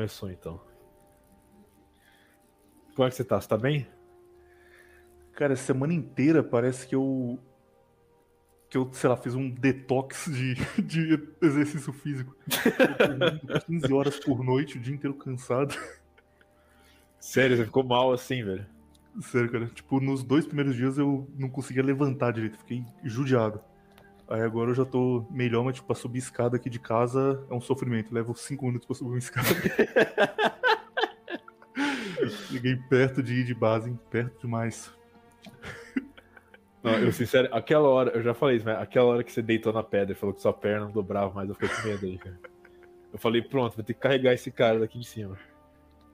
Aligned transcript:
começou 0.00 0.30
então. 0.30 0.58
Como 2.94 3.06
é 3.06 3.10
que 3.10 3.16
você 3.16 3.24
tá? 3.24 3.38
Você 3.38 3.48
tá 3.48 3.58
bem? 3.58 3.86
Cara, 5.34 5.54
semana 5.56 5.92
inteira 5.92 6.42
parece 6.42 6.86
que 6.86 6.94
eu. 6.94 7.38
Que 8.70 8.78
eu, 8.78 8.90
sei 8.92 9.10
lá, 9.10 9.16
fiz 9.16 9.34
um 9.34 9.50
detox 9.50 10.26
de, 10.26 10.54
de 10.82 11.28
exercício 11.42 11.92
físico. 11.92 12.34
Eu 13.46 13.60
15 13.60 13.92
horas 13.92 14.18
por 14.18 14.42
noite, 14.42 14.78
o 14.78 14.80
dia 14.80 14.94
inteiro 14.94 15.14
cansado. 15.14 15.76
Sério, 17.18 17.56
você 17.56 17.64
ficou 17.66 17.84
mal 17.84 18.12
assim, 18.12 18.42
velho? 18.42 18.66
Sério, 19.20 19.50
cara. 19.50 19.66
Tipo, 19.66 20.00
nos 20.00 20.24
dois 20.24 20.46
primeiros 20.46 20.74
dias 20.74 20.96
eu 20.96 21.28
não 21.36 21.50
conseguia 21.50 21.82
levantar 21.82 22.32
direito, 22.32 22.56
fiquei 22.58 22.84
judiado. 23.04 23.60
Aí 24.30 24.42
agora 24.42 24.70
eu 24.70 24.74
já 24.74 24.84
tô 24.84 25.26
melhor, 25.28 25.64
mas 25.64 25.74
tipo, 25.74 25.88
pra 25.88 25.96
subir 25.96 26.20
escada 26.20 26.56
aqui 26.56 26.70
de 26.70 26.78
casa 26.78 27.44
é 27.50 27.54
um 27.54 27.60
sofrimento. 27.60 28.14
Levo 28.14 28.32
cinco 28.34 28.64
minutos 28.66 28.86
pra 28.86 28.94
subir 28.94 29.10
uma 29.10 29.18
escada. 29.18 29.48
Cheguei 32.48 32.76
perto 32.76 33.22
de 33.24 33.34
ir 33.34 33.44
de 33.44 33.54
base, 33.54 33.92
perto 34.08 34.40
demais. 34.42 34.92
Não, 36.82 36.92
eu 36.92 37.12
sincero, 37.12 37.48
aquela 37.52 37.88
hora, 37.88 38.12
eu 38.12 38.22
já 38.22 38.32
falei 38.32 38.56
isso, 38.56 38.64
mas 38.64 38.78
aquela 38.78 39.06
hora 39.06 39.24
que 39.24 39.32
você 39.32 39.42
deitou 39.42 39.72
na 39.72 39.82
pedra 39.82 40.12
e 40.12 40.14
falou 40.16 40.34
que 40.34 40.40
sua 40.40 40.52
perna 40.52 40.86
não 40.86 40.92
dobrava 40.92 41.34
mais, 41.34 41.48
eu 41.48 41.54
fiquei 41.54 41.68
com 41.68 41.88
medo 41.88 42.06
aí, 42.06 42.16
cara. 42.16 42.38
Eu 43.12 43.18
falei, 43.18 43.42
pronto, 43.42 43.74
vou 43.74 43.84
ter 43.84 43.94
que 43.94 44.00
carregar 44.00 44.32
esse 44.32 44.50
cara 44.50 44.78
daqui 44.78 44.98
de 44.98 45.06
cima. 45.06 45.36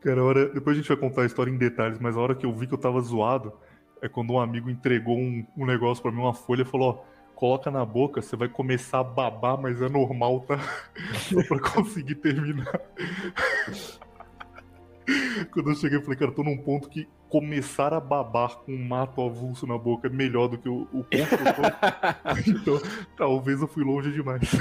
Cara, 0.01 0.23
a 0.23 0.25
hora, 0.25 0.48
depois 0.48 0.77
a 0.77 0.80
gente 0.80 0.89
vai 0.89 0.97
contar 0.97 1.23
a 1.23 1.27
história 1.27 1.51
em 1.51 1.58
detalhes, 1.58 1.98
mas 1.98 2.17
a 2.17 2.20
hora 2.20 2.34
que 2.34 2.47
eu 2.47 2.53
vi 2.53 2.67
que 2.67 2.75
eu 2.75 2.78
tava 2.78 3.01
zoado 3.01 3.53
é 4.01 4.08
quando 4.08 4.33
um 4.33 4.41
amigo 4.41 4.70
entregou 4.70 5.19
um, 5.19 5.47
um 5.56 5.67
negócio 5.67 6.03
para 6.03 6.11
mim, 6.11 6.19
uma 6.19 6.34
folha, 6.34 6.62
e 6.62 6.64
falou: 6.64 7.05
ó, 7.05 7.16
coloca 7.37 7.70
na 7.70 7.84
boca, 7.84 8.20
você 8.23 8.34
vai 8.34 8.48
começar 8.48 9.01
a 9.01 9.05
babar, 9.05 9.61
mas 9.61 9.83
é 9.83 9.89
normal, 9.89 10.41
tá? 10.41 10.59
Só 11.31 11.41
pra 11.45 11.61
conseguir 11.61 12.17
terminar. 12.17 12.67
Quando 15.53 15.70
eu 15.70 15.77
cheguei, 15.77 15.98
eu 15.98 16.03
falei, 16.03 16.19
cara, 16.19 16.33
tô 16.33 16.42
num 16.42 16.57
ponto 16.57 16.89
que 16.89 17.07
começar 17.29 17.92
a 17.92 18.01
babar 18.01 18.57
com 18.57 18.73
um 18.73 18.89
mato 18.89 19.20
avulso 19.20 19.67
na 19.67 19.77
boca 19.77 20.09
é 20.09 20.11
melhor 20.11 20.48
do 20.48 20.57
que 20.59 20.69
o, 20.69 20.89
o 20.92 21.05
ponto 21.05 21.11
que 21.11 21.14
eu 21.14 21.55
tô. 21.55 21.62
Então, 22.51 22.81
talvez 23.17 23.61
eu 23.61 23.69
fui 23.69 23.84
longe 23.84 24.11
demais. 24.11 24.51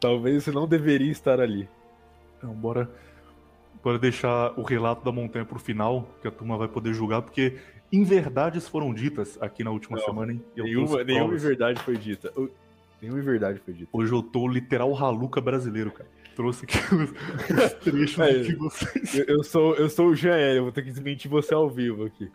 Talvez 0.00 0.44
você 0.44 0.50
não 0.50 0.68
deveria 0.68 1.10
estar 1.10 1.40
ali. 1.40 1.66
Então, 2.36 2.52
bora, 2.52 2.90
bora 3.82 3.98
deixar 3.98 4.52
o 4.58 4.62
relato 4.62 5.02
da 5.02 5.10
montanha 5.10 5.46
pro 5.46 5.58
final, 5.58 6.06
que 6.20 6.28
a 6.28 6.30
turma 6.30 6.58
vai 6.58 6.68
poder 6.68 6.92
julgar, 6.92 7.22
porque 7.22 7.58
inverdades 7.96 8.68
foram 8.68 8.92
ditas 8.94 9.38
aqui 9.40 9.62
na 9.64 9.70
última 9.70 9.98
Não, 9.98 10.04
semana, 10.04 10.32
hein? 10.32 10.42
Eu 10.56 10.64
Nenhuma, 10.64 11.04
nenhuma 11.04 11.36
verdade 11.36 11.80
foi 11.82 11.96
dita. 11.96 12.32
Eu- 12.36 12.50
Nenhuma 13.02 13.20
verdade 13.20 13.60
foi 13.62 13.74
dita. 13.74 13.90
Hoje 13.92 14.12
eu 14.12 14.22
tô 14.22 14.48
literal 14.48 14.90
raluca 14.92 15.38
brasileiro, 15.40 15.90
cara. 15.90 16.08
Trouxe 16.34 16.64
aqui 16.64 16.76
os, 16.94 17.10
os 17.10 17.72
trechos 17.74 18.18
É, 18.18 18.42
que 18.44 18.54
vocês. 18.56 19.14
Eu, 19.18 19.24
eu 19.36 19.44
sou, 19.44 19.74
eu 19.76 19.88
sou 19.90 20.08
o 20.08 20.16
Jean, 20.16 20.36
eu 20.36 20.62
vou 20.64 20.72
ter 20.72 20.82
que 20.82 20.90
desmentir 20.90 21.30
você 21.30 21.52
ao 21.52 21.68
vivo 21.68 22.04
aqui. 22.06 22.30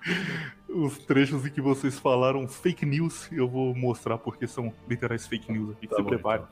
Os 0.69 0.97
trechos 0.99 1.45
em 1.45 1.49
que 1.49 1.59
vocês 1.59 1.97
falaram 1.97 2.47
fake 2.47 2.85
news, 2.85 3.27
eu 3.31 3.47
vou 3.47 3.73
mostrar 3.75 4.17
porque 4.19 4.45
são 4.47 4.71
literais 4.87 5.25
fake 5.27 5.51
news 5.51 5.71
aqui. 5.71 5.87
Tá 5.87 5.95
Se 5.95 6.01
bom, 6.03 6.09
prepare. 6.09 6.43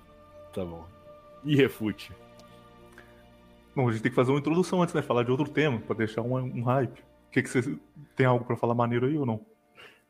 Tá 0.54 0.66
bom. 0.66 0.84
E 1.46 1.56
refute. 1.56 2.12
Bom, 3.76 3.88
a 3.88 3.92
gente 3.92 4.02
tem 4.02 4.10
que 4.12 4.16
fazer 4.16 4.32
uma 4.32 4.40
introdução 4.40 4.82
antes, 4.82 4.96
né? 4.96 5.02
Falar 5.04 5.24
de 5.24 5.30
outro 5.30 5.48
tema, 5.48 5.80
pra 5.80 5.96
deixar 5.96 6.24
um, 6.24 6.34
um 6.36 6.64
hype. 6.64 7.00
Que, 7.32 7.42
que 7.44 7.50
vocês. 7.50 7.70
Tem 8.16 8.26
algo 8.26 8.46
pra 8.46 8.56
falar 8.56 8.74
maneiro 8.74 9.06
aí 9.06 9.18
ou 9.18 9.26
não? 9.26 9.46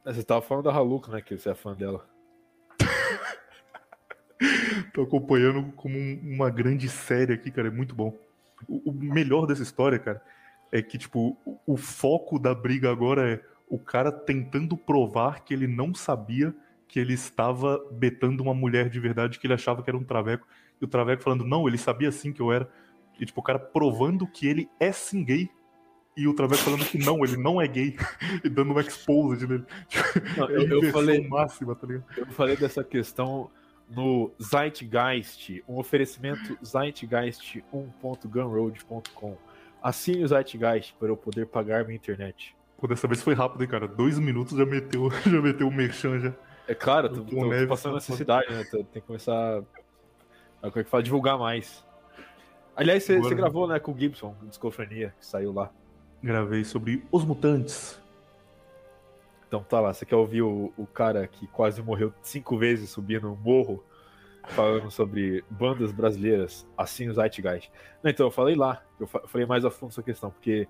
Ah, 0.06 0.14
Você 0.14 0.24
tava 0.24 0.42
falando 0.42 0.66
da 0.66 0.74
Haluka, 0.74 1.12
né? 1.12 1.22
Que 1.22 1.38
você 1.38 1.50
é 1.50 1.56
fã 1.56 1.74
dela. 1.74 2.08
Tô 4.94 5.02
acompanhando 5.04 5.72
como 5.74 5.98
um- 5.98 6.20
uma 6.24 6.50
grande 6.50 6.88
série 6.90 7.34
aqui, 7.34 7.52
cara. 7.52 7.68
É 7.68 7.72
muito 7.72 7.96
bom. 7.96 8.14
O, 8.68 8.92
o 8.92 8.94
melhor 8.94 9.46
dessa 9.46 9.64
história, 9.64 10.00
cara, 10.00 10.22
é 10.72 10.82
que, 10.82 10.98
tipo, 10.98 11.38
o, 11.46 11.60
o 11.74 11.78
foco 11.78 12.40
da 12.40 12.54
briga 12.54 12.92
agora 12.92 13.30
é 13.34 13.42
o 13.70 13.78
cara 13.78 14.12
tentando 14.12 14.78
provar 14.78 15.44
que 15.44 15.54
ele 15.54 15.68
não 15.68 15.94
sabia 15.94 16.56
que 16.88 17.00
ele 17.00 17.14
estava 17.14 17.84
betando 17.92 18.42
uma 18.42 18.54
mulher 18.54 18.90
de 18.90 19.00
verdade, 19.00 19.40
que 19.40 19.46
ele 19.48 19.54
achava 19.54 19.84
que 19.84 19.90
era 19.90 19.98
um 19.98 20.04
traveco. 20.04 20.48
E 20.82 20.86
o 20.86 20.88
traveco 20.88 21.24
falando, 21.24 21.44
não, 21.44 21.68
ele 21.68 21.78
sabia 21.78 22.12
sim 22.12 22.32
que 22.32 22.42
eu 22.42 22.52
era. 22.52 22.70
E, 23.20 23.26
tipo, 23.26 23.42
o 23.42 23.44
cara 23.44 23.60
provando 23.60 24.26
que 24.28 24.48
ele 24.48 24.70
é 24.80 24.92
sim 24.92 25.24
gay. 25.24 25.50
E 26.18 26.28
o 26.28 26.34
traveco 26.34 26.64
falando 26.64 26.84
que 26.84 26.98
não, 26.98 27.24
ele 27.24 27.38
não 27.38 27.62
é 27.62 27.68
gay. 27.68 27.96
e 28.44 28.50
dando 28.50 28.74
um 28.74 28.80
exposed 28.80 29.48
nele. 29.48 29.64
Não, 30.36 30.50
É 30.50 30.54
eu, 30.56 30.82
eu 30.84 30.92
falei, 30.92 31.28
máxima, 31.28 31.76
tá 31.76 31.86
ligado? 31.86 32.06
eu 32.18 32.26
falei 32.28 32.58
dessa 32.58 32.84
questão 32.84 33.52
no 33.88 34.32
Zeitgeist, 34.42 35.64
um 35.68 35.78
oferecimento 35.78 36.58
zeitgeist1.gunroad.com. 36.64 39.38
Assine 39.82 40.24
o 40.24 40.28
Zeitgeist 40.28 40.96
para 41.00 41.10
eu 41.10 41.18
poder 41.18 41.46
pagar 41.46 41.86
minha 41.86 41.96
internet. 41.96 42.56
Pô, 42.78 42.88
dessa 42.88 43.08
vez 43.08 43.22
foi 43.22 43.34
rápido, 43.36 43.62
hein, 43.62 43.68
cara? 43.70 43.88
Dois 43.88 44.18
minutos 44.20 44.58
já 44.58 44.66
meteu, 44.66 45.10
já 45.26 45.42
meteu 45.42 45.68
o 45.68 45.72
merchan 45.72 46.20
já. 46.20 46.34
É 46.68 46.74
claro, 46.76 47.10
tô, 47.10 47.22
tô 47.22 47.48
Neves 47.48 47.70
passando 47.70 47.92
tá 47.94 47.98
necessidade, 47.98 48.52
né? 48.52 48.64
Tô- 48.66 48.84
Tem 48.84 49.02
que 49.02 49.08
começar 49.08 49.60
a, 50.62 50.70
como 50.70 50.80
é 50.80 50.84
que 50.84 50.90
fala, 50.90 51.04
divulgar 51.04 51.38
mais. 51.38 51.86
Aliás, 52.76 53.04
você, 53.04 53.20
você 53.20 53.36
gravou, 53.36 53.68
né, 53.68 53.80
com 53.80 53.92
o 53.92 53.98
Gibson, 53.98 54.36
Discofrenia, 54.44 55.14
que 55.20 55.26
saiu 55.26 55.52
lá. 55.54 55.72
Gravei 56.28 56.66
sobre 56.66 57.08
os 57.10 57.24
mutantes. 57.24 57.98
Então 59.48 59.64
tá 59.64 59.80
lá, 59.80 59.94
você 59.94 60.06
quer 60.06 60.18
ouvir 60.18 60.42
o, 60.42 60.74
o 60.76 60.86
cara 60.86 61.26
que 61.26 61.48
quase 61.48 61.82
morreu 61.82 62.14
cinco 62.22 62.58
vezes 62.58 62.90
subindo 62.90 63.32
um 63.32 63.36
morro, 63.38 63.82
falando 64.50 64.92
sobre 64.92 65.42
bandas 65.50 65.94
brasileiras, 65.94 66.68
assim 66.78 67.08
o 67.08 67.14
Zeitgeist. 67.14 67.72
Não, 68.04 68.12
então 68.12 68.26
eu 68.28 68.32
falei 68.32 68.56
lá, 68.56 68.84
eu 69.00 69.08
fa- 69.08 69.26
falei 69.26 69.48
mais 69.48 69.64
a 69.64 69.72
fundo 69.72 69.92
essa 69.92 70.04
questão, 70.04 70.30
porque 70.30 70.68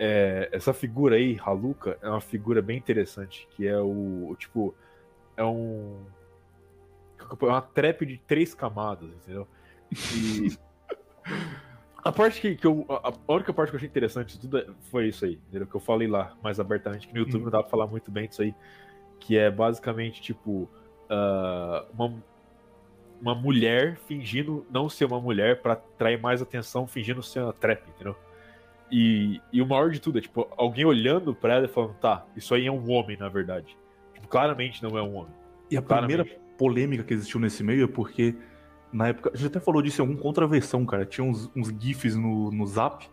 é, 0.00 0.48
essa 0.50 0.72
figura 0.74 1.14
aí, 1.14 1.38
Haluka, 1.40 1.96
é 2.02 2.08
uma 2.08 2.20
figura 2.20 2.60
bem 2.60 2.76
interessante, 2.76 3.46
que 3.52 3.68
é 3.68 3.78
o, 3.78 4.30
o 4.30 4.36
tipo, 4.36 4.74
é 5.36 5.44
um 5.44 6.04
é 7.40 7.44
uma 7.44 7.62
trap 7.62 8.04
de 8.04 8.18
três 8.18 8.52
camadas, 8.52 9.08
entendeu? 9.10 9.46
E 10.12 10.58
a 12.04 12.10
parte 12.12 12.40
que, 12.40 12.56
que 12.56 12.66
eu. 12.66 12.84
A, 12.88 13.12
a 13.28 13.32
única 13.34 13.52
parte 13.52 13.70
que 13.70 13.76
eu 13.76 13.78
achei 13.78 13.88
interessante 13.88 14.34
de 14.34 14.40
tudo 14.40 14.58
é- 14.58 14.66
foi 14.90 15.08
isso 15.08 15.24
aí, 15.24 15.38
entendeu? 15.48 15.66
Que 15.66 15.74
eu 15.74 15.80
falei 15.80 16.08
lá 16.08 16.34
mais 16.42 16.58
abertamente, 16.58 17.06
que 17.08 17.14
no 17.14 17.20
YouTube 17.20 17.40
Hum. 17.42 17.44
não 17.44 17.50
dá 17.50 17.60
pra 17.62 17.70
falar 17.70 17.86
muito 17.86 18.10
bem 18.10 18.28
disso 18.28 18.42
aí. 18.42 18.54
Que 19.20 19.38
é 19.38 19.50
basicamente, 19.50 20.20
tipo, 20.20 20.68
ah, 21.08 21.84
uma, 21.94 22.12
uma 23.20 23.34
mulher 23.34 23.96
fingindo 24.08 24.66
não 24.70 24.88
ser 24.88 25.04
uma 25.04 25.20
mulher 25.20 25.62
pra 25.62 25.74
atrair 25.74 26.20
mais 26.20 26.42
atenção, 26.42 26.86
fingindo 26.86 27.22
ser 27.22 27.40
uma 27.40 27.52
trap, 27.52 27.88
entendeu? 27.88 28.16
E, 28.90 29.40
e 29.52 29.62
o 29.62 29.66
maior 29.66 29.90
de 29.90 30.00
tudo 30.00 30.18
é, 30.18 30.20
tipo, 30.20 30.46
alguém 30.56 30.84
olhando 30.84 31.34
pra 31.34 31.54
ela 31.54 31.64
e 31.64 31.68
falando, 31.68 31.94
tá, 31.94 32.26
isso 32.36 32.54
aí 32.54 32.66
é 32.66 32.70
um 32.72 32.90
homem, 32.90 33.16
na 33.16 33.28
verdade. 33.28 33.76
Tipo, 34.12 34.28
claramente 34.28 34.82
não 34.82 34.98
é 34.98 35.02
um 35.02 35.14
homem. 35.16 35.32
E 35.70 35.76
a 35.78 35.80
Claramente. 35.82 36.16
primeira 36.18 36.40
polêmica 36.58 37.02
que 37.02 37.14
existiu 37.14 37.40
nesse 37.40 37.62
meio 37.64 37.84
é 37.84 37.88
porque, 37.88 38.34
na 38.92 39.08
época, 39.08 39.30
a 39.32 39.36
gente 39.36 39.46
até 39.46 39.60
falou 39.60 39.80
disso 39.80 40.02
em 40.02 40.06
algum 40.06 40.20
contraversão, 40.20 40.84
cara. 40.84 41.06
Tinha 41.06 41.24
uns, 41.24 41.50
uns 41.56 41.68
GIFs 41.68 42.14
no, 42.14 42.50
no 42.50 42.66
zap 42.66 43.08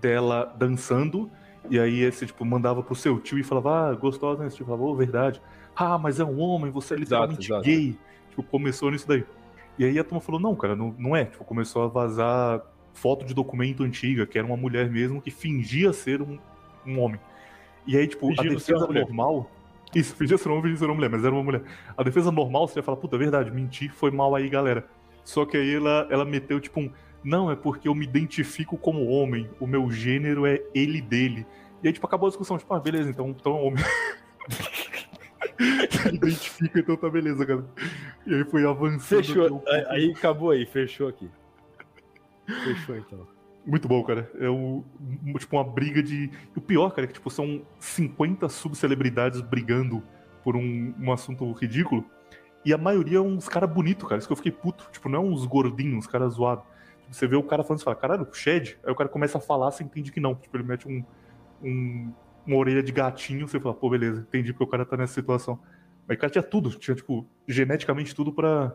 dela 0.00 0.54
dançando, 0.56 1.30
e 1.68 1.78
aí 1.78 2.00
esse, 2.00 2.26
tipo, 2.26 2.44
mandava 2.44 2.82
pro 2.82 2.94
seu 2.94 3.18
tio 3.18 3.38
e 3.38 3.42
falava, 3.42 3.90
ah, 3.90 3.94
gostosa, 3.94 4.44
né? 4.44 4.50
Tio 4.50 4.64
falava, 4.64 4.84
ô, 4.84 4.94
verdade. 4.94 5.42
Ah, 5.74 5.98
mas 5.98 6.20
é 6.20 6.24
um 6.24 6.38
homem, 6.40 6.70
você 6.70 6.94
é 6.94 6.96
literalmente 6.96 7.46
exato. 7.46 7.64
gay. 7.64 7.98
Tipo, 8.30 8.42
começou 8.44 8.90
nisso 8.90 9.06
daí. 9.06 9.24
E 9.78 9.84
aí 9.84 9.98
a 9.98 10.04
turma 10.04 10.20
falou, 10.20 10.40
não, 10.40 10.54
cara, 10.54 10.76
não, 10.76 10.94
não 10.98 11.16
é. 11.16 11.24
Tipo, 11.24 11.44
começou 11.44 11.82
a 11.82 11.88
vazar 11.88 12.62
foto 12.92 13.24
de 13.24 13.34
documento 13.34 13.82
antiga, 13.82 14.26
que 14.26 14.38
era 14.38 14.46
uma 14.46 14.56
mulher 14.56 14.90
mesmo 14.90 15.20
que 15.20 15.30
fingia 15.30 15.92
ser 15.92 16.22
um, 16.22 16.38
um 16.86 17.00
homem. 17.00 17.20
E 17.86 17.96
aí, 17.96 18.06
tipo, 18.06 18.26
a 18.26 18.28
Fingindo 18.30 18.50
uma 18.50 18.58
defesa 18.58 18.86
normal. 18.86 19.50
Isso, 19.94 20.14
fingia 20.14 20.38
ser 20.38 20.48
um 20.48 20.52
homem, 20.52 20.64
fingia 20.64 20.78
ser 20.78 20.84
uma 20.84 20.94
mulher, 20.94 21.10
mas 21.10 21.24
era 21.24 21.34
uma 21.34 21.42
mulher. 21.42 21.62
A 21.96 22.02
defesa 22.02 22.30
normal, 22.30 22.68
você 22.68 22.78
ia 22.78 22.82
falar, 22.82 22.96
puta, 22.96 23.16
é 23.16 23.18
verdade, 23.18 23.50
mentir 23.50 23.92
foi 23.92 24.10
mal 24.10 24.34
aí, 24.34 24.48
galera. 24.48 24.86
Só 25.24 25.44
que 25.44 25.56
aí 25.56 25.74
ela, 25.74 26.06
ela 26.10 26.24
meteu, 26.24 26.60
tipo, 26.60 26.80
um. 26.80 26.90
Não, 27.22 27.50
é 27.50 27.56
porque 27.56 27.86
eu 27.86 27.94
me 27.94 28.04
identifico 28.04 28.76
como 28.78 29.06
homem, 29.06 29.48
o 29.60 29.66
meu 29.66 29.90
gênero 29.90 30.46
é 30.46 30.62
ele 30.74 31.00
dele. 31.00 31.46
E 31.82 31.86
aí, 31.88 31.92
tipo, 31.92 32.06
acabou 32.06 32.26
a 32.26 32.30
discussão, 32.30 32.58
tipo, 32.58 32.72
ah, 32.74 32.80
beleza, 32.80 33.10
então, 33.10 33.28
então 33.30 33.56
é 33.56 33.60
homem. 33.60 33.84
Identifica, 36.12 36.80
então 36.80 36.96
tá 36.96 37.08
beleza, 37.10 37.44
cara. 37.44 37.64
E 38.26 38.34
aí 38.34 38.44
foi 38.44 38.66
avançando. 38.66 39.22
Fechou. 39.24 39.62
Aí, 39.88 40.12
acabou 40.16 40.50
aí, 40.50 40.66
fechou 40.66 41.08
aqui. 41.08 41.28
Fechou 42.64 42.96
então. 42.96 43.26
Muito 43.66 43.86
bom, 43.86 44.02
cara. 44.02 44.30
É 44.40 44.48
o, 44.48 44.82
um- 45.26 45.34
tipo 45.38 45.56
uma 45.56 45.64
briga 45.64 46.02
de. 46.02 46.30
O 46.56 46.60
pior, 46.60 46.90
cara, 46.90 47.04
é 47.04 47.06
que 47.06 47.12
tipo, 47.14 47.30
são 47.30 47.62
50 47.78 48.48
subcelebridades 48.48 49.40
brigando 49.42 50.02
por 50.42 50.56
um, 50.56 50.94
um 50.98 51.12
assunto 51.12 51.50
ridículo. 51.52 52.04
E 52.64 52.72
a 52.74 52.78
maioria 52.78 53.18
é 53.18 53.20
uns 53.20 53.48
caras 53.48 53.70
bonitos, 53.70 54.08
cara. 54.08 54.18
Isso 54.18 54.28
que 54.28 54.32
eu 54.32 54.36
fiquei 54.36 54.52
puto. 54.52 54.88
Tipo, 54.92 55.08
não 55.08 55.18
é 55.20 55.22
uns 55.22 55.46
gordinhos, 55.46 55.98
uns 55.98 56.06
caras 56.06 56.34
zoados. 56.34 56.64
Tipo, 57.02 57.14
você 57.14 57.26
vê 57.26 57.36
o 57.36 57.42
cara 57.42 57.62
falando 57.64 57.80
e 57.80 57.84
fala, 57.84 57.96
caralho, 57.96 58.28
Shed? 58.32 58.78
Aí 58.84 58.92
o 58.92 58.94
cara 58.94 59.08
começa 59.08 59.38
a 59.38 59.40
falar, 59.40 59.70
você 59.70 59.82
entende 59.82 60.12
que 60.12 60.20
não. 60.20 60.34
Tipo, 60.34 60.56
ele 60.56 60.64
mete 60.64 60.86
um, 60.86 61.02
um- 61.62 62.12
uma 62.46 62.56
orelha 62.56 62.82
de 62.82 62.92
gatinho, 62.92 63.46
você 63.48 63.58
fala, 63.60 63.74
pô, 63.74 63.88
beleza, 63.90 64.20
entendi 64.22 64.52
porque 64.52 64.64
o 64.64 64.66
cara 64.66 64.84
tá 64.84 64.96
nessa 64.96 65.14
situação. 65.14 65.58
Mas 66.06 66.16
o 66.16 66.20
cara 66.20 66.30
tinha 66.32 66.42
tudo, 66.42 66.70
tinha, 66.70 66.94
tipo, 66.94 67.26
geneticamente 67.46 68.14
tudo 68.14 68.32
pra, 68.32 68.74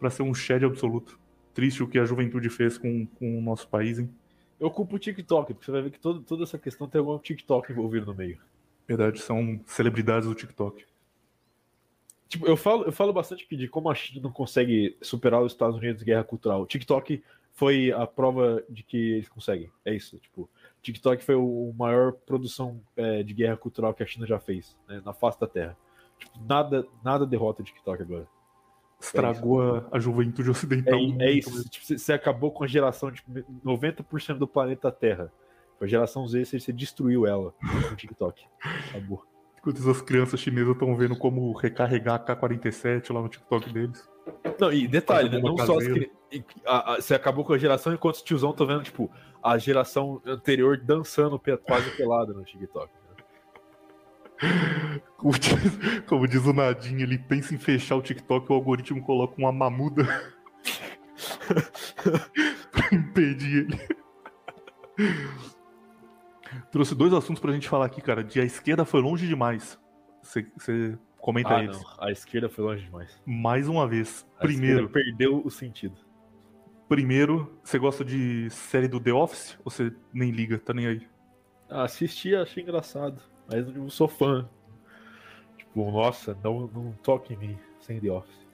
pra 0.00 0.10
ser 0.10 0.22
um 0.22 0.34
Shed 0.34 0.64
absoluto. 0.64 1.18
Triste 1.54 1.82
o 1.82 1.88
que 1.88 1.98
a 1.98 2.04
juventude 2.04 2.50
fez 2.50 2.76
com, 2.76 3.06
com 3.06 3.38
o 3.38 3.40
nosso 3.40 3.68
país, 3.68 3.98
hein? 3.98 4.10
Eu 4.58 4.70
culpo 4.70 4.96
o 4.96 4.98
TikTok, 4.98 5.52
porque 5.54 5.66
você 5.66 5.72
vai 5.72 5.82
ver 5.82 5.90
que 5.90 6.00
todo, 6.00 6.20
toda 6.22 6.42
essa 6.42 6.58
questão 6.58 6.88
tem 6.88 6.98
algum 6.98 7.18
TikTok 7.18 7.70
envolvido 7.70 8.06
no 8.06 8.14
meio. 8.14 8.38
Verdade, 8.88 9.20
são 9.20 9.60
celebridades 9.66 10.28
do 10.28 10.34
TikTok. 10.34 10.84
Tipo, 12.28 12.46
eu 12.46 12.56
falo, 12.56 12.84
eu 12.84 12.92
falo 12.92 13.12
bastante 13.12 13.44
aqui 13.44 13.56
de 13.56 13.68
como 13.68 13.88
a 13.88 13.94
China 13.94 14.22
não 14.22 14.32
consegue 14.32 14.96
superar 15.00 15.42
os 15.42 15.52
Estados 15.52 15.76
Unidos 15.76 16.02
em 16.02 16.06
guerra 16.06 16.24
cultural. 16.24 16.62
O 16.62 16.66
TikTok 16.66 17.22
foi 17.52 17.92
a 17.92 18.06
prova 18.06 18.62
de 18.68 18.82
que 18.82 19.12
eles 19.12 19.28
conseguem. 19.28 19.70
É 19.84 19.94
isso, 19.94 20.18
tipo, 20.18 20.48
TikTok 20.82 21.24
foi 21.24 21.34
o 21.34 21.74
maior 21.76 22.12
produção 22.12 22.80
é, 22.96 23.22
de 23.22 23.32
guerra 23.32 23.56
cultural 23.56 23.94
que 23.94 24.02
a 24.02 24.06
China 24.06 24.26
já 24.26 24.38
fez, 24.38 24.76
né, 24.88 25.00
na 25.04 25.12
face 25.12 25.40
da 25.40 25.46
Terra. 25.46 25.76
Tipo, 26.18 26.38
nada, 26.46 26.86
nada 27.04 27.26
derrota 27.26 27.62
o 27.62 27.64
TikTok 27.64 28.02
agora. 28.02 28.28
Estragou 29.00 29.62
é 29.62 29.78
a, 29.78 29.96
a, 29.96 29.98
juventude 29.98 30.50
ocidental. 30.50 30.98
É, 31.20 31.26
é 31.26 31.32
isso. 31.32 31.68
Tipo, 31.68 31.98
você 31.98 32.12
acabou 32.12 32.50
com 32.50 32.64
a 32.64 32.66
geração 32.66 33.10
de 33.10 33.22
tipo, 33.22 33.44
90% 33.64 34.38
do 34.38 34.46
planeta 34.46 34.90
Terra. 34.90 35.30
A 35.80 35.86
geração 35.86 36.26
Z, 36.26 36.44
você 36.44 36.72
destruiu 36.72 37.26
ela 37.26 37.52
com 37.60 37.92
o 37.92 37.96
TikTok. 37.96 38.46
Acabou. 38.90 39.22
Enquanto 39.66 39.90
as 39.90 40.00
crianças 40.00 40.38
chinesas 40.38 40.74
estão 40.74 40.96
vendo 40.96 41.16
como 41.16 41.52
recarregar 41.52 42.24
K-47 42.24 43.12
lá 43.12 43.20
no 43.20 43.28
TikTok 43.28 43.72
deles. 43.72 44.08
Não, 44.60 44.72
e 44.72 44.86
detalhe, 44.86 45.28
né? 45.28 45.40
Não 45.40 45.58
só 45.58 45.76
as 45.78 45.84
Você 47.04 47.14
acabou 47.14 47.44
com 47.44 47.52
a 47.52 47.58
geração 47.58 47.92
enquanto 47.92 48.14
os 48.14 48.22
tiozão 48.22 48.50
estão 48.50 48.64
vendo, 48.64 48.84
tipo, 48.84 49.10
a 49.42 49.58
geração 49.58 50.22
anterior 50.24 50.78
dançando 50.78 51.40
quase 51.64 51.90
pelada 51.96 52.32
no 52.32 52.44
TikTok. 52.44 52.88
Né? 54.40 55.00
Como 55.16 55.36
diz, 55.36 55.52
como 56.06 56.28
diz 56.28 56.44
o 56.44 56.52
Nadinho, 56.52 57.00
ele 57.00 57.18
pensa 57.18 57.54
em 57.54 57.58
fechar 57.58 57.96
o 57.96 58.02
TikTok 58.02 58.46
e 58.48 58.52
o 58.52 58.54
algoritmo 58.54 59.02
coloca 59.02 59.34
uma 59.38 59.50
mamuda 59.50 60.04
pra 62.70 62.88
impedir 62.92 63.66
ele. 63.66 65.55
Trouxe 66.70 66.94
dois 66.94 67.12
assuntos 67.12 67.40
pra 67.40 67.52
gente 67.52 67.68
falar 67.68 67.86
aqui, 67.86 68.00
cara. 68.00 68.22
De 68.22 68.40
a 68.40 68.44
esquerda 68.44 68.84
foi 68.84 69.00
longe 69.00 69.26
demais. 69.26 69.78
Você 70.22 70.98
comenta 71.18 71.56
ah, 71.56 71.62
Não. 71.62 71.80
A 71.98 72.10
esquerda 72.10 72.48
foi 72.48 72.64
longe 72.64 72.84
demais. 72.84 73.20
Mais 73.24 73.68
uma 73.68 73.86
vez. 73.86 74.26
A 74.38 74.40
Primeiro. 74.40 74.88
perdeu 74.88 75.42
o 75.44 75.50
sentido. 75.50 75.96
Primeiro, 76.88 77.58
você 77.64 77.78
gosta 77.78 78.04
de 78.04 78.48
série 78.50 78.86
do 78.86 79.00
The 79.00 79.12
Office? 79.12 79.58
Ou 79.64 79.70
você 79.70 79.92
nem 80.12 80.30
liga, 80.30 80.58
tá 80.58 80.72
nem 80.72 80.86
aí? 80.86 81.08
Ah, 81.68 81.82
assisti, 81.82 82.34
achei 82.34 82.62
engraçado. 82.62 83.20
Mas 83.50 83.66
não 83.74 83.88
sou 83.88 84.06
fã. 84.06 84.48
Tipo, 85.58 85.90
nossa, 85.90 86.36
não, 86.44 86.70
não 86.72 86.92
toque 87.02 87.34
em 87.34 87.36
mim 87.36 87.58
sem 87.80 88.00
The 88.00 88.10
Office. 88.10 88.46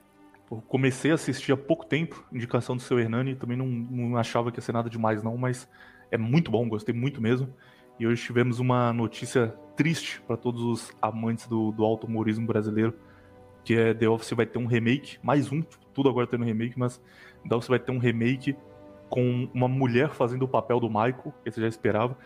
comecei 0.67 1.11
a 1.11 1.15
assistir 1.15 1.51
há 1.51 1.57
pouco 1.57 1.85
tempo, 1.85 2.25
indicação 2.31 2.75
do 2.75 2.81
seu 2.81 2.99
Hernani, 2.99 3.35
também 3.35 3.57
não, 3.57 3.67
não 3.67 4.17
achava 4.17 4.51
que 4.51 4.57
ia 4.57 4.61
ser 4.61 4.71
nada 4.71 4.89
demais 4.89 5.23
não, 5.23 5.37
mas 5.37 5.69
é 6.11 6.17
muito 6.17 6.51
bom, 6.51 6.67
gostei 6.67 6.93
muito 6.93 7.21
mesmo. 7.21 7.53
E 7.99 8.07
hoje 8.07 8.23
tivemos 8.23 8.59
uma 8.59 8.91
notícia 8.91 9.55
triste 9.75 10.21
para 10.21 10.35
todos 10.35 10.61
os 10.61 10.91
amantes 11.01 11.47
do, 11.47 11.71
do 11.71 11.83
automobilismo 11.83 12.45
brasileiro, 12.45 12.93
que 13.63 13.75
é 13.75 13.93
The 13.93 14.09
Office 14.09 14.31
vai 14.31 14.45
ter 14.45 14.59
um 14.59 14.65
remake, 14.65 15.17
mais 15.21 15.51
um, 15.51 15.61
tudo 15.93 16.09
agora 16.09 16.27
tendo 16.27 16.43
remake, 16.43 16.77
mas 16.77 17.01
The 17.47 17.55
Office 17.55 17.69
vai 17.69 17.79
ter 17.79 17.91
um 17.91 17.99
remake 17.99 18.55
com 19.09 19.47
uma 19.53 19.67
mulher 19.67 20.09
fazendo 20.09 20.43
o 20.43 20.47
papel 20.47 20.79
do 20.79 20.87
Michael, 20.87 21.33
que 21.43 21.51
você 21.51 21.61
já 21.61 21.67
esperava. 21.67 22.17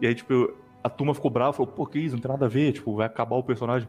E 0.00 0.06
aí, 0.06 0.14
tipo, 0.14 0.54
a 0.82 0.88
turma 0.88 1.12
ficou 1.12 1.30
brava, 1.30 1.52
falou, 1.52 1.72
pô, 1.72 1.86
que 1.86 1.98
isso, 1.98 2.14
não 2.14 2.22
tem 2.22 2.30
nada 2.30 2.46
a 2.46 2.48
ver, 2.48 2.72
tipo, 2.72 2.94
vai 2.94 3.06
acabar 3.06 3.36
o 3.36 3.42
personagem. 3.42 3.88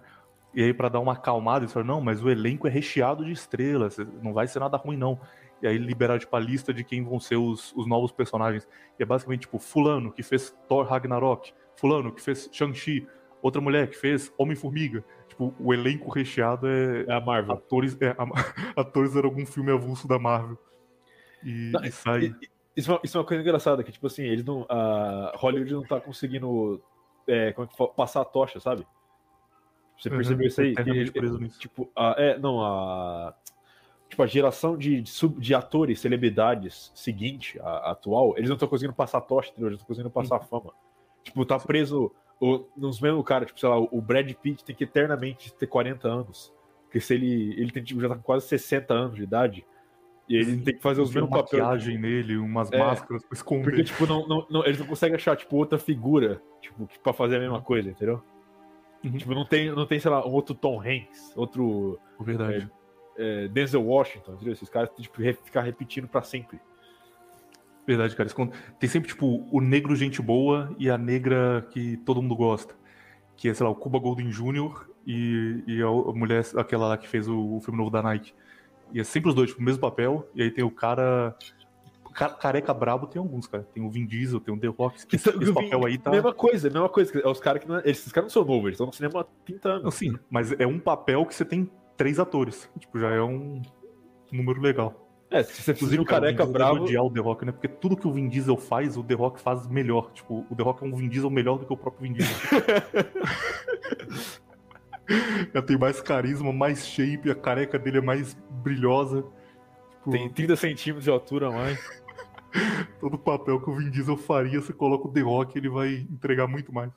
E 0.55 0.63
aí, 0.63 0.73
para 0.73 0.89
dar 0.89 0.99
uma 0.99 1.13
acalmada, 1.13 1.65
eles 1.65 1.73
falaram, 1.73 1.95
não, 1.95 2.01
mas 2.01 2.23
o 2.23 2.29
elenco 2.29 2.67
é 2.67 2.71
recheado 2.71 3.23
de 3.23 3.31
estrelas, 3.31 3.97
não 4.23 4.33
vai 4.33 4.47
ser 4.47 4.59
nada 4.59 4.75
ruim, 4.75 4.97
não 4.97 5.19
e 5.61 5.67
aí 5.67 5.77
liberaram 5.77 6.19
tipo, 6.19 6.35
a 6.35 6.39
lista 6.39 6.73
de 6.73 6.83
quem 6.83 7.03
vão 7.03 7.19
ser 7.19 7.37
os, 7.37 7.73
os 7.75 7.87
novos 7.87 8.11
personagens. 8.11 8.67
E 8.99 9.03
é 9.03 9.05
basicamente 9.05 9.41
tipo, 9.41 9.59
fulano 9.59 10.11
que 10.11 10.23
fez 10.23 10.55
Thor 10.67 10.85
Ragnarok, 10.85 11.53
fulano 11.75 12.11
que 12.11 12.21
fez 12.21 12.49
Shang-Chi, 12.51 13.07
outra 13.41 13.61
mulher 13.61 13.89
que 13.89 13.97
fez 13.97 14.33
Homem-Formiga. 14.37 15.03
Tipo, 15.27 15.53
o 15.59 15.73
elenco 15.73 16.09
recheado 16.09 16.67
é, 16.67 17.05
é 17.07 17.13
a 17.13 17.21
Marvel. 17.21 17.55
Atores, 17.55 17.97
é, 18.01 18.09
a, 18.09 18.25
atores 18.81 19.15
era 19.15 19.25
algum 19.25 19.45
filme 19.45 19.71
avulso 19.71 20.07
da 20.07 20.19
Marvel. 20.19 20.57
E, 21.43 21.71
não, 21.71 21.83
e 21.83 21.91
sai... 21.91 22.35
Isso, 22.75 22.93
é 22.93 22.99
isso 23.03 23.17
é 23.17 23.19
uma 23.19 23.25
coisa 23.25 23.41
engraçada, 23.41 23.83
que 23.83 23.91
tipo 23.91 24.05
assim, 24.05 24.21
eles 24.21 24.45
não. 24.45 24.63
A 24.69 25.33
Hollywood 25.35 25.73
não 25.73 25.81
tá 25.81 25.99
conseguindo 25.99 26.79
é, 27.27 27.51
como 27.51 27.67
é 27.67 27.75
que 27.75 27.95
passar 27.95 28.21
a 28.21 28.25
tocha, 28.25 28.59
sabe? 28.59 28.85
Você 29.97 30.11
percebeu 30.11 30.41
uhum, 30.41 30.47
isso 30.47 30.61
aí? 30.61 30.75
Que, 30.75 31.57
tipo, 31.57 31.91
a, 31.95 32.13
é, 32.19 32.37
não, 32.37 32.63
a 32.63 33.33
tipo, 34.09 34.23
a 34.23 34.27
geração 34.27 34.77
de, 34.77 35.01
de, 35.01 35.09
sub, 35.09 35.39
de 35.39 35.53
atores, 35.53 35.99
celebridades 35.99 36.91
seguinte, 36.95 37.59
a, 37.59 37.69
a 37.69 37.91
atual, 37.91 38.33
eles 38.37 38.49
não 38.49 38.55
estão 38.55 38.67
conseguindo 38.67 38.95
passar 38.95 39.21
tocha, 39.21 39.49
entendeu? 39.51 39.69
Eles 39.69 39.79
estão 39.79 39.87
conseguindo 39.87 40.11
passar 40.11 40.39
uhum. 40.39 40.47
fama. 40.47 40.73
Tipo, 41.23 41.45
tá 41.45 41.59
preso 41.59 42.11
o, 42.39 42.65
nos 42.75 43.01
mesmos 43.01 43.25
caras, 43.25 43.47
tipo, 43.47 43.59
sei 43.59 43.69
lá, 43.69 43.77
o 43.77 44.01
Brad 44.01 44.31
Pitt 44.33 44.63
tem 44.63 44.75
que 44.75 44.83
eternamente 44.83 45.53
ter 45.53 45.67
40 45.67 46.07
anos. 46.07 46.53
Porque 46.83 46.99
se 46.99 47.13
ele, 47.13 47.53
ele 47.59 47.71
tem, 47.71 47.83
tipo, 47.83 47.99
já 47.99 48.09
tá 48.09 48.15
com 48.15 48.21
quase 48.21 48.47
60 48.47 48.93
anos 48.93 49.15
de 49.15 49.23
idade, 49.23 49.65
e 50.29 50.35
ele 50.35 50.57
tem 50.61 50.75
que 50.75 50.81
fazer 50.81 51.01
os 51.01 51.13
mesmos 51.13 51.29
papéis. 51.29 51.63
maquiagem 51.63 51.97
nele, 51.97 52.37
umas 52.37 52.71
é, 52.71 52.77
máscaras 52.77 53.23
pra 53.23 53.33
esconder. 53.33 53.63
Porque, 53.63 53.83
tipo, 53.83 54.05
não, 54.05 54.27
não, 54.27 54.45
não, 54.49 54.65
eles 54.65 54.79
não 54.79 54.85
conseguem 54.85 55.15
achar, 55.15 55.35
tipo, 55.35 55.55
outra 55.55 55.79
figura, 55.79 56.41
tipo, 56.61 56.87
pra 57.01 57.13
fazer 57.13 57.37
a 57.37 57.39
mesma 57.39 57.61
coisa, 57.61 57.89
entendeu? 57.89 58.21
Uhum. 59.03 59.17
Tipo, 59.17 59.33
não 59.33 59.45
tem, 59.45 59.71
não 59.71 59.85
tem, 59.85 59.99
sei 59.99 60.11
lá, 60.11 60.25
um 60.25 60.31
outro 60.31 60.53
Tom 60.53 60.81
Hanks, 60.81 61.33
outro... 61.35 61.99
Verdade. 62.19 62.69
É, 62.71 62.76
é, 63.17 63.47
Denzel 63.47 63.83
Washington, 63.83 64.33
entendeu? 64.33 64.53
Esses 64.53 64.69
caras 64.69 64.89
tipo, 64.97 65.21
ficar 65.43 65.61
repetindo 65.61 66.07
para 66.07 66.21
sempre. 66.21 66.59
Verdade, 67.87 68.15
cara. 68.17 68.29
Tem 68.77 68.89
sempre, 68.89 69.07
tipo, 69.07 69.47
o 69.49 69.61
negro 69.61 69.95
gente 69.95 70.21
boa 70.21 70.75
e 70.77 70.89
a 70.89 70.97
negra 70.97 71.65
que 71.71 71.95
todo 71.97 72.21
mundo 72.21 72.35
gosta. 72.35 72.75
Que 73.37 73.47
é, 73.47 73.53
sei 73.53 73.65
lá, 73.65 73.71
o 73.71 73.75
Cuba 73.75 73.97
Golden 73.97 74.29
Jr. 74.29 74.89
e, 75.05 75.63
e 75.65 75.81
a 75.81 75.89
mulher, 76.13 76.43
aquela 76.57 76.89
lá 76.89 76.97
que 76.97 77.07
fez 77.07 77.29
o, 77.29 77.55
o, 77.55 77.61
filme 77.61 77.77
novo 77.77 77.89
da 77.89 78.03
Nike. 78.03 78.33
E 78.91 78.99
é 78.99 79.03
sempre 79.05 79.29
os 79.29 79.35
dois, 79.35 79.49
tipo, 79.49 79.61
o 79.61 79.63
mesmo 79.63 79.79
papel. 79.79 80.27
E 80.35 80.43
aí 80.43 80.51
tem 80.51 80.65
o 80.65 80.71
cara. 80.71 81.33
Careca 82.13 82.73
brabo 82.73 83.07
tem 83.07 83.21
alguns, 83.21 83.47
cara. 83.47 83.63
Tem 83.73 83.81
o 83.81 83.89
Vin 83.89 84.05
Diesel, 84.05 84.41
tem 84.41 84.53
o 84.53 84.59
The 84.59 84.67
Rock. 84.67 84.97
Esse, 84.97 85.29
esse 85.29 85.53
papel 85.53 85.85
aí 85.85 85.97
tá. 85.97 86.09
Mesma 86.09 86.33
coisa, 86.33 86.69
mesma 86.69 86.89
coisa. 86.89 87.17
É 87.19 87.27
os 87.27 87.39
caras 87.39 87.61
que 87.61 87.69
não, 87.69 87.77
é, 87.77 87.83
esses 87.85 88.11
caras 88.11 88.25
não 88.25 88.33
são 88.33 88.43
novos, 88.43 88.65
eles 88.65 88.73
estão 88.73 88.87
no 88.87 88.93
cinema 88.93 89.21
há 89.21 89.25
30 89.45 89.69
anos. 89.69 89.95
sim, 89.95 90.17
mas 90.29 90.51
é 90.59 90.65
um 90.65 90.79
papel 90.79 91.25
que 91.25 91.35
você 91.35 91.45
tem 91.45 91.69
três 91.97 92.19
atores. 92.19 92.69
Tipo, 92.79 92.99
já 92.99 93.09
é 93.09 93.21
um 93.21 93.61
número 94.31 94.61
legal. 94.61 95.07
É, 95.29 95.43
se 95.43 95.61
você 95.61 95.73
fizir 95.73 95.99
um 95.99 96.05
careca 96.05 96.45
o 96.45 96.47
bravo. 96.47 96.83
odiar 96.83 97.03
o 97.03 97.11
The 97.11 97.19
Rock, 97.19 97.45
né? 97.45 97.51
Porque 97.51 97.67
tudo 97.67 97.97
que 97.97 98.07
o 98.07 98.13
Vin 98.13 98.29
Diesel 98.29 98.55
faz, 98.55 98.95
o 98.95 99.03
The 99.03 99.13
Rock 99.13 99.41
faz 99.41 99.67
melhor. 99.67 100.11
Tipo, 100.13 100.45
o 100.49 100.55
The 100.55 100.63
Rock 100.63 100.85
é 100.85 100.87
um 100.87 100.95
Vin 100.95 101.09
Diesel 101.09 101.29
melhor 101.29 101.57
do 101.57 101.65
que 101.65 101.73
o 101.73 101.77
próprio 101.77 102.03
Vin 102.07 102.13
Diesel. 102.13 102.33
Já 105.53 105.61
tem 105.61 105.77
mais 105.77 106.01
carisma, 106.01 106.53
mais 106.53 106.85
shape, 106.85 107.29
a 107.31 107.35
careca 107.35 107.77
dele 107.77 107.97
é 107.97 108.01
mais 108.01 108.33
brilhosa. 108.63 109.25
Tipo... 109.97 110.11
Tem 110.11 110.29
30 110.29 110.55
centímetros 110.55 111.03
de 111.03 111.09
altura 111.09 111.47
a 111.47 111.51
mais. 111.51 111.77
Todo 112.99 113.17
papel 113.17 113.59
que 113.59 113.69
o 113.69 113.75
Vin 113.75 113.89
Diesel 113.89 114.17
faria, 114.17 114.61
você 114.61 114.71
coloca 114.71 115.07
o 115.07 115.11
The 115.11 115.21
Rock, 115.21 115.57
ele 115.57 115.69
vai 115.69 116.07
entregar 116.09 116.47
muito 116.47 116.73
mais. 116.73 116.91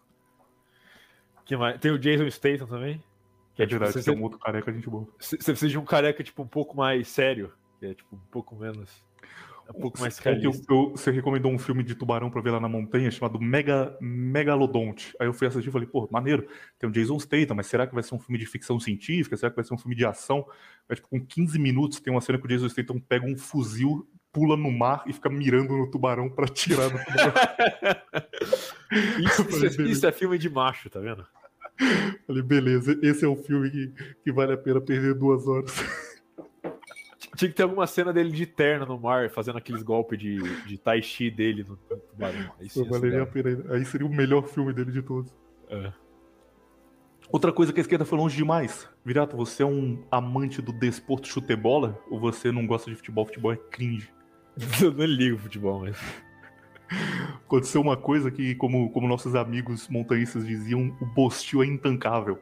Mais? 1.51 1.81
Tem 1.81 1.91
o 1.91 1.99
Jason 1.99 2.31
Statham 2.31 2.69
também? 2.69 3.03
Que 3.55 3.63
é, 3.63 3.65
é 3.65 3.69
tipo, 3.69 3.81
verdade, 3.81 4.03
você, 4.03 4.11
é 4.11 4.13
um 4.13 4.23
outro 4.23 4.39
careca, 4.39 4.71
a 4.71 4.75
gente 4.75 4.89
boa. 4.89 5.07
Você 5.19 5.37
precisa 5.37 5.69
de 5.69 5.79
um 5.79 5.85
careca, 5.85 6.23
tipo, 6.23 6.43
um 6.43 6.47
pouco 6.47 6.77
mais 6.77 7.09
sério. 7.09 7.53
Que 7.79 7.87
é, 7.87 7.95
tipo, 7.95 8.17
um 8.17 8.31
pouco 8.31 8.55
menos. 8.57 9.03
É 9.71 9.77
um 9.77 9.81
pouco 9.81 10.01
mais 10.01 10.15
sério. 10.15 10.51
você 10.91 11.13
recomendou 11.13 11.53
um 11.53 11.59
filme 11.59 11.85
de 11.85 11.95
tubarão 11.95 12.29
pra 12.29 12.43
ver 12.43 12.51
lá 12.51 12.59
na 12.59 12.69
montanha 12.69 13.09
chamado 13.09 13.41
Mega, 13.41 13.97
Megalodonte. 14.01 15.15
Aí 15.21 15.29
eu 15.29 15.33
fui 15.33 15.47
assistir 15.47 15.69
e 15.69 15.73
falei, 15.73 15.87
pô, 15.87 16.09
maneiro, 16.11 16.47
tem 16.77 16.91
o 16.91 16.93
Jason 16.93 17.19
Statham, 17.21 17.55
mas 17.55 17.69
será 17.69 17.87
que 17.87 17.95
vai 17.95 18.03
ser 18.03 18.15
um 18.17 18.19
filme 18.19 18.37
de 18.37 18.47
ficção 18.47 18.81
científica? 18.81 19.37
Será 19.37 19.49
que 19.49 19.57
vai 19.57 19.65
ser 19.65 19.73
um 19.73 19.79
filme 19.79 19.95
de 19.95 20.05
ação? 20.05 20.45
Aí, 20.89 20.97
tipo, 20.97 21.09
com 21.09 21.25
15 21.25 21.57
minutos 21.57 22.01
tem 22.01 22.13
uma 22.13 22.21
cena 22.21 22.37
que 22.37 22.45
o 22.47 22.49
Jason 22.49 22.69
Statham 22.69 22.99
pega 22.99 23.25
um 23.25 23.39
fuzil, 23.39 24.09
pula 24.33 24.57
no 24.57 24.73
mar 24.73 25.05
e 25.07 25.13
fica 25.13 25.31
mirando 25.31 25.77
no 25.77 25.89
tubarão 25.89 26.29
pra 26.29 26.49
tirar 26.49 26.89
do 26.89 26.99
tubarão. 26.99 27.33
isso, 29.25 29.67
isso, 29.67 29.83
isso 29.83 30.07
é 30.07 30.11
filme 30.11 30.37
de 30.37 30.51
macho, 30.51 30.91
tá 30.91 30.99
vendo? 30.99 31.25
Falei, 32.27 32.43
beleza, 32.43 32.99
esse 33.03 33.25
é 33.25 33.29
o 33.29 33.37
filme 33.37 33.71
que, 33.71 33.93
que 34.25 34.33
vale 34.33 34.53
a 34.53 34.57
pena 34.57 34.81
perder 34.81 35.15
duas 35.15 35.47
horas. 35.47 35.73
Tinha 37.37 37.49
que 37.49 37.57
ter 37.57 37.63
alguma 37.63 37.87
cena 37.87 38.13
dele 38.13 38.31
de 38.31 38.45
terno 38.45 38.85
no 38.85 38.99
mar, 38.99 39.31
fazendo 39.31 39.57
aqueles 39.57 39.83
golpes 39.83 40.19
de, 40.19 40.39
de 40.67 40.77
tai 40.77 41.01
chi 41.01 41.31
dele 41.31 41.65
no, 41.65 41.79
no 41.91 41.97
tubarão. 41.97 42.53
Aí, 42.61 42.69
valeria 42.89 43.23
a 43.23 43.27
pena. 43.27 43.75
Aí 43.75 43.85
seria 43.85 44.07
o 44.07 44.11
melhor 44.11 44.47
filme 44.47 44.73
dele 44.73 44.93
de 44.93 45.01
todos. 45.01 45.35
É. 45.69 45.93
Outra 47.33 47.53
coisa 47.53 47.73
que 47.73 47.79
a 47.79 47.83
esquerda 47.83 48.05
foi 48.05 48.19
longe 48.19 48.37
demais. 48.37 48.89
Virato, 49.05 49.37
você 49.37 49.63
é 49.63 49.67
um 49.67 50.05
amante 50.11 50.61
do 50.61 50.73
desporto 50.73 51.29
chutebola? 51.29 51.99
Ou 52.11 52.19
você 52.19 52.51
não 52.51 52.67
gosta 52.67 52.91
de 52.91 52.97
futebol? 52.97 53.25
Futebol 53.25 53.53
é 53.53 53.57
cringe. 53.57 54.13
Eu 54.83 54.93
não 54.93 55.05
ligo 55.05 55.39
futebol, 55.39 55.81
mas 55.81 55.97
aconteceu 57.45 57.81
uma 57.81 57.97
coisa 57.97 58.31
que, 58.31 58.55
como, 58.55 58.91
como 58.91 59.09
nossos 59.09 59.35
amigos 59.35 59.89
montanhistas 59.89 60.47
diziam, 60.47 60.97
o 61.01 61.07
Bostil 61.07 61.63
é 61.63 61.67
intancável. 61.67 62.39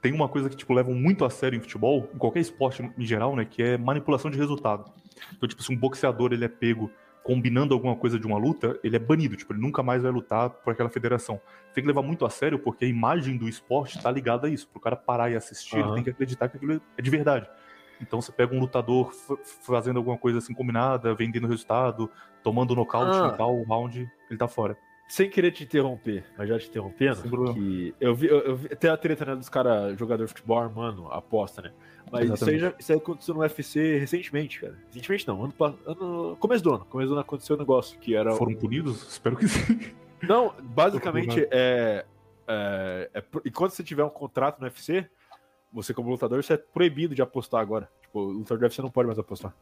tem 0.00 0.12
uma 0.12 0.28
coisa 0.28 0.48
que, 0.50 0.56
tipo, 0.56 0.72
levam 0.72 0.94
muito 0.94 1.24
a 1.24 1.30
sério 1.30 1.56
em 1.56 1.60
futebol, 1.60 2.10
em 2.14 2.18
qualquer 2.18 2.40
esporte 2.40 2.82
em 2.98 3.06
geral, 3.06 3.36
né? 3.36 3.44
Que 3.44 3.62
é 3.62 3.78
manipulação 3.78 4.30
de 4.30 4.38
resultado. 4.38 4.90
Então, 5.34 5.48
tipo, 5.48 5.62
se 5.62 5.72
um 5.72 5.76
boxeador 5.76 6.32
ele 6.32 6.44
é 6.44 6.48
pego 6.48 6.90
combinando 7.22 7.72
alguma 7.72 7.94
coisa 7.94 8.18
de 8.18 8.26
uma 8.26 8.36
luta, 8.36 8.78
ele 8.82 8.96
é 8.96 8.98
banido, 8.98 9.36
tipo, 9.36 9.52
ele 9.52 9.60
nunca 9.60 9.82
mais 9.82 10.02
vai 10.02 10.10
lutar 10.10 10.50
por 10.50 10.72
aquela 10.72 10.88
federação. 10.88 11.40
Tem 11.72 11.82
que 11.82 11.86
levar 11.86 12.02
muito 12.02 12.26
a 12.26 12.30
sério, 12.30 12.58
porque 12.58 12.84
a 12.84 12.88
imagem 12.88 13.36
do 13.36 13.48
esporte 13.48 14.02
tá 14.02 14.10
ligada 14.10 14.48
a 14.48 14.50
isso. 14.50 14.68
Pro 14.68 14.80
cara 14.80 14.96
parar 14.96 15.30
e 15.30 15.36
assistir, 15.36 15.76
uhum. 15.76 15.86
ele 15.86 15.94
tem 15.94 16.04
que 16.04 16.10
acreditar 16.10 16.48
que 16.48 16.56
aquilo 16.56 16.80
é 16.96 17.02
de 17.02 17.10
verdade. 17.10 17.48
Então 18.02 18.20
você 18.20 18.32
pega 18.32 18.54
um 18.54 18.60
lutador 18.60 19.12
fazendo 19.62 19.96
alguma 19.98 20.18
coisa 20.18 20.38
assim 20.38 20.52
combinada, 20.52 21.14
vendendo 21.14 21.46
resultado, 21.46 22.10
tomando 22.42 22.74
nocaute 22.74 23.16
ah. 23.16 23.28
no 23.28 23.36
tal 23.36 23.62
round, 23.62 24.10
ele 24.28 24.38
tá 24.38 24.48
fora. 24.48 24.76
Sem 25.08 25.28
querer 25.28 25.50
te 25.50 25.64
interromper, 25.64 26.24
mas 26.38 26.48
já 26.48 26.58
te 26.58 26.68
interrompendo, 26.68 27.22
que 27.52 27.94
eu 28.00 28.14
vi, 28.14 28.26
eu, 28.26 28.38
eu 28.40 28.56
vi 28.56 28.68
até 28.72 28.88
a 28.88 28.96
treta 28.96 29.26
né, 29.26 29.36
dos 29.36 29.48
caras, 29.48 29.98
jogador 29.98 30.24
de 30.24 30.28
futebol 30.28 30.58
armando 30.58 31.06
aposta, 31.08 31.60
né? 31.60 31.72
Mas 32.10 32.30
isso 32.30 32.48
aí, 32.48 32.58
já, 32.58 32.74
isso 32.78 32.92
aí 32.92 32.98
aconteceu 32.98 33.34
no 33.34 33.40
UFC 33.40 33.98
recentemente, 33.98 34.60
cara. 34.60 34.74
Recentemente 34.86 35.28
não, 35.28 35.44
ano, 35.44 35.54
ano 35.86 36.36
começo 36.40 36.64
do 36.64 36.74
ano. 36.74 36.84
Começo 36.86 37.08
do 37.08 37.12
ano 37.12 37.20
aconteceu 37.20 37.56
um 37.56 37.58
negócio 37.58 37.98
que 37.98 38.14
era. 38.14 38.32
Foram 38.32 38.54
punidos? 38.54 39.06
Espero 39.06 39.36
que 39.36 39.48
sim. 39.48 39.80
Não, 40.22 40.54
basicamente 40.62 41.40
é, 41.50 42.06
é, 42.46 43.10
é. 43.12 43.24
Enquanto 43.44 43.72
você 43.72 43.82
tiver 43.82 44.04
um 44.04 44.10
contrato 44.10 44.60
no 44.60 44.66
UFC, 44.66 45.06
você 45.72 45.94
como 45.94 46.10
lutador, 46.10 46.42
você 46.42 46.54
é 46.54 46.56
proibido 46.56 47.14
de 47.14 47.22
apostar 47.22 47.60
agora. 47.60 47.90
Tipo, 48.02 48.20
o 48.20 48.32
lutador 48.32 48.58
do 48.58 48.62
UFC 48.64 48.82
não 48.82 48.90
pode 48.90 49.06
mais 49.06 49.18
apostar. 49.18 49.54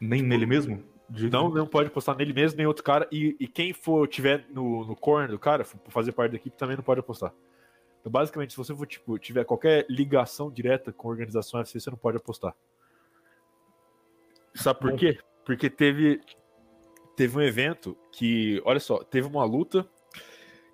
Nem 0.00 0.18
tipo, 0.18 0.28
nele 0.28 0.46
mesmo? 0.46 0.82
De... 1.08 1.30
Não, 1.30 1.48
não 1.48 1.66
pode 1.66 1.88
apostar 1.88 2.16
nele 2.16 2.32
mesmo, 2.32 2.56
nem 2.56 2.66
outro 2.66 2.82
cara. 2.82 3.06
E, 3.12 3.36
e 3.38 3.46
quem 3.46 3.72
for 3.72 4.08
tiver 4.08 4.46
no, 4.50 4.84
no 4.84 4.96
corner 4.96 5.30
do 5.30 5.38
cara, 5.38 5.64
for 5.64 5.78
fazer 5.88 6.12
parte 6.12 6.32
da 6.32 6.36
equipe, 6.36 6.56
também 6.56 6.76
não 6.76 6.82
pode 6.82 7.00
apostar. 7.00 7.32
Então, 8.00 8.10
basicamente, 8.10 8.50
se 8.50 8.56
você 8.56 8.74
for, 8.74 8.86
tipo, 8.86 9.16
tiver 9.18 9.44
qualquer 9.44 9.86
ligação 9.88 10.50
direta 10.50 10.92
com 10.92 11.06
a 11.06 11.10
organização 11.12 11.60
UFC, 11.60 11.78
você 11.78 11.90
não 11.90 11.96
pode 11.96 12.16
apostar. 12.16 12.54
Sabe 14.54 14.80
por 14.80 14.90
Bom. 14.90 14.96
quê? 14.96 15.18
Porque 15.44 15.70
teve, 15.70 16.20
teve 17.16 17.38
um 17.38 17.40
evento 17.40 17.96
que, 18.10 18.60
olha 18.64 18.80
só, 18.80 19.04
teve 19.04 19.28
uma 19.28 19.44
luta. 19.44 19.88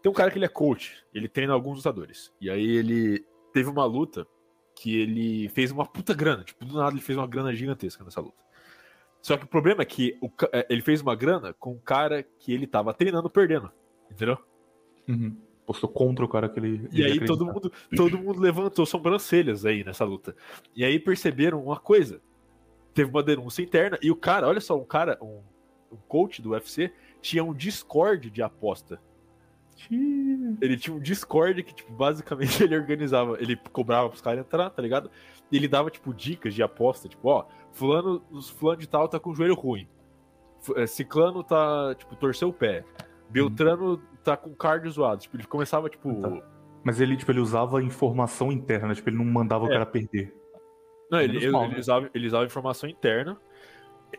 Tem 0.03 0.11
um 0.11 0.15
cara 0.15 0.31
que 0.31 0.39
ele 0.39 0.47
é 0.47 0.49
coach, 0.49 1.05
ele 1.13 1.29
treina 1.29 1.53
alguns 1.53 1.79
lutadores. 1.79 2.33
E 2.41 2.49
aí 2.49 2.67
ele 2.77 3.27
teve 3.53 3.69
uma 3.69 3.85
luta 3.85 4.27
que 4.79 5.01
ele 5.01 5.49
fez 5.49 5.71
uma 5.71 5.85
puta 5.85 6.15
grana. 6.15 6.45
Tipo, 6.45 6.65
do 6.65 6.77
nada 6.77 6.93
ele 6.93 7.01
fez 7.01 7.19
uma 7.19 7.27
grana 7.27 7.53
gigantesca 7.55 8.05
nessa 8.05 8.21
luta. 8.21 8.39
Só 9.21 9.37
que 9.37 9.45
o 9.45 9.49
problema 9.49 9.83
é 9.83 9.85
que 9.85 10.17
o, 10.21 10.31
é, 10.53 10.67
ele 10.71 10.81
fez 10.81 11.01
uma 11.01 11.17
grana 11.17 11.53
com 11.53 11.73
um 11.73 11.79
cara 11.79 12.23
que 12.23 12.53
ele 12.53 12.67
tava 12.67 12.95
treinando 12.95 13.29
perdendo. 13.29 13.71
Entendeu? 14.11 14.39
Uhum. 15.09 15.37
Postou 15.67 15.89
contra 15.89 16.25
o 16.25 16.29
cara 16.29 16.49
que 16.49 16.61
ele. 16.61 16.89
E 16.93 17.05
aí 17.05 17.25
todo 17.25 17.45
mundo, 17.45 17.73
todo 17.95 18.19
mundo 18.19 18.41
levantou 18.41 18.87
sobrancelhas 18.87 19.67
aí 19.67 19.85
nessa 19.85 20.05
luta. 20.05 20.35
E 20.75 20.85
aí 20.85 20.99
perceberam 20.99 21.63
uma 21.63 21.79
coisa. 21.79 22.23
Teve 22.95 23.11
uma 23.11 23.23
denúncia 23.23 23.63
interna 23.63 23.99
e 24.01 24.11
o 24.11 24.17
cara, 24.17 24.47
olha 24.47 24.61
só, 24.61 24.79
um 24.81 24.85
cara, 24.85 25.19
um, 25.21 25.43
um 25.93 25.97
coach 26.09 26.41
do 26.41 26.51
UFC, 26.51 26.93
tinha 27.21 27.45
um 27.45 27.53
Discord 27.53 28.31
de 28.31 28.43
aposta. 28.43 29.01
Ele 30.61 30.77
tinha 30.77 30.97
um 30.97 30.99
Discord 30.99 31.63
que, 31.63 31.75
tipo, 31.75 31.93
basicamente 31.93 32.63
ele 32.65 32.77
organizava, 32.77 33.37
ele 33.41 33.57
cobrava 33.73 34.09
pros 34.09 34.21
caras 34.21 34.41
entrar, 34.41 34.71
tá 34.71 34.83
ligado? 34.83 35.11
E 35.51 35.57
ele 35.57 35.69
dava, 35.69 35.91
tipo, 35.91 36.13
dicas 36.13 36.55
de 36.55 36.63
aposta, 36.63 37.09
tipo, 37.09 37.29
ó, 37.29 37.47
fulano, 37.73 38.23
fulano 38.57 38.81
de 38.81 38.89
tal 38.89 39.09
tá 39.09 39.21
com 39.21 39.31
o 39.31 39.35
joelho 39.35 39.55
ruim. 39.55 39.89
É, 40.77 40.87
ciclano 40.87 41.45
tá, 41.45 41.95
tipo, 41.95 42.17
torceu 42.17 42.49
o 42.49 42.53
pé. 42.53 42.85
Beltrano 43.31 43.95
hum. 43.95 44.01
tá 44.25 44.37
com 44.37 44.55
cardio 44.55 44.91
zoado. 44.91 45.23
Tipo, 45.23 45.37
ele 45.37 45.47
começava, 45.47 45.89
tipo. 45.89 46.13
Tá. 46.21 46.43
Mas 46.83 47.01
ele, 47.01 47.17
tipo, 47.17 47.31
ele 47.31 47.41
usava 47.41 47.83
informação 47.83 48.51
interna, 48.51 48.95
tipo, 48.95 49.09
ele 49.09 49.17
não 49.17 49.25
mandava 49.25 49.67
é. 49.67 49.69
o 49.69 49.71
cara 49.71 49.87
perder. 49.87 50.35
Não, 51.11 51.21
ele, 51.21 51.37
ele, 51.37 51.47
ele, 51.47 51.79
usava, 51.79 52.11
ele 52.13 52.27
usava 52.27 52.45
informação 52.45 52.89
interna. 52.89 53.39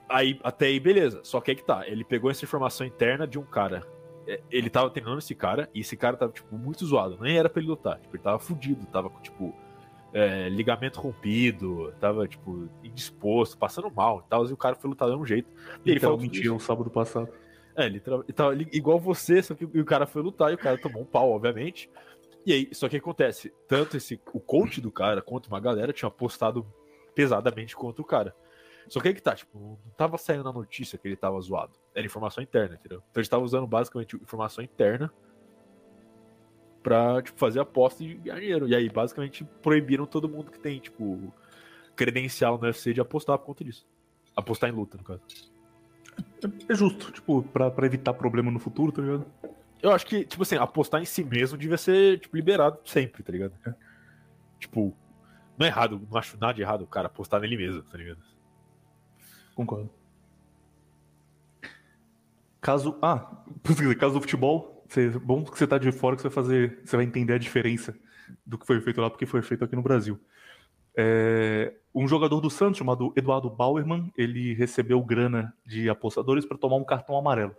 Aí, 0.08 0.40
até 0.44 0.68
aí, 0.68 0.80
beleza. 0.80 1.22
Só 1.24 1.42
que 1.42 1.52
aí 1.52 1.58
que 1.58 1.64
tá. 1.64 1.88
Ele 1.88 2.04
pegou 2.04 2.30
essa 2.32 2.46
informação 2.46 2.86
interna 2.86 3.28
de 3.28 3.38
um 3.38 3.44
cara. 3.44 3.86
É, 4.30 4.40
ele 4.52 4.70
tava 4.70 4.92
treinando 4.92 5.18
esse 5.18 5.34
cara, 5.34 5.68
e 5.74 5.80
esse 5.80 5.98
cara 5.98 6.16
tava, 6.16 6.32
tipo, 6.32 6.56
muito 6.56 6.86
zoado. 6.86 7.18
Nem 7.20 7.38
era 7.38 7.50
pra 7.50 7.60
ele 7.60 7.70
lutar. 7.70 8.00
Tipo, 8.00 8.16
ele 8.16 8.24
tava 8.24 8.38
fudido, 8.38 8.86
tava 8.86 9.10
com, 9.10 9.20
tipo 9.22 9.56
é, 10.14 10.50
ligamento 10.50 11.00
rompido, 11.00 11.94
tava, 12.00 12.28
tipo, 12.28 12.70
indisposto, 12.84 13.58
passando 13.58 13.92
mal 13.92 14.24
e 14.26 14.30
tal, 14.30 14.46
e 14.48 14.54
o 14.54 14.58
cara 14.58 14.76
foi 14.76 14.90
lutar 14.90 15.10
de 15.10 15.16
um 15.16 15.26
jeito. 15.26 15.50
E 15.84 15.92
ele 15.92 16.00
falou 16.00 16.20
mentira 16.20 16.54
um 16.54 16.60
sábado 16.60 16.90
passado. 16.90 17.30
É, 17.76 17.86
ele 17.86 18.00
tava 18.00 18.56
igual 18.72 19.00
você, 19.00 19.42
só 19.42 19.56
que 19.56 19.66
o 19.66 19.86
cara 19.86 20.06
foi 20.06 20.22
lutar 20.22 20.52
e 20.52 20.56
o 20.56 20.58
cara 20.58 20.78
tomou 20.78 21.02
um 21.02 21.06
pau, 21.06 21.32
obviamente. 21.32 21.90
E 22.46 22.54
aí, 22.54 22.70
só 22.72 22.90
que 22.90 22.98
acontece, 22.98 23.54
tanto 23.68 23.98
esse 23.98 24.20
o 24.34 24.40
coach 24.40 24.82
do 24.82 24.92
cara 24.92 25.22
quanto 25.22 25.48
uma 25.48 25.60
galera 25.60 25.94
tinha 25.94 26.08
apostado 26.08 26.66
pesadamente 27.14 27.76
contra 27.76 28.02
o 28.02 28.06
cara. 28.06 28.36
Só 28.90 29.00
que 29.00 29.08
aí 29.08 29.14
que 29.14 29.22
tá, 29.22 29.36
tipo, 29.36 29.80
não 29.86 29.92
tava 29.96 30.18
saindo 30.18 30.44
na 30.44 30.52
notícia 30.52 30.98
que 30.98 31.08
ele 31.08 31.16
tava 31.16 31.40
zoado. 31.40 31.74
Era 31.94 32.06
informação 32.06 32.44
interna, 32.44 32.76
entendeu? 32.76 33.04
Então 33.10 33.22
eles 33.22 33.30
tava 33.30 33.44
usando 33.44 33.68
basicamente 33.68 34.16
informação 34.16 34.64
interna 34.64 35.14
pra 36.82 37.22
tipo, 37.22 37.38
fazer 37.38 37.60
aposta 37.60 38.04
e 38.04 38.16
ganhar 38.16 38.40
dinheiro. 38.40 38.68
E 38.68 38.76
aí, 38.76 38.90
basicamente, 38.90 39.46
proibiram 39.62 40.06
todo 40.06 40.28
mundo 40.28 40.52
que 40.52 40.60
tem, 40.60 40.80
tipo, 40.80 41.32
credencial 41.96 42.58
no 42.58 42.64
UFC 42.64 42.94
de 42.94 43.02
apostar 43.02 43.38
por 43.38 43.46
conta 43.46 43.64
disso. 43.64 43.88
Apostar 44.36 44.70
em 44.70 44.74
luta, 44.74 44.98
no 44.98 45.04
caso. 45.04 45.22
É, 46.68 46.76
justo, 46.76 47.12
tipo, 47.12 47.44
pra, 47.44 47.70
pra 47.70 47.86
evitar 47.86 48.14
problema 48.14 48.50
no 48.50 48.60
futuro, 48.60 48.92
tá 48.92 49.02
ligado? 49.02 49.26
Eu 49.82 49.92
acho 49.92 50.06
que, 50.06 50.26
tipo 50.26 50.44
assim, 50.44 50.56
apostar 50.56 51.02
em 51.02 51.06
si 51.06 51.24
mesmo 51.24 51.58
devia 51.58 51.78
ser, 51.78 52.20
tipo, 52.20 52.36
liberado 52.36 52.80
sempre, 52.86 53.22
tá 53.22 53.32
ligado? 53.32 53.54
É. 53.66 53.74
Tipo, 54.60 54.96
não 55.58 55.66
é 55.66 55.70
errado, 55.70 56.02
não 56.10 56.18
acho 56.18 56.38
nada 56.40 56.54
de 56.54 56.62
errado 56.62 56.82
o 56.82 56.88
cara 56.88 57.08
apostar 57.08 57.40
nele 57.40 57.56
mesmo, 57.56 57.84
tá 57.84 57.98
ligado? 57.98 58.20
Concordo. 59.60 59.90
Caso. 62.62 62.98
Ah, 63.02 63.44
caso 64.00 64.14
do 64.14 64.22
futebol, 64.22 64.86
você, 64.88 65.10
bom 65.10 65.44
que 65.44 65.58
você 65.58 65.68
tá 65.68 65.78
de 65.78 65.92
fora 65.92 66.16
que 66.16 66.22
você 66.22 66.30
vai 66.30 66.36
fazer, 66.36 66.80
você 66.86 66.96
vai 66.96 67.06
entender 67.06 67.34
a 67.34 67.38
diferença 67.38 67.94
do 68.46 68.58
que 68.58 68.66
foi 68.66 68.80
feito 68.80 69.02
lá 69.02 69.10
porque 69.10 69.26
foi 69.26 69.42
feito 69.42 69.66
aqui 69.66 69.76
no 69.76 69.82
Brasil. 69.82 70.18
É, 70.96 71.74
um 71.94 72.08
jogador 72.08 72.40
do 72.40 72.50
Santos 72.50 72.78
chamado 72.78 73.12
Eduardo 73.18 73.50
Bauerman, 73.50 74.10
ele 74.18 74.54
recebeu 74.54 75.04
grana 75.04 75.54
de 75.66 75.90
apostadores 75.90 76.46
para 76.46 76.58
tomar 76.58 76.78
um 76.78 76.86
cartão 76.86 77.18
amarelo. 77.18 77.54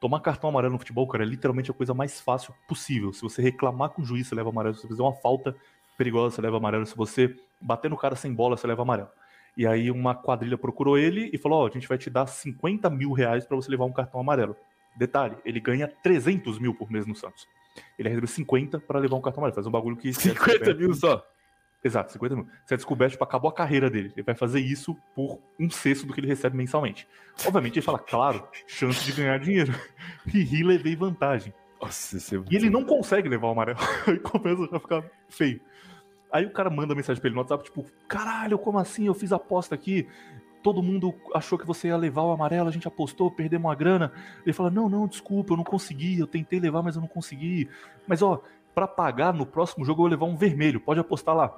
Tomar 0.00 0.18
cartão 0.18 0.50
amarelo 0.50 0.72
no 0.72 0.80
futebol, 0.80 1.06
cara, 1.06 1.22
é 1.22 1.26
literalmente 1.28 1.70
a 1.70 1.74
coisa 1.74 1.94
mais 1.94 2.20
fácil 2.20 2.52
possível. 2.66 3.12
Se 3.12 3.22
você 3.22 3.40
reclamar 3.40 3.90
com 3.90 4.02
o 4.02 4.04
juiz, 4.04 4.26
você 4.26 4.34
leva 4.34 4.48
amarelo. 4.48 4.74
Se 4.74 4.82
você 4.82 4.88
fizer 4.88 5.02
uma 5.02 5.14
falta 5.14 5.54
perigosa, 5.96 6.34
você 6.34 6.42
leva 6.42 6.56
amarelo. 6.56 6.84
Se 6.86 6.96
você 6.96 7.36
bater 7.60 7.88
no 7.88 7.96
cara 7.96 8.16
sem 8.16 8.34
bola, 8.34 8.56
você 8.56 8.66
leva 8.66 8.82
amarelo. 8.82 9.10
E 9.56 9.66
aí 9.66 9.90
uma 9.90 10.14
quadrilha 10.14 10.58
procurou 10.58 10.98
ele 10.98 11.30
e 11.32 11.38
falou: 11.38 11.60
Ó, 11.60 11.64
oh, 11.64 11.66
a 11.66 11.70
gente 11.70 11.88
vai 11.88 11.96
te 11.96 12.10
dar 12.10 12.26
50 12.26 12.90
mil 12.90 13.12
reais 13.12 13.46
para 13.46 13.56
você 13.56 13.70
levar 13.70 13.84
um 13.84 13.92
cartão 13.92 14.20
amarelo. 14.20 14.56
Detalhe, 14.96 15.36
ele 15.44 15.60
ganha 15.60 15.88
300 15.88 16.58
mil 16.58 16.74
por 16.74 16.90
mês 16.90 17.06
no 17.06 17.14
Santos. 17.14 17.46
Ele 17.98 18.08
recebe 18.08 18.26
50 18.26 18.80
para 18.80 18.98
levar 18.98 19.16
um 19.16 19.20
cartão 19.20 19.42
amarelo. 19.42 19.54
Faz 19.54 19.66
um 19.66 19.70
bagulho 19.70 19.96
que. 19.96 20.12
50 20.14 20.74
mil 20.74 20.94
só? 20.94 21.24
Exato, 21.82 22.12
50 22.12 22.34
mil. 22.34 22.48
Você 22.64 22.74
é 22.74 22.76
descoberto, 22.76 23.12
tipo, 23.12 23.24
acabou 23.24 23.48
a 23.48 23.52
carreira 23.52 23.88
dele. 23.88 24.12
Ele 24.14 24.22
vai 24.22 24.34
fazer 24.34 24.60
isso 24.60 24.96
por 25.14 25.38
um 25.58 25.70
sexto 25.70 26.06
do 26.06 26.12
que 26.12 26.20
ele 26.20 26.26
recebe 26.26 26.56
mensalmente. 26.56 27.06
Obviamente, 27.46 27.78
ele 27.78 27.86
fala, 27.86 27.98
claro, 27.98 28.46
chance 28.66 29.04
de 29.04 29.12
ganhar 29.12 29.38
dinheiro. 29.38 29.72
E 30.34 30.42
ri, 30.42 30.64
levei 30.64 30.96
vantagem. 30.96 31.54
Nossa, 31.80 32.16
é 32.16 32.40
e 32.50 32.56
ele 32.56 32.68
não 32.68 32.84
consegue 32.84 33.28
levar 33.28 33.48
o 33.48 33.50
amarelo. 33.50 33.78
Aí 34.06 34.18
começa 34.18 34.64
a 34.74 34.80
ficar 34.80 35.04
feio. 35.28 35.60
Aí 36.36 36.44
o 36.44 36.50
cara 36.50 36.68
manda 36.68 36.94
mensagem 36.94 37.20
pra 37.20 37.28
ele 37.28 37.34
no 37.34 37.40
WhatsApp, 37.40 37.64
tipo, 37.64 37.84
caralho, 38.06 38.58
como 38.58 38.78
assim? 38.78 39.06
Eu 39.06 39.14
fiz 39.14 39.32
aposta 39.32 39.74
aqui 39.74 40.06
todo 40.62 40.82
mundo 40.82 41.14
achou 41.32 41.56
que 41.56 41.64
você 41.64 41.86
ia 41.86 41.96
levar 41.96 42.22
o 42.22 42.32
amarelo, 42.32 42.68
a 42.68 42.72
gente 42.72 42.88
apostou, 42.88 43.30
perdemos 43.30 43.66
uma 43.68 43.74
grana. 43.76 44.10
Ele 44.44 44.52
fala: 44.52 44.68
Não, 44.68 44.88
não, 44.88 45.06
desculpa, 45.06 45.52
eu 45.52 45.56
não 45.56 45.62
consegui, 45.62 46.18
eu 46.18 46.26
tentei 46.26 46.58
levar, 46.58 46.82
mas 46.82 46.96
eu 46.96 47.00
não 47.00 47.06
consegui. 47.06 47.68
Mas 48.04 48.20
ó, 48.20 48.42
para 48.74 48.88
pagar 48.88 49.32
no 49.32 49.46
próximo 49.46 49.84
jogo 49.84 50.00
eu 50.00 50.02
vou 50.02 50.10
levar 50.10 50.26
um 50.26 50.36
vermelho, 50.36 50.80
pode 50.80 50.98
apostar 50.98 51.36
lá. 51.36 51.56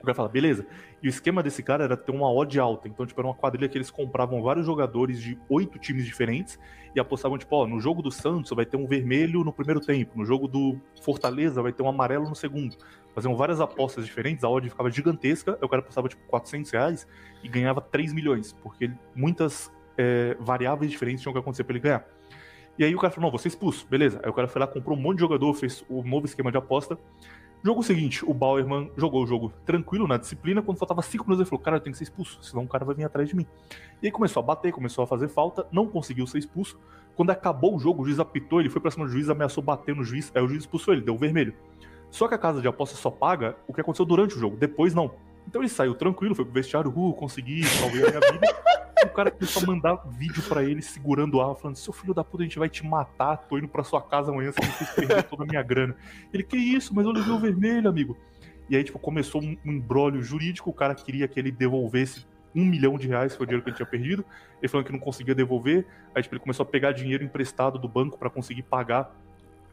O 0.00 0.04
cara 0.04 0.14
fala, 0.14 0.28
beleza. 0.28 0.66
E 1.02 1.08
o 1.08 1.10
esquema 1.10 1.42
desse 1.42 1.62
cara 1.62 1.84
era 1.84 1.96
ter 1.96 2.12
uma 2.12 2.32
odd 2.32 2.58
alta. 2.58 2.88
Então, 2.88 3.04
tipo, 3.04 3.20
era 3.20 3.28
uma 3.28 3.34
quadrilha 3.34 3.68
que 3.68 3.76
eles 3.76 3.90
compravam 3.90 4.42
vários 4.42 4.64
jogadores 4.64 5.20
de 5.20 5.38
oito 5.48 5.78
times 5.78 6.04
diferentes 6.04 6.58
e 6.94 7.00
apostavam, 7.00 7.36
tipo, 7.36 7.54
ó, 7.54 7.66
no 7.66 7.80
jogo 7.80 8.00
do 8.00 8.10
Santos 8.10 8.50
vai 8.50 8.64
ter 8.64 8.76
um 8.76 8.86
vermelho 8.86 9.44
no 9.44 9.52
primeiro 9.52 9.80
tempo, 9.80 10.16
no 10.16 10.24
jogo 10.24 10.48
do 10.48 10.80
Fortaleza 11.02 11.60
vai 11.62 11.72
ter 11.72 11.82
um 11.82 11.88
amarelo 11.88 12.28
no 12.28 12.34
segundo 12.34 12.76
faziam 13.18 13.34
várias 13.34 13.60
apostas 13.60 14.06
diferentes, 14.06 14.44
a 14.44 14.48
odd 14.48 14.70
ficava 14.70 14.88
gigantesca, 14.90 15.58
o 15.60 15.68
cara 15.68 15.82
apostava 15.82 16.08
tipo 16.08 16.22
400 16.28 16.70
reais 16.70 17.06
e 17.42 17.48
ganhava 17.48 17.80
3 17.80 18.12
milhões, 18.12 18.52
porque 18.62 18.92
muitas 19.12 19.72
é, 19.96 20.36
variáveis 20.38 20.88
diferentes 20.90 21.22
tinham 21.22 21.32
que 21.32 21.38
acontecer 21.40 21.64
para 21.64 21.72
ele 21.72 21.80
ganhar. 21.80 22.06
E 22.78 22.84
aí 22.84 22.94
o 22.94 22.98
cara 22.98 23.12
falou, 23.12 23.28
não, 23.28 23.36
você 23.36 23.48
expulso, 23.48 23.84
beleza. 23.88 24.20
Aí 24.22 24.30
o 24.30 24.32
cara 24.32 24.46
foi 24.46 24.60
lá, 24.60 24.68
comprou 24.68 24.96
um 24.96 25.00
monte 25.00 25.16
de 25.16 25.22
jogador, 25.22 25.52
fez 25.54 25.84
o 25.88 26.04
novo 26.04 26.26
esquema 26.26 26.52
de 26.52 26.58
aposta. 26.58 26.96
Jogo 27.62 27.82
seguinte, 27.82 28.24
o 28.24 28.32
Bauerman 28.32 28.90
jogou 28.96 29.24
o 29.24 29.26
jogo 29.26 29.52
tranquilo, 29.66 30.06
na 30.06 30.16
disciplina, 30.16 30.62
quando 30.62 30.78
faltava 30.78 31.02
5 31.02 31.24
minutos 31.24 31.40
ele 31.40 31.50
falou, 31.50 31.62
cara, 31.62 31.76
eu 31.76 31.80
tenho 31.80 31.92
que 31.92 31.98
ser 31.98 32.04
expulso, 32.04 32.38
senão 32.40 32.62
o 32.62 32.68
cara 32.68 32.84
vai 32.84 32.94
vir 32.94 33.04
atrás 33.04 33.28
de 33.28 33.34
mim. 33.34 33.46
E 34.00 34.06
aí 34.06 34.12
começou 34.12 34.40
a 34.40 34.46
bater, 34.46 34.72
começou 34.72 35.02
a 35.02 35.06
fazer 35.06 35.28
falta, 35.28 35.66
não 35.72 35.86
conseguiu 35.86 36.24
ser 36.26 36.38
expulso. 36.38 36.78
Quando 37.16 37.30
acabou 37.30 37.74
o 37.74 37.78
jogo, 37.80 38.02
o 38.02 38.04
juiz 38.04 38.20
apitou, 38.20 38.60
ele 38.60 38.70
foi 38.70 38.80
pra 38.80 38.92
cima 38.92 39.06
do 39.06 39.10
juiz, 39.10 39.28
ameaçou 39.28 39.62
bater 39.62 39.94
no 39.94 40.04
juiz, 40.04 40.30
aí 40.34 40.42
o 40.42 40.46
juiz 40.46 40.62
expulsou 40.62 40.94
ele, 40.94 41.02
deu 41.02 41.16
vermelho. 41.16 41.52
Só 42.10 42.28
que 42.28 42.34
a 42.34 42.38
casa 42.38 42.60
de 42.60 42.68
aposta 42.68 42.96
só 42.96 43.10
paga 43.10 43.56
o 43.66 43.74
que 43.74 43.80
aconteceu 43.80 44.06
durante 44.06 44.36
o 44.36 44.38
jogo, 44.38 44.56
depois 44.56 44.94
não. 44.94 45.10
Então 45.48 45.62
ele 45.62 45.68
saiu 45.70 45.94
tranquilo, 45.94 46.34
foi 46.34 46.44
pro 46.44 46.52
vestiário, 46.52 46.92
uh, 46.94 47.14
consegui, 47.14 47.64
salvei 47.64 48.02
a 48.04 48.10
minha 48.10 48.20
vida. 48.32 48.46
o 49.02 49.08
cara 49.08 49.30
começou 49.30 49.62
a 49.62 49.66
mandar 49.66 49.96
vídeo 50.06 50.42
para 50.42 50.62
ele 50.62 50.82
segurando 50.82 51.40
a 51.40 51.44
arma, 51.44 51.54
falando: 51.54 51.76
Seu 51.76 51.92
filho 51.92 52.12
da 52.12 52.22
puta, 52.22 52.42
a 52.42 52.46
gente 52.46 52.58
vai 52.58 52.68
te 52.68 52.84
matar, 52.84 53.38
tô 53.38 53.56
indo 53.56 53.66
pra 53.66 53.82
sua 53.82 54.02
casa 54.02 54.30
amanhã, 54.30 54.52
você 54.52 54.60
me 54.60 54.94
perder 54.94 55.22
toda 55.22 55.44
a 55.44 55.46
minha 55.46 55.62
grana. 55.62 55.96
Ele, 56.34 56.42
que 56.42 56.58
isso, 56.58 56.94
mas 56.94 57.06
eu 57.06 57.12
levei 57.12 57.32
o 57.32 57.38
vermelho, 57.38 57.88
amigo. 57.88 58.14
E 58.68 58.76
aí, 58.76 58.84
tipo, 58.84 58.98
começou 58.98 59.42
um 59.42 59.56
embrólio 59.64 60.22
jurídico, 60.22 60.68
o 60.68 60.74
cara 60.74 60.94
queria 60.94 61.26
que 61.26 61.40
ele 61.40 61.50
devolvesse 61.50 62.26
um 62.54 62.62
milhão 62.62 62.98
de 62.98 63.08
reais, 63.08 63.34
foi 63.34 63.44
o 63.44 63.46
dinheiro 63.46 63.64
que 63.64 63.70
ele 63.70 63.76
tinha 63.76 63.86
perdido. 63.86 64.22
Ele 64.60 64.68
falando 64.68 64.84
que 64.84 64.92
não 64.92 64.98
conseguia 64.98 65.34
devolver. 65.34 65.86
Aí, 66.14 66.22
tipo, 66.22 66.34
ele 66.34 66.42
começou 66.42 66.64
a 66.64 66.66
pegar 66.66 66.92
dinheiro 66.92 67.24
emprestado 67.24 67.78
do 67.78 67.88
banco 67.88 68.18
para 68.18 68.28
conseguir 68.28 68.64
pagar 68.64 69.16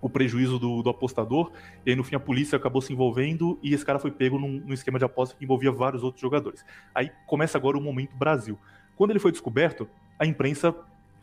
o 0.06 0.10
prejuízo 0.10 0.60
do, 0.60 0.84
do, 0.84 0.90
apostador. 0.92 1.52
E 1.84 1.90
aí, 1.90 1.96
no 1.96 2.04
fim, 2.04 2.16
a 2.16 2.20
polícia 2.20 2.56
acabou 2.56 2.80
se 2.80 2.94
envolvendo 2.94 3.58
e 3.64 3.74
esse 3.74 3.84
cara 3.84 3.98
foi 3.98 4.12
pego 4.12 4.38
num, 4.38 4.62
num, 4.64 4.72
esquema 4.72 5.00
de 5.00 5.06
aposta 5.06 5.36
que 5.36 5.44
envolvia 5.44 5.72
vários 5.72 6.04
outros 6.04 6.22
jogadores. 6.22 6.64
Aí 6.94 7.10
começa 7.26 7.58
agora 7.58 7.76
o 7.76 7.82
momento 7.82 8.16
Brasil. 8.16 8.56
Quando 8.96 9.10
ele 9.10 9.20
foi 9.20 9.32
descoberto, 9.32 9.90
a 10.20 10.26
imprensa 10.28 10.76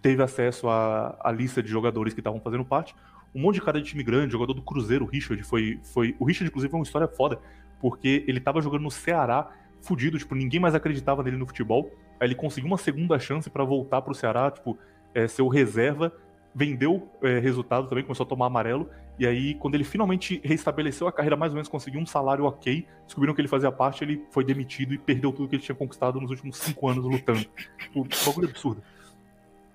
teve 0.02 0.20
acesso 0.20 0.68
à, 0.68 1.16
à 1.20 1.30
lista 1.30 1.62
de 1.62 1.68
jogadores 1.68 2.12
que 2.12 2.18
estavam 2.18 2.40
fazendo 2.40 2.64
parte. 2.64 2.92
Um 3.32 3.40
monte 3.40 3.54
de 3.54 3.62
cara 3.62 3.80
de 3.80 3.88
time 3.88 4.02
grande, 4.02 4.32
jogador 4.32 4.52
do 4.52 4.62
Cruzeiro, 4.62 5.04
o 5.04 5.08
Richard, 5.08 5.40
foi, 5.44 5.78
foi. 5.84 6.16
O 6.18 6.24
Richard, 6.24 6.48
inclusive, 6.48 6.68
foi 6.68 6.80
uma 6.80 6.84
história 6.84 7.06
foda, 7.06 7.38
porque 7.80 8.24
ele 8.26 8.40
tava 8.40 8.60
jogando 8.60 8.82
no 8.82 8.90
Ceará, 8.90 9.48
fudido, 9.80 10.18
tipo, 10.18 10.34
ninguém 10.34 10.58
mais 10.58 10.74
acreditava 10.74 11.22
nele 11.22 11.36
no 11.36 11.46
futebol. 11.46 11.88
Aí 12.18 12.26
ele 12.26 12.34
conseguiu 12.34 12.66
uma 12.66 12.78
segunda 12.78 13.16
chance 13.20 13.48
para 13.48 13.62
voltar 13.62 14.02
pro 14.02 14.12
Ceará, 14.12 14.50
tipo, 14.50 14.76
é, 15.14 15.28
ser 15.28 15.42
o 15.42 15.48
reserva 15.48 16.12
vendeu 16.54 17.08
é, 17.22 17.38
resultado 17.38 17.88
também, 17.88 18.04
começou 18.04 18.24
a 18.24 18.28
tomar 18.28 18.46
amarelo. 18.46 18.88
E 19.18 19.26
aí, 19.26 19.54
quando 19.54 19.74
ele 19.74 19.84
finalmente 19.84 20.40
restabeleceu 20.42 21.06
a 21.06 21.12
carreira, 21.12 21.36
mais 21.36 21.52
ou 21.52 21.56
menos 21.56 21.68
conseguiu 21.68 22.00
um 22.00 22.06
salário 22.06 22.44
ok, 22.44 22.86
descobriram 23.04 23.34
que 23.34 23.40
ele 23.40 23.48
fazia 23.48 23.70
parte, 23.70 24.02
ele 24.02 24.24
foi 24.30 24.44
demitido 24.44 24.94
e 24.94 24.98
perdeu 24.98 25.32
tudo 25.32 25.48
que 25.48 25.56
ele 25.56 25.62
tinha 25.62 25.76
conquistado 25.76 26.20
nos 26.20 26.30
últimos 26.30 26.56
cinco 26.56 26.88
anos 26.88 27.04
lutando. 27.04 27.46
Um 27.94 28.06
bagulho 28.26 28.48
absurdo. 28.48 28.82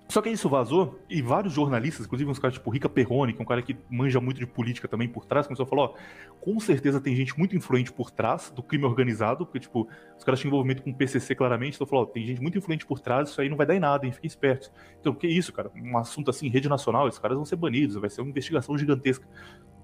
Só 0.09 0.21
que 0.21 0.29
isso 0.29 0.47
vazou 0.47 0.99
e 1.09 1.21
vários 1.21 1.53
jornalistas, 1.53 2.05
inclusive 2.05 2.31
uns 2.31 2.39
caras 2.39 2.53
tipo 2.53 2.69
Rica 2.69 2.87
Perrone, 2.87 3.33
que 3.33 3.39
é 3.39 3.43
um 3.43 3.47
cara 3.47 3.61
que 3.61 3.77
manja 3.89 4.21
muito 4.21 4.39
de 4.39 4.47
política 4.47 4.87
também 4.87 5.07
por 5.07 5.25
trás, 5.25 5.47
começou 5.47 5.65
a 5.65 5.67
falar, 5.67 5.81
ó, 5.83 5.93
com 6.39 6.57
certeza 6.61 7.01
tem 7.01 7.13
gente 7.13 7.37
muito 7.37 7.57
influente 7.57 7.91
por 7.91 8.09
trás 8.09 8.49
do 8.49 8.63
crime 8.63 8.85
organizado, 8.85 9.45
porque, 9.45 9.59
tipo, 9.59 9.87
os 10.17 10.23
caras 10.23 10.39
tinham 10.39 10.49
envolvimento 10.49 10.81
com 10.81 10.91
o 10.91 10.95
PCC 10.95 11.35
claramente, 11.35 11.75
então 11.75 11.85
falou, 11.85 12.05
ó, 12.05 12.07
tem 12.07 12.25
gente 12.25 12.41
muito 12.41 12.57
influente 12.57 12.85
por 12.85 12.99
trás, 13.01 13.29
isso 13.29 13.41
aí 13.41 13.49
não 13.49 13.57
vai 13.57 13.65
dar 13.65 13.75
em 13.75 13.79
nada, 13.79 14.05
hein, 14.05 14.11
fiquem 14.13 14.27
espertos. 14.27 14.71
Então, 14.99 15.13
que 15.13 15.27
isso, 15.27 15.51
cara? 15.51 15.69
Um 15.75 15.97
assunto 15.97 16.29
assim, 16.29 16.47
rede 16.47 16.69
nacional, 16.69 17.09
esses 17.09 17.19
caras 17.19 17.35
vão 17.35 17.45
ser 17.45 17.57
banidos, 17.57 17.97
vai 17.97 18.09
ser 18.09 18.21
uma 18.21 18.29
investigação 18.29 18.77
gigantesca. 18.77 19.27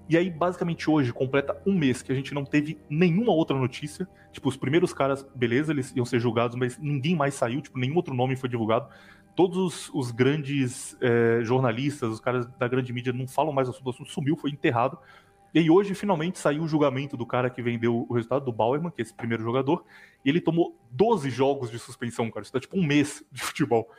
E 0.07 0.17
aí, 0.17 0.29
basicamente, 0.29 0.89
hoje, 0.89 1.13
completa 1.13 1.61
um 1.65 1.73
mês 1.73 2.01
que 2.01 2.11
a 2.11 2.15
gente 2.15 2.33
não 2.33 2.43
teve 2.43 2.77
nenhuma 2.89 3.31
outra 3.31 3.57
notícia. 3.57 4.07
Tipo, 4.33 4.49
os 4.49 4.57
primeiros 4.57 4.93
caras, 4.93 5.25
beleza, 5.33 5.71
eles 5.71 5.93
iam 5.95 6.05
ser 6.05 6.19
julgados, 6.19 6.57
mas 6.57 6.77
ninguém 6.77 7.15
mais 7.15 7.33
saiu, 7.35 7.61
tipo, 7.61 7.79
nenhum 7.79 7.95
outro 7.95 8.13
nome 8.13 8.35
foi 8.35 8.49
divulgado 8.49 8.87
todos 9.35 9.89
os, 9.93 10.11
grandes 10.11 10.97
é, 11.01 11.39
jornalistas, 11.43 12.09
os 12.09 12.19
caras 12.19 12.47
da 12.57 12.67
grande 12.67 12.93
mídia 12.93 13.11
não 13.11 13.27
falam 13.27 13.53
mais 13.53 13.67
do 13.67 13.71
assunto, 13.71 13.87
o 13.87 13.89
assunto 13.89 14.11
sumiu, 14.11 14.35
foi 14.35 14.51
enterrado. 14.51 14.97
E 15.53 15.59
aí 15.59 15.69
hoje 15.69 15.93
finalmente 15.93 16.39
saiu 16.39 16.63
o 16.63 16.67
julgamento 16.67 17.15
do 17.15 17.25
cara 17.25 17.49
que 17.49 17.61
vendeu 17.61 18.05
o 18.09 18.13
resultado, 18.13 18.45
do 18.45 18.51
Bauerman, 18.51 18.91
que 18.91 19.01
é 19.01 19.03
esse 19.03 19.13
primeiro 19.13 19.43
jogador, 19.43 19.83
e 20.25 20.29
ele 20.29 20.41
tomou 20.41 20.79
12 20.91 21.29
jogos 21.29 21.69
de 21.69 21.77
suspensão, 21.77 22.29
cara. 22.31 22.43
Isso 22.43 22.53
dá 22.53 22.59
tipo 22.59 22.77
um 22.77 22.83
mês 22.83 23.23
de 23.31 23.41
futebol. 23.41 23.89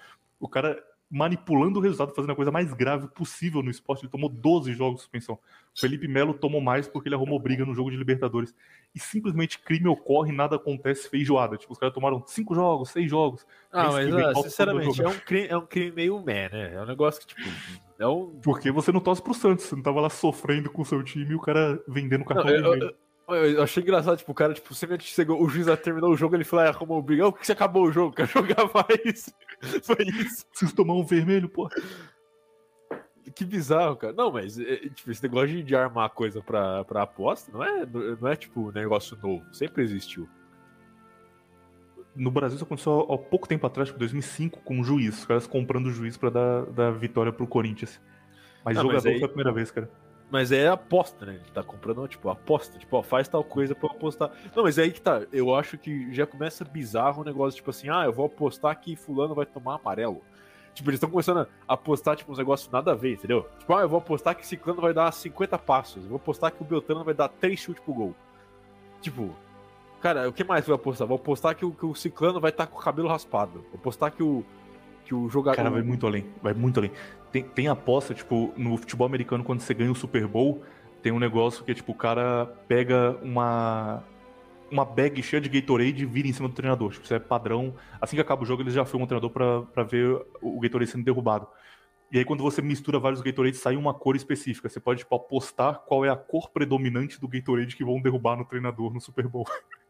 O 0.40 0.48
cara 0.48 0.82
manipulando 1.10 1.78
o 1.78 1.82
resultado, 1.82 2.14
fazendo 2.14 2.32
a 2.32 2.36
coisa 2.36 2.50
mais 2.50 2.72
grave 2.72 3.08
possível 3.08 3.62
no 3.62 3.70
esporte. 3.70 4.04
Ele 4.04 4.10
tomou 4.10 4.28
12 4.28 4.72
jogos 4.72 4.96
de 4.96 5.02
suspensão. 5.02 5.36
O 5.36 5.80
Felipe 5.80 6.08
Melo 6.08 6.34
tomou 6.34 6.60
mais 6.60 6.88
porque 6.88 7.08
ele 7.08 7.14
arrumou 7.14 7.38
briga 7.38 7.64
no 7.64 7.74
jogo 7.74 7.90
de 7.90 7.96
Libertadores. 7.96 8.54
E 8.94 8.98
simplesmente 8.98 9.58
crime 9.58 9.88
ocorre 9.88 10.32
nada 10.32 10.56
acontece 10.56 11.08
feijoada. 11.08 11.56
Tipo, 11.56 11.72
os 11.72 11.78
caras 11.78 11.94
tomaram 11.94 12.24
5 12.26 12.54
jogos, 12.54 12.90
6 12.90 13.10
jogos. 13.10 13.46
Ah, 13.72 13.92
mas 13.92 14.12
ah, 14.12 14.34
sinceramente, 14.42 15.02
é 15.02 15.08
um, 15.08 15.18
crime, 15.18 15.48
é 15.48 15.56
um 15.56 15.66
crime 15.66 15.92
meio 15.92 16.22
meh, 16.22 16.48
né? 16.48 16.74
É 16.74 16.82
um 16.82 16.86
negócio 16.86 17.20
que, 17.20 17.28
tipo. 17.28 17.42
É 17.98 18.06
um... 18.06 18.40
Porque 18.42 18.70
você 18.70 18.90
não 18.90 19.00
torce 19.00 19.22
pro 19.22 19.34
Santos, 19.34 19.66
você 19.66 19.76
não 19.76 19.82
tava 19.82 20.00
lá 20.00 20.10
sofrendo 20.10 20.70
com 20.70 20.82
o 20.82 20.84
seu 20.84 21.02
time 21.02 21.30
e 21.30 21.34
o 21.34 21.40
cara 21.40 21.80
vendendo 21.86 22.24
cartão 22.24 22.44
não, 22.44 22.74
eu, 22.74 22.92
eu, 23.28 23.52
eu 23.52 23.62
achei 23.62 23.82
engraçado, 23.82 24.18
tipo, 24.18 24.32
o 24.32 24.34
cara, 24.34 24.52
tipo, 24.52 24.74
chegou, 25.00 25.42
o 25.42 25.48
juiz 25.48 25.66
terminou 25.80 26.10
o 26.10 26.16
jogo, 26.16 26.34
ele 26.34 26.44
falou, 26.44 26.66
ah, 26.66 26.68
arrumou 26.68 26.98
o 26.98 27.02
briga, 27.02 27.26
o 27.26 27.32
que 27.32 27.46
você 27.46 27.52
acabou 27.52 27.84
o 27.84 27.92
jogo, 27.92 28.14
quer 28.14 28.28
jogar 28.28 28.68
mais? 28.74 29.34
Foi 29.82 30.04
isso. 30.04 30.46
Preciso 30.48 30.74
tomar 30.74 30.94
um 30.94 31.04
vermelho, 31.04 31.48
pô. 31.48 31.68
Que 33.34 33.44
bizarro, 33.44 33.96
cara. 33.96 34.12
Não, 34.12 34.30
mas, 34.30 34.58
é, 34.58 34.76
tipo, 34.88 35.10
esse 35.10 35.22
negócio 35.22 35.62
de, 35.62 35.74
armar 35.74 36.10
coisa 36.10 36.42
pra, 36.42 36.84
pra 36.84 37.02
aposta 37.02 37.50
não 37.50 37.64
é, 37.64 37.86
não 38.20 38.28
é, 38.28 38.36
tipo, 38.36 38.70
negócio 38.70 39.18
novo, 39.22 39.44
sempre 39.52 39.82
existiu. 39.82 40.28
No 42.14 42.30
Brasil 42.30 42.56
isso 42.56 42.64
aconteceu 42.64 43.00
há 43.00 43.18
pouco 43.18 43.48
tempo 43.48 43.66
atrás, 43.66 43.88
tipo, 43.88 43.98
2005, 43.98 44.60
com 44.60 44.80
o 44.80 44.84
juiz, 44.84 45.18
os 45.18 45.26
caras 45.26 45.46
comprando 45.46 45.86
o 45.86 45.90
juiz 45.90 46.16
pra 46.16 46.30
dar, 46.30 46.66
dar 46.66 46.92
vitória 46.92 47.32
pro 47.32 47.46
Corinthians. 47.46 48.00
Mas 48.64 48.76
jogador 48.76 48.94
mas 48.94 49.06
aí... 49.06 49.18
foi 49.18 49.24
a 49.24 49.28
primeira 49.28 49.52
vez, 49.52 49.70
cara. 49.70 49.90
Mas 50.34 50.50
é 50.50 50.66
aposta, 50.66 51.24
né? 51.26 51.34
Ele 51.34 51.52
tá 51.54 51.62
comprando, 51.62 52.08
tipo, 52.08 52.28
aposta. 52.28 52.76
Tipo, 52.76 52.96
ó, 52.96 53.02
faz 53.04 53.28
tal 53.28 53.44
coisa 53.44 53.72
pra 53.72 53.88
eu 53.88 53.92
apostar. 53.92 54.32
Não, 54.52 54.64
mas 54.64 54.78
é 54.78 54.82
aí 54.82 54.90
que 54.90 55.00
tá. 55.00 55.22
Eu 55.32 55.54
acho 55.54 55.78
que 55.78 56.12
já 56.12 56.26
começa 56.26 56.64
bizarro 56.64 57.22
o 57.22 57.24
negócio, 57.24 57.54
tipo 57.58 57.70
assim, 57.70 57.88
ah, 57.88 58.02
eu 58.04 58.12
vou 58.12 58.26
apostar 58.26 58.80
que 58.80 58.96
fulano 58.96 59.32
vai 59.32 59.46
tomar 59.46 59.76
amarelo. 59.76 60.20
Tipo, 60.74 60.90
eles 60.90 60.96
estão 60.96 61.08
começando 61.08 61.46
a 61.68 61.74
apostar, 61.74 62.16
tipo, 62.16 62.32
uns 62.32 62.38
negócios 62.38 62.68
nada 62.68 62.90
a 62.90 62.94
ver, 62.96 63.12
entendeu? 63.12 63.48
Tipo, 63.60 63.74
ah, 63.74 63.82
eu 63.82 63.88
vou 63.88 63.98
apostar 63.98 64.34
que 64.34 64.44
ciclano 64.44 64.82
vai 64.82 64.92
dar 64.92 65.12
50 65.12 65.56
passos. 65.56 66.02
Eu 66.02 66.08
vou 66.08 66.16
apostar 66.16 66.50
que 66.50 66.60
o 66.60 66.66
Beltrano 66.66 67.04
vai 67.04 67.14
dar 67.14 67.28
3 67.28 67.56
chutes 67.56 67.84
pro 67.84 67.94
gol. 67.94 68.14
Tipo, 69.00 69.36
cara, 70.00 70.28
o 70.28 70.32
que 70.32 70.42
mais 70.42 70.62
eu 70.62 70.66
vou 70.66 70.74
apostar? 70.74 71.06
Vou 71.06 71.14
apostar 71.14 71.54
que 71.54 71.64
o, 71.64 71.70
que 71.70 71.86
o 71.86 71.94
ciclano 71.94 72.40
vai 72.40 72.50
estar 72.50 72.66
tá 72.66 72.72
com 72.72 72.80
o 72.80 72.82
cabelo 72.82 73.06
raspado. 73.06 73.64
Vou 73.70 73.76
apostar 73.76 74.10
que 74.10 74.24
o, 74.24 74.44
que 75.04 75.14
o 75.14 75.28
jogador. 75.28 75.56
Cara, 75.56 75.70
vai 75.70 75.82
muito 75.82 76.06
além, 76.06 76.26
vai 76.42 76.54
muito 76.54 76.78
além. 76.80 76.90
Tem, 77.30 77.42
tem 77.42 77.68
aposta, 77.68 78.14
tipo, 78.14 78.52
no 78.56 78.76
futebol 78.76 79.06
americano, 79.06 79.44
quando 79.44 79.60
você 79.60 79.74
ganha 79.74 79.90
o 79.90 79.94
Super 79.94 80.26
Bowl, 80.26 80.62
tem 81.02 81.12
um 81.12 81.18
negócio 81.18 81.64
que 81.64 81.70
é 81.70 81.74
tipo, 81.74 81.92
o 81.92 81.94
cara 81.94 82.46
pega 82.66 83.18
uma. 83.22 84.02
Uma 84.70 84.84
bag 84.84 85.22
cheia 85.22 85.40
de 85.40 85.48
Gatorade 85.48 86.02
e 86.02 86.06
vira 86.06 86.26
em 86.26 86.32
cima 86.32 86.48
do 86.48 86.54
treinador. 86.54 86.90
Tipo, 86.90 87.04
isso 87.04 87.14
é 87.14 87.18
padrão. 87.18 87.74
Assim 88.00 88.16
que 88.16 88.22
acaba 88.22 88.42
o 88.42 88.46
jogo, 88.46 88.62
eles 88.62 88.72
já 88.72 88.84
filmam 88.84 89.04
o 89.04 89.06
treinador 89.06 89.30
pra, 89.30 89.62
pra 89.62 89.82
ver 89.84 90.20
o 90.42 90.58
Gatorade 90.58 90.90
sendo 90.90 91.04
derrubado. 91.04 91.46
E 92.10 92.18
aí, 92.18 92.24
quando 92.24 92.42
você 92.42 92.62
mistura 92.62 92.98
vários 92.98 93.20
Gatorades, 93.20 93.60
sai 93.60 93.76
uma 93.76 93.94
cor 93.94 94.16
específica. 94.16 94.68
Você 94.68 94.80
pode, 94.80 95.00
tipo, 95.00 95.14
apostar 95.14 95.80
qual 95.80 96.04
é 96.04 96.08
a 96.08 96.16
cor 96.16 96.50
predominante 96.50 97.20
do 97.20 97.28
Gatorade 97.28 97.76
que 97.76 97.84
vão 97.84 98.00
derrubar 98.00 98.36
no 98.36 98.44
treinador 98.44 98.92
no 98.92 99.00
Super 99.00 99.28
Bowl. 99.28 99.46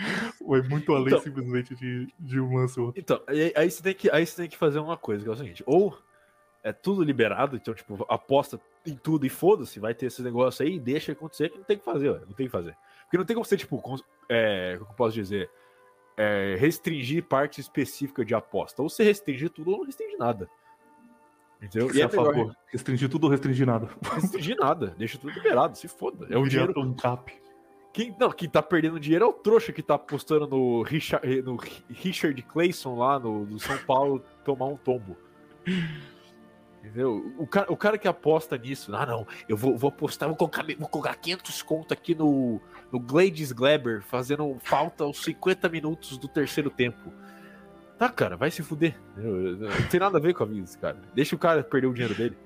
Foi 0.38 0.62
muito 0.62 0.92
além 0.92 1.08
então, 1.08 1.20
simplesmente 1.20 1.74
de, 1.74 2.08
de 2.18 2.40
uma 2.40 2.66
sua. 2.68 2.92
Então, 2.96 3.20
aí, 3.26 3.70
você 3.70 3.82
tem 3.82 3.94
que, 3.94 4.10
aí 4.10 4.26
você 4.26 4.42
tem 4.42 4.48
que 4.48 4.56
fazer 4.56 4.78
uma 4.78 4.96
coisa, 4.96 5.22
que 5.22 5.28
é 5.28 5.32
o 5.32 5.36
seguinte: 5.36 5.62
ou 5.66 5.96
é 6.62 6.72
tudo 6.72 7.02
liberado, 7.02 7.56
então, 7.56 7.74
tipo, 7.74 8.04
aposta 8.08 8.60
em 8.86 8.94
tudo 8.94 9.26
e 9.26 9.28
foda-se, 9.28 9.80
vai 9.80 9.94
ter 9.94 10.06
esse 10.06 10.22
negócio 10.22 10.64
aí, 10.64 10.78
deixa 10.78 11.12
acontecer, 11.12 11.50
que 11.50 11.58
não 11.58 11.64
tem 11.64 11.78
que 11.78 11.84
fazer, 11.84 12.20
não 12.26 12.34
tem 12.34 12.46
que 12.46 12.52
fazer. 12.52 12.76
Porque 13.04 13.18
não 13.18 13.24
tem 13.24 13.34
como 13.34 13.44
você, 13.44 13.56
tipo, 13.56 13.82
é, 14.28 14.76
como 14.78 14.90
eu 14.90 14.94
posso 14.94 15.14
dizer, 15.14 15.50
é, 16.16 16.56
restringir 16.58 17.24
parte 17.24 17.60
específica 17.60 18.24
de 18.24 18.34
aposta. 18.34 18.82
Ou 18.82 18.88
você 18.88 19.02
restringir 19.02 19.50
tudo 19.50 19.72
ou 19.72 19.78
não 19.78 19.84
restringir 19.84 20.18
nada. 20.18 20.48
Entendeu? 21.60 21.94
E 21.94 22.00
é, 22.00 22.04
é 22.04 22.08
melhor... 22.08 22.54
Restringir 22.66 23.08
tudo 23.08 23.24
ou 23.24 23.30
restringir 23.30 23.66
nada? 23.66 23.88
Restringir 24.14 24.56
nada, 24.56 24.94
deixa 24.96 25.18
tudo 25.18 25.32
liberado, 25.32 25.76
se 25.76 25.88
foda. 25.88 26.26
É 26.30 26.38
o 26.38 26.46
dinheiro. 26.46 26.78
Um 26.80 26.94
cap. 26.94 27.32
Quem, 27.92 28.14
não, 28.18 28.30
quem 28.30 28.48
tá 28.48 28.62
perdendo 28.62 29.00
dinheiro 29.00 29.24
é 29.24 29.28
o 29.28 29.32
trouxa 29.32 29.72
que 29.72 29.82
tá 29.82 29.94
apostando 29.94 30.46
no 30.46 30.82
Richard, 30.82 31.42
no 31.42 31.58
Richard 31.88 32.40
Clayson 32.42 32.96
lá 32.96 33.18
no, 33.18 33.44
no 33.44 33.58
São 33.58 33.76
Paulo 33.78 34.22
tomar 34.44 34.66
um 34.66 34.76
tombo. 34.76 35.16
Entendeu? 36.78 37.34
O 37.36 37.46
cara, 37.46 37.72
o 37.72 37.76
cara 37.76 37.98
que 37.98 38.06
aposta 38.06 38.56
nisso, 38.56 38.94
ah 38.94 39.04
não, 39.04 39.26
eu 39.48 39.56
vou, 39.56 39.76
vou 39.76 39.88
apostar, 39.88 40.28
vou 40.28 40.36
colocar, 40.36 40.64
vou 40.78 40.88
colocar 40.88 41.14
500 41.14 41.62
conto 41.62 41.92
aqui 41.92 42.14
no, 42.14 42.60
no 42.92 43.00
Glades 43.00 43.52
Gleber, 43.52 44.02
fazendo 44.02 44.56
falta 44.60 45.04
aos 45.04 45.22
50 45.22 45.68
minutos 45.68 46.16
do 46.16 46.28
terceiro 46.28 46.70
tempo. 46.70 47.12
Tá, 47.98 48.08
cara, 48.08 48.34
vai 48.34 48.50
se 48.50 48.62
fuder. 48.62 48.98
Não 49.14 49.88
tem 49.90 50.00
nada 50.00 50.16
a 50.16 50.20
ver 50.20 50.32
com 50.32 50.42
a 50.42 50.46
vida 50.46 50.62
desse 50.62 50.78
cara. 50.78 51.02
Deixa 51.14 51.36
o 51.36 51.38
cara 51.38 51.62
perder 51.62 51.86
o 51.86 51.92
dinheiro 51.92 52.14
dele. 52.14 52.38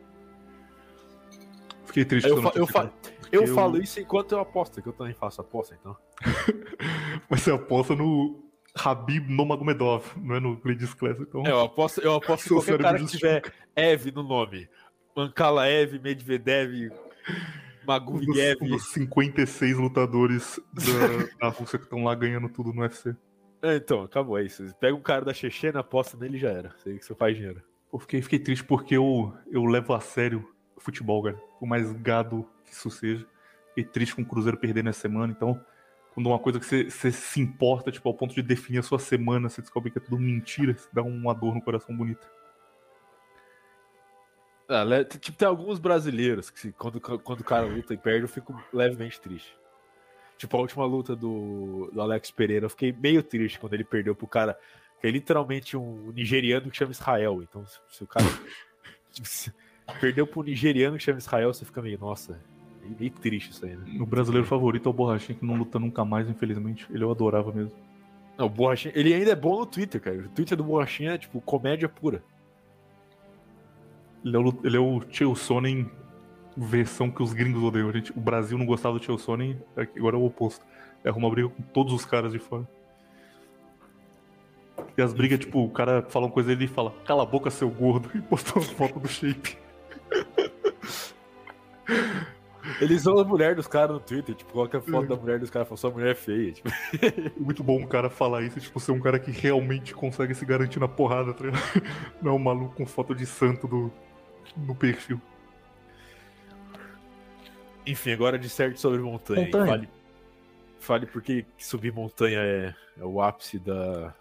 Fiquei 1.85 2.05
triste. 2.05 2.29
Eu, 2.29 2.43
eu, 2.57 2.67
fa 2.67 2.91
eu, 3.31 3.43
eu, 3.43 3.55
falo 3.55 3.81
isso 3.81 4.01
enquanto 4.01 4.33
eu 4.33 4.41
aposto, 4.41 4.83
que 4.83 4.89
eu 4.89 4.93
também 4.93 5.15
faço 5.15 5.41
aposta, 5.41 5.77
então. 5.79 5.97
Mas 7.29 7.41
você 7.43 7.51
aposta 7.51 7.95
no 7.95 8.43
Habib 8.75 9.29
Nomagomedov, 9.29 10.05
não 10.17 10.35
é 10.35 10.41
no 10.41 10.61
Ladies 10.65 10.95
Class, 10.95 11.19
então... 11.21 11.45
É, 11.47 11.51
eu 11.51 11.61
aposto, 11.61 12.01
eu 12.01 12.15
aposto 12.15 12.45
que 12.45 12.49
qualquer 12.55 12.79
cara 12.79 12.99
que 12.99 13.07
tiver 13.07 13.43
Ev 13.77 14.07
no 14.13 14.23
nome. 14.23 14.69
Mankala 15.17 15.69
Ev, 15.69 16.01
Medvedev, 16.01 16.91
Maguviev... 17.87 18.59
Um 18.61 18.69
dos 18.69 18.93
56 18.93 19.79
lutadores 19.79 20.61
da, 20.73 21.47
da 21.49 21.49
Rússia 21.49 21.79
que 21.79 21.85
estão 21.85 22.03
lá 22.05 22.15
ganhando 22.15 22.49
tudo 22.49 22.73
no 22.73 22.83
UFC. 22.83 23.15
É, 23.63 23.77
então, 23.77 24.03
acabou, 24.03 24.39
é 24.39 24.43
isso. 24.43 24.63
Pega 24.79 24.95
um 24.95 25.01
cara 25.01 25.25
da 25.25 25.33
Chechena, 25.33 25.81
aposta 25.81 26.17
nele 26.17 26.37
e 26.37 26.41
já 26.41 26.51
era. 26.51 26.75
Sei 26.83 26.99
que 26.99 27.05
você 27.05 27.15
faz 27.15 27.37
dinheiro. 27.37 27.63
Pô, 27.91 27.99
fiquei, 27.99 28.21
fiquei 28.21 28.39
triste 28.39 28.65
porque 28.65 28.97
eu, 28.97 29.33
eu 29.51 29.65
levo 29.65 29.95
a 29.95 30.01
sério 30.01 30.47
o 30.77 30.81
futebol, 30.81 31.23
cara. 31.23 31.37
Por 31.59 31.67
mais 31.67 31.91
gado 31.93 32.47
isso 32.77 32.91
seja. 32.91 33.27
fiquei 33.69 33.85
triste 33.85 34.15
com 34.15 34.23
o 34.23 34.27
Cruzeiro 34.27 34.59
perder 34.59 34.85
nessa 34.85 35.01
semana, 35.01 35.33
então 35.33 35.61
quando 36.15 36.29
uma 36.29 36.39
coisa 36.39 36.61
que 36.61 36.65
você, 36.65 36.85
você, 36.85 37.11
se 37.11 37.41
importa, 37.41 37.91
tipo, 37.91 38.09
ao 38.09 38.15
ponto 38.15 38.33
de 38.33 38.41
definir 38.41 38.79
a 38.79 38.83
sua 38.85 39.01
semana, 39.01 39.49
você 39.49 39.61
descobre 39.61 39.91
que 39.91 39.99
é 39.99 40.01
tudo 40.01 40.17
mentira, 40.17 40.77
dá 40.93 41.03
uma 41.03 41.35
dor 41.35 41.55
no 41.55 41.61
coração 41.61 41.95
bonita. 41.95 42.25
Ah, 44.69 44.85
tipo, 45.21 45.37
tem 45.37 45.47
alguns 45.47 45.81
brasileiros 45.81 46.51
que 46.51 46.73
quando, 46.73 47.01
quando 47.01 47.41
o 47.41 47.45
cara 47.45 47.67
luta 47.67 47.93
e 47.93 47.99
perde, 47.99 48.23
eu 48.23 48.29
fico 48.29 48.59
levemente 48.73 49.21
triste. 49.21 49.59
Tipo, 50.39 50.57
a 50.57 50.61
última 50.61 50.87
luta 50.87 51.15
do, 51.17 51.91
do 51.93 52.01
Alex 52.01 52.31
Pereira, 52.31 52.67
eu 52.67 52.71
fiquei 52.71 52.93
meio 52.93 53.23
triste 53.23 53.59
quando 53.59 53.75
ele 53.75 53.85
perdeu 53.85 54.15
pro 54.15 54.27
cara, 54.27 54.59
que 55.01 55.07
é 55.07 55.11
literalmente 55.11 55.77
um 55.77 56.13
nigeriano 56.13 56.71
que 56.71 56.77
chama 56.77 56.93
Israel. 56.93 57.43
Então, 57.43 57.67
se, 57.67 57.79
se 57.91 58.05
o 58.05 58.07
cara 58.07 58.25
tipo, 59.13 59.27
se 59.27 59.53
perdeu 60.01 60.27
pro 60.27 60.45
nigeriano 60.45 60.97
que 60.97 61.03
chama 61.03 61.19
Israel, 61.19 61.53
você 61.53 61.65
fica 61.65 61.83
meio, 61.83 61.99
nossa, 61.99 62.41
meio 62.99 63.11
triste 63.11 63.51
isso 63.51 63.65
aí, 63.65 63.77
né? 63.77 63.85
O 64.01 64.07
brasileiro 64.07 64.47
favorito 64.47 64.89
é 64.89 64.91
o 64.91 64.93
Borrachinha, 64.93 65.39
que 65.39 65.45
não 65.45 65.57
luta 65.57 65.79
nunca 65.79 66.05
mais, 66.05 66.29
infelizmente. 66.29 66.87
Ele 66.91 67.05
eu 67.05 67.11
adorava 67.11 67.53
mesmo. 67.53 67.73
Não, 68.37 68.47
o 68.47 68.49
Borrachinha, 68.49 68.93
ele 68.97 69.15
ainda 69.15 69.31
é 69.31 69.37
bom 69.37 69.59
no 69.61 69.67
Twitter, 69.67 70.01
cara. 70.01 70.19
O 70.19 70.29
Twitter 70.29 70.57
do 70.57 70.65
Borrachinha 70.65 71.13
é, 71.13 71.19
tipo, 71.19 71.41
comédia 71.41 71.89
pura. 71.89 72.23
Ele 74.25 74.37
é 74.37 74.39
o, 74.39 74.55
ele 74.65 74.77
é 74.77 74.81
o 74.81 75.03
Chael 75.11 75.35
Sonnen 75.35 75.91
versão 76.57 77.11
que 77.11 77.23
os 77.23 77.33
gringos 77.33 77.63
odeiam. 77.63 77.89
A 77.89 77.93
gente, 77.93 78.13
o 78.13 78.21
Brasil 78.21 78.57
não 78.57 78.67
gostava 78.67 78.99
do 78.99 79.05
Chael 79.05 79.19
Sonnen, 79.19 79.61
agora 79.77 80.17
é 80.17 80.19
o 80.19 80.25
oposto. 80.25 80.65
É 81.03 81.11
uma 81.11 81.29
briga 81.29 81.49
com 81.49 81.63
todos 81.63 81.93
os 81.93 82.05
caras 82.05 82.33
de 82.33 82.39
fora. 82.39 82.67
E 84.97 85.03
as 85.03 85.13
brigas, 85.13 85.41
tipo, 85.41 85.63
o 85.65 85.71
cara 85.71 86.03
fala 86.09 86.27
uma 86.27 86.33
coisa 86.33 86.51
e 86.51 86.55
ele 86.55 86.67
fala, 86.67 86.93
cala 87.05 87.25
a 87.25 87.27
boca, 87.27 87.51
seu 87.51 87.69
gordo, 87.69 88.11
e 88.17 88.23
postou 88.23 88.63
uma 88.63 88.69
foto 88.69 89.01
do 89.01 89.09
shape. 89.09 89.59
Eles 92.81 93.03
são 93.03 93.19
a 93.19 93.25
mulher 93.25 93.55
dos 93.55 93.67
caras 93.67 93.91
no 93.91 94.01
Twitter, 94.01 94.35
tipo, 94.35 94.53
qualquer 94.53 94.81
foto 94.81 95.07
da 95.07 95.17
mulher 95.17 95.39
dos 95.39 95.51
caras 95.51 95.69
fala, 95.69 95.77
sua 95.79 95.91
mulher 95.91 96.13
é 96.13 96.15
feia. 96.15 96.53
Tipo. 96.53 96.69
Muito 97.37 97.63
bom 97.63 97.79
um 97.81 97.87
cara 97.87 98.09
falar 98.09 98.43
isso, 98.43 98.59
tipo, 98.61 98.81
ser 98.81 98.93
um 98.93 99.01
cara 99.01 99.19
que 99.19 99.31
realmente 99.31 99.95
consegue 99.95 100.35
se 100.35 100.45
garantir 100.45 100.81
na 100.81 100.89
porrada, 100.89 101.35
tá? 101.35 101.45
Não 102.23 102.33
é 102.33 102.35
um 102.35 102.39
maluco 102.39 102.75
com 102.75 102.87
foto 102.87 103.15
de 103.15 103.27
santo 103.27 103.69
do, 103.69 103.93
no 104.57 104.75
perfil. 104.75 105.21
Enfim, 107.87 108.13
agora 108.13 108.39
disserte 108.39 108.81
sobre 108.81 108.99
montanha. 108.99 109.45
montanha. 109.45 109.67
Fale, 109.67 109.89
fale 110.79 111.07
por 111.07 111.21
que 111.21 111.45
subir 111.59 111.93
montanha 111.93 112.41
é, 112.41 112.75
é 112.99 113.05
o 113.05 113.21
ápice 113.21 113.59
da, 113.59 114.15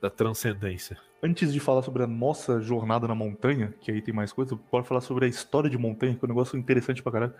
da 0.00 0.08
transcendência. 0.08 0.96
Antes 1.22 1.52
de 1.52 1.60
falar 1.60 1.82
sobre 1.82 2.02
a 2.02 2.06
nossa 2.06 2.60
jornada 2.60 3.06
na 3.06 3.14
montanha, 3.14 3.74
que 3.80 3.90
aí 3.90 4.00
tem 4.00 4.14
mais 4.14 4.32
coisa, 4.32 4.58
bora 4.70 4.84
falar 4.84 5.02
sobre 5.02 5.26
a 5.26 5.28
história 5.28 5.68
de 5.68 5.76
montanha, 5.76 6.14
que 6.14 6.24
é 6.24 6.26
um 6.26 6.28
negócio 6.28 6.58
interessante 6.58 7.02
pra 7.02 7.12
caralho. 7.12 7.34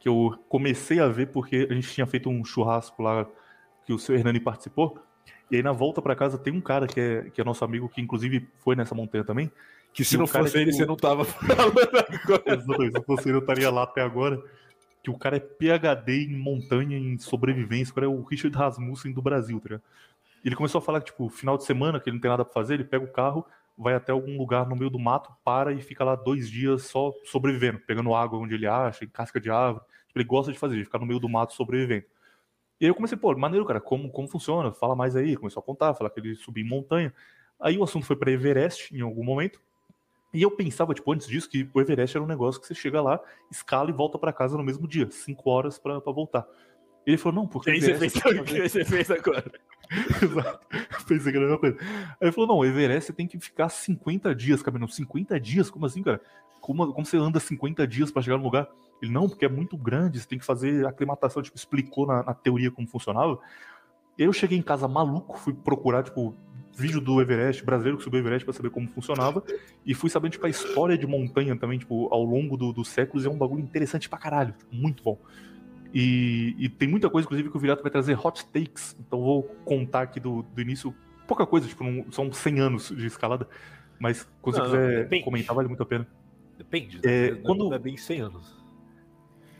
Que 0.00 0.08
eu 0.08 0.36
comecei 0.48 0.98
a 0.98 1.06
ver 1.06 1.26
porque 1.26 1.68
a 1.70 1.74
gente 1.74 1.92
tinha 1.92 2.06
feito 2.06 2.28
um 2.28 2.44
churrasco 2.44 3.02
lá 3.02 3.26
que 3.84 3.92
o 3.92 3.98
seu 3.98 4.16
Hernani 4.16 4.40
participou. 4.40 4.98
E 5.50 5.56
aí 5.56 5.62
na 5.62 5.72
volta 5.72 6.00
para 6.02 6.16
casa 6.16 6.38
tem 6.38 6.52
um 6.52 6.60
cara 6.60 6.86
que 6.86 7.00
é, 7.00 7.30
que 7.30 7.40
é 7.40 7.44
nosso 7.44 7.64
amigo, 7.64 7.88
que 7.88 8.00
inclusive 8.00 8.48
foi 8.58 8.74
nessa 8.74 8.94
montanha 8.94 9.24
também. 9.24 9.50
Que 9.92 10.04
se 10.04 10.16
não 10.16 10.26
fosse 10.26 10.56
ele, 10.56 10.66
tipo... 10.66 10.78
você 10.78 10.86
não 10.86 10.96
tava 10.96 11.24
falando 11.24 11.74
agora. 11.78 12.42
Exatamente, 12.46 12.98
se 12.98 13.04
fosse 13.04 13.28
ele, 13.28 13.36
eu 13.36 13.40
estaria 13.40 13.70
lá 13.70 13.82
até 13.82 14.00
agora 14.00 14.42
que 15.02 15.10
o 15.10 15.18
cara 15.18 15.36
é 15.36 15.40
PhD 15.40 16.24
em 16.24 16.36
montanha, 16.36 16.96
em 16.96 17.18
sobrevivência, 17.18 17.92
o 17.92 17.94
cara 17.94 18.06
é 18.06 18.08
o 18.08 18.22
Richard 18.22 18.56
Rasmussen 18.56 19.12
do 19.12 19.22
Brasil, 19.22 19.58
tá 19.58 19.64
ligado? 19.70 19.82
Ele 20.44 20.56
começou 20.56 20.78
a 20.78 20.82
falar 20.82 21.00
que, 21.00 21.06
tipo, 21.06 21.28
final 21.28 21.56
de 21.56 21.64
semana, 21.64 22.00
que 22.00 22.08
ele 22.08 22.16
não 22.16 22.20
tem 22.20 22.30
nada 22.30 22.44
pra 22.44 22.52
fazer, 22.52 22.74
ele 22.74 22.84
pega 22.84 23.04
o 23.04 23.12
carro, 23.12 23.44
vai 23.76 23.94
até 23.94 24.12
algum 24.12 24.36
lugar 24.38 24.68
no 24.68 24.76
meio 24.76 24.90
do 24.90 24.98
mato, 24.98 25.30
para 25.44 25.72
e 25.72 25.80
fica 25.80 26.04
lá 26.04 26.14
dois 26.14 26.50
dias 26.50 26.84
só 26.84 27.12
sobrevivendo, 27.24 27.78
pegando 27.80 28.14
água 28.14 28.38
onde 28.38 28.54
ele 28.54 28.66
acha, 28.66 29.04
em 29.04 29.08
casca 29.08 29.40
de 29.40 29.50
árvore. 29.50 29.84
Tipo, 30.06 30.18
ele 30.18 30.24
gosta 30.24 30.52
de 30.52 30.58
fazer, 30.58 30.76
de 30.76 30.84
ficar 30.84 30.98
no 30.98 31.06
meio 31.06 31.20
do 31.20 31.28
mato 31.28 31.52
sobrevivendo. 31.52 32.04
E 32.80 32.86
aí 32.86 32.90
eu 32.90 32.94
comecei, 32.94 33.16
pô, 33.16 33.36
maneiro, 33.36 33.66
cara, 33.66 33.80
como, 33.80 34.10
como 34.10 34.26
funciona? 34.26 34.72
Fala 34.72 34.96
mais 34.96 35.14
aí. 35.14 35.36
Começou 35.36 35.60
a 35.60 35.64
contar, 35.64 35.94
falar 35.94 36.08
que 36.10 36.18
ele 36.18 36.34
subiu 36.34 36.64
em 36.64 36.68
montanha. 36.68 37.12
Aí 37.60 37.76
o 37.76 37.84
assunto 37.84 38.06
foi 38.06 38.16
para 38.16 38.30
Everest 38.30 38.94
em 38.96 39.02
algum 39.02 39.22
momento. 39.22 39.60
E 40.32 40.40
eu 40.40 40.50
pensava, 40.50 40.94
tipo, 40.94 41.12
antes 41.12 41.26
disso, 41.26 41.48
que 41.48 41.68
o 41.74 41.80
Everest 41.80 42.16
era 42.16 42.24
um 42.24 42.28
negócio 42.28 42.60
que 42.60 42.66
você 42.66 42.74
chega 42.74 43.02
lá, 43.02 43.20
escala 43.50 43.90
e 43.90 43.92
volta 43.92 44.18
para 44.18 44.32
casa 44.32 44.56
no 44.56 44.62
mesmo 44.62 44.88
dia, 44.88 45.10
cinco 45.10 45.50
horas 45.50 45.78
para 45.78 45.98
voltar. 45.98 46.46
Ele 47.04 47.18
falou, 47.18 47.42
não, 47.42 47.46
porque. 47.46 47.68
Aí 47.70 47.80
você 47.80 47.94
fez, 47.94 48.14
o 48.16 48.44
que 48.44 48.68
você 48.68 48.84
fez 48.84 49.10
agora. 49.10 49.52
Exato. 50.22 50.66
Pensei 51.06 51.32
que 51.32 51.38
era 51.38 51.46
a 51.46 51.48
mesma 51.48 51.58
coisa. 51.58 51.76
Aí 51.80 52.16
ele 52.20 52.32
falou, 52.32 52.48
não, 52.48 52.58
o 52.58 52.64
Everest 52.64 53.06
você 53.06 53.12
tem 53.12 53.26
que 53.26 53.38
ficar 53.38 53.68
50 53.68 54.34
dias 54.34 54.62
caminhando. 54.62 54.92
50 54.92 55.38
dias? 55.40 55.68
Como 55.68 55.84
assim, 55.84 56.02
cara? 56.02 56.20
Como, 56.60 56.92
como 56.92 57.04
você 57.04 57.16
anda 57.16 57.40
50 57.40 57.86
dias 57.86 58.10
para 58.10 58.22
chegar 58.22 58.36
no 58.36 58.44
lugar? 58.44 58.68
Ele, 59.02 59.10
não, 59.10 59.28
porque 59.28 59.44
é 59.44 59.48
muito 59.48 59.76
grande, 59.76 60.20
você 60.20 60.28
tem 60.28 60.38
que 60.38 60.44
fazer 60.44 60.86
aclimatação, 60.86 61.42
tipo, 61.42 61.56
explicou 61.56 62.06
na, 62.06 62.22
na 62.22 62.34
teoria 62.34 62.70
como 62.70 62.86
funcionava. 62.86 63.38
Eu 64.16 64.32
cheguei 64.32 64.58
em 64.58 64.62
casa 64.62 64.86
maluco, 64.86 65.38
fui 65.38 65.54
procurar, 65.54 66.02
tipo, 66.02 66.36
vídeo 66.76 67.00
do 67.00 67.20
Everest, 67.20 67.64
brasileiro 67.64 67.98
que 67.98 68.04
subiu 68.04 68.20
o 68.20 68.22
Everest 68.22 68.44
para 68.44 68.54
saber 68.54 68.70
como 68.70 68.86
funcionava. 68.88 69.42
E 69.84 69.94
fui 69.94 70.10
sabendo, 70.10 70.32
tipo, 70.32 70.46
a 70.46 70.50
história 70.50 70.96
de 70.96 71.06
montanha 71.06 71.56
também, 71.56 71.78
tipo, 71.78 72.12
ao 72.12 72.22
longo 72.22 72.56
do, 72.56 72.72
dos 72.72 72.88
séculos. 72.88 73.24
É 73.24 73.28
um 73.28 73.38
bagulho 73.38 73.62
interessante 73.62 74.08
pra 74.08 74.18
caralho. 74.18 74.54
Muito 74.70 75.02
bom. 75.02 75.18
E, 75.92 76.54
e, 76.58 76.68
tem 76.68 76.88
muita 76.88 77.10
coisa, 77.10 77.26
inclusive, 77.26 77.50
que 77.50 77.56
o 77.56 77.60
Virato 77.60 77.82
vai 77.82 77.90
trazer 77.90 78.18
hot 78.24 78.44
takes. 78.46 78.96
Então 79.00 79.20
vou 79.20 79.42
contar 79.64 80.02
aqui 80.02 80.20
do, 80.20 80.42
do 80.42 80.60
início. 80.60 80.94
Pouca 81.26 81.44
coisa, 81.44 81.66
tipo, 81.66 81.82
não, 81.84 82.10
são 82.12 82.32
100 82.32 82.60
anos 82.60 82.88
de 82.96 83.06
escalada. 83.06 83.48
Mas 83.98 84.28
quando 84.40 84.58
não, 84.58 84.64
você 84.64 84.76
quiser 84.76 85.10
não, 85.10 85.22
comentar, 85.22 85.54
vale 85.54 85.68
muito 85.68 85.82
a 85.82 85.86
pena. 85.86 86.06
Depende. 86.56 87.00
É, 87.04 87.32
não, 87.32 87.42
quando... 87.42 87.64
não 87.64 87.74
é 87.74 87.78
bem 87.78 87.96
100 87.96 88.20
anos. 88.20 88.60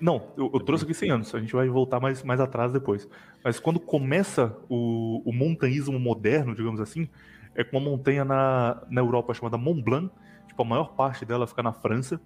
Não, 0.01 0.33
eu, 0.37 0.51
eu 0.55 0.61
trouxe 0.61 0.85
aqui 0.85 0.95
100 0.95 1.11
anos, 1.11 1.35
a 1.35 1.41
gente 1.41 1.53
vai 1.53 1.69
voltar 1.69 2.01
mais, 2.01 2.23
mais 2.23 2.41
atrás 2.41 2.73
depois. 2.73 3.07
Mas 3.45 3.61
quando 3.61 3.79
começa 3.79 4.57
o, 4.69 5.23
o 5.27 5.33
montanhismo 5.33 5.99
moderno, 5.99 6.55
digamos 6.55 6.81
assim, 6.81 7.07
é 7.55 7.63
com 7.63 7.77
uma 7.77 7.91
montanha 7.91 8.25
na, 8.25 8.83
na 8.89 9.01
Europa 9.03 9.35
chamada 9.35 9.59
Mont 9.59 9.83
Blanc, 9.83 10.11
tipo, 10.49 10.63
a 10.63 10.65
maior 10.65 10.95
parte 10.95 11.27
dela 11.27 11.47
fica 11.47 11.63
na 11.63 11.73
França, 11.73 12.19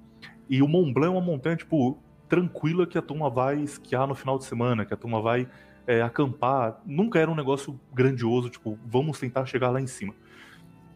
e 0.48 0.62
o 0.62 0.68
Mont 0.68 0.92
Blanc 0.92 1.08
é 1.08 1.18
uma 1.18 1.20
montanha, 1.20 1.56
tipo, 1.56 1.98
tranquila 2.34 2.84
que 2.84 2.98
a 2.98 3.02
turma 3.02 3.30
vai 3.30 3.60
esquiar 3.60 4.08
no 4.08 4.14
final 4.16 4.36
de 4.36 4.44
semana, 4.44 4.84
que 4.84 4.92
a 4.92 4.96
turma 4.96 5.22
vai 5.22 5.48
é, 5.86 6.02
acampar. 6.02 6.80
Nunca 6.84 7.20
era 7.20 7.30
um 7.30 7.34
negócio 7.34 7.78
grandioso, 7.92 8.50
tipo, 8.50 8.76
vamos 8.84 9.20
tentar 9.20 9.46
chegar 9.46 9.70
lá 9.70 9.80
em 9.80 9.86
cima. 9.86 10.12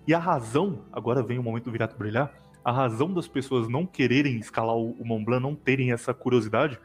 E 0.05 0.13
a 0.13 0.19
razão, 0.19 0.81
agora 0.93 1.23
vem 1.23 1.39
o 1.39 1.43
momento 1.43 1.67
do 1.67 1.71
Virato 1.71 1.97
brilhar, 1.97 2.35
a 2.65 2.73
razão 2.73 3.15
das 3.15 3.29
pessoas 3.29 3.69
não 3.69 3.87
quererem 3.87 4.37
escalar 4.39 4.77
o 4.77 5.05
Mont 5.05 5.25
Blanc, 5.25 5.41
não 5.41 5.55
terem 5.55 5.93
essa 5.93 6.13
curiosidade, 6.13 6.77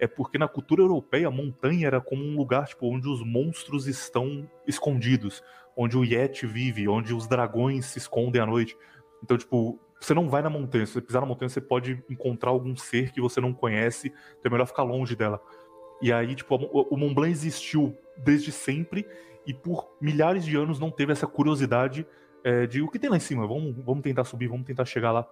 é 0.00 0.06
porque 0.06 0.38
na 0.38 0.48
cultura 0.48 0.80
europeia 0.80 1.28
a 1.28 1.30
montanha 1.30 1.86
era 1.86 2.00
como 2.00 2.24
um 2.24 2.34
lugar 2.34 2.66
tipo, 2.66 2.86
onde 2.86 3.08
os 3.08 3.22
monstros 3.22 3.86
estão 3.86 4.48
escondidos, 4.66 5.42
onde 5.76 5.98
o 5.98 6.04
Yeti 6.04 6.46
vive, 6.46 6.88
onde 6.88 7.12
os 7.12 7.26
dragões 7.26 7.84
se 7.84 7.98
escondem 7.98 8.40
à 8.40 8.46
noite. 8.46 8.74
Então, 9.22 9.36
tipo, 9.36 9.78
você 10.00 10.14
não 10.14 10.28
vai 10.28 10.42
na 10.42 10.50
montanha, 10.50 10.86
se 10.86 10.92
você 10.92 11.00
pisar 11.00 11.20
na 11.20 11.26
montanha, 11.26 11.48
você 11.48 11.60
pode 11.60 12.02
encontrar 12.08 12.50
algum 12.50 12.76
ser 12.76 13.12
que 13.12 13.20
você 13.20 13.40
não 13.40 13.52
conhece, 13.52 14.08
então 14.08 14.42
é 14.44 14.50
melhor 14.50 14.66
ficar 14.66 14.82
longe 14.82 15.16
dela. 15.16 15.40
E 16.00 16.12
aí, 16.12 16.34
tipo, 16.34 16.54
o 16.54 16.96
Mont 16.96 17.14
Blanc 17.14 17.32
existiu 17.32 17.96
desde 18.16 18.52
sempre 18.52 19.06
e 19.46 19.52
por 19.52 19.90
milhares 20.00 20.44
de 20.44 20.56
anos 20.56 20.78
não 20.78 20.90
teve 20.90 21.10
essa 21.10 21.26
curiosidade 21.26 22.06
é, 22.44 22.66
de 22.66 22.80
o 22.80 22.88
que 22.88 22.98
tem 22.98 23.10
lá 23.10 23.16
em 23.16 23.20
cima, 23.20 23.46
vamos, 23.46 23.74
vamos 23.84 24.02
tentar 24.02 24.24
subir, 24.24 24.46
vamos 24.46 24.66
tentar 24.66 24.84
chegar 24.84 25.10
lá. 25.10 25.28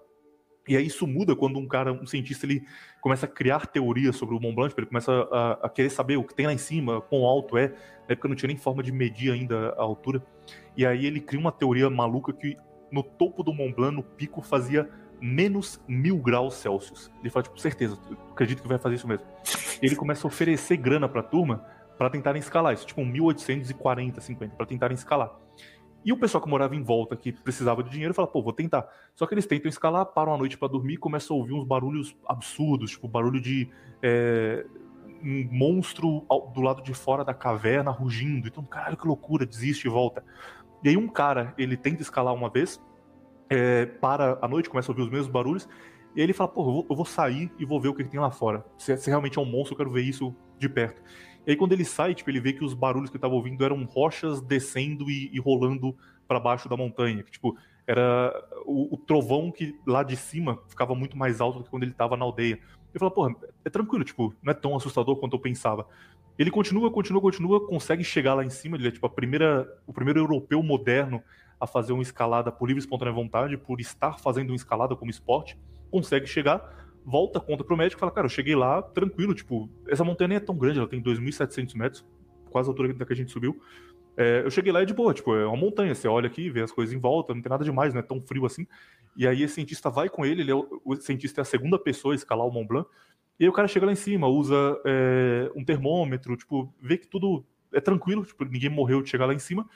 E 0.68 0.76
aí 0.76 0.87
isso 0.87 1.07
muda 1.07 1.37
quando 1.37 1.59
um 1.59 1.68
cara, 1.68 1.92
um 1.92 2.07
cientista, 2.07 2.44
ele 2.44 2.64
começa 3.00 3.26
a 3.26 3.29
criar 3.29 3.66
teorias 3.66 4.16
sobre 4.16 4.35
o 4.35 4.40
Mont 4.40 4.55
Blanc, 4.55 4.74
ele 4.76 4.87
começa 4.87 5.12
a, 5.31 5.52
a, 5.66 5.68
querer 5.68 5.90
saber 5.90 6.16
o 6.16 6.24
que 6.24 6.35
tem 6.35 6.46
lá 6.46 6.52
em 6.52 6.59
cima, 6.59 7.00
quão 7.00 7.24
alto 7.24 7.57
é. 7.57 7.68
Na 7.68 8.12
época 8.12 8.29
não 8.29 8.35
tinha 8.35 8.48
nem 8.48 8.57
forma 8.57 8.83
de 8.83 8.90
medir 8.90 9.33
ainda 9.33 9.70
a 9.79 9.83
altura. 9.83 10.20
E 10.76 10.85
aí 10.85 11.07
ele 11.07 11.20
cria 11.20 11.40
uma 11.40 11.52
teoria 11.52 11.88
maluca 11.88 12.33
que 12.33 12.57
no 12.90 13.03
topo 13.03 13.42
do 13.42 13.53
Mont 13.53 13.75
Blanc, 13.75 13.94
no 13.94 14.03
pico, 14.03 14.40
fazia 14.42 14.88
menos 15.20 15.81
mil 15.88 16.18
graus 16.18 16.55
Celsius. 16.55 17.11
Ele 17.20 17.31
fala, 17.31 17.42
tipo, 17.44 17.59
certeza, 17.61 17.99
acredito 18.31 18.62
que 18.62 18.68
vai 18.68 18.79
fazer 18.79 18.96
isso 18.96 19.09
mesmo. 19.09 19.27
E 19.83 19.87
ele 19.87 19.96
começa 19.96 20.27
a 20.27 20.29
oferecer 20.29 20.77
grana 20.77 21.09
pra 21.09 21.22
turma 21.22 21.64
para 21.96 22.11
tentarem 22.11 22.40
escalar 22.40 22.75
isso, 22.75 22.87
tipo 22.87 23.05
1840, 23.05 24.20
50, 24.20 24.55
para 24.55 24.66
tentarem 24.66 24.94
escalar. 24.94 25.35
E 26.05 26.12
o 26.12 26.16
pessoal 26.16 26.40
que 26.40 26.49
morava 26.49 26.77
em 26.77 26.83
volta, 26.83 27.16
que 27.16 27.33
precisava 27.33 27.83
de 27.83 27.90
dinheiro, 27.90 28.14
fala, 28.14 28.29
pô, 28.29 28.40
vou 28.40 28.53
tentar. 28.53 28.87
Só 29.14 29.27
que 29.27 29.35
eles 29.35 29.46
tentam 29.46 29.68
escalar, 29.68 30.07
param 30.07 30.35
a 30.35 30.38
noite 30.38 30.57
para 30.57 30.68
dormir 30.68 30.94
e 30.94 30.96
começam 30.96 31.35
a 31.35 31.40
ouvir 31.40 31.53
uns 31.53 31.64
barulhos 31.64 32.16
absurdos, 32.29 32.92
tipo 32.92 33.09
barulho 33.09 33.40
de 33.40 33.68
é, 34.01 34.64
um 35.20 35.49
monstro 35.51 36.25
do 36.55 36.61
lado 36.61 36.81
de 36.83 36.94
fora 36.94 37.25
da 37.25 37.35
caverna 37.35 37.90
rugindo. 37.90 38.46
Então, 38.46 38.62
caralho, 38.62 38.96
que 38.96 39.07
loucura, 39.07 39.44
desiste 39.44 39.88
e 39.88 39.90
volta. 39.90 40.22
E 40.82 40.88
aí 40.88 40.96
um 40.96 41.08
cara, 41.08 41.54
ele 41.56 41.76
tenta 41.76 42.02
escalar 42.02 42.34
uma 42.34 42.48
vez, 42.48 42.80
é, 43.48 43.86
para 43.86 44.38
a 44.42 44.48
noite, 44.48 44.68
começa 44.68 44.90
a 44.90 44.92
ouvir 44.92 45.02
os 45.02 45.10
mesmos 45.10 45.28
barulhos, 45.28 45.68
e 46.14 46.20
ele 46.20 46.32
fala, 46.32 46.48
pô, 46.48 46.62
eu 46.62 46.64
vou, 46.64 46.86
eu 46.90 46.96
vou 46.96 47.04
sair 47.04 47.52
e 47.58 47.64
vou 47.64 47.80
ver 47.80 47.88
o 47.88 47.94
que, 47.94 48.02
que 48.02 48.10
tem 48.10 48.20
lá 48.20 48.30
fora. 48.30 48.64
Se, 48.78 48.96
se 48.96 49.10
realmente 49.10 49.38
é 49.38 49.40
um 49.40 49.44
monstro, 49.44 49.74
eu 49.74 49.76
quero 49.76 49.90
ver 49.90 50.02
isso 50.02 50.34
de 50.58 50.68
perto. 50.68 51.02
E 51.46 51.50
aí 51.50 51.56
quando 51.56 51.72
ele 51.72 51.84
sai, 51.84 52.14
tipo, 52.14 52.30
ele 52.30 52.40
vê 52.40 52.52
que 52.52 52.64
os 52.64 52.74
barulhos 52.74 53.10
que 53.10 53.16
ele 53.16 53.22
tava 53.22 53.34
ouvindo 53.34 53.64
eram 53.64 53.84
rochas 53.84 54.40
descendo 54.40 55.10
e, 55.10 55.30
e 55.32 55.38
rolando 55.38 55.96
para 56.26 56.40
baixo 56.40 56.68
da 56.68 56.76
montanha. 56.76 57.22
Que, 57.22 57.30
tipo, 57.30 57.56
era 57.86 58.32
o, 58.64 58.94
o, 58.94 58.96
trovão 58.96 59.52
que 59.52 59.78
lá 59.86 60.02
de 60.02 60.16
cima 60.16 60.58
ficava 60.68 60.94
muito 60.94 61.16
mais 61.16 61.40
alto 61.40 61.58
do 61.58 61.64
que 61.64 61.70
quando 61.70 61.84
ele 61.84 61.92
tava 61.92 62.16
na 62.16 62.24
aldeia. 62.24 62.58
Eu 62.92 62.98
falo, 62.98 63.12
porra, 63.12 63.34
é 63.64 63.70
tranquilo, 63.70 64.04
tipo, 64.04 64.34
não 64.42 64.50
é 64.50 64.54
tão 64.54 64.74
assustador 64.74 65.16
quanto 65.16 65.36
eu 65.36 65.40
pensava. 65.40 65.86
Ele 66.38 66.51
continua, 66.51 66.90
continua, 66.90 67.20
continua, 67.20 67.66
consegue 67.66 68.05
chegar 68.05 68.35
lá 68.35 68.44
em 68.44 68.51
cima. 68.51 68.77
Ele 68.77 68.88
é 68.88 68.90
tipo 68.90 69.07
a 69.07 69.11
primeira, 69.11 69.66
o 69.87 69.92
primeiro 69.92 70.20
europeu 70.20 70.62
moderno 70.62 71.22
a 71.59 71.66
fazer 71.66 71.92
uma 71.92 72.03
escalada 72.03 72.53
por 72.53 72.66
livre 72.66 72.81
e 72.81 72.85
espontânea 72.85 73.12
vontade, 73.12 73.57
por 73.57 73.81
estar 73.81 74.18
fazendo 74.18 74.51
uma 74.51 74.57
escalada 74.57 74.94
como 74.94 75.11
esporte. 75.11 75.59
Consegue 75.90 76.27
chegar, 76.27 76.90
volta, 77.05 77.40
conta 77.40 77.64
pro 77.64 77.77
médico 77.77 77.99
e 77.99 78.01
fala: 78.01 78.12
Cara, 78.12 78.27
eu 78.27 78.31
cheguei 78.31 78.55
lá 78.55 78.83
tranquilo. 78.83 79.35
Tipo, 79.35 79.70
essa 79.88 80.05
montanha 80.05 80.29
nem 80.29 80.37
é 80.37 80.40
tão 80.40 80.57
grande, 80.57 80.79
ela 80.79 80.88
tem 80.88 81.03
2.700 81.03 81.75
metros, 81.75 82.05
quase 82.51 82.68
a 82.68 82.70
altura 82.70 82.92
da 82.92 83.07
que 83.07 83.12
a 83.12 83.16
gente 83.16 83.31
subiu. 83.31 83.61
É, 84.16 84.42
eu 84.44 84.51
cheguei 84.51 84.72
lá 84.72 84.83
e 84.83 84.87
de 84.87 84.94
boa, 84.94 85.12
tipo, 85.12 85.35
é 85.35 85.46
uma 85.46 85.57
montanha, 85.57 85.94
você 85.94 86.09
olha 86.09 86.27
aqui, 86.27 86.49
vê 86.49 86.62
as 86.62 86.72
coisas 86.72 86.94
em 86.94 86.99
volta, 86.99 87.35
não 87.35 87.42
tem 87.42 87.51
nada 87.51 87.62
demais, 87.62 87.92
não 87.92 88.01
é 88.01 88.03
tão 88.03 88.20
frio 88.20 88.46
assim. 88.46 88.66
E 89.14 89.27
aí 89.27 89.42
esse 89.42 89.55
cientista 89.55 89.90
vai 89.90 90.09
com 90.09 90.25
ele, 90.25 90.40
ele 90.40 90.51
é 90.51 90.55
o 90.55 90.96
cientista 90.96 91.40
é 91.40 91.42
a 91.42 91.44
segunda 91.44 91.79
pessoa 91.79 92.14
a 92.14 92.16
escalar 92.16 92.46
o 92.46 92.51
Mont 92.51 92.66
Blanc, 92.66 92.88
e 93.38 93.44
aí 93.44 93.49
o 93.49 93.53
cara 93.53 93.68
chega 93.68 93.87
lá 93.87 93.92
em 93.92 93.96
cima, 93.96 94.27
usa 94.27 94.55
é, 94.85 95.51
um 95.55 95.64
termômetro, 95.64 96.37
tipo, 96.37 96.72
vê 96.81 96.96
que 96.96 97.07
tudo 97.07 97.44
é 97.72 97.81
tranquilo, 97.81 98.25
tipo, 98.25 98.44
ninguém 98.44 98.70
morreu 98.70 99.03
de 99.03 99.11
chegar 99.11 99.27
lá 99.27 99.35
em 99.35 99.38
cima. 99.38 99.68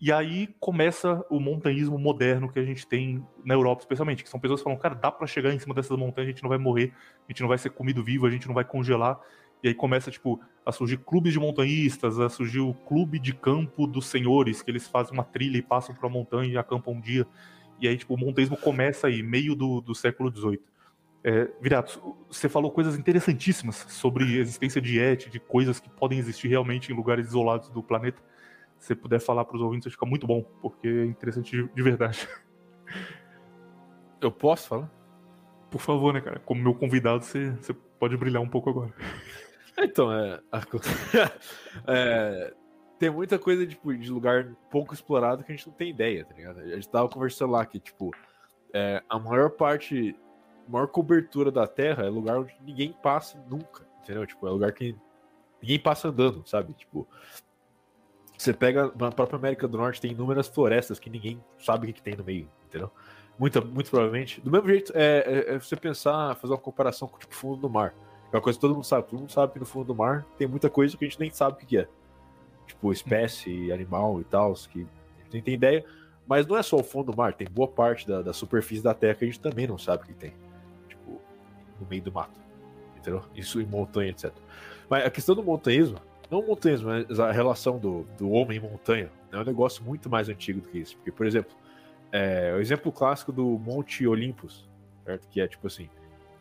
E 0.00 0.10
aí 0.10 0.48
começa 0.58 1.24
o 1.30 1.38
montanhismo 1.38 1.96
moderno 1.96 2.52
que 2.52 2.58
a 2.58 2.64
gente 2.64 2.86
tem 2.86 3.24
na 3.44 3.54
Europa, 3.54 3.82
especialmente, 3.82 4.24
que 4.24 4.28
são 4.28 4.40
pessoas 4.40 4.60
que 4.60 4.64
falam, 4.64 4.78
cara, 4.78 4.94
dá 4.94 5.12
para 5.12 5.26
chegar 5.28 5.52
em 5.52 5.58
cima 5.58 5.74
dessas 5.74 5.96
montanhas, 5.96 6.28
a 6.28 6.32
gente 6.32 6.42
não 6.42 6.48
vai 6.48 6.58
morrer, 6.58 6.92
a 7.28 7.32
gente 7.32 7.40
não 7.40 7.48
vai 7.48 7.58
ser 7.58 7.70
comido 7.70 8.02
vivo, 8.02 8.26
a 8.26 8.30
gente 8.30 8.46
não 8.46 8.54
vai 8.54 8.64
congelar. 8.64 9.20
E 9.62 9.68
aí 9.68 9.74
começa, 9.74 10.10
tipo, 10.10 10.40
a 10.66 10.72
surgir 10.72 10.98
clubes 10.98 11.32
de 11.32 11.38
montanhistas, 11.38 12.18
a 12.18 12.28
surgir 12.28 12.58
o 12.58 12.74
clube 12.74 13.20
de 13.20 13.32
campo 13.32 13.86
dos 13.86 14.06
senhores, 14.06 14.60
que 14.60 14.70
eles 14.70 14.88
fazem 14.88 15.12
uma 15.12 15.22
trilha 15.22 15.56
e 15.56 15.62
passam 15.62 15.94
pra 15.94 16.08
montanha 16.08 16.52
e 16.52 16.58
acampam 16.58 16.94
um 16.94 17.00
dia. 17.00 17.24
E 17.80 17.86
aí, 17.86 17.96
tipo, 17.96 18.14
o 18.14 18.18
montanhismo 18.18 18.56
começa 18.56 19.06
aí, 19.06 19.22
meio 19.22 19.54
do, 19.54 19.80
do 19.80 19.94
século 19.94 20.32
XVIII. 20.34 20.60
É, 21.24 21.48
Virato, 21.60 22.16
você 22.28 22.48
falou 22.48 22.70
coisas 22.70 22.98
interessantíssimas 22.98 23.76
sobre 23.88 24.24
a 24.24 24.40
existência 24.40 24.80
de 24.80 24.98
ET, 24.98 25.28
de 25.28 25.38
coisas 25.38 25.78
que 25.78 25.88
podem 25.88 26.18
existir 26.18 26.48
realmente 26.48 26.92
em 26.92 26.96
lugares 26.96 27.28
isolados 27.28 27.68
do 27.68 27.82
planeta. 27.82 28.20
Se 28.78 28.88
você 28.88 28.94
puder 28.96 29.20
falar 29.20 29.44
para 29.44 29.56
os 29.56 29.62
ouvintes, 29.62 29.92
fica 29.92 30.04
muito 30.04 30.26
bom, 30.26 30.42
porque 30.60 30.88
é 30.88 31.04
interessante 31.04 31.56
de, 31.56 31.68
de 31.72 31.82
verdade. 31.82 32.28
Eu 34.20 34.32
posso 34.32 34.68
falar? 34.68 34.90
Por 35.70 35.80
favor, 35.80 36.12
né, 36.12 36.20
cara? 36.20 36.40
Como 36.40 36.60
meu 36.60 36.74
convidado, 36.74 37.24
você, 37.24 37.50
você 37.52 37.72
pode 37.72 38.16
brilhar 38.16 38.42
um 38.42 38.48
pouco 38.48 38.70
agora. 38.70 38.92
Então, 39.78 40.12
é, 40.12 40.40
é, 41.86 42.54
tem 42.98 43.10
muita 43.10 43.38
coisa 43.38 43.66
tipo, 43.66 43.94
de 43.96 44.10
lugar 44.10 44.54
pouco 44.70 44.92
explorado 44.92 45.42
que 45.42 45.50
a 45.50 45.56
gente 45.56 45.66
não 45.66 45.74
tem 45.74 45.90
ideia, 45.90 46.24
tá 46.24 46.34
ligado? 46.34 46.60
A 46.60 46.74
gente 46.74 46.88
tava 46.88 47.08
conversando 47.08 47.52
lá 47.52 47.64
que, 47.64 47.80
tipo, 47.80 48.10
é, 48.72 49.02
a 49.08 49.18
maior 49.18 49.50
parte, 49.50 50.14
maior 50.68 50.86
cobertura 50.86 51.50
da 51.50 51.66
Terra 51.66 52.04
é 52.04 52.08
lugar 52.08 52.38
onde 52.38 52.54
ninguém 52.64 52.92
passa 53.02 53.42
nunca, 53.48 53.86
entendeu? 54.02 54.26
Tipo, 54.26 54.46
é 54.46 54.50
lugar 54.50 54.72
que 54.72 54.96
ninguém 55.60 55.78
passa 55.78 56.08
andando, 56.08 56.42
sabe? 56.46 56.72
Tipo, 56.74 57.06
você 58.36 58.52
pega 58.52 58.92
na 58.98 59.12
própria 59.12 59.36
América 59.36 59.68
do 59.68 59.78
Norte, 59.78 60.00
tem 60.00 60.12
inúmeras 60.12 60.48
florestas 60.48 60.98
que 60.98 61.08
ninguém 61.08 61.42
sabe 61.58 61.84
o 61.84 61.86
que, 61.86 61.92
que 61.94 62.02
tem 62.02 62.16
no 62.16 62.24
meio, 62.24 62.48
entendeu? 62.66 62.90
Muita, 63.38 63.60
muito 63.60 63.90
provavelmente. 63.90 64.40
Do 64.40 64.50
mesmo 64.50 64.68
jeito, 64.68 64.92
é, 64.94 65.18
é, 65.50 65.54
é 65.54 65.58
você 65.58 65.76
pensar, 65.76 66.34
fazer 66.36 66.52
uma 66.52 66.58
comparação 66.58 67.08
com 67.08 67.18
tipo, 67.18 67.32
o 67.32 67.36
fundo 67.36 67.56
do 67.56 67.70
mar. 67.70 67.94
É 68.32 68.36
uma 68.36 68.42
coisa 68.42 68.58
que 68.58 68.60
todo 68.60 68.74
mundo 68.74 68.84
sabe. 68.84 69.08
Todo 69.08 69.20
mundo 69.20 69.32
sabe 69.32 69.52
que 69.52 69.58
no 69.58 69.66
fundo 69.66 69.86
do 69.86 69.94
mar 69.94 70.24
tem 70.36 70.46
muita 70.46 70.70
coisa 70.70 70.96
que 70.96 71.04
a 71.04 71.08
gente 71.08 71.20
nem 71.20 71.30
sabe 71.30 71.62
o 71.62 71.66
que 71.66 71.78
é. 71.78 71.88
Tipo, 72.66 72.92
espécie, 72.92 73.70
animal 73.72 74.20
e 74.20 74.24
tal, 74.24 74.52
que 74.54 74.80
a 74.80 75.22
gente 75.22 75.32
nem 75.32 75.42
tem 75.42 75.54
ideia. 75.54 75.84
Mas 76.26 76.46
não 76.46 76.56
é 76.56 76.62
só 76.62 76.76
o 76.76 76.84
fundo 76.84 77.12
do 77.12 77.16
mar, 77.16 77.34
tem 77.34 77.46
boa 77.50 77.68
parte 77.68 78.06
da, 78.06 78.22
da 78.22 78.32
superfície 78.32 78.82
da 78.82 78.94
Terra 78.94 79.14
que 79.14 79.24
a 79.24 79.26
gente 79.26 79.40
também 79.40 79.66
não 79.66 79.76
sabe 79.76 80.04
o 80.04 80.06
que 80.06 80.14
tem. 80.14 80.32
No 81.82 81.88
meio 81.88 82.02
do 82.02 82.12
mato. 82.12 82.40
Entendeu? 82.96 83.22
Isso 83.34 83.60
em 83.60 83.66
montanha, 83.66 84.10
etc. 84.10 84.32
Mas 84.88 85.04
a 85.04 85.10
questão 85.10 85.34
do 85.34 85.42
montanhismo, 85.42 85.98
não 86.30 86.40
o 86.40 86.46
montanhismo, 86.46 86.88
mas 86.88 87.18
a 87.18 87.32
relação 87.32 87.78
do, 87.78 88.06
do 88.16 88.30
homem 88.30 88.58
e 88.58 88.60
montanha, 88.60 89.10
é 89.32 89.36
um 89.38 89.44
negócio 89.44 89.82
muito 89.84 90.08
mais 90.08 90.28
antigo 90.28 90.60
do 90.60 90.68
que 90.68 90.78
isso. 90.78 90.96
Porque, 90.96 91.10
por 91.10 91.26
exemplo, 91.26 91.54
é, 92.12 92.54
o 92.56 92.60
exemplo 92.60 92.92
clássico 92.92 93.32
do 93.32 93.58
Monte 93.58 94.06
Olympus, 94.06 94.68
certo? 95.04 95.26
Que 95.28 95.40
é 95.40 95.48
tipo 95.48 95.66
assim, 95.66 95.88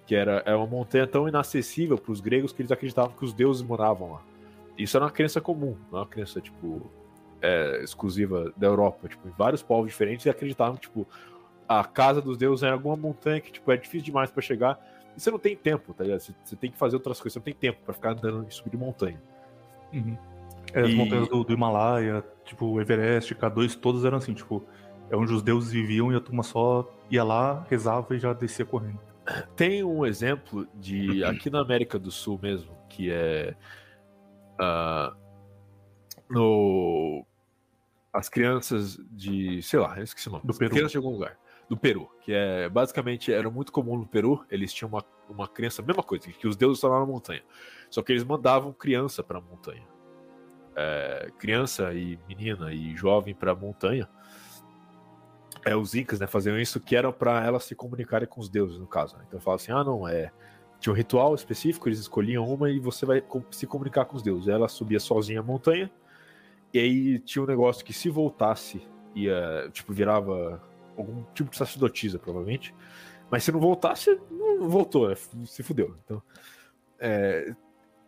que 0.06 0.14
era 0.14 0.44
é 0.46 0.54
uma 0.54 0.68
montanha 0.68 1.08
tão 1.08 1.28
inacessível 1.28 1.98
para 1.98 2.12
os 2.12 2.20
gregos 2.20 2.52
que 2.52 2.62
eles 2.62 2.72
acreditavam 2.72 3.16
que 3.16 3.24
os 3.24 3.34
deuses 3.34 3.64
moravam 3.64 4.12
lá. 4.14 4.22
Isso 4.78 4.98
era 4.98 5.06
uma 5.06 5.12
crença 5.12 5.40
comum, 5.40 5.78
não 5.90 6.00
é 6.00 6.02
uma 6.02 6.08
crença 6.08 6.42
tipo 6.42 6.92
é, 7.42 7.82
exclusiva 7.84 8.54
da 8.58 8.68
Europa. 8.68 9.08
Tipo, 9.08 9.28
em 9.28 9.32
vários 9.32 9.64
povos 9.64 9.90
diferentes 9.90 10.28
acreditavam 10.28 10.76
que 10.76 10.82
tipo 10.82 11.08
a 11.68 11.86
casa 11.86 12.22
dos 12.22 12.38
deuses 12.38 12.64
era 12.64 12.74
alguma 12.74 12.98
montanha 12.98 13.40
que 13.40 13.52
tipo 13.54 13.72
é 13.72 13.78
difícil 13.78 14.06
demais 14.06 14.30
para 14.30 14.42
chegar. 14.42 14.78
E 15.16 15.20
você 15.20 15.32
não 15.32 15.40
tem 15.40 15.56
tempo, 15.56 15.94
tá 15.94 16.04
ligado? 16.04 16.20
Você, 16.20 16.34
você, 16.44 16.56
tem 16.56 16.72
que 16.72 16.78
fazer 16.78 16.96
outras 16.96 17.20
coisas, 17.20 17.34
você 17.34 17.40
não 17.40 17.44
tem 17.44 17.54
tempo 17.54 17.80
para 17.84 17.94
ficar 17.94 18.12
andando 18.12 18.46
e 18.48 18.54
subir 18.54 18.72
de 18.72 18.78
montanha. 18.78 19.22
Uhum. 19.94 20.18
É, 20.74 20.82
as 20.82 20.90
e... 20.90 20.96
montanhas 20.96 21.28
do, 21.28 21.44
do, 21.44 21.54
Himalaia, 21.54 22.24
tipo 22.46 22.80
Everest, 22.80 23.36
K2, 23.36 23.78
todas 23.80 24.06
eram 24.06 24.18
assim, 24.18 24.34
tipo, 24.34 24.64
é 25.10 25.16
onde 25.16 25.34
os 25.34 25.42
deuses 25.42 25.72
viviam 25.72 26.12
e 26.12 26.16
a 26.16 26.22
turma 26.22 26.44
só 26.44 26.90
ia 27.10 27.24
lá, 27.24 27.66
rezava 27.70 28.16
e 28.16 28.20
já 28.20 28.34
descia 28.34 28.66
correndo. 28.66 29.00
Tem 29.56 29.84
um 29.84 30.06
exemplo 30.06 30.68
de 30.76 31.24
aqui 31.24 31.50
na 31.50 31.62
América 31.62 32.00
do 32.00 32.10
Sul 32.10 32.40
mesmo, 32.42 32.72
que 32.90 33.12
é 33.12 33.56
uh, 34.60 35.16
no 36.30 37.26
as 38.14 38.28
crianças 38.28 39.00
de, 39.10 39.62
sei 39.62 39.80
lá, 39.80 39.98
eu 39.98 40.04
esqueci 40.04 40.28
o 40.28 40.32
nome. 40.32 40.44
Do 40.46 40.54
Peru. 40.54 40.72
Crianças 40.72 40.92
de 40.92 40.98
algum 40.98 41.12
lugar. 41.12 41.38
Do 41.72 41.78
Peru, 41.78 42.12
que 42.20 42.34
é 42.34 42.68
basicamente 42.68 43.32
era 43.32 43.50
muito 43.50 43.72
comum 43.72 43.98
no 43.98 44.06
Peru, 44.06 44.46
eles 44.52 44.74
tinham 44.74 44.90
uma, 44.90 45.06
uma 45.30 45.48
criança, 45.48 45.82
mesma 45.82 46.04
coisa, 46.04 46.30
que 46.30 46.46
os 46.46 46.58
deuses 46.58 46.80
estavam 46.80 47.00
na 47.00 47.06
montanha. 47.06 47.42
Só 47.90 48.02
que 48.02 48.12
eles 48.12 48.26
mandavam 48.26 48.74
criança 48.74 49.24
para 49.24 49.38
a 49.38 49.42
montanha. 49.42 49.88
É, 50.76 51.32
criança 51.40 51.94
e 51.94 52.20
menina 52.28 52.74
e 52.74 52.94
jovem 52.94 53.34
para 53.34 53.54
a 53.54 53.56
montanha 53.56 54.10
é, 55.66 55.74
os 55.74 55.96
incas, 55.96 56.20
né, 56.20 56.28
faziam 56.28 56.60
isso 56.60 56.78
que 56.78 56.94
era 56.94 57.10
para 57.10 57.42
elas 57.46 57.64
se 57.64 57.74
comunicarem 57.74 58.28
com 58.28 58.42
os 58.42 58.50
deuses, 58.50 58.78
no 58.78 58.88
caso. 58.88 59.16
Né? 59.16 59.24
Então 59.28 59.40
fala 59.40 59.56
assim, 59.56 59.72
ah, 59.72 59.84
não, 59.84 60.06
é 60.06 60.30
tinha 60.78 60.92
um 60.92 60.96
ritual 60.96 61.34
específico, 61.36 61.88
eles 61.88 62.00
escolhiam 62.00 62.46
uma 62.46 62.70
e 62.70 62.80
você 62.80 63.06
vai 63.06 63.24
se 63.52 63.66
comunicar 63.66 64.04
com 64.04 64.18
os 64.18 64.24
deuses. 64.24 64.50
Ela 64.50 64.68
subia 64.68 65.00
sozinha 65.00 65.40
a 65.40 65.44
montanha 65.44 65.90
e 66.74 66.80
aí 66.80 67.20
tinha 67.20 67.42
um 67.42 67.46
negócio 67.46 67.86
que 67.86 67.94
se 67.94 68.10
voltasse 68.10 68.82
ia, 69.16 69.70
tipo, 69.72 69.94
virava 69.94 70.62
algum 70.98 71.24
tipo 71.34 71.50
de 71.50 71.58
sacerdotisa, 71.58 72.20
provavelmente. 72.20 72.74
Mas 73.30 73.44
se 73.44 73.52
não 73.52 73.60
voltasse, 73.60 74.20
não 74.30 74.70
voltou, 74.70 75.10
né? 75.10 75.16
se 75.46 75.64
fudeu. 75.64 75.96
Então, 76.04 76.22
é, 77.00 77.56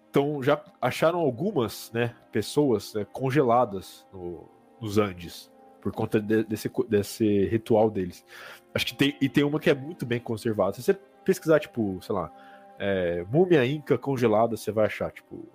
então 0.10 0.44
já 0.44 0.64
acharam 0.82 1.20
algumas, 1.20 1.92
né, 1.94 2.16
pessoas 2.32 2.94
né, 2.94 3.06
congeladas 3.06 4.06
no, 4.14 4.50
nos 4.80 4.98
Andes 4.98 5.52
por 5.82 5.92
conta 5.92 6.20
de, 6.20 6.44
desse, 6.44 6.72
desse 6.88 7.46
ritual 7.48 7.90
deles. 7.90 8.26
Acho 8.74 8.86
que 8.86 8.96
tem. 8.96 9.18
E 9.20 9.28
tem 9.28 9.44
uma 9.44 9.60
que 9.60 9.70
é 9.70 9.74
muito 9.74 10.06
bem 10.06 10.20
conservada. 10.20 10.74
Se 10.74 10.84
você 10.84 10.94
pesquisar, 11.26 11.60
tipo, 11.60 12.00
sei 12.02 12.16
lá, 12.16 12.32
é, 12.80 13.26
múmia 13.30 13.66
inca 13.66 13.98
congelada, 13.98 14.56
você 14.56 14.72
vai 14.72 14.86
achar, 14.86 15.12
tipo, 15.12 15.46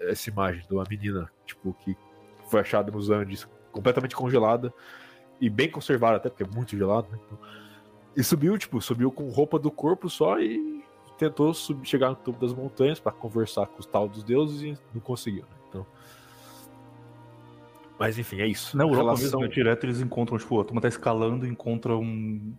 essa 0.00 0.28
imagem 0.28 0.62
de 0.66 0.74
uma 0.74 0.84
menina, 0.88 1.30
tipo, 1.46 1.72
que 1.74 1.96
foi 2.48 2.60
achada 2.60 2.90
nos 2.90 3.08
Andes, 3.08 3.48
completamente 3.72 4.14
congelada 4.14 4.72
e 5.40 5.48
bem 5.48 5.70
conservada, 5.70 6.16
até 6.16 6.28
porque 6.28 6.42
é 6.42 6.46
muito 6.46 6.76
gelado, 6.76 7.08
né? 7.10 7.18
Então, 7.26 7.38
e 8.16 8.22
subiu, 8.22 8.58
tipo, 8.58 8.80
subiu 8.80 9.12
com 9.12 9.28
roupa 9.28 9.58
do 9.58 9.70
corpo 9.70 10.10
só 10.10 10.40
e 10.40 10.82
tentou 11.16 11.52
subir, 11.54 11.86
chegar 11.86 12.10
no 12.10 12.16
topo 12.16 12.40
das 12.40 12.52
montanhas 12.52 12.98
para 12.98 13.12
conversar 13.12 13.66
com 13.66 13.78
os 13.78 13.86
tal 13.86 14.08
dos 14.08 14.24
deuses 14.24 14.62
e 14.62 14.78
não 14.92 15.00
conseguiu, 15.00 15.42
né? 15.42 15.56
Então, 15.68 15.86
mas 17.98 18.18
enfim, 18.18 18.40
é 18.40 18.46
isso. 18.46 18.76
Na 18.76 18.84
Europa 18.84 19.02
relação... 19.02 19.40
mesmo, 19.40 19.52
direto 19.52 19.84
eles 19.84 20.00
encontram, 20.00 20.38
tipo, 20.38 20.60
a 20.60 20.64
turma 20.64 20.80
tá 20.80 20.88
escalando 20.88 21.44
e 21.44 21.48
encontra 21.48 21.96
um, 21.96 22.54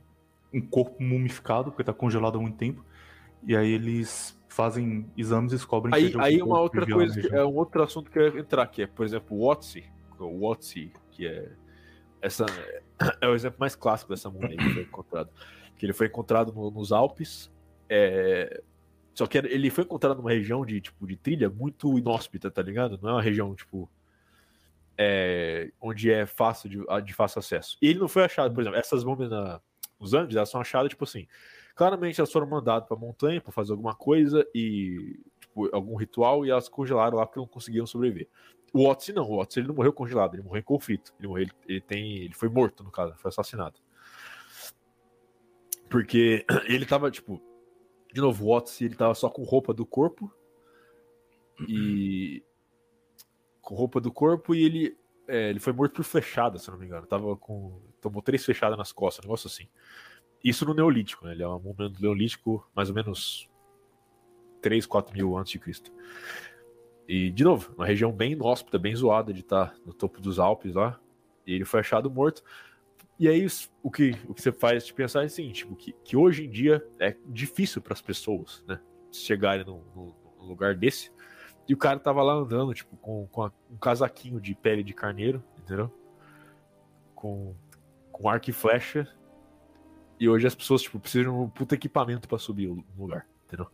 um 0.53 0.61
corpo 0.61 1.01
mumificado, 1.01 1.71
porque 1.71 1.83
tá 1.83 1.93
congelado 1.93 2.37
há 2.37 2.41
muito 2.41 2.57
tempo. 2.57 2.83
E 3.47 3.55
aí 3.55 3.71
eles 3.71 4.37
fazem 4.49 5.05
exames 5.17 5.53
e 5.53 5.55
descobrem 5.55 5.95
aí, 5.95 6.11
que 6.11 6.19
Aí 6.19 6.41
uma 6.41 6.59
outra 6.59 6.85
coisa, 6.85 7.21
é 7.33 7.45
um 7.45 7.55
outro 7.55 7.81
assunto 7.81 8.11
que 8.11 8.19
eu 8.19 8.35
ia 8.35 8.39
entrar, 8.41 8.67
que 8.67 8.81
é, 8.81 8.87
por 8.87 9.05
exemplo, 9.05 9.37
o 9.37 9.49
Otzi, 9.49 9.85
o 10.19 10.45
Otzi, 10.45 10.91
que 11.11 11.25
é 11.25 11.49
essa 12.21 12.45
é 13.21 13.27
o 13.27 13.33
exemplo 13.33 13.59
mais 13.59 13.75
clássico 13.75 14.11
dessa 14.11 14.29
múmia 14.29 14.57
que 14.57 14.69
foi 14.69 14.83
encontrado. 14.83 15.29
Que 15.77 15.85
ele 15.85 15.93
foi 15.93 16.07
encontrado 16.07 16.51
no, 16.53 16.69
nos 16.71 16.91
Alpes, 16.91 17.51
é, 17.87 18.61
só 19.13 19.25
que 19.25 19.37
ele 19.37 19.69
foi 19.69 19.83
encontrado 19.83 20.17
numa 20.17 20.31
região 20.31 20.65
de 20.65 20.79
tipo 20.79 21.05
de 21.05 21.17
trilha 21.17 21.49
muito 21.49 21.97
inóspita, 21.97 22.49
tá 22.49 22.61
ligado? 22.61 22.99
Não 23.01 23.09
é 23.09 23.13
uma 23.13 23.21
região 23.21 23.53
tipo 23.55 23.89
é, 24.97 25.71
onde 25.81 26.11
é 26.11 26.25
fácil 26.25 26.69
de, 26.69 26.77
de, 27.03 27.13
fácil 27.13 27.39
acesso. 27.39 27.77
E 27.81 27.87
ele 27.87 27.99
não 27.99 28.07
foi 28.07 28.23
achado, 28.23 28.53
por 28.53 28.61
exemplo, 28.61 28.77
essas 28.77 29.03
múmias 29.03 29.29
na, 29.29 29.61
nos 29.99 30.13
Andes, 30.13 30.35
elas 30.35 30.49
são 30.49 30.61
achadas, 30.61 30.89
tipo 30.89 31.03
assim, 31.03 31.27
claramente 31.75 32.19
elas 32.19 32.31
foram 32.31 32.47
mandadas 32.47 32.87
para 32.87 32.97
montanha 32.97 33.41
para 33.41 33.51
fazer 33.51 33.71
alguma 33.71 33.95
coisa 33.95 34.45
e, 34.53 35.19
tipo, 35.39 35.73
algum 35.73 35.95
ritual 35.95 36.45
e 36.45 36.51
elas 36.51 36.67
congelaram 36.67 37.17
lá 37.17 37.25
porque 37.25 37.39
não 37.39 37.47
conseguiam 37.47 37.85
sobreviver. 37.85 38.27
O 38.73 38.87
Otzi 38.87 39.13
não, 39.13 39.23
o 39.23 39.39
Otzi 39.39 39.59
ele 39.59 39.67
não 39.67 39.75
morreu 39.75 39.93
congelado, 39.93 40.35
ele 40.35 40.43
morreu 40.43 40.59
em 40.59 40.63
conflito. 40.63 41.13
Ele, 41.19 41.27
morreu, 41.27 41.43
ele, 41.43 41.51
ele, 41.67 41.81
tem, 41.81 42.17
ele 42.17 42.33
foi 42.33 42.49
morto, 42.49 42.83
no 42.83 42.91
caso, 42.91 43.15
foi 43.17 43.29
assassinado. 43.29 43.79
Porque 45.89 46.45
ele 46.67 46.85
tava, 46.85 47.09
tipo, 47.09 47.41
De 48.13 48.21
novo, 48.21 48.45
o 48.45 48.55
Otis, 48.55 48.79
ele 48.81 48.95
tava 48.95 49.13
só 49.15 49.29
com 49.29 49.43
roupa 49.43 49.73
do 49.73 49.85
corpo. 49.85 50.31
E. 51.67 52.43
Com 53.61 53.75
roupa 53.75 54.01
do 54.01 54.11
corpo 54.11 54.55
e 54.55 54.63
ele. 54.63 54.97
É, 55.27 55.51
ele 55.51 55.59
foi 55.59 55.71
morto 55.71 55.93
por 55.93 56.03
flechada, 56.03 56.57
se 56.57 56.71
não 56.71 56.77
me 56.79 56.87
engano. 56.87 57.05
Tava 57.05 57.35
com. 57.37 57.79
Tomou 58.01 58.19
três 58.19 58.43
flechadas 58.43 58.75
nas 58.75 58.91
costas, 58.91 59.23
um 59.23 59.27
negócio 59.27 59.45
assim. 59.45 59.67
Isso 60.43 60.65
no 60.65 60.73
Neolítico, 60.73 61.25
né? 61.25 61.33
Ele 61.33 61.43
é 61.43 61.47
um 61.47 61.59
momento 61.59 62.01
Neolítico, 62.01 62.67
mais 62.73 62.89
ou 62.89 62.95
menos 62.95 63.47
3, 64.61 64.85
4 64.85 65.13
mil 65.13 65.37
antes 65.37 65.51
de 65.51 65.59
Cristo. 65.59 65.91
E, 67.09 67.31
de 67.31 67.43
novo, 67.43 67.73
uma 67.75 67.87
região 67.87 68.11
bem 68.11 68.33
inóspita, 68.33 68.77
bem 68.77 68.95
zoada 68.95 69.33
de 69.33 69.39
estar 69.39 69.73
no 69.83 69.91
topo 69.91 70.21
dos 70.21 70.37
Alpes 70.37 70.75
lá. 70.75 70.99
E 71.43 71.55
ele 71.55 71.65
foi 71.65 71.79
achado 71.79 72.07
morto. 72.07 72.43
E 73.17 73.27
aí, 73.27 73.47
o 73.81 73.89
que, 73.89 74.15
o 74.27 74.33
que 74.35 74.39
você 74.43 74.51
faz 74.51 74.85
de 74.85 74.93
pensar 74.93 75.25
é 75.25 75.27
seguinte: 75.27 75.63
tipo, 75.63 75.75
que, 75.75 75.91
que 76.03 76.15
hoje 76.15 76.45
em 76.45 76.49
dia 76.51 76.87
é 76.99 77.17
difícil 77.25 77.81
para 77.81 77.93
as 77.93 78.01
pessoas 78.01 78.63
né, 78.67 78.79
chegarem 79.11 79.65
num, 79.65 79.81
num, 79.95 80.13
lugar 80.45 80.75
desse. 80.75 81.11
E 81.67 81.73
o 81.73 81.77
cara 81.77 81.97
tava 81.97 82.21
lá 82.21 82.33
andando, 82.33 82.75
tipo, 82.75 82.95
com, 82.97 83.25
com 83.25 83.41
a, 83.41 83.51
um 83.71 83.77
casaquinho 83.77 84.39
de 84.39 84.53
pele 84.53 84.83
de 84.83 84.93
carneiro, 84.93 85.43
entendeu? 85.57 85.91
Com, 87.15 87.55
com 88.11 88.29
arco 88.29 88.51
e 88.51 88.53
flecha. 88.53 89.11
E 90.19 90.29
hoje 90.29 90.45
as 90.45 90.53
pessoas, 90.53 90.83
tipo, 90.83 90.99
precisam 90.99 91.33
de 91.33 91.39
um 91.39 91.49
puta 91.49 91.73
equipamento 91.73 92.27
para 92.27 92.37
subir 92.37 92.67
o 92.67 92.85
lugar, 92.95 93.27
entendeu? 93.47 93.67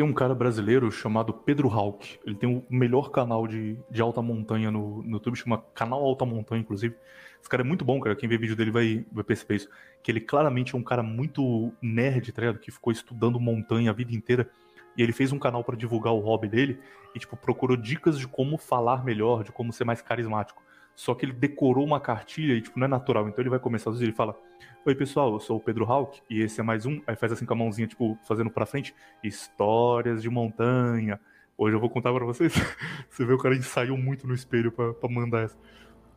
Tem 0.00 0.08
um 0.08 0.14
cara 0.14 0.34
brasileiro 0.34 0.90
chamado 0.90 1.30
Pedro 1.30 1.68
Hawk. 1.68 2.18
Ele 2.24 2.34
tem 2.34 2.48
o 2.48 2.64
melhor 2.70 3.10
canal 3.10 3.46
de, 3.46 3.78
de 3.90 4.00
alta 4.00 4.22
montanha 4.22 4.70
no, 4.70 5.02
no 5.02 5.10
YouTube, 5.10 5.36
chama 5.36 5.62
Canal 5.74 6.02
Alta 6.02 6.24
Montanha, 6.24 6.62
inclusive. 6.62 6.96
Esse 7.38 7.50
cara 7.50 7.62
é 7.62 7.66
muito 7.66 7.84
bom, 7.84 8.00
cara. 8.00 8.16
Quem 8.16 8.26
vê 8.26 8.38
vídeo 8.38 8.56
dele 8.56 8.70
vai, 8.70 9.04
vai 9.12 9.22
perceber 9.22 9.56
isso. 9.56 9.68
Que 10.02 10.10
ele 10.10 10.22
claramente 10.22 10.74
é 10.74 10.78
um 10.78 10.82
cara 10.82 11.02
muito 11.02 11.70
nerd, 11.82 12.32
tá 12.32 12.40
ligado? 12.40 12.58
Que 12.60 12.70
ficou 12.70 12.90
estudando 12.90 13.38
montanha 13.38 13.90
a 13.90 13.92
vida 13.92 14.14
inteira. 14.14 14.48
E 14.96 15.02
ele 15.02 15.12
fez 15.12 15.32
um 15.32 15.38
canal 15.38 15.62
para 15.62 15.76
divulgar 15.76 16.14
o 16.14 16.20
hobby 16.20 16.48
dele 16.48 16.80
e, 17.14 17.18
tipo, 17.18 17.36
procurou 17.36 17.76
dicas 17.76 18.18
de 18.18 18.26
como 18.26 18.56
falar 18.56 19.04
melhor, 19.04 19.44
de 19.44 19.52
como 19.52 19.70
ser 19.70 19.84
mais 19.84 20.00
carismático. 20.00 20.62
Só 20.94 21.14
que 21.14 21.24
ele 21.24 21.32
decorou 21.32 21.84
uma 21.84 22.00
cartilha 22.00 22.54
e, 22.54 22.60
tipo, 22.60 22.78
não 22.78 22.86
é 22.86 22.88
natural. 22.88 23.28
Então 23.28 23.42
ele 23.42 23.50
vai 23.50 23.58
começar 23.58 23.90
a 23.90 23.94
ele 23.94 24.12
fala: 24.12 24.36
Oi, 24.84 24.94
pessoal, 24.94 25.32
eu 25.32 25.40
sou 25.40 25.56
o 25.56 25.60
Pedro 25.60 25.84
Hawk 25.84 26.20
e 26.28 26.40
esse 26.40 26.60
é 26.60 26.62
mais 26.62 26.86
um. 26.86 27.00
Aí 27.06 27.16
faz 27.16 27.32
assim 27.32 27.46
com 27.46 27.52
a 27.52 27.56
mãozinha, 27.56 27.86
tipo, 27.86 28.18
fazendo 28.26 28.50
pra 28.50 28.66
frente: 28.66 28.94
Histórias 29.22 30.22
de 30.22 30.28
montanha. 30.28 31.20
Hoje 31.56 31.76
eu 31.76 31.80
vou 31.80 31.90
contar 31.90 32.12
para 32.12 32.24
vocês. 32.24 32.54
Você 33.10 33.24
vê 33.24 33.32
o 33.34 33.38
cara 33.38 33.54
ensaiou 33.54 33.96
muito 33.96 34.26
no 34.26 34.34
espelho 34.34 34.72
para 34.72 35.08
mandar 35.10 35.42
essa. 35.44 35.58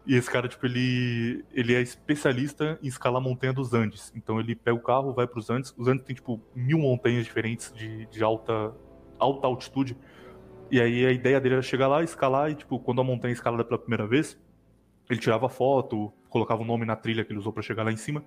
E 0.06 0.16
esse 0.16 0.30
cara, 0.30 0.50
tipo, 0.50 0.66
ele, 0.66 1.46
ele 1.54 1.74
é 1.74 1.82
especialista 1.82 2.78
em 2.82 2.88
escalar 2.88 3.22
a 3.22 3.24
montanha 3.24 3.54
dos 3.54 3.74
Andes. 3.74 4.12
Então 4.16 4.40
ele 4.40 4.54
pega 4.54 4.76
o 4.76 4.82
carro, 4.82 5.14
vai 5.14 5.26
para 5.26 5.40
os 5.40 5.50
Andes. 5.50 5.74
Os 5.78 5.88
Andes 5.88 6.06
tem, 6.06 6.16
tipo, 6.16 6.42
mil 6.54 6.78
montanhas 6.78 7.24
diferentes 7.24 7.72
de, 7.74 8.06
de 8.08 8.24
alta, 8.24 8.74
alta 9.18 9.48
altitude. 9.48 9.98
E 10.70 10.82
aí 10.82 11.06
a 11.06 11.12
ideia 11.12 11.40
dele 11.40 11.56
era 11.56 11.62
chegar 11.62 11.88
lá, 11.88 12.04
escalar, 12.04 12.52
e, 12.52 12.56
tipo, 12.56 12.80
quando 12.80 13.00
a 13.00 13.04
montanha 13.04 13.32
é 13.32 13.34
escalada 13.34 13.64
pela 13.64 13.78
primeira 13.78 14.06
vez, 14.06 14.38
ele 15.10 15.20
tirava 15.20 15.50
foto, 15.50 16.12
colocava 16.30 16.62
o 16.62 16.66
nome 16.66 16.86
na 16.86 16.96
trilha 16.96 17.24
que 17.24 17.32
ele 17.32 17.39
usou 17.39 17.54
para 17.54 17.62
chegar 17.62 17.84
lá 17.84 17.92
em 17.92 17.98
cima. 17.98 18.24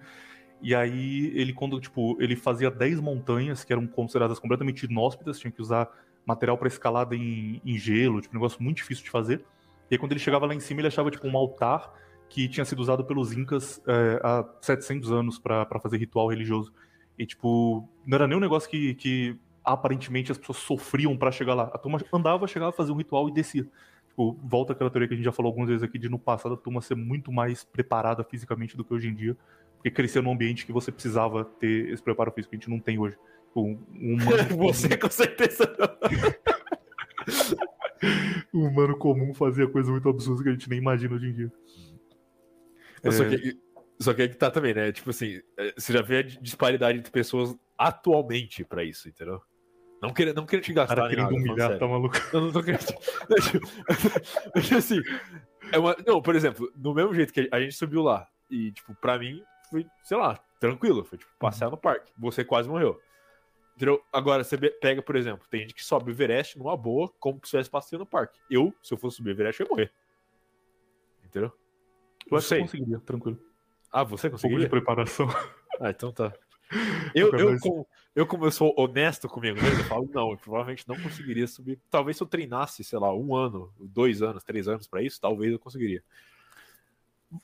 E 0.63 0.75
aí 0.75 1.33
ele, 1.35 1.53
quando, 1.53 1.81
tipo, 1.81 2.17
ele 2.21 2.35
fazia 2.35 2.71
10 2.71 3.01
montanhas 3.01 3.65
que 3.65 3.73
eram 3.73 3.87
consideradas 3.87 4.39
completamente 4.39 4.85
inóspitas, 4.85 5.39
tinha 5.39 5.51
que 5.51 5.61
usar 5.61 5.89
material 6.25 6.57
para 6.57 6.69
escalada 6.69 7.15
em, 7.15 7.61
em 7.65 7.79
gelo, 7.79 8.21
tipo, 8.21 8.35
um 8.35 8.39
negócio 8.39 8.63
muito 8.63 8.79
difícil 8.79 9.05
de 9.05 9.11
fazer. 9.11 9.45
E 9.91 9.95
aí, 9.95 9.99
quando 9.99 10.13
ele 10.13 10.21
chegava 10.21 10.47
lá 10.47 10.55
em 10.55 10.61
cima, 10.61 10.81
ele 10.81 10.89
achava 10.89 11.11
tipo 11.11 11.27
um 11.27 11.37
altar 11.37 11.93
que 12.29 12.49
tinha 12.49 12.65
sido 12.65 12.81
usado 12.81 13.05
pelos 13.05 13.33
incas 13.33 13.81
é, 13.87 14.21
há 14.23 14.45
700 14.61 15.13
anos 15.13 15.39
para 15.39 15.79
fazer 15.81 15.99
ritual 15.99 16.29
religioso. 16.29 16.73
E 17.19 17.25
tipo, 17.25 17.89
não 18.05 18.17
era 18.17 18.27
nem 18.27 18.37
um 18.37 18.41
negócio 18.41 18.69
que, 18.69 18.95
que 18.95 19.39
aparentemente 19.65 20.33
as 20.33 20.39
pessoas 20.39 20.59
sofriam 20.59 21.17
para 21.17 21.31
chegar 21.31 21.55
lá. 21.55 21.65
A 21.73 21.79
turma 21.79 22.01
andava, 22.13 22.47
chegava 22.47 22.71
a 22.71 22.73
fazer 22.73 22.93
um 22.93 22.97
ritual 22.97 23.29
e 23.29 23.33
descia. 23.33 23.67
Tipo, 24.17 24.33
volta 24.43 24.73
aquela 24.73 24.89
teoria 24.89 25.07
que 25.07 25.13
a 25.13 25.17
gente 25.19 25.27
já 25.27 25.33
falou 25.33 25.51
algumas 25.51 25.69
vezes 25.69 25.83
aqui 25.83 25.99
de 25.99 26.09
no 26.09 26.19
passado 26.19 26.55
a 26.55 26.57
turma 26.57 26.81
ser 26.81 26.95
muito 26.95 27.31
mais 27.31 27.65
preparada 27.65 28.25
fisicamente 28.25 28.75
do 28.75 28.83
que 28.83 28.95
hoje 28.95 29.09
em 29.09 29.15
dia, 29.15 29.37
porque 29.75 29.91
cresceu 29.91 30.23
num 30.23 30.33
ambiente 30.33 30.65
que 30.65 30.73
você 30.73 30.91
precisava 30.91 31.45
ter 31.45 31.91
esse 31.91 32.03
preparo 32.03 32.33
físico 32.33 32.49
que 32.49 32.57
a 32.57 32.59
gente 32.59 32.71
não 32.71 32.81
tem 32.81 32.99
hoje. 32.99 33.15
Tipo, 33.49 33.61
um, 33.61 34.17
você 34.57 34.97
com 34.97 35.11
certeza 35.11 35.71
o 38.55 38.61
humano 38.65 38.97
comum 38.97 39.35
fazia 39.35 39.69
coisa 39.69 39.91
muito 39.91 40.09
absurda 40.09 40.43
que 40.43 40.49
a 40.49 40.53
gente 40.53 40.71
nem 40.71 40.79
imagina 40.79 41.15
hoje 41.15 41.27
em 41.27 41.35
dia. 41.35 41.53
É... 43.03 43.11
Só, 43.11 43.29
que, 43.29 43.59
só 44.01 44.15
que 44.15 44.23
aí 44.23 44.29
que 44.31 44.37
tá 44.37 44.51
também, 44.51 44.73
né? 44.73 44.93
Tipo 44.93 45.11
assim, 45.11 45.43
é, 45.59 45.75
você 45.77 45.93
já 45.93 46.01
vê 46.01 46.21
a 46.21 46.23
disparidade 46.23 46.99
entre 46.99 47.13
pessoas 47.13 47.55
atualmente 47.77 48.65
pra 48.65 48.83
isso, 48.83 49.11
entendeu? 49.11 49.43
Não 50.03 50.13
querendo, 50.13 50.37
não 50.37 50.47
querendo 50.47 50.65
te 50.65 50.73
gastar 50.73 50.95
Cara, 50.95 51.09
querendo 51.09 51.35
humilhar, 51.35 51.79
tá 51.79 51.87
maluco? 51.87 52.17
Não, 52.33 52.41
não 52.43 52.53
tô 52.53 52.63
querendo. 52.63 52.85
Mas 54.55 54.73
assim, 54.73 55.01
é 55.73 55.79
uma... 55.79 55.97
não, 56.07 56.21
por 56.21 56.37
exemplo, 56.37 56.71
do 56.75 56.95
mesmo 56.95 57.15
jeito 57.15 57.33
que 57.33 57.49
a 57.51 57.61
gente 57.61 57.75
subiu 57.75 58.03
lá, 58.03 58.29
e, 58.51 58.73
tipo, 58.73 58.95
pra 58.95 59.19
mim, 59.19 59.43
foi, 59.71 59.87
sei 60.03 60.17
lá, 60.17 60.39
tranquilo, 60.61 61.05
foi 61.05 61.19
tipo, 61.19 61.31
passear 61.39 61.71
no 61.71 61.77
parque. 61.77 62.13
Você 62.19 62.45
quase 62.45 62.69
morreu. 62.69 63.01
Entendeu? 63.75 64.03
Agora, 64.13 64.43
você 64.43 64.57
pega, 64.57 65.03
por 65.03 65.17
exemplo, 65.17 65.47
tem 65.51 65.61
gente 65.61 65.75
que 65.75 65.85
sobe 65.85 66.11
o 66.11 66.13
Everest 66.13 66.59
numa 66.59 66.77
boa, 66.77 67.13
como 67.19 67.37
se 67.39 67.45
estivesse 67.45 67.71
passeando 67.71 68.05
no 68.05 68.11
parque. 68.11 68.39
Eu, 68.51 68.75
se 68.83 68.95
eu 68.95 68.99
fosse 68.99 69.17
subir 69.17 69.31
o 69.31 69.33
Everest, 69.33 69.61
eu 69.61 69.67
ia 69.67 69.71
morrer. 69.71 69.93
Entendeu? 71.25 71.53
Eu 72.31 72.39
eu 72.39 72.61
conseguiria, 72.61 72.99
tranquilo. 73.01 73.39
Ah, 73.93 74.03
você 74.03 74.31
conseguiria? 74.31 74.67
Um 74.67 74.71
pouco 74.71 74.77
de 74.77 74.85
preparação. 74.85 75.29
Ah, 75.81 75.91
então 75.91 76.13
tá. 76.13 76.33
Eu, 77.15 77.31
eu, 77.37 77.57
como, 77.61 77.87
eu, 78.17 78.27
como 78.27 78.47
eu 78.47 78.51
sou 78.51 78.75
honesto 78.79 79.29
comigo 79.29 79.61
mesmo, 79.61 79.79
eu 79.79 79.85
falo, 79.85 80.09
não, 80.11 80.31
eu 80.31 80.39
provavelmente 80.39 80.89
não 80.89 80.99
conseguiria 80.99 81.47
subir. 81.47 81.79
Talvez 81.91 82.17
se 82.17 82.23
eu 82.23 82.27
treinasse, 82.27 82.83
sei 82.83 82.99
lá, 82.99 83.15
um 83.15 83.37
ano, 83.37 83.71
dois 83.79 84.23
anos, 84.23 84.43
três 84.43 84.67
anos 84.67 84.87
para 84.87 85.03
isso, 85.03 85.21
talvez 85.21 85.53
eu 85.53 85.59
conseguiria. 85.59 86.03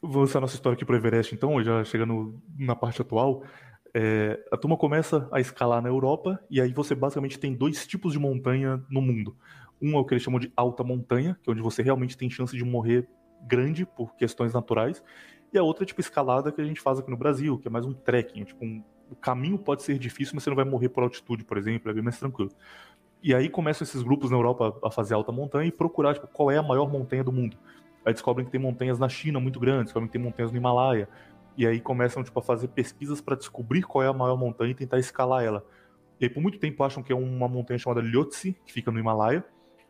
Vou 0.01 0.23
lançar 0.23 0.41
nossa 0.41 0.55
história 0.55 0.75
aqui 0.75 0.87
pro 0.87 0.97
Everest, 0.97 1.35
então, 1.35 1.63
já 1.63 1.85
chegando 1.85 2.43
na 2.59 2.75
parte 2.75 3.03
atual. 3.03 3.45
É, 3.93 4.43
a 4.51 4.57
turma 4.57 4.79
começa 4.79 5.29
a 5.31 5.41
escalar 5.41 5.83
na 5.83 5.91
Europa 5.91 6.43
e 6.49 6.59
aí 6.59 6.73
você 6.73 6.95
basicamente 6.95 7.39
tem 7.39 7.53
dois 7.53 7.87
tipos 7.87 8.15
de 8.15 8.19
montanha 8.19 8.83
no 8.89 9.03
mundo. 9.03 9.37
Um 9.79 9.95
é 9.95 9.99
o 9.99 10.07
que 10.07 10.15
eles 10.15 10.23
chamam 10.23 10.41
de 10.41 10.51
alta 10.57 10.83
montanha, 10.83 11.39
que 11.43 11.51
é 11.51 11.53
onde 11.53 11.61
você 11.61 11.83
realmente 11.83 12.17
tem 12.17 12.31
chance 12.31 12.57
de 12.57 12.65
morrer 12.65 13.07
grande 13.47 13.85
por 13.85 14.15
questões 14.17 14.55
naturais, 14.55 15.05
e 15.53 15.59
a 15.59 15.63
outra 15.63 15.85
é 15.85 15.87
tipo 15.87 16.01
escalada 16.01 16.51
que 16.51 16.63
a 16.63 16.65
gente 16.65 16.81
faz 16.81 16.99
aqui 16.99 17.11
no 17.11 17.17
Brasil, 17.17 17.59
que 17.59 17.69
é 17.69 17.71
mais 17.71 17.85
um 17.85 17.93
trekking, 17.93 18.45
tipo 18.45 18.65
um, 18.65 18.83
o 19.13 19.17
caminho 19.17 19.59
pode 19.59 19.83
ser 19.83 19.99
difícil, 19.99 20.35
mas 20.35 20.43
você 20.43 20.51
não 20.51 20.57
vai 20.57 20.65
morrer 20.65 20.89
por 20.89 21.03
altitude, 21.03 21.45
por 21.45 21.59
exemplo, 21.59 21.91
é 21.91 21.95
bem 21.95 22.03
mais 22.03 22.19
tranquilo. 22.19 22.51
E 23.23 23.35
aí 23.35 23.49
começam 23.49 23.85
esses 23.85 24.03
grupos 24.03 24.31
na 24.31 24.37
Europa 24.37 24.77
a 24.83 24.91
fazer 24.91 25.15
alta 25.15 25.31
montanha 25.31 25.69
e 25.69 25.73
procurar 25.73 26.15
tipo, 26.15 26.27
qual 26.27 26.51
é 26.51 26.57
a 26.57 26.63
maior 26.63 26.91
montanha 26.91 27.23
do 27.23 27.31
mundo. 27.31 27.57
Aí 28.05 28.13
descobrem 28.13 28.45
que 28.45 28.51
tem 28.51 28.61
montanhas 28.61 28.99
na 28.99 29.09
China 29.09 29.39
muito 29.39 29.61
grandes, 29.61 29.85
descobrem 29.85 30.09
que 30.09 30.13
tem 30.13 30.21
montanhas 30.21 30.51
no 30.51 30.59
Himalaia, 30.59 31.09
e 31.57 31.67
aí 31.67 31.81
começam 31.81 32.25
tipo, 32.25 32.39
a 32.39 32.43
fazer 32.43 32.69
pesquisas 32.69 33.21
para 33.21 33.37
descobrir 33.37 33.83
qual 33.83 34.03
é 34.03 34.09
a 34.09 34.13
maior 34.13 34.37
montanha 34.37 34.73
e 34.73 34.75
tentar 34.75 34.99
escalar 34.99 35.45
ela. 35.45 35.65
E 36.21 36.29
por 36.29 36.41
muito 36.41 36.59
tempo 36.59 36.83
acham 36.83 37.03
que 37.03 37.13
é 37.13 37.17
uma 37.17 37.49
montanha 37.49 37.79
chamada 37.79 38.01
Lhotse, 38.01 38.57
que 38.65 38.73
fica 38.73 38.91
no 38.91 38.99
Himalaia. 38.99 39.45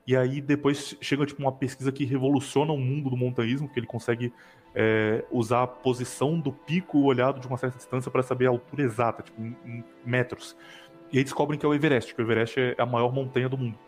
E 0.07 0.17
aí 0.17 0.41
depois 0.41 0.97
chega 1.01 1.25
tipo, 1.25 1.41
uma 1.41 1.53
pesquisa 1.53 1.93
que 1.93 2.05
revoluciona 2.05 2.73
o 2.73 2.79
mundo 2.79 3.09
do 3.09 3.17
montanhismo, 3.17 3.69
que 3.69 3.79
ele 3.79 3.87
consegue 3.87 4.33
é, 4.75 5.25
usar 5.31 5.63
a 5.63 5.67
posição 5.67 6.39
do 6.39 6.53
pico 6.53 7.01
olhado 7.01 7.41
de 7.41 7.47
uma 7.47 7.57
certa 7.57 7.77
distância 7.77 8.11
para 8.11 8.23
saber 8.23 8.47
a 8.47 8.51
altura 8.51 8.83
exata, 8.83 9.23
tipo, 9.23 9.41
em, 9.41 9.57
em, 9.65 9.85
metros. 10.05 10.57
E 11.13 11.19
aí 11.19 11.25
descobrem 11.25 11.59
que 11.59 11.67
é 11.67 11.69
o 11.69 11.75
Everest, 11.75 12.15
que 12.15 12.21
o 12.21 12.25
Everest 12.25 12.59
é 12.59 12.75
a 12.79 12.87
maior 12.87 13.13
montanha 13.13 13.49
do 13.49 13.59
mundo. 13.59 13.79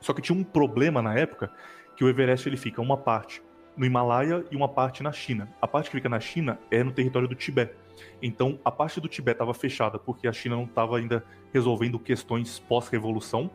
Só 0.00 0.12
que 0.12 0.20
tinha 0.20 0.36
um 0.36 0.44
problema 0.44 1.00
na 1.00 1.14
época, 1.14 1.52
que 1.96 2.04
o 2.04 2.08
Everest 2.08 2.48
ele 2.48 2.56
fica 2.56 2.80
uma 2.80 2.96
parte 2.96 3.42
no 3.76 3.86
Himalaia 3.86 4.44
e 4.50 4.56
uma 4.56 4.68
parte 4.68 5.02
na 5.02 5.12
China. 5.12 5.48
A 5.62 5.68
parte 5.68 5.88
que 5.88 5.96
fica 5.96 6.08
na 6.08 6.18
China 6.18 6.58
é 6.70 6.82
no 6.82 6.90
território 6.90 7.28
do 7.28 7.34
Tibete. 7.34 7.74
Então, 8.20 8.58
a 8.64 8.70
parte 8.70 9.00
do 9.00 9.08
Tibete 9.08 9.36
estava 9.36 9.54
fechada 9.54 9.98
porque 9.98 10.26
a 10.26 10.32
China 10.32 10.56
não 10.56 10.64
estava 10.64 10.98
ainda 10.98 11.24
resolvendo 11.52 11.98
questões 11.98 12.58
pós-revolução. 12.58 13.50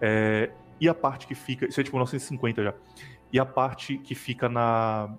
É, 0.00 0.50
e 0.80 0.88
a 0.88 0.94
parte 0.94 1.26
que 1.26 1.34
fica. 1.34 1.66
Isso 1.66 1.80
é 1.80 1.84
tipo 1.84 1.96
1950 1.96 2.62
já. 2.62 2.74
E 3.32 3.38
a 3.38 3.44
parte 3.44 3.98
que 3.98 4.14
fica 4.14 4.48
na, 4.48 5.14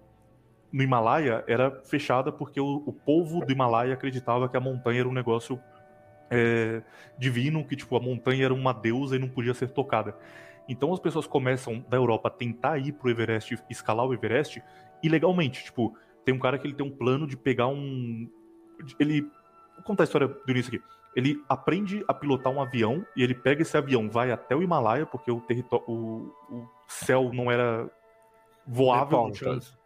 no 0.72 0.84
Himalaia 0.84 1.44
era 1.48 1.72
fechada 1.84 2.32
porque 2.32 2.60
o, 2.60 2.84
o 2.86 2.94
povo 2.94 3.46
do 3.46 3.52
Himalaia 3.52 3.94
acreditava 3.94 4.50
que 4.50 4.58
a 4.58 4.60
montanha 4.60 5.00
era 5.00 5.10
um 5.10 5.14
negócio 5.14 5.60
é, 6.30 6.82
divino, 7.18 7.66
que 7.66 7.76
tipo, 7.76 7.96
a 7.96 8.00
montanha 8.00 8.46
era 8.46 8.54
uma 8.54 8.74
deusa 8.74 9.16
e 9.16 9.20
não 9.20 9.30
podia 9.30 9.54
ser 9.54 9.70
tocada. 9.70 10.16
Então 10.68 10.94
as 10.94 11.00
pessoas 11.00 11.26
começam 11.26 11.84
da 11.88 11.98
Europa 11.98 12.28
a 12.28 12.32
tentar 12.32 12.78
ir 12.78 12.92
pro 12.92 13.10
Everest, 13.10 13.58
escalar 13.70 14.06
o 14.06 14.14
Everest 14.14 14.62
ilegalmente. 15.02 15.64
Tipo, 15.64 15.96
tem 16.26 16.34
um 16.36 16.40
cara 16.40 16.58
que 16.58 16.68
ele 16.68 16.74
tem 16.74 16.86
um 16.86 16.92
plano 16.92 17.26
de 17.26 17.38
pegar 17.38 17.68
um. 17.68 18.30
Ele. 19.00 19.22
Vou 19.22 19.84
contar 19.86 20.04
a 20.04 20.06
história 20.06 20.28
do 20.28 20.52
início 20.52 20.76
aqui. 20.76 20.84
Ele 21.16 21.42
aprende 21.48 22.04
a 22.08 22.14
pilotar 22.14 22.52
um 22.52 22.62
avião 22.62 23.06
e 23.16 23.24
ele 23.24 23.34
pega 23.34 23.62
esse 23.62 23.76
avião, 23.76 24.10
vai 24.10 24.32
até 24.32 24.56
o 24.56 24.62
Himalaia, 24.62 25.06
porque 25.06 25.32
o 25.32 25.40
território. 25.40 25.86
O, 25.88 26.34
o 26.50 26.68
céu 26.88 27.32
não 27.34 27.50
era 27.50 27.90
voável. 28.68 29.06
Nepal, 29.06 29.26
não, 29.28 29.32
tinha, 29.32 29.78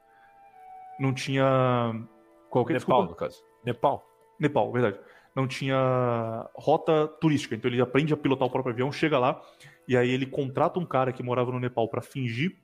não 1.01 1.13
tinha. 1.13 1.43
Qualquer 2.49 2.73
Nepal, 2.73 3.05
desculpa? 3.05 3.09
no 3.09 3.15
caso. 3.15 3.43
Nepal. 3.65 4.05
Nepal, 4.39 4.71
verdade. 4.71 4.99
não 5.35 5.47
tinha 5.47 6.49
rota 6.55 7.07
turística. 7.19 7.55
Então 7.55 7.69
ele 7.69 7.81
aprende 7.81 8.13
a 8.13 8.17
pilotar 8.17 8.47
o 8.47 8.51
próprio 8.51 8.73
avião, 8.73 8.91
chega 8.91 9.17
lá 9.19 9.41
e 9.87 9.95
aí 9.97 10.09
ele 10.09 10.25
contrata 10.25 10.79
um 10.79 10.85
cara 10.85 11.11
que 11.11 11.23
morava 11.23 11.51
no 11.51 11.59
Nepal 11.59 11.87
para 11.87 12.01
fingir 12.01 12.57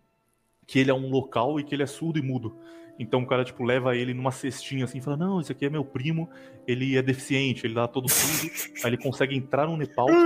que 0.66 0.80
ele 0.80 0.92
é 0.92 0.94
um 0.94 1.10
local 1.10 1.60
e 1.60 1.64
que 1.64 1.74
ele 1.74 1.84
é 1.84 1.88
surdo 1.88 2.20
e 2.20 2.22
mudo. 2.22 2.58
Então 3.00 3.22
o 3.22 3.28
cara, 3.28 3.44
tipo, 3.46 3.64
leva 3.64 3.96
ele 3.96 4.14
numa 4.14 4.32
cestinha 4.32 4.84
assim, 4.86 5.00
fala: 5.00 5.16
Não, 5.16 5.40
esse 5.40 5.52
aqui 5.52 5.66
é 5.66 5.70
meu 5.70 5.86
primo, 5.86 6.30
ele 6.68 6.98
é 6.98 7.02
deficiente, 7.02 7.66
ele 7.66 7.74
dá 7.74 7.88
todo 7.88 8.10
surdo. 8.10 8.52
aí 8.84 8.90
ele 8.90 8.98
consegue 8.98 9.36
entrar 9.36 9.68
no 9.68 9.78
Nepal. 9.78 10.08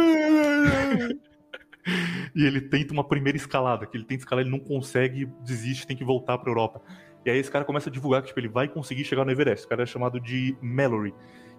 e 2.36 2.46
ele 2.46 2.62
tenta 2.62 2.94
uma 2.94 3.04
primeira 3.04 3.38
escalada, 3.38 3.86
que 3.86 3.96
ele 3.98 4.06
tenta 4.06 4.22
escalar, 4.22 4.44
ele 4.44 4.52
não 4.52 4.60
consegue, 4.60 5.26
desiste, 5.44 5.86
tem 5.86 5.98
que 5.98 6.04
voltar 6.04 6.38
pra 6.38 6.50
Europa. 6.50 6.82
E 7.26 7.30
aí 7.30 7.38
esse 7.38 7.52
cara 7.52 7.64
começa 7.64 7.90
a 7.90 7.92
divulgar 7.92 8.22
que 8.22 8.30
tipo, 8.30 8.40
ele 8.40 8.48
vai 8.48 8.68
conseguir 8.68 9.04
chegar 9.04 9.24
no 9.24 9.32
Everest. 9.32 9.66
O 9.66 9.70
cara 9.70 9.84
é 9.84 9.86
chamado 9.86 10.20
de 10.20 10.56
Mallory. 10.62 11.14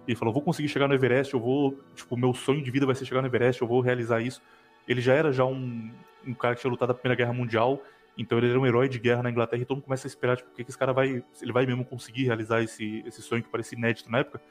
Ele 0.07 0.15
falou: 0.15 0.33
vou 0.33 0.43
conseguir 0.43 0.67
chegar 0.67 0.87
no 0.87 0.93
Everest, 0.93 1.33
eu 1.33 1.39
vou. 1.39 1.79
Tipo, 1.95 2.17
meu 2.17 2.33
sonho 2.33 2.61
de 2.61 2.69
vida 2.69 2.85
vai 2.85 2.95
ser 2.95 3.05
chegar 3.05 3.21
no 3.21 3.27
Everest, 3.27 3.61
eu 3.61 3.67
vou 3.67 3.79
realizar 3.81 4.21
isso. 4.21 4.41
Ele 4.87 4.99
já 4.99 5.13
era 5.13 5.31
já 5.31 5.45
um, 5.45 5.91
um 6.27 6.33
cara 6.33 6.55
que 6.55 6.61
tinha 6.61 6.71
lutado 6.71 6.89
na 6.89 6.95
Primeira 6.95 7.15
Guerra 7.15 7.33
Mundial, 7.33 7.81
então 8.17 8.37
ele 8.37 8.49
era 8.49 8.59
um 8.59 8.65
herói 8.65 8.89
de 8.89 8.99
guerra 8.99 9.23
na 9.23 9.29
Inglaterra 9.29 9.61
e 9.61 9.65
todo 9.65 9.77
mundo 9.77 9.85
começa 9.85 10.05
a 10.05 10.09
esperar, 10.09 10.35
tipo, 10.35 10.49
o 10.49 10.53
que, 10.53 10.63
que 10.63 10.69
esse 10.69 10.77
cara 10.77 10.91
vai. 10.91 11.23
Ele 11.41 11.51
vai 11.53 11.65
mesmo 11.65 11.85
conseguir 11.85 12.25
realizar 12.25 12.61
esse, 12.61 13.01
esse 13.05 13.21
sonho 13.21 13.41
que 13.41 13.49
parecia 13.49 13.77
inédito 13.77 14.11
na 14.11 14.19
época. 14.19 14.41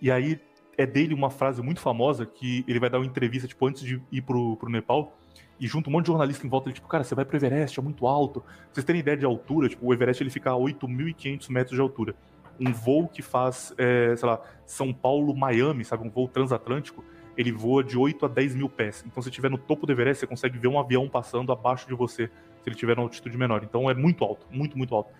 E 0.00 0.10
aí 0.10 0.38
é 0.76 0.84
dele 0.84 1.14
uma 1.14 1.30
frase 1.30 1.62
muito 1.62 1.80
famosa 1.80 2.26
que 2.26 2.64
ele 2.68 2.78
vai 2.78 2.90
dar 2.90 2.98
uma 2.98 3.06
entrevista, 3.06 3.48
tipo, 3.48 3.66
antes 3.66 3.82
de 3.82 4.02
ir 4.10 4.22
pro, 4.22 4.56
pro 4.56 4.70
Nepal 4.70 5.16
e 5.62 5.66
junto 5.68 5.88
um 5.88 5.92
monte 5.92 6.06
de 6.06 6.08
jornalista 6.08 6.44
em 6.44 6.50
volta, 6.50 6.68
ele, 6.68 6.74
tipo, 6.74 6.88
cara, 6.88 7.04
você 7.04 7.14
vai 7.14 7.24
pro 7.24 7.36
Everest, 7.36 7.78
é 7.78 7.82
muito 7.82 8.04
alto. 8.04 8.40
Pra 8.40 8.50
vocês 8.72 8.84
terem 8.84 8.98
ideia 8.98 9.16
de 9.16 9.24
altura, 9.24 9.68
tipo, 9.68 9.86
o 9.86 9.94
Everest 9.94 10.20
ele 10.20 10.28
fica 10.28 10.50
a 10.50 10.54
8.500 10.54 11.48
metros 11.50 11.76
de 11.76 11.80
altura. 11.80 12.16
Um 12.58 12.72
voo 12.72 13.06
que 13.06 13.22
faz, 13.22 13.72
é, 13.78 14.12
sei 14.16 14.28
lá, 14.28 14.42
São 14.66 14.92
Paulo-Miami, 14.92 15.84
sabe, 15.84 16.04
um 16.04 16.10
voo 16.10 16.26
transatlântico, 16.26 17.04
ele 17.36 17.52
voa 17.52 17.84
de 17.84 17.96
8 17.96 18.26
a 18.26 18.28
10 18.28 18.56
mil 18.56 18.68
pés. 18.68 19.04
Então, 19.06 19.22
se 19.22 19.28
estiver 19.28 19.48
no 19.48 19.56
topo 19.56 19.86
do 19.86 19.92
Everest, 19.92 20.22
você 20.22 20.26
consegue 20.26 20.58
ver 20.58 20.66
um 20.66 20.80
avião 20.80 21.08
passando 21.08 21.52
abaixo 21.52 21.86
de 21.86 21.94
você, 21.94 22.26
se 22.26 22.32
ele 22.66 22.74
estiver 22.74 22.96
na 22.96 23.02
altitude 23.02 23.38
menor. 23.38 23.62
Então, 23.62 23.88
é 23.88 23.94
muito 23.94 24.24
alto, 24.24 24.44
muito, 24.50 24.76
muito 24.76 24.92
alto. 24.92 25.12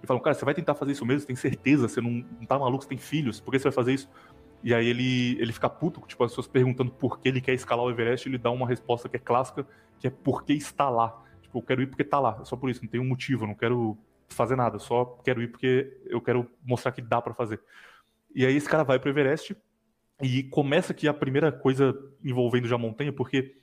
E 0.00 0.06
falam, 0.06 0.22
cara, 0.22 0.32
você 0.32 0.44
vai 0.44 0.54
tentar 0.54 0.76
fazer 0.76 0.92
isso 0.92 1.04
mesmo? 1.04 1.26
Tem 1.26 1.34
certeza? 1.34 1.88
Você 1.88 2.00
não, 2.00 2.24
não 2.38 2.46
tá 2.46 2.56
maluco? 2.56 2.84
Você 2.84 2.88
tem 2.88 2.98
filhos? 2.98 3.40
Por 3.40 3.50
que 3.50 3.58
você 3.58 3.64
vai 3.64 3.72
fazer 3.72 3.94
isso? 3.94 4.08
E 4.62 4.74
aí 4.74 4.86
ele, 4.86 5.40
ele 5.40 5.52
fica 5.52 5.68
puto, 5.68 6.00
tipo, 6.06 6.22
as 6.24 6.32
pessoas 6.32 6.48
perguntando 6.48 6.90
por 6.90 7.20
que 7.20 7.28
ele 7.28 7.40
quer 7.40 7.54
escalar 7.54 7.84
o 7.84 7.90
Everest, 7.90 8.28
ele 8.28 8.38
dá 8.38 8.50
uma 8.50 8.66
resposta 8.66 9.08
que 9.08 9.16
é 9.16 9.20
clássica, 9.20 9.66
que 9.98 10.06
é 10.06 10.10
por 10.10 10.44
que 10.44 10.52
está 10.52 10.88
lá. 10.88 11.22
Tipo, 11.42 11.58
eu 11.58 11.62
quero 11.62 11.82
ir 11.82 11.86
porque 11.86 12.02
está 12.02 12.18
lá, 12.18 12.38
é 12.40 12.44
só 12.44 12.56
por 12.56 12.68
isso, 12.68 12.82
não 12.82 12.90
tem 12.90 13.00
um 13.00 13.06
motivo, 13.06 13.46
não 13.46 13.54
quero 13.54 13.96
fazer 14.28 14.56
nada, 14.56 14.78
só 14.78 15.04
quero 15.24 15.42
ir 15.42 15.48
porque 15.48 15.96
eu 16.06 16.20
quero 16.20 16.50
mostrar 16.64 16.92
que 16.92 17.00
dá 17.00 17.22
para 17.22 17.32
fazer. 17.34 17.60
E 18.34 18.44
aí 18.44 18.54
esse 18.54 18.68
cara 18.68 18.84
vai 18.84 18.98
pro 18.98 19.10
Everest 19.10 19.56
e 20.20 20.42
começa 20.44 20.92
aqui 20.92 21.06
a 21.08 21.14
primeira 21.14 21.50
coisa 21.52 21.96
envolvendo 22.22 22.66
já 22.66 22.74
a 22.74 22.78
montanha, 22.78 23.12
porque 23.12 23.54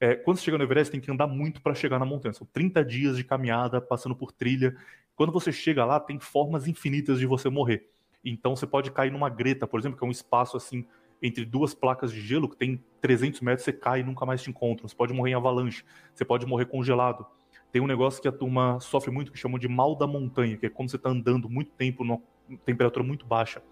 é, 0.00 0.14
quando 0.14 0.38
você 0.38 0.44
chega 0.44 0.58
no 0.58 0.64
Everest 0.64 0.90
tem 0.90 1.00
que 1.00 1.10
andar 1.10 1.26
muito 1.26 1.60
para 1.60 1.74
chegar 1.74 1.98
na 1.98 2.06
montanha. 2.06 2.32
São 2.32 2.46
30 2.52 2.84
dias 2.84 3.16
de 3.16 3.22
caminhada, 3.22 3.80
passando 3.80 4.16
por 4.16 4.32
trilha. 4.32 4.74
Quando 5.14 5.30
você 5.30 5.52
chega 5.52 5.84
lá, 5.84 6.00
tem 6.00 6.18
formas 6.18 6.66
infinitas 6.66 7.18
de 7.18 7.26
você 7.26 7.50
morrer. 7.50 7.86
Então 8.24 8.54
você 8.54 8.66
pode 8.66 8.90
cair 8.90 9.10
numa 9.10 9.28
greta, 9.28 9.66
por 9.66 9.80
exemplo, 9.80 9.98
que 9.98 10.04
é 10.04 10.06
um 10.06 10.10
espaço 10.10 10.56
assim 10.56 10.86
entre 11.22 11.44
duas 11.44 11.74
placas 11.74 12.12
de 12.12 12.20
gelo 12.20 12.48
que 12.48 12.56
tem 12.56 12.82
300 13.00 13.40
metros, 13.40 13.64
você 13.64 13.72
cai 13.72 14.00
e 14.00 14.02
nunca 14.02 14.24
mais 14.24 14.42
te 14.42 14.48
encontra. 14.48 14.88
Você 14.88 14.94
pode 14.94 15.12
morrer 15.12 15.32
em 15.32 15.34
avalanche, 15.34 15.84
você 16.14 16.24
pode 16.24 16.46
morrer 16.46 16.66
congelado. 16.66 17.26
Tem 17.70 17.80
um 17.80 17.86
negócio 17.86 18.20
que 18.20 18.28
a 18.28 18.32
turma 18.32 18.80
sofre 18.80 19.10
muito 19.10 19.30
que 19.30 19.38
chamam 19.38 19.58
de 19.58 19.68
mal 19.68 19.94
da 19.94 20.06
montanha, 20.06 20.56
que 20.56 20.66
é 20.66 20.70
quando 20.70 20.90
você 20.90 20.96
está 20.96 21.10
andando 21.10 21.48
muito 21.48 21.72
tempo 21.72 22.04
numa 22.04 22.20
temperatura 22.64 23.04
muito 23.04 23.26
baixa 23.26 23.62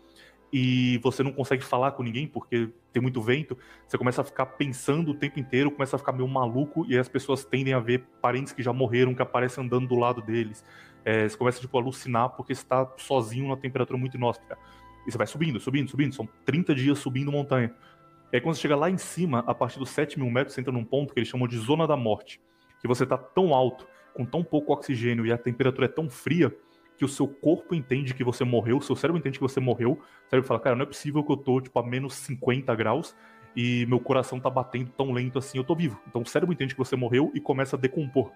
e 0.52 0.98
você 1.02 1.22
não 1.22 1.32
consegue 1.32 1.62
falar 1.62 1.92
com 1.92 2.02
ninguém 2.02 2.26
porque 2.26 2.70
tem 2.92 3.02
muito 3.02 3.20
vento, 3.20 3.56
você 3.86 3.98
começa 3.98 4.22
a 4.22 4.24
ficar 4.24 4.46
pensando 4.46 5.10
o 5.10 5.14
tempo 5.14 5.38
inteiro, 5.38 5.70
começa 5.70 5.96
a 5.96 5.98
ficar 5.98 6.12
meio 6.12 6.26
maluco 6.26 6.86
e 6.88 6.96
as 6.96 7.08
pessoas 7.08 7.44
tendem 7.44 7.74
a 7.74 7.78
ver 7.78 8.04
parentes 8.20 8.52
que 8.52 8.62
já 8.62 8.72
morreram 8.72 9.14
que 9.14 9.22
aparecem 9.22 9.64
andando 9.64 9.86
do 9.86 9.94
lado 9.94 10.22
deles. 10.22 10.64
É, 11.04 11.28
você 11.28 11.36
começa 11.36 11.60
tipo, 11.60 11.76
a 11.78 11.80
alucinar 11.80 12.30
porque 12.30 12.52
está 12.52 12.90
sozinho 12.96 13.44
numa 13.44 13.56
temperatura 13.56 13.98
muito 13.98 14.16
inóspita. 14.16 14.58
E 15.06 15.10
você 15.10 15.18
vai 15.18 15.26
subindo, 15.26 15.58
subindo, 15.58 15.90
subindo. 15.90 16.14
São 16.14 16.28
30 16.44 16.74
dias 16.74 16.98
subindo 16.98 17.32
montanha. 17.32 17.74
E 18.32 18.36
aí 18.36 18.40
quando 18.40 18.56
você 18.56 18.62
chega 18.62 18.76
lá 18.76 18.90
em 18.90 18.98
cima, 18.98 19.42
a 19.46 19.54
partir 19.54 19.78
dos 19.78 19.90
7 19.90 20.18
mil 20.18 20.30
metros, 20.30 20.54
você 20.54 20.60
entra 20.60 20.72
num 20.72 20.84
ponto 20.84 21.14
que 21.14 21.18
eles 21.20 21.28
chamam 21.28 21.48
de 21.48 21.56
zona 21.58 21.86
da 21.86 21.96
morte. 21.96 22.40
Que 22.80 22.86
você 22.86 23.04
está 23.04 23.16
tão 23.16 23.54
alto, 23.54 23.86
com 24.14 24.24
tão 24.24 24.44
pouco 24.44 24.72
oxigênio 24.72 25.24
e 25.24 25.32
a 25.32 25.38
temperatura 25.38 25.86
é 25.86 25.88
tão 25.88 26.10
fria 26.10 26.54
que 26.96 27.04
o 27.04 27.08
seu 27.08 27.28
corpo 27.28 27.74
entende 27.74 28.12
que 28.12 28.24
você 28.24 28.44
morreu, 28.44 28.78
o 28.78 28.82
seu 28.82 28.96
cérebro 28.96 29.18
entende 29.18 29.38
que 29.38 29.42
você 29.42 29.60
morreu. 29.60 29.92
O 29.92 30.28
cérebro 30.28 30.46
fala, 30.46 30.60
cara, 30.60 30.76
não 30.76 30.82
é 30.82 30.86
possível 30.86 31.22
que 31.22 31.30
eu 31.30 31.36
tô, 31.36 31.60
tipo, 31.60 31.78
a 31.78 31.82
menos 31.82 32.14
50 32.14 32.74
graus 32.74 33.14
e 33.56 33.86
meu 33.86 34.00
coração 34.00 34.38
tá 34.38 34.50
batendo 34.50 34.90
tão 34.96 35.12
lento 35.12 35.38
assim, 35.38 35.58
eu 35.58 35.64
tô 35.64 35.74
vivo. 35.74 36.00
Então 36.06 36.22
o 36.22 36.26
cérebro 36.26 36.52
entende 36.52 36.74
que 36.74 36.78
você 36.78 36.96
morreu 36.96 37.30
e 37.34 37.40
começa 37.40 37.76
a 37.76 37.78
decompor. 37.78 38.32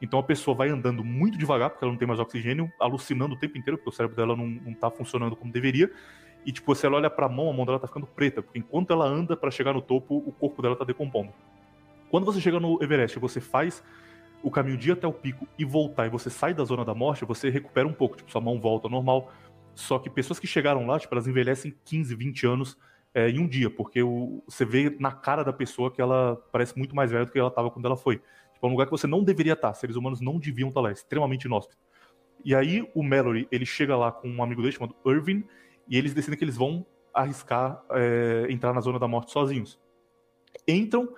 Então 0.00 0.18
a 0.18 0.22
pessoa 0.22 0.56
vai 0.56 0.68
andando 0.68 1.04
muito 1.04 1.36
devagar, 1.36 1.70
porque 1.70 1.84
ela 1.84 1.92
não 1.92 1.98
tem 1.98 2.08
mais 2.08 2.20
oxigênio, 2.20 2.72
alucinando 2.80 3.34
o 3.34 3.38
tempo 3.38 3.58
inteiro, 3.58 3.76
porque 3.76 3.90
o 3.90 3.92
cérebro 3.92 4.16
dela 4.16 4.34
não, 4.34 4.46
não 4.46 4.74
tá 4.74 4.90
funcionando 4.90 5.36
como 5.36 5.52
deveria. 5.52 5.90
E 6.44 6.52
tipo, 6.52 6.74
se 6.74 6.86
ela 6.86 6.96
olha 6.96 7.10
pra 7.10 7.28
mão, 7.28 7.50
a 7.50 7.52
mão 7.52 7.66
dela 7.66 7.78
tá 7.78 7.86
ficando 7.86 8.06
preta, 8.06 8.42
porque 8.42 8.58
enquanto 8.58 8.92
ela 8.92 9.06
anda 9.06 9.36
para 9.36 9.50
chegar 9.50 9.74
no 9.74 9.82
topo, 9.82 10.16
o 10.16 10.32
corpo 10.32 10.62
dela 10.62 10.74
tá 10.74 10.84
decompondo. 10.84 11.32
Quando 12.10 12.24
você 12.24 12.40
chega 12.40 12.58
no 12.58 12.82
Everest, 12.82 13.18
você 13.18 13.40
faz 13.40 13.84
o 14.42 14.50
caminho 14.50 14.78
de 14.78 14.88
ir 14.88 14.92
até 14.92 15.06
o 15.06 15.12
pico 15.12 15.46
e 15.58 15.64
voltar, 15.64 16.06
e 16.06 16.08
você 16.08 16.30
sai 16.30 16.54
da 16.54 16.64
zona 16.64 16.84
da 16.84 16.94
morte, 16.94 17.24
você 17.26 17.50
recupera 17.50 17.86
um 17.86 17.92
pouco, 17.92 18.16
tipo, 18.16 18.30
sua 18.30 18.40
mão 18.40 18.58
volta 18.58 18.86
ao 18.86 18.90
normal. 18.90 19.30
Só 19.74 19.98
que 19.98 20.08
pessoas 20.08 20.40
que 20.40 20.46
chegaram 20.46 20.86
lá, 20.86 20.98
tipo, 20.98 21.14
elas 21.14 21.26
envelhecem 21.26 21.74
15, 21.84 22.14
20 22.14 22.46
anos 22.46 22.78
é, 23.14 23.28
em 23.28 23.38
um 23.38 23.46
dia, 23.46 23.68
porque 23.70 24.02
o, 24.02 24.42
você 24.46 24.64
vê 24.64 24.96
na 24.98 25.12
cara 25.12 25.42
da 25.42 25.52
pessoa 25.52 25.90
que 25.90 26.00
ela 26.00 26.36
parece 26.50 26.76
muito 26.78 26.94
mais 26.96 27.10
velha 27.10 27.26
do 27.26 27.32
que 27.32 27.38
ela 27.38 27.48
estava 27.48 27.70
quando 27.70 27.84
ela 27.84 27.96
foi. 27.96 28.20
Tipo, 28.60 28.66
é 28.66 28.68
um 28.68 28.72
lugar 28.72 28.84
que 28.84 28.90
você 28.90 29.06
não 29.06 29.24
deveria 29.24 29.54
estar, 29.54 29.72
seres 29.72 29.96
humanos 29.96 30.20
não 30.20 30.38
deviam 30.38 30.68
estar 30.68 30.82
lá, 30.82 30.90
é 30.90 30.92
extremamente 30.92 31.44
inóspito. 31.44 31.80
E 32.44 32.54
aí 32.54 32.86
o 32.94 33.02
Mallory, 33.02 33.48
ele 33.50 33.64
chega 33.64 33.96
lá 33.96 34.12
com 34.12 34.28
um 34.28 34.42
amigo 34.42 34.60
dele 34.60 34.72
chamado 34.72 34.94
Irving, 35.06 35.42
e 35.88 35.96
eles 35.96 36.12
decidem 36.12 36.38
que 36.38 36.44
eles 36.44 36.58
vão 36.58 36.84
arriscar 37.12 37.82
é, 37.90 38.46
entrar 38.50 38.74
na 38.74 38.82
zona 38.82 38.98
da 38.98 39.08
morte 39.08 39.32
sozinhos. 39.32 39.80
Entram 40.68 41.08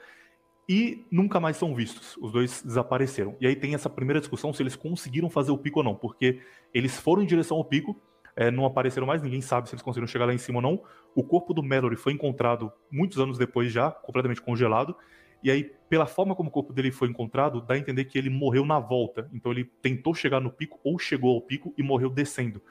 e 0.68 1.05
nunca 1.11 1.40
mais 1.40 1.57
são 1.57 1.74
vistos. 1.74 2.16
Os 2.18 2.30
dois 2.30 2.62
desapareceram. 2.62 3.36
E 3.40 3.47
aí 3.47 3.57
tem 3.57 3.74
essa 3.74 3.90
primeira 3.90 4.20
discussão 4.20 4.53
se 4.53 4.62
eles 4.62 4.76
conseguiram 4.76 5.28
fazer 5.28 5.51
o 5.51 5.59
pico 5.59 5.80
ou 5.80 5.84
não, 5.84 5.97
porque 5.97 6.40
eles 6.72 6.97
foram 6.97 7.22
em 7.22 7.26
direção 7.26 7.57
ao 7.57 7.64
pico, 7.64 8.01
é, 8.36 8.53
não 8.53 8.64
apareceram 8.64 9.07
mais, 9.07 9.20
ninguém 9.20 9.40
sabe 9.40 9.68
se 9.68 9.74
eles 9.74 9.82
conseguiram 9.82 10.07
chegar 10.07 10.26
lá 10.26 10.32
em 10.32 10.38
cima 10.38 10.59
ou 10.59 10.62
não. 10.62 10.82
O 11.12 11.24
corpo 11.24 11.53
do 11.53 11.62
Mallory 11.62 11.97
foi 11.97 12.12
encontrado 12.12 12.72
muitos 12.88 13.18
anos 13.18 13.36
depois 13.36 13.72
já, 13.72 13.90
completamente 13.90 14.40
congelado. 14.40 14.97
E 15.43 15.51
aí, 15.51 15.64
pela 15.88 16.07
forma 16.07 16.34
como 16.34 16.49
o 16.49 16.53
corpo 16.53 16.72
dele 16.72 16.90
foi 16.90 17.09
encontrado, 17.09 17.61
dá 17.61 17.74
a 17.74 17.78
entender 17.78 18.05
que 18.05 18.16
ele 18.16 18.30
morreu 18.30 18.64
na 18.64 18.78
volta. 18.78 19.28
Então 19.32 19.53
ele 19.53 19.64
tentou 19.82 20.14
chegar 20.14 20.40
no 20.40 20.51
pico 20.51 20.78
ou 20.84 20.99
chegou 20.99 21.34
ao 21.34 21.40
pico 21.40 21.74
e 21.76 21.82
morreu 21.82 22.09
descendo. 22.09 22.62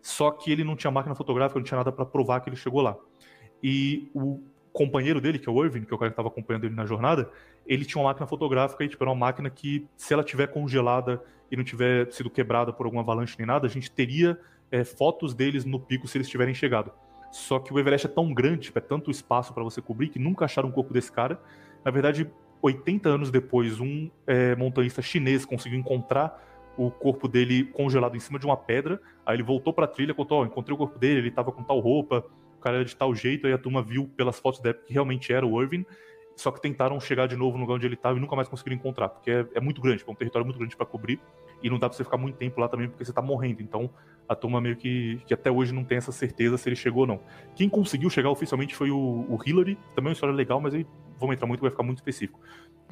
Só 0.00 0.30
que 0.30 0.52
ele 0.52 0.64
não 0.64 0.76
tinha 0.76 0.90
máquina 0.90 1.14
fotográfica, 1.14 1.58
não 1.58 1.64
tinha 1.64 1.78
nada 1.78 1.90
para 1.90 2.06
provar 2.06 2.40
que 2.40 2.48
ele 2.48 2.56
chegou 2.56 2.82
lá. 2.82 2.96
E 3.62 4.10
o 4.14 4.42
companheiro 4.72 5.20
dele, 5.20 5.38
que 5.38 5.48
é 5.48 5.52
o 5.52 5.64
Irving, 5.64 5.84
que 5.84 5.92
é 5.92 5.96
o 5.96 5.98
cara 5.98 6.10
que 6.10 6.14
estava 6.14 6.28
acompanhando 6.28 6.64
ele 6.64 6.74
na 6.74 6.84
jornada, 6.84 7.30
ele 7.66 7.84
tinha 7.84 8.02
uma 8.02 8.10
máquina 8.10 8.26
fotográfica 8.26 8.84
e, 8.84 8.88
tipo, 8.88 9.02
era 9.02 9.10
uma 9.10 9.16
máquina 9.16 9.48
que, 9.48 9.88
se 9.96 10.12
ela 10.12 10.22
tiver 10.22 10.48
congelada 10.48 11.22
e 11.50 11.56
não 11.56 11.64
tiver 11.64 12.10
sido 12.12 12.28
quebrada 12.28 12.72
por 12.72 12.84
alguma 12.84 13.02
avalanche 13.02 13.36
nem 13.38 13.46
nada, 13.46 13.66
a 13.66 13.70
gente 13.70 13.90
teria 13.90 14.38
é, 14.70 14.84
fotos 14.84 15.32
deles 15.32 15.64
no 15.64 15.78
pico 15.78 16.08
se 16.08 16.18
eles 16.18 16.28
tiverem 16.28 16.52
chegado. 16.52 16.92
Só 17.30 17.58
que 17.58 17.72
o 17.72 17.78
Everest 17.78 18.06
é 18.06 18.10
tão 18.10 18.32
grande, 18.34 18.62
tipo, 18.62 18.78
é 18.78 18.82
tanto 18.82 19.10
espaço 19.10 19.54
para 19.54 19.62
você 19.62 19.80
cobrir, 19.80 20.08
que 20.08 20.18
nunca 20.18 20.44
acharam 20.44 20.68
o 20.68 20.72
corpo 20.72 20.92
desse 20.92 21.10
cara. 21.10 21.40
Na 21.84 21.90
verdade, 21.90 22.30
80 22.62 23.08
anos 23.08 23.30
depois, 23.30 23.78
um 23.80 24.10
é, 24.26 24.56
montanhista 24.56 25.02
chinês 25.02 25.44
conseguiu 25.44 25.78
encontrar 25.78 26.42
o 26.76 26.90
corpo 26.90 27.28
dele 27.28 27.64
congelado 27.64 28.16
em 28.16 28.20
cima 28.20 28.38
de 28.38 28.46
uma 28.46 28.56
pedra. 28.56 29.00
Aí 29.24 29.36
ele 29.36 29.42
voltou 29.42 29.72
para 29.72 29.84
a 29.84 29.88
trilha, 29.88 30.14
contou: 30.14 30.42
oh, 30.42 30.46
encontrei 30.46 30.74
o 30.74 30.78
corpo 30.78 30.98
dele, 30.98 31.20
ele 31.20 31.28
estava 31.28 31.52
com 31.52 31.62
tal 31.62 31.78
roupa, 31.78 32.24
cara 32.64 32.76
era 32.76 32.84
de 32.84 32.96
tal 32.96 33.14
jeito, 33.14 33.46
aí 33.46 33.52
a 33.52 33.58
turma 33.58 33.82
viu 33.82 34.08
pelas 34.16 34.40
fotos 34.40 34.58
da 34.60 34.70
época 34.70 34.86
que 34.86 34.94
realmente 34.94 35.30
era 35.30 35.46
o 35.46 35.62
Irving, 35.62 35.84
só 36.36 36.50
que 36.50 36.60
tentaram 36.60 36.98
chegar 37.00 37.26
de 37.26 37.36
novo 37.36 37.56
no 37.56 37.62
lugar 37.62 37.76
onde 37.76 37.86
ele 37.86 37.94
estava 37.94 38.16
e 38.18 38.20
nunca 38.20 38.34
mais 38.34 38.48
conseguiram 38.48 38.76
encontrar, 38.76 39.08
porque 39.08 39.30
é, 39.30 39.46
é 39.54 39.60
muito 39.60 39.80
grande, 39.80 40.04
é 40.06 40.10
um 40.10 40.14
território 40.14 40.44
muito 40.44 40.58
grande 40.58 40.76
para 40.76 40.86
cobrir, 40.86 41.20
e 41.62 41.70
não 41.70 41.78
dá 41.78 41.88
pra 41.88 41.96
você 41.96 42.04
ficar 42.04 42.16
muito 42.16 42.36
tempo 42.36 42.60
lá 42.60 42.68
também, 42.68 42.88
porque 42.88 43.04
você 43.04 43.12
tá 43.12 43.22
morrendo, 43.22 43.62
então 43.62 43.90
a 44.28 44.34
turma 44.34 44.60
meio 44.60 44.76
que, 44.76 45.20
que 45.26 45.34
até 45.34 45.50
hoje 45.50 45.72
não 45.72 45.84
tem 45.84 45.98
essa 45.98 46.12
certeza 46.12 46.56
se 46.56 46.68
ele 46.68 46.76
chegou 46.76 47.02
ou 47.02 47.06
não. 47.06 47.20
Quem 47.54 47.68
conseguiu 47.68 48.10
chegar 48.10 48.30
oficialmente 48.30 48.74
foi 48.74 48.90
o, 48.90 48.96
o 48.96 49.38
Hillary, 49.44 49.76
também 49.94 50.06
é 50.06 50.10
uma 50.10 50.12
história 50.12 50.34
legal, 50.34 50.60
mas 50.60 50.74
aí 50.74 50.86
vamos 51.18 51.34
entrar 51.34 51.46
muito, 51.46 51.60
vai 51.60 51.70
ficar 51.70 51.82
muito 51.82 51.98
específico. 51.98 52.40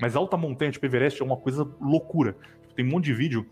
Mas 0.00 0.16
alta 0.16 0.36
montanha, 0.36 0.70
tipo 0.70 0.86
Everest, 0.86 1.20
é 1.20 1.24
uma 1.24 1.36
coisa 1.36 1.68
loucura. 1.80 2.36
Tipo, 2.62 2.74
tem 2.74 2.84
um 2.84 2.88
monte 2.88 3.04
de 3.04 3.14
vídeo 3.14 3.46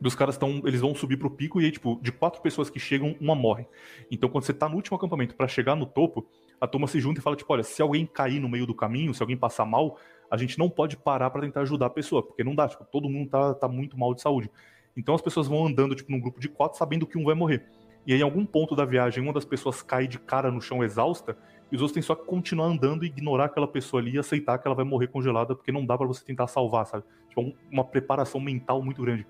dos 0.00 0.14
caras 0.14 0.34
estão, 0.34 0.62
eles 0.64 0.80
vão 0.80 0.94
subir 0.94 1.18
pro 1.18 1.30
pico 1.30 1.60
e 1.60 1.66
aí, 1.66 1.70
tipo, 1.70 1.98
de 2.02 2.10
quatro 2.10 2.40
pessoas 2.40 2.70
que 2.70 2.80
chegam, 2.80 3.14
uma 3.20 3.34
morre. 3.34 3.66
Então, 4.10 4.30
quando 4.30 4.44
você 4.44 4.54
tá 4.54 4.68
no 4.68 4.76
último 4.76 4.96
acampamento 4.96 5.34
para 5.34 5.46
chegar 5.46 5.76
no 5.76 5.84
topo, 5.84 6.26
a 6.60 6.66
turma 6.66 6.86
se 6.86 7.00
junta 7.00 7.20
e 7.20 7.22
fala, 7.22 7.36
tipo, 7.36 7.52
olha, 7.52 7.62
se 7.62 7.80
alguém 7.80 8.04
cair 8.04 8.38
no 8.38 8.48
meio 8.48 8.66
do 8.66 8.74
caminho, 8.74 9.14
se 9.14 9.22
alguém 9.22 9.36
passar 9.36 9.64
mal, 9.64 9.98
a 10.30 10.36
gente 10.36 10.58
não 10.58 10.68
pode 10.68 10.96
parar 10.96 11.30
para 11.30 11.40
tentar 11.40 11.62
ajudar 11.62 11.86
a 11.86 11.90
pessoa, 11.90 12.22
porque 12.22 12.44
não 12.44 12.54
dá, 12.54 12.68
tipo, 12.68 12.84
todo 12.84 13.08
mundo 13.08 13.30
tá, 13.30 13.54
tá 13.54 13.68
muito 13.68 13.98
mal 13.98 14.14
de 14.14 14.20
saúde. 14.20 14.50
Então 14.96 15.14
as 15.14 15.22
pessoas 15.22 15.48
vão 15.48 15.66
andando, 15.66 15.94
tipo, 15.94 16.12
num 16.12 16.20
grupo 16.20 16.38
de 16.38 16.48
quatro, 16.48 16.78
sabendo 16.78 17.06
que 17.06 17.16
um 17.16 17.24
vai 17.24 17.34
morrer. 17.34 17.64
E 18.06 18.12
aí, 18.12 18.20
em 18.20 18.22
algum 18.22 18.44
ponto 18.44 18.74
da 18.74 18.84
viagem, 18.84 19.22
uma 19.22 19.32
das 19.32 19.44
pessoas 19.44 19.82
cai 19.82 20.06
de 20.06 20.18
cara 20.18 20.50
no 20.50 20.60
chão 20.60 20.82
exausta, 20.84 21.36
e 21.70 21.76
os 21.76 21.82
outros 21.82 21.94
têm 21.94 22.02
só 22.02 22.14
que 22.14 22.24
continuar 22.24 22.66
andando 22.66 23.04
e 23.04 23.06
ignorar 23.06 23.46
aquela 23.46 23.68
pessoa 23.68 24.02
ali 24.02 24.12
e 24.12 24.18
aceitar 24.18 24.58
que 24.58 24.66
ela 24.66 24.74
vai 24.74 24.84
morrer 24.84 25.06
congelada, 25.06 25.54
porque 25.54 25.70
não 25.70 25.86
dá 25.86 25.96
para 25.96 26.06
você 26.06 26.24
tentar 26.24 26.46
salvar, 26.46 26.86
sabe? 26.86 27.04
Tipo, 27.28 27.54
uma 27.70 27.84
preparação 27.84 28.40
mental 28.40 28.82
muito 28.82 29.00
grande. 29.02 29.26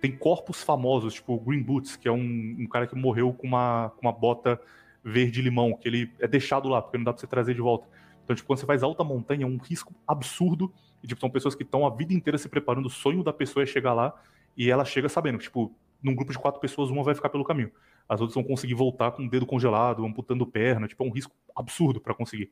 Tem 0.00 0.10
corpos 0.10 0.62
famosos, 0.62 1.14
tipo 1.14 1.34
o 1.34 1.40
Green 1.40 1.62
Boots, 1.62 1.96
que 1.96 2.08
é 2.08 2.12
um, 2.12 2.56
um 2.58 2.66
cara 2.66 2.86
que 2.86 2.96
morreu 2.96 3.32
com 3.32 3.46
uma, 3.46 3.92
com 3.96 4.06
uma 4.06 4.12
bota 4.12 4.60
verde-limão, 5.04 5.76
que 5.76 5.88
ele 5.88 6.12
é 6.20 6.28
deixado 6.28 6.68
lá, 6.68 6.80
porque 6.80 6.96
não 6.96 7.04
dá 7.04 7.12
pra 7.12 7.20
você 7.20 7.26
trazer 7.26 7.54
de 7.54 7.60
volta. 7.60 7.88
Então, 8.24 8.36
tipo, 8.36 8.46
quando 8.46 8.60
você 8.60 8.66
faz 8.66 8.82
alta 8.82 9.02
montanha, 9.02 9.44
é 9.44 9.46
um 9.46 9.56
risco 9.56 9.92
absurdo. 10.06 10.72
E, 11.02 11.06
tipo, 11.06 11.20
são 11.20 11.28
pessoas 11.28 11.54
que 11.54 11.62
estão 11.62 11.86
a 11.86 11.90
vida 11.90 12.14
inteira 12.14 12.38
se 12.38 12.48
preparando. 12.48 12.86
O 12.86 12.90
sonho 12.90 13.22
da 13.22 13.32
pessoa 13.32 13.62
é 13.62 13.66
chegar 13.66 13.92
lá 13.92 14.14
e 14.56 14.70
ela 14.70 14.84
chega 14.84 15.08
sabendo 15.08 15.38
tipo, 15.38 15.74
num 16.02 16.14
grupo 16.14 16.32
de 16.32 16.38
quatro 16.38 16.60
pessoas, 16.60 16.90
uma 16.90 17.02
vai 17.02 17.14
ficar 17.14 17.28
pelo 17.28 17.44
caminho. 17.44 17.70
As 18.08 18.20
outras 18.20 18.34
vão 18.34 18.44
conseguir 18.44 18.74
voltar 18.74 19.12
com 19.12 19.24
o 19.24 19.28
dedo 19.28 19.46
congelado, 19.46 20.04
amputando 20.04 20.46
perna. 20.46 20.86
Tipo, 20.86 21.04
é 21.04 21.06
um 21.06 21.10
risco 21.10 21.34
absurdo 21.54 22.00
para 22.00 22.14
conseguir. 22.14 22.50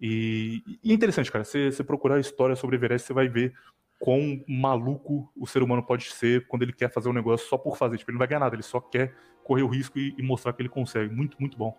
E, 0.00 0.62
e, 0.82 0.90
é 0.92 0.94
interessante, 0.94 1.30
cara. 1.30 1.44
Você, 1.44 1.70
você 1.72 1.82
procurar 1.82 2.16
a 2.16 2.20
história 2.20 2.54
sobre 2.54 2.76
Everest, 2.76 3.06
você 3.06 3.12
vai 3.12 3.28
ver 3.28 3.52
quão 3.98 4.44
maluco 4.46 5.30
o 5.36 5.46
ser 5.46 5.62
humano 5.62 5.82
pode 5.82 6.04
ser 6.04 6.46
quando 6.46 6.62
ele 6.62 6.72
quer 6.72 6.92
fazer 6.92 7.08
um 7.08 7.12
negócio 7.12 7.48
só 7.48 7.58
por 7.58 7.76
fazer. 7.76 7.98
Tipo, 7.98 8.10
ele 8.10 8.16
não 8.16 8.20
vai 8.20 8.28
ganhar 8.28 8.40
nada, 8.40 8.54
ele 8.54 8.62
só 8.62 8.80
quer 8.80 9.14
correr 9.42 9.62
o 9.62 9.68
risco 9.68 9.98
e, 9.98 10.14
e 10.16 10.22
mostrar 10.22 10.52
que 10.52 10.62
ele 10.62 10.68
consegue. 10.68 11.12
Muito, 11.12 11.36
muito 11.40 11.56
bom. 11.56 11.76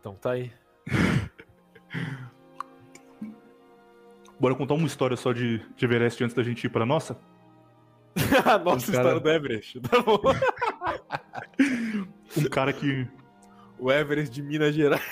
Então 0.00 0.14
tá 0.14 0.32
aí. 0.32 0.50
Bora 4.40 4.54
contar 4.54 4.72
uma 4.74 4.86
história 4.86 5.16
só 5.16 5.32
de, 5.34 5.58
de 5.76 5.84
Everest 5.84 6.24
antes 6.24 6.34
da 6.34 6.42
gente 6.42 6.64
ir 6.64 6.70
pra 6.70 6.86
nossa? 6.86 7.20
a 8.46 8.58
nossa 8.58 8.90
um 8.90 8.94
cara... 8.94 9.08
história 9.08 9.20
do 9.20 9.30
Everest. 9.30 9.80
Tá 9.80 10.00
bom. 10.00 10.18
um 12.38 12.44
cara 12.48 12.72
que. 12.72 13.06
O 13.78 13.92
Everest 13.92 14.32
de 14.34 14.42
Minas 14.42 14.74
Gerais. 14.74 15.02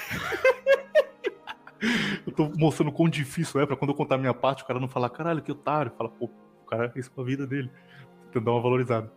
eu 2.26 2.32
tô 2.32 2.50
mostrando 2.56 2.90
quão 2.90 3.08
difícil 3.08 3.60
é 3.60 3.66
pra 3.66 3.76
quando 3.76 3.90
eu 3.90 3.96
contar 3.96 4.14
a 4.14 4.18
minha 4.18 4.34
parte, 4.34 4.62
o 4.62 4.66
cara 4.66 4.80
não 4.80 4.88
falar, 4.88 5.10
caralho, 5.10 5.42
que 5.42 5.52
otário. 5.52 5.92
Fala, 5.96 6.08
pô, 6.10 6.30
o 6.62 6.66
cara 6.66 6.88
fez 6.90 7.08
com 7.08 7.20
a 7.20 7.24
vida 7.24 7.46
dele. 7.46 7.70
Tentando 8.26 8.46
dar 8.46 8.52
uma 8.52 8.62
valorizada. 8.62 9.12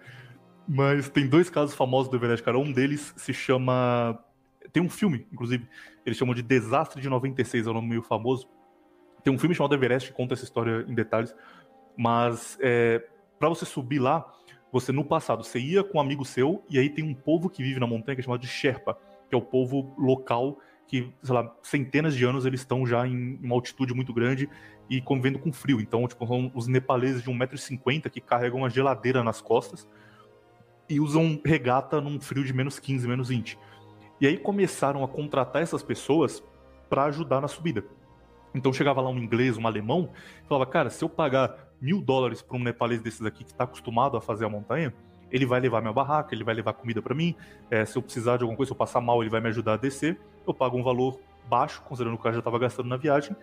Mas 0.68 1.10
tem 1.10 1.28
dois 1.28 1.50
casos 1.50 1.74
famosos 1.74 2.10
do 2.10 2.18
Everest, 2.18 2.44
cara. 2.44 2.60
Um 2.60 2.72
deles 2.72 3.14
se 3.16 3.34
chama 3.34 4.20
tem 4.72 4.82
um 4.82 4.90
filme, 4.90 5.28
inclusive, 5.32 5.68
eles 6.06 6.18
chamam 6.18 6.34
de 6.34 6.42
Desastre 6.42 7.02
de 7.02 7.10
96, 7.10 7.68
é 7.68 7.70
um 7.70 7.74
nome 7.74 7.90
meio 7.90 8.04
famoso. 8.04 8.48
Tem 9.24 9.34
um 9.34 9.38
filme 9.38 9.54
chamado 9.56 9.76
Everest 9.76 10.10
que 10.10 10.16
conta 10.16 10.34
essa 10.34 10.44
história 10.44 10.86
em 10.88 10.94
detalhes. 10.94 11.36
Mas 11.98 12.58
é, 12.62 13.06
para 13.40 13.50
você 13.50 13.66
subir 13.66 14.00
lá, 14.00 14.26
você 14.72 14.92
no 14.92 15.04
passado, 15.04 15.44
você 15.44 15.60
ia 15.60 15.84
com 15.84 15.98
um 15.98 16.02
amigo 16.02 16.24
seu, 16.24 16.64
e 16.70 16.80
aí 16.80 16.90
tem 16.90 17.04
um 17.04 17.14
povo 17.14 17.50
que 17.50 17.62
vive 17.62 17.80
na 17.80 17.88
montanha 17.88 18.16
que 18.16 18.22
é 18.22 18.24
chamado 18.24 18.42
de 18.42 18.48
Sherpa, 18.48 18.98
que 19.28 19.36
é 19.36 19.38
o 19.38 19.42
povo 19.42 19.94
local 19.98 20.58
que, 20.88 21.10
sei 21.24 21.34
lá, 21.34 21.56
centenas 21.64 22.14
de 22.14 22.26
anos 22.26 22.46
eles 22.46 22.60
estão 22.60 22.86
já 22.86 23.08
em 23.08 23.40
uma 23.42 23.56
altitude 23.56 23.94
muito 23.94 24.14
grande 24.14 24.50
e 24.90 25.00
convivendo 25.02 25.40
com 25.40 25.52
frio. 25.54 25.80
Então, 25.80 26.06
tipo, 26.06 26.28
são 26.28 26.52
os 26.54 26.68
nepaleses 26.68 27.24
de 27.24 27.30
1,50m 27.30 28.10
que 28.10 28.20
carregam 28.20 28.60
uma 28.60 28.70
geladeira 28.70 29.24
nas 29.24 29.42
costas 29.42 29.88
e 30.90 31.00
usam 31.00 31.40
regata 31.46 32.02
num 32.02 32.20
frio 32.20 32.44
de 32.44 32.52
menos 32.52 32.78
15, 32.78 33.08
menos 33.08 33.30
20. 33.30 33.58
E 34.22 34.28
aí 34.28 34.38
começaram 34.38 35.04
a 35.04 35.08
contratar 35.08 35.64
essas 35.64 35.82
pessoas 35.82 36.44
para 36.88 37.06
ajudar 37.06 37.42
na 37.42 37.48
subida. 37.48 37.84
Então 38.54 38.72
chegava 38.72 39.02
lá 39.02 39.10
um 39.10 39.18
inglês, 39.18 39.58
um 39.58 39.66
alemão, 39.66 40.10
falava, 40.48 40.70
cara, 40.70 40.90
se 40.92 41.04
eu 41.04 41.10
pagar 41.10 41.72
mil 41.82 42.00
dólares 42.00 42.42
para 42.42 42.56
um 42.56 42.60
nepalês 42.64 43.02
desses 43.02 43.26
aqui 43.26 43.44
que 43.44 43.52
está 43.52 43.64
acostumado 43.64 44.16
a 44.16 44.22
fazer 44.22 44.46
a 44.46 44.50
montanha, 44.50 44.94
ele 45.32 45.46
vai 45.46 45.60
levar 45.60 45.82
minha 45.82 45.94
barraca, 45.94 46.36
ele 46.36 46.44
vai 46.44 46.54
levar 46.54 46.74
comida 46.74 47.02
para 47.02 47.16
mim. 47.16 47.36
É, 47.72 47.84
se 47.84 47.98
eu 47.98 48.02
precisar 48.02 48.38
de 48.38 48.44
alguma 48.44 48.56
coisa, 48.56 48.70
se 48.70 48.74
eu 48.74 48.78
passar 48.78 49.02
mal, 49.02 49.24
ele 49.24 49.30
vai 49.30 49.42
me 49.42 49.48
ajudar 49.48 49.74
a 49.74 49.78
descer. 49.78 50.20
Eu 50.46 50.54
pago 50.54 50.78
um 50.78 50.84
valor 50.84 51.20
baixo, 51.50 51.82
considerando 51.82 52.16
que 52.16 52.20
o 52.20 52.24
cara 52.24 52.34
já 52.34 52.40
estava 52.40 52.60
gastando 52.60 52.90
na 52.90 52.98
viagem, 52.98 53.36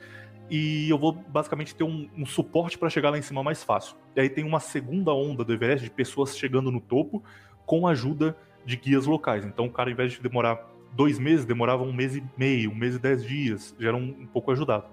e 0.48 0.88
eu 0.88 0.96
vou 0.96 1.12
basicamente 1.12 1.74
ter 1.74 1.84
um, 1.84 2.08
um 2.16 2.24
suporte 2.24 2.78
para 2.78 2.88
chegar 2.88 3.10
lá 3.10 3.18
em 3.18 3.22
cima 3.22 3.42
mais 3.42 3.64
fácil. 3.64 3.96
E 4.14 4.20
aí 4.20 4.30
tem 4.30 4.44
uma 4.44 4.60
segunda 4.60 5.12
onda 5.12 5.44
do 5.44 5.52
Everest 5.52 5.84
de 5.84 5.90
pessoas 5.90 6.38
chegando 6.38 6.70
no 6.70 6.80
topo 6.80 7.22
com 7.66 7.86
a 7.86 7.90
ajuda 7.90 8.36
de 8.68 8.76
guias 8.76 9.06
locais. 9.06 9.46
Então 9.46 9.64
o 9.64 9.70
cara, 9.70 9.88
ao 9.88 9.92
invés 9.92 10.12
de 10.12 10.20
demorar 10.20 10.62
dois 10.92 11.18
meses, 11.18 11.46
demorava 11.46 11.82
um 11.82 11.92
mês 11.92 12.14
e 12.14 12.22
meio, 12.36 12.70
um 12.70 12.74
mês 12.74 12.96
e 12.96 12.98
dez 12.98 13.24
dias, 13.24 13.74
já 13.80 13.88
era 13.88 13.96
um, 13.96 14.14
um 14.20 14.26
pouco 14.26 14.52
ajudado. 14.52 14.84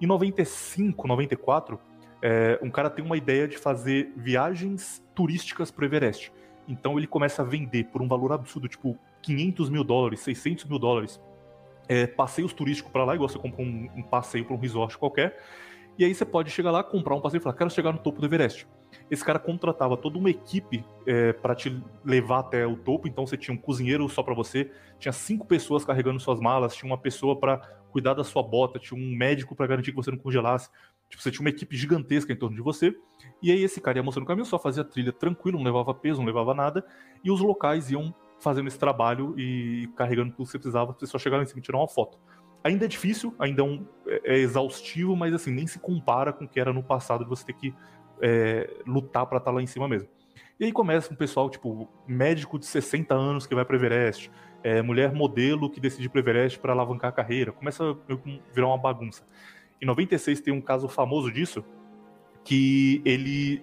Em 0.00 0.06
95, 0.06 1.08
94, 1.08 1.80
é, 2.20 2.58
um 2.62 2.70
cara 2.70 2.90
tem 2.90 3.02
uma 3.02 3.16
ideia 3.16 3.48
de 3.48 3.56
fazer 3.56 4.12
viagens 4.14 5.02
turísticas 5.14 5.70
para 5.70 5.82
o 5.82 5.86
Everest. 5.86 6.30
Então 6.68 6.98
ele 6.98 7.06
começa 7.06 7.40
a 7.40 7.44
vender 7.44 7.84
por 7.84 8.02
um 8.02 8.08
valor 8.08 8.30
absurdo, 8.30 8.68
tipo 8.68 8.98
500 9.22 9.70
mil 9.70 9.82
dólares, 9.82 10.20
600 10.20 10.66
mil 10.66 10.78
dólares, 10.78 11.18
é, 11.88 12.06
passeios 12.06 12.52
turísticos 12.52 12.92
para 12.92 13.04
lá, 13.04 13.14
igual 13.14 13.28
você 13.28 13.38
compra 13.38 13.62
um, 13.62 13.88
um 13.96 14.02
passeio 14.02 14.44
para 14.44 14.54
um 14.54 14.58
resort 14.58 14.98
qualquer. 14.98 15.42
E 15.98 16.04
aí 16.04 16.14
você 16.14 16.26
pode 16.26 16.50
chegar 16.50 16.70
lá, 16.70 16.84
comprar 16.84 17.14
um 17.14 17.20
passeio 17.22 17.40
e 17.40 17.42
falar, 17.42 17.56
quero 17.56 17.70
chegar 17.70 17.90
no 17.90 17.98
topo 17.98 18.20
do 18.20 18.26
Everest 18.26 18.66
esse 19.10 19.24
cara 19.24 19.38
contratava 19.38 19.96
toda 19.96 20.18
uma 20.18 20.30
equipe 20.30 20.84
é, 21.06 21.32
para 21.32 21.54
te 21.54 21.82
levar 22.04 22.40
até 22.40 22.66
o 22.66 22.76
topo. 22.76 23.08
Então 23.08 23.26
você 23.26 23.36
tinha 23.36 23.54
um 23.54 23.58
cozinheiro 23.58 24.08
só 24.08 24.22
para 24.22 24.34
você, 24.34 24.70
tinha 24.98 25.12
cinco 25.12 25.46
pessoas 25.46 25.84
carregando 25.84 26.20
suas 26.20 26.40
malas, 26.40 26.74
tinha 26.74 26.90
uma 26.90 26.98
pessoa 26.98 27.38
para 27.38 27.58
cuidar 27.90 28.14
da 28.14 28.24
sua 28.24 28.42
bota, 28.42 28.78
tinha 28.78 29.00
um 29.00 29.16
médico 29.16 29.54
para 29.54 29.66
garantir 29.66 29.90
que 29.90 29.96
você 29.96 30.10
não 30.10 30.18
congelasse. 30.18 30.68
Tipo, 31.08 31.22
você 31.22 31.30
tinha 31.30 31.40
uma 31.40 31.50
equipe 31.50 31.76
gigantesca 31.76 32.32
em 32.32 32.36
torno 32.36 32.54
de 32.54 32.62
você. 32.62 32.94
E 33.42 33.50
aí 33.50 33.62
esse 33.62 33.80
cara 33.80 33.98
ia 33.98 34.02
mostrando 34.02 34.24
o 34.24 34.28
caminho, 34.28 34.44
só 34.44 34.58
fazia 34.58 34.84
trilha 34.84 35.12
tranquilo, 35.12 35.58
não 35.58 35.64
levava 35.64 35.94
peso, 35.94 36.18
não 36.18 36.26
levava 36.26 36.54
nada. 36.54 36.84
E 37.24 37.30
os 37.30 37.40
locais 37.40 37.90
iam 37.90 38.14
fazendo 38.40 38.68
esse 38.68 38.78
trabalho 38.78 39.34
e 39.38 39.88
carregando 39.96 40.32
tudo 40.32 40.44
que 40.44 40.52
você 40.52 40.58
precisava, 40.58 40.92
você 40.92 41.06
só 41.06 41.18
chegar 41.18 41.38
lá 41.38 41.42
em 41.42 41.46
cima 41.46 41.60
e 41.60 41.62
tirar 41.62 41.78
uma 41.78 41.88
foto. 41.88 42.18
Ainda 42.62 42.84
é 42.84 42.88
difícil, 42.88 43.34
ainda 43.38 43.62
é, 43.62 43.64
um, 43.64 43.86
é, 44.06 44.34
é 44.34 44.38
exaustivo, 44.38 45.16
mas 45.16 45.32
assim, 45.32 45.52
nem 45.52 45.66
se 45.66 45.78
compara 45.78 46.32
com 46.32 46.44
o 46.44 46.48
que 46.48 46.58
era 46.58 46.72
no 46.72 46.82
passado 46.82 47.24
de 47.24 47.30
você 47.30 47.46
ter 47.46 47.52
que 47.54 47.74
é, 48.20 48.68
lutar 48.86 49.26
para 49.26 49.38
estar 49.38 49.50
tá 49.50 49.54
lá 49.54 49.62
em 49.62 49.66
cima 49.66 49.88
mesmo. 49.88 50.08
E 50.58 50.64
aí 50.64 50.72
começa 50.72 51.12
um 51.12 51.16
pessoal, 51.16 51.48
tipo, 51.48 51.88
médico 52.06 52.58
de 52.58 52.66
60 52.66 53.14
anos 53.14 53.46
que 53.46 53.54
vai 53.54 53.64
para 53.64 53.76
Everest, 53.76 54.30
é, 54.62 54.82
mulher 54.82 55.12
modelo 55.12 55.70
que 55.70 55.80
decide 55.80 56.08
para 56.08 56.20
Everest 56.20 56.58
para 56.58 56.72
alavancar 56.72 57.10
a 57.10 57.12
carreira. 57.12 57.52
Começa 57.52 57.84
a 57.84 57.96
virar 58.52 58.66
uma 58.66 58.78
bagunça. 58.78 59.24
Em 59.80 59.86
96 59.86 60.40
tem 60.40 60.52
um 60.52 60.60
caso 60.60 60.88
famoso 60.88 61.30
disso, 61.30 61.64
que 62.44 63.00
ele 63.04 63.62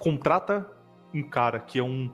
contrata 0.00 0.68
um 1.14 1.22
cara 1.22 1.60
que 1.60 1.78
é 1.78 1.82
um, 1.82 2.10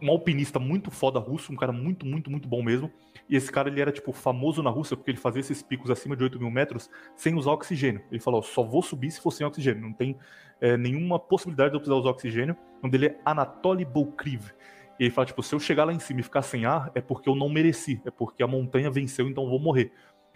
um 0.00 0.10
alpinista 0.10 0.58
muito 0.58 0.90
foda 0.90 1.18
russo, 1.18 1.52
um 1.52 1.56
cara 1.56 1.72
muito, 1.72 2.06
muito, 2.06 2.30
muito 2.30 2.48
bom 2.48 2.62
mesmo, 2.62 2.90
e 3.30 3.36
esse 3.36 3.50
cara 3.50 3.68
ele 3.68 3.80
era 3.80 3.92
tipo 3.92 4.12
famoso 4.12 4.60
na 4.60 4.70
Rússia 4.70 4.96
porque 4.96 5.12
ele 5.12 5.18
fazia 5.18 5.38
esses 5.38 5.62
picos 5.62 5.88
acima 5.88 6.16
de 6.16 6.24
8 6.24 6.40
mil 6.40 6.50
metros 6.50 6.90
sem 7.14 7.36
usar 7.36 7.52
oxigênio. 7.52 8.02
Ele 8.10 8.20
falou: 8.20 8.42
só 8.42 8.60
vou 8.64 8.82
subir 8.82 9.08
se 9.12 9.20
for 9.20 9.30
sem 9.30 9.46
oxigênio, 9.46 9.80
não 9.80 9.92
tem 9.92 10.18
é, 10.60 10.76
nenhuma 10.76 11.16
possibilidade 11.16 11.70
de 11.70 11.76
eu 11.76 11.80
precisar 11.80 12.00
usar 12.00 12.10
oxigênio. 12.10 12.56
O 12.80 12.82
nome 12.82 12.90
dele 12.90 13.06
é 13.06 13.20
Anatoly 13.24 13.84
Bolkriv. 13.84 14.50
E 14.98 15.04
ele 15.04 15.10
fala: 15.10 15.26
tipo, 15.26 15.44
se 15.44 15.54
eu 15.54 15.60
chegar 15.60 15.84
lá 15.84 15.92
em 15.92 16.00
cima 16.00 16.18
e 16.18 16.22
ficar 16.24 16.42
sem 16.42 16.66
ar, 16.66 16.90
é 16.92 17.00
porque 17.00 17.28
eu 17.28 17.36
não 17.36 17.48
mereci, 17.48 18.02
é 18.04 18.10
porque 18.10 18.42
a 18.42 18.48
montanha 18.48 18.90
venceu, 18.90 19.28
então 19.28 19.44
eu 19.44 19.50
vou 19.50 19.60
morrer. 19.60 19.92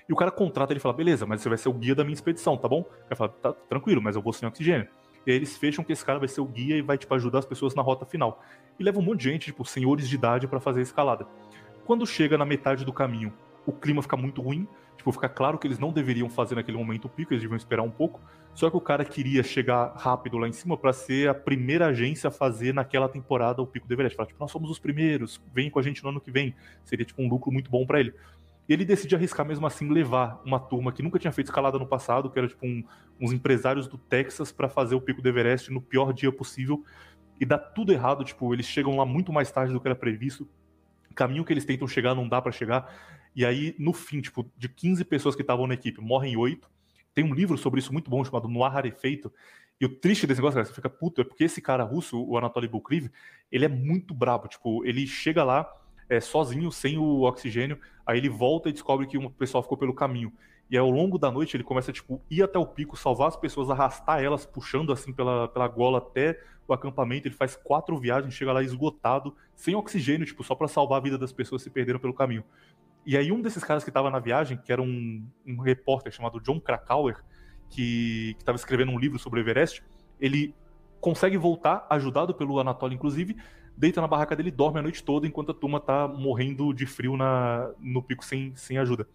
E 0.08 0.12
o 0.12 0.16
cara 0.16 0.30
contrata 0.30 0.72
ele 0.72 0.78
fala: 0.78 0.94
beleza, 0.94 1.26
mas 1.26 1.40
você 1.40 1.48
vai 1.48 1.58
ser 1.58 1.68
o 1.68 1.72
guia 1.72 1.96
da 1.96 2.04
minha 2.04 2.14
expedição, 2.14 2.56
tá 2.56 2.68
bom? 2.68 2.84
Cara 2.84 3.16
fala: 3.16 3.30
tá 3.30 3.52
tranquilo, 3.52 4.00
mas 4.00 4.14
eu 4.14 4.22
vou 4.22 4.32
sem 4.32 4.48
oxigênio. 4.48 4.88
E 5.26 5.30
aí 5.30 5.36
eles 5.36 5.56
fecham 5.56 5.82
que 5.82 5.92
esse 5.92 6.04
cara 6.04 6.18
vai 6.18 6.28
ser 6.28 6.40
o 6.40 6.44
guia 6.44 6.76
e 6.76 6.82
vai 6.82 6.98
tipo, 6.98 7.12
ajudar 7.14 7.38
as 7.40 7.46
pessoas 7.46 7.74
na 7.74 7.82
rota 7.82 8.04
final. 8.04 8.42
E 8.78 8.84
leva 8.84 8.98
um 8.98 9.02
monte 9.02 9.20
de 9.20 9.30
gente, 9.30 9.46
tipo, 9.46 9.64
senhores 9.64 10.08
de 10.08 10.14
idade, 10.14 10.46
para 10.46 10.60
fazer 10.60 10.80
a 10.80 10.82
escalada. 10.82 11.26
Quando 11.84 12.06
chega 12.06 12.38
na 12.38 12.46
metade 12.46 12.84
do 12.84 12.92
caminho, 12.92 13.32
o 13.66 13.72
clima 13.72 14.00
fica 14.02 14.16
muito 14.16 14.40
ruim. 14.40 14.66
Tipo, 14.96 15.12
fica 15.12 15.28
claro 15.28 15.58
que 15.58 15.66
eles 15.66 15.78
não 15.78 15.92
deveriam 15.92 16.30
fazer 16.30 16.54
naquele 16.54 16.78
momento 16.78 17.06
o 17.06 17.08
pico, 17.10 17.32
eles 17.32 17.42
deviam 17.42 17.56
esperar 17.56 17.82
um 17.82 17.90
pouco. 17.90 18.22
Só 18.54 18.70
que 18.70 18.76
o 18.76 18.80
cara 18.80 19.04
queria 19.04 19.42
chegar 19.42 19.92
rápido 19.96 20.38
lá 20.38 20.48
em 20.48 20.52
cima 20.52 20.78
para 20.78 20.94
ser 20.94 21.28
a 21.28 21.34
primeira 21.34 21.88
agência 21.88 22.28
a 22.28 22.30
fazer 22.30 22.72
naquela 22.72 23.06
temporada 23.06 23.60
o 23.60 23.66
pico 23.66 23.86
do 23.86 23.92
Everest. 23.92 24.16
Falar, 24.16 24.28
tipo, 24.28 24.40
nós 24.40 24.50
somos 24.50 24.70
os 24.70 24.78
primeiros, 24.78 25.42
vem 25.52 25.68
com 25.68 25.78
a 25.78 25.82
gente 25.82 26.02
no 26.02 26.08
ano 26.08 26.20
que 26.20 26.30
vem. 26.30 26.54
Seria, 26.84 27.04
tipo, 27.04 27.20
um 27.20 27.28
lucro 27.28 27.52
muito 27.52 27.70
bom 27.70 27.84
para 27.84 28.00
ele. 28.00 28.14
E 28.66 28.72
ele 28.72 28.84
decide 28.84 29.14
arriscar 29.14 29.44
mesmo 29.44 29.66
assim 29.66 29.90
levar 29.90 30.40
uma 30.42 30.58
turma 30.58 30.90
que 30.90 31.02
nunca 31.02 31.18
tinha 31.18 31.32
feito 31.32 31.48
escalada 31.48 31.78
no 31.78 31.86
passado, 31.86 32.30
que 32.30 32.38
era 32.38 32.48
tipo 32.48 32.64
um, 32.64 32.82
uns 33.20 33.30
empresários 33.30 33.86
do 33.86 33.98
Texas, 33.98 34.50
para 34.50 34.70
fazer 34.70 34.94
o 34.94 35.02
pico 35.02 35.20
do 35.20 35.28
Everest 35.28 35.70
no 35.70 35.82
pior 35.82 36.14
dia 36.14 36.32
possível. 36.32 36.82
E 37.38 37.44
dá 37.44 37.58
tudo 37.58 37.92
errado, 37.92 38.24
tipo, 38.24 38.54
eles 38.54 38.64
chegam 38.64 38.96
lá 38.96 39.04
muito 39.04 39.30
mais 39.30 39.50
tarde 39.50 39.72
do 39.72 39.80
que 39.80 39.86
era 39.86 39.94
previsto 39.94 40.48
caminho 41.14 41.44
que 41.44 41.52
eles 41.52 41.64
tentam 41.64 41.88
chegar 41.88 42.14
não 42.14 42.28
dá 42.28 42.40
para 42.42 42.52
chegar. 42.52 42.92
E 43.34 43.44
aí, 43.44 43.74
no 43.78 43.92
fim, 43.92 44.20
tipo, 44.20 44.50
de 44.56 44.68
15 44.68 45.04
pessoas 45.04 45.34
que 45.34 45.42
estavam 45.42 45.66
na 45.66 45.74
equipe, 45.74 46.00
morrem 46.00 46.36
oito. 46.36 46.68
Tem 47.12 47.24
um 47.24 47.34
livro 47.34 47.56
sobre 47.56 47.80
isso 47.80 47.92
muito 47.92 48.10
bom 48.10 48.24
chamado 48.24 48.48
Noir 48.48 48.72
Rarefeito. 48.72 49.32
E 49.80 49.84
o 49.84 49.88
triste 49.88 50.26
desse 50.26 50.40
negócio, 50.40 50.54
cara, 50.54 50.66
você 50.66 50.72
fica 50.72 50.88
puto, 50.88 51.20
é 51.20 51.24
porque 51.24 51.44
esse 51.44 51.60
cara 51.60 51.82
russo, 51.82 52.22
o 52.22 52.38
Anatoly 52.38 52.68
Bukriv, 52.68 53.10
ele 53.50 53.64
é 53.64 53.68
muito 53.68 54.14
brabo. 54.14 54.48
Tipo, 54.48 54.84
ele 54.84 55.06
chega 55.06 55.42
lá 55.42 55.68
é, 56.08 56.20
sozinho, 56.20 56.70
sem 56.70 56.96
o 56.98 57.22
oxigênio, 57.22 57.78
aí 58.06 58.18
ele 58.18 58.28
volta 58.28 58.68
e 58.68 58.72
descobre 58.72 59.06
que 59.06 59.18
o 59.18 59.30
pessoal 59.30 59.62
ficou 59.62 59.78
pelo 59.78 59.94
caminho. 59.94 60.32
E 60.70 60.76
ao 60.76 60.90
longo 60.90 61.18
da 61.18 61.30
noite, 61.30 61.56
ele 61.56 61.64
começa, 61.64 61.92
tipo, 61.92 62.20
ir 62.30 62.42
até 62.42 62.58
o 62.58 62.66
pico, 62.66 62.96
salvar 62.96 63.28
as 63.28 63.36
pessoas, 63.36 63.70
arrastar 63.70 64.22
elas, 64.22 64.46
puxando 64.46 64.92
assim 64.92 65.12
pela, 65.12 65.48
pela 65.48 65.68
gola 65.68 65.98
até 65.98 66.40
o 66.66 66.72
acampamento. 66.72 67.28
Ele 67.28 67.34
faz 67.34 67.54
quatro 67.54 67.98
viagens, 67.98 68.34
chega 68.34 68.52
lá 68.52 68.62
esgotado, 68.62 69.36
sem 69.54 69.74
oxigênio, 69.74 70.26
tipo, 70.26 70.42
só 70.42 70.54
para 70.54 70.66
salvar 70.66 70.98
a 70.98 71.02
vida 71.02 71.18
das 71.18 71.32
pessoas 71.32 71.62
que 71.62 71.68
se 71.68 71.70
perderam 71.70 72.00
pelo 72.00 72.14
caminho. 72.14 72.44
E 73.06 73.16
aí, 73.16 73.30
um 73.30 73.42
desses 73.42 73.62
caras 73.62 73.84
que 73.84 73.90
tava 73.90 74.10
na 74.10 74.18
viagem, 74.18 74.56
que 74.56 74.72
era 74.72 74.80
um, 74.80 75.26
um 75.46 75.60
repórter 75.60 76.10
chamado 76.10 76.40
John 76.40 76.58
Krakauer, 76.58 77.22
que 77.68 78.34
estava 78.38 78.56
escrevendo 78.56 78.92
um 78.92 78.98
livro 78.98 79.18
sobre 79.18 79.40
o 79.40 79.42
Everest, 79.42 79.82
ele 80.18 80.54
consegue 81.00 81.36
voltar, 81.36 81.86
ajudado 81.90 82.34
pelo 82.34 82.58
Anatoly, 82.58 82.94
inclusive, 82.94 83.36
deita 83.76 84.00
na 84.00 84.06
barraca 84.06 84.34
dele 84.34 84.50
dorme 84.50 84.78
a 84.78 84.82
noite 84.82 85.04
toda 85.04 85.26
enquanto 85.26 85.50
a 85.50 85.54
turma 85.54 85.80
tá 85.80 86.08
morrendo 86.08 86.72
de 86.72 86.86
frio 86.86 87.16
na, 87.16 87.70
no 87.78 88.02
pico 88.02 88.24
sem, 88.24 88.54
sem 88.56 88.78
ajuda. 88.78 89.06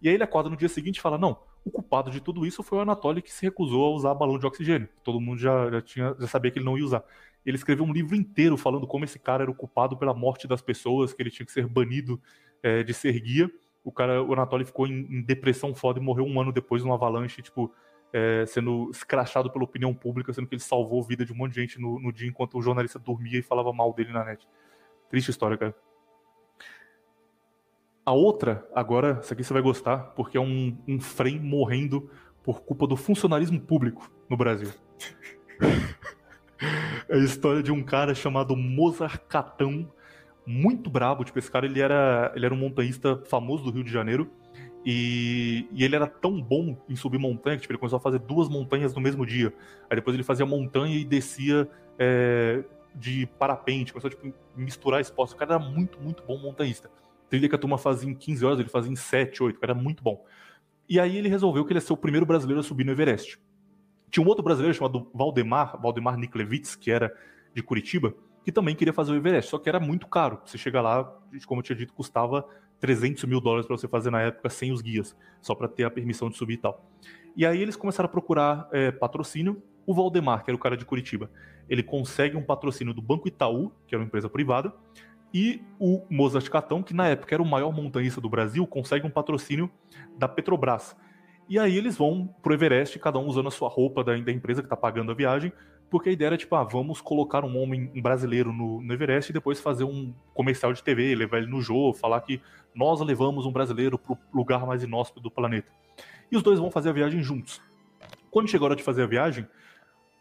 E 0.00 0.08
aí 0.08 0.14
ele 0.14 0.22
acorda 0.22 0.48
no 0.48 0.56
dia 0.56 0.68
seguinte 0.68 0.98
e 0.98 1.00
fala: 1.00 1.18
Não, 1.18 1.38
o 1.64 1.70
culpado 1.70 2.10
de 2.10 2.20
tudo 2.20 2.46
isso 2.46 2.62
foi 2.62 2.78
o 2.78 2.80
Anatoly 2.80 3.22
que 3.22 3.32
se 3.32 3.44
recusou 3.44 3.86
a 3.86 3.90
usar 3.96 4.14
balão 4.14 4.38
de 4.38 4.46
oxigênio. 4.46 4.88
Todo 5.02 5.20
mundo 5.20 5.38
já, 5.38 5.70
já, 5.70 5.82
tinha, 5.82 6.16
já 6.18 6.26
sabia 6.26 6.50
que 6.50 6.58
ele 6.58 6.66
não 6.66 6.78
ia 6.78 6.84
usar. 6.84 7.04
Ele 7.44 7.56
escreveu 7.56 7.84
um 7.84 7.92
livro 7.92 8.14
inteiro 8.14 8.56
falando 8.56 8.86
como 8.86 9.04
esse 9.04 9.18
cara 9.18 9.44
era 9.44 9.50
o 9.50 9.54
culpado 9.54 9.96
pela 9.96 10.14
morte 10.14 10.46
das 10.46 10.60
pessoas, 10.60 11.12
que 11.12 11.22
ele 11.22 11.30
tinha 11.30 11.46
que 11.46 11.52
ser 11.52 11.66
banido 11.66 12.20
é, 12.62 12.82
de 12.82 12.92
ser 12.92 13.18
guia. 13.20 13.50
O 13.84 13.92
cara, 13.92 14.22
o 14.22 14.32
Anatoly 14.32 14.64
ficou 14.64 14.86
em, 14.86 15.06
em, 15.10 15.22
depressão 15.22 15.74
foda 15.74 15.98
e 15.98 16.02
morreu 16.02 16.24
um 16.26 16.40
ano 16.40 16.52
depois 16.52 16.82
numa 16.82 16.94
avalanche, 16.94 17.40
tipo, 17.40 17.72
é, 18.12 18.44
sendo 18.46 18.90
escrachado 18.90 19.50
pela 19.50 19.64
opinião 19.64 19.94
pública, 19.94 20.32
sendo 20.32 20.46
que 20.46 20.54
ele 20.54 20.62
salvou 20.62 21.02
a 21.02 21.06
vida 21.06 21.24
de 21.24 21.32
um 21.32 21.36
monte 21.36 21.54
de 21.54 21.60
gente 21.60 21.80
no, 21.80 21.98
no 21.98 22.12
dia 22.12 22.28
enquanto 22.28 22.58
o 22.58 22.62
jornalista 22.62 22.98
dormia 22.98 23.38
e 23.38 23.42
falava 23.42 23.72
mal 23.72 23.94
dele 23.94 24.12
na 24.12 24.24
net. 24.24 24.46
Triste 25.08 25.30
história, 25.30 25.56
cara. 25.56 25.74
A 28.08 28.12
outra, 28.12 28.66
agora, 28.74 29.18
essa 29.20 29.34
aqui 29.34 29.44
você 29.44 29.52
vai 29.52 29.60
gostar, 29.60 29.98
porque 30.16 30.38
é 30.38 30.40
um, 30.40 30.74
um 30.88 30.98
frame 30.98 31.40
morrendo 31.40 32.08
por 32.42 32.62
culpa 32.62 32.86
do 32.86 32.96
funcionalismo 32.96 33.60
público 33.60 34.10
no 34.30 34.34
Brasil. 34.34 34.70
é 37.06 37.14
a 37.14 37.18
história 37.18 37.62
de 37.62 37.70
um 37.70 37.82
cara 37.82 38.14
chamado 38.14 38.56
Mozart 38.56 39.20
Catão, 39.28 39.92
muito 40.46 40.88
brabo. 40.88 41.22
Tipo, 41.22 41.38
esse 41.38 41.50
cara 41.50 41.66
ele 41.66 41.82
era, 41.82 42.32
ele 42.34 42.46
era 42.46 42.54
um 42.54 42.56
montanhista 42.56 43.22
famoso 43.26 43.64
do 43.64 43.70
Rio 43.70 43.84
de 43.84 43.92
Janeiro. 43.92 44.30
E, 44.86 45.68
e, 45.70 45.84
ele 45.84 45.94
era 45.94 46.06
tão 46.06 46.40
bom 46.40 46.78
em 46.88 46.96
subir 46.96 47.18
montanha 47.18 47.56
que 47.56 47.60
tipo, 47.60 47.74
ele 47.74 47.78
começou 47.78 47.98
a 47.98 48.00
fazer 48.00 48.20
duas 48.20 48.48
montanhas 48.48 48.94
no 48.94 49.02
mesmo 49.02 49.26
dia. 49.26 49.52
Aí 49.90 49.96
depois 49.96 50.14
ele 50.14 50.24
fazia 50.24 50.46
montanha 50.46 50.96
e 50.96 51.04
descia 51.04 51.68
é, 51.98 52.64
de 52.94 53.26
parapente, 53.38 53.92
começou 53.92 54.08
a 54.08 54.10
tipo, 54.12 54.34
misturar 54.56 54.98
esportes. 54.98 55.34
O 55.34 55.36
cara 55.36 55.56
era 55.56 55.62
muito, 55.62 56.00
muito 56.00 56.22
bom 56.22 56.38
montanhista. 56.38 56.88
Trilha 57.28 57.48
que 57.48 57.54
a 57.54 57.58
turma 57.58 57.78
fazia 57.78 58.08
em 58.08 58.14
15 58.14 58.44
horas, 58.44 58.60
ele 58.60 58.68
fazia 58.68 58.92
em 58.92 58.96
7, 58.96 59.42
8, 59.42 59.58
era 59.62 59.74
muito 59.74 60.02
bom. 60.02 60.24
E 60.88 60.98
aí 60.98 61.16
ele 61.16 61.28
resolveu 61.28 61.64
que 61.64 61.72
ele 61.72 61.78
ia 61.78 61.82
ser 61.82 61.92
o 61.92 61.96
primeiro 61.96 62.24
brasileiro 62.24 62.60
a 62.60 62.62
subir 62.62 62.84
no 62.84 62.92
Everest. 62.92 63.38
Tinha 64.10 64.24
um 64.24 64.28
outro 64.28 64.42
brasileiro 64.42 64.74
chamado 64.74 65.10
Valdemar, 65.12 65.80
Valdemar 65.80 66.16
Niklevitz, 66.16 66.74
que 66.74 66.90
era 66.90 67.14
de 67.54 67.62
Curitiba, 67.62 68.14
que 68.42 68.50
também 68.50 68.74
queria 68.74 68.92
fazer 68.92 69.12
o 69.12 69.14
Everest, 69.14 69.50
só 69.50 69.58
que 69.58 69.68
era 69.68 69.78
muito 69.78 70.06
caro. 70.06 70.40
Você 70.44 70.56
chega 70.56 70.80
lá, 70.80 71.04
como 71.46 71.60
eu 71.60 71.62
tinha 71.62 71.76
dito, 71.76 71.92
custava 71.92 72.48
300 72.80 73.24
mil 73.24 73.40
dólares 73.40 73.66
para 73.66 73.76
você 73.76 73.86
fazer 73.86 74.10
na 74.10 74.22
época 74.22 74.48
sem 74.48 74.72
os 74.72 74.80
guias, 74.80 75.14
só 75.42 75.54
para 75.54 75.68
ter 75.68 75.84
a 75.84 75.90
permissão 75.90 76.30
de 76.30 76.36
subir 76.36 76.54
e 76.54 76.58
tal. 76.58 76.90
E 77.36 77.44
aí 77.44 77.60
eles 77.60 77.76
começaram 77.76 78.08
a 78.08 78.10
procurar 78.10 78.68
é, 78.72 78.90
patrocínio. 78.90 79.62
O 79.86 79.94
Valdemar, 79.94 80.44
que 80.44 80.50
era 80.50 80.56
o 80.56 80.58
cara 80.58 80.76
de 80.76 80.84
Curitiba, 80.84 81.30
ele 81.68 81.82
consegue 81.82 82.36
um 82.36 82.42
patrocínio 82.42 82.92
do 82.92 83.00
Banco 83.00 83.28
Itaú, 83.28 83.72
que 83.86 83.94
era 83.94 84.02
uma 84.02 84.06
empresa 84.06 84.28
privada, 84.28 84.72
e 85.32 85.62
o 85.78 86.02
Mozart 86.08 86.48
Catão, 86.48 86.82
que 86.82 86.94
na 86.94 87.08
época 87.08 87.34
era 87.34 87.42
o 87.42 87.46
maior 87.46 87.72
montanhista 87.72 88.20
do 88.20 88.28
Brasil, 88.28 88.66
consegue 88.66 89.06
um 89.06 89.10
patrocínio 89.10 89.70
da 90.16 90.28
Petrobras. 90.28 90.96
E 91.48 91.58
aí 91.58 91.76
eles 91.76 91.96
vão 91.96 92.28
pro 92.42 92.52
Everest, 92.52 92.98
cada 92.98 93.18
um 93.18 93.26
usando 93.26 93.48
a 93.48 93.50
sua 93.50 93.68
roupa 93.68 94.04
da, 94.04 94.16
da 94.16 94.32
empresa 94.32 94.60
que 94.60 94.66
está 94.66 94.76
pagando 94.76 95.12
a 95.12 95.14
viagem, 95.14 95.52
porque 95.90 96.10
a 96.10 96.12
ideia 96.12 96.28
era 96.28 96.36
tipo, 96.36 96.54
ah, 96.54 96.62
vamos 96.62 97.00
colocar 97.00 97.44
um 97.44 97.58
homem 97.58 97.90
um 97.94 98.02
brasileiro 98.02 98.52
no, 98.52 98.82
no, 98.82 98.92
Everest 98.92 99.30
e 99.30 99.32
depois 99.32 99.60
fazer 99.60 99.84
um 99.84 100.12
comercial 100.34 100.72
de 100.72 100.82
TV, 100.82 101.14
levar 101.14 101.38
ele 101.38 101.46
no 101.46 101.62
jogo, 101.62 101.94
falar 101.94 102.20
que 102.20 102.40
nós 102.74 103.00
levamos 103.00 103.46
um 103.46 103.52
brasileiro 103.52 103.98
pro 103.98 104.18
lugar 104.32 104.66
mais 104.66 104.82
inóspito 104.82 105.20
do 105.20 105.30
planeta. 105.30 105.70
E 106.30 106.36
os 106.36 106.42
dois 106.42 106.58
vão 106.58 106.70
fazer 106.70 106.90
a 106.90 106.92
viagem 106.92 107.22
juntos. 107.22 107.62
Quando 108.30 108.48
chegou 108.48 108.66
a 108.66 108.68
hora 108.68 108.76
de 108.76 108.82
fazer 108.82 109.02
a 109.02 109.06
viagem, 109.06 109.46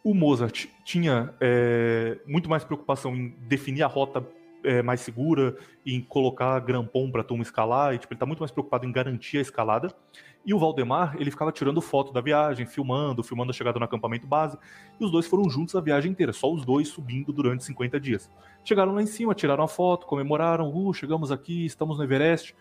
o 0.03 0.13
Mozart 0.13 0.67
tinha 0.85 1.33
é, 1.41 2.17
muito 2.25 2.49
mais 2.49 2.63
preocupação 2.63 3.13
em 3.13 3.35
definir 3.41 3.83
a 3.83 3.87
rota 3.87 4.25
é, 4.67 4.81
mais 4.81 5.01
segura, 5.01 5.55
em 5.85 6.01
colocar 6.01 6.59
grampom 6.59 7.09
para 7.09 7.21
a 7.21 7.23
turma 7.23 7.43
escalar, 7.43 7.93
e 7.93 7.97
tipo, 7.97 8.13
ele 8.13 8.17
está 8.17 8.25
muito 8.25 8.39
mais 8.39 8.51
preocupado 8.51 8.85
em 8.85 8.91
garantir 8.91 9.37
a 9.37 9.41
escalada. 9.41 9.93
E 10.45 10.53
o 10.53 10.59
Valdemar, 10.59 11.15
ele 11.19 11.31
ficava 11.31 11.51
tirando 11.51 11.81
foto 11.81 12.13
da 12.13 12.21
viagem, 12.21 12.65
filmando, 12.65 13.23
filmando 13.23 13.51
a 13.51 13.53
chegada 13.53 13.79
no 13.79 13.85
acampamento 13.85 14.27
base, 14.27 14.57
e 14.99 15.03
os 15.03 15.11
dois 15.11 15.27
foram 15.27 15.49
juntos 15.49 15.75
a 15.75 15.81
viagem 15.81 16.11
inteira, 16.11 16.31
só 16.31 16.51
os 16.51 16.65
dois 16.65 16.87
subindo 16.87 17.33
durante 17.33 17.63
50 17.63 17.99
dias. 17.99 18.31
Chegaram 18.63 18.93
lá 18.93 19.01
em 19.01 19.05
cima, 19.05 19.33
tiraram 19.33 19.63
a 19.63 19.67
foto, 19.67 20.05
comemoraram, 20.05 20.69
uh, 20.73 20.93
chegamos 20.93 21.31
aqui, 21.31 21.65
estamos 21.65 21.97
no 21.97 22.03
Everest. 22.03 22.55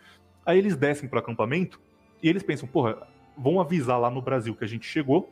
Aí 0.45 0.59
eles 0.59 0.77
descem 0.77 1.09
para 1.09 1.19
o 1.19 1.21
acampamento 1.21 1.81
e 2.23 2.29
eles 2.29 2.43
pensam, 2.43 2.69
porra, 2.69 3.07
vão 3.37 3.61
avisar 3.61 4.01
lá 4.01 4.11
no 4.11 4.23
Brasil 4.23 4.55
que 4.55 4.65
a 4.65 4.69
gente 4.69 4.87
chegou, 4.87 5.31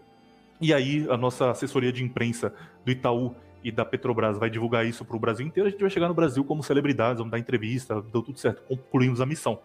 e 0.61 0.73
aí 0.73 1.07
a 1.11 1.17
nossa 1.17 1.51
assessoria 1.51 1.93
de 1.93 2.05
imprensa 2.05 2.55
do 2.85 2.91
Itaú 2.91 3.35
e 3.65 3.73
da 3.73 3.85
Petrobras 3.85 4.39
vai 4.39 4.51
divulgar 4.51 4.87
isso 4.87 5.05
para 5.05 5.17
o 5.17 5.19
Brasil 5.19 5.47
inteiro, 5.47 5.67
a 5.67 5.71
gente 5.71 5.81
vai 5.81 5.89
chegar 5.89 6.07
no 6.07 6.15
Brasil 6.15 6.45
como 6.45 6.63
celebridades, 6.63 7.19
vamos 7.19 7.33
dar 7.33 7.39
entrevista, 7.39 8.03
deu 8.13 8.23
tudo 8.23 8.39
certo, 8.39 8.63
concluímos 8.63 9.23
a 9.23 9.27
missão. 9.27 9.59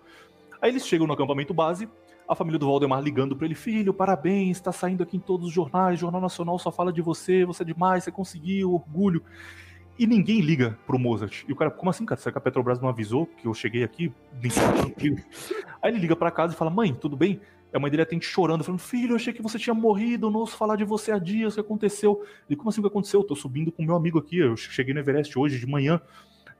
Aí 0.61 0.71
eles 0.71 0.87
chegam 0.87 1.05
no 1.05 1.13
acampamento 1.13 1.53
base, 1.53 1.87
a 2.27 2.33
família 2.33 2.57
do 2.57 2.65
Valdemar 2.65 3.01
ligando 3.01 3.35
para 3.35 3.45
ele, 3.45 3.55
filho, 3.55 3.93
parabéns, 3.93 4.57
está 4.57 4.71
saindo 4.71 5.03
aqui 5.03 5.17
em 5.17 5.19
todos 5.19 5.47
os 5.47 5.53
jornais, 5.53 5.99
Jornal 5.99 6.21
Nacional 6.21 6.57
só 6.57 6.71
fala 6.71 6.93
de 6.93 7.01
você, 7.01 7.43
você 7.43 7.63
é 7.63 7.65
demais, 7.65 8.05
você 8.05 8.11
conseguiu, 8.11 8.73
orgulho. 8.73 9.21
E 9.97 10.07
ninguém 10.07 10.39
liga 10.39 10.79
pro 10.87 10.97
Mozart. 10.97 11.43
E 11.45 11.51
o 11.51 11.55
cara, 11.57 11.69
como 11.69 11.89
assim, 11.89 12.05
cara? 12.05 12.21
Será 12.21 12.31
que 12.31 12.37
a 12.37 12.41
Petrobras 12.41 12.79
não 12.79 12.87
avisou 12.87 13.25
que 13.25 13.45
eu 13.45 13.53
cheguei 13.53 13.83
aqui? 13.83 14.13
Aí 15.81 15.91
ele 15.91 15.99
liga 15.99 16.15
para 16.15 16.31
casa 16.31 16.53
e 16.53 16.55
fala, 16.55 16.71
mãe, 16.71 16.93
tudo 16.93 17.17
bem? 17.17 17.41
A 17.73 17.79
mãe 17.79 17.91
dele 17.91 18.03
atende 18.03 18.25
chorando, 18.25 18.63
falando: 18.63 18.79
Filho, 18.79 19.11
eu 19.11 19.15
achei 19.15 19.31
que 19.31 19.41
você 19.41 19.59
tinha 19.59 19.73
morrido, 19.73 20.31
não 20.31 20.39
ouço 20.39 20.57
falar 20.57 20.75
de 20.75 20.83
você 20.83 21.11
há 21.11 21.19
dias, 21.19 21.53
o 21.53 21.55
que 21.55 21.61
aconteceu? 21.61 22.23
Ele, 22.47 22.55
como 22.55 22.69
assim 22.69 22.79
o 22.79 22.83
que 22.83 22.89
aconteceu? 22.89 23.19
Eu 23.19 23.27
tô 23.27 23.35
subindo 23.35 23.71
com 23.71 23.83
meu 23.83 23.95
amigo 23.95 24.17
aqui, 24.17 24.37
eu 24.37 24.57
cheguei 24.57 24.93
no 24.93 24.99
Everest 24.99 25.37
hoje 25.37 25.59
de 25.59 25.67
manhã. 25.67 26.01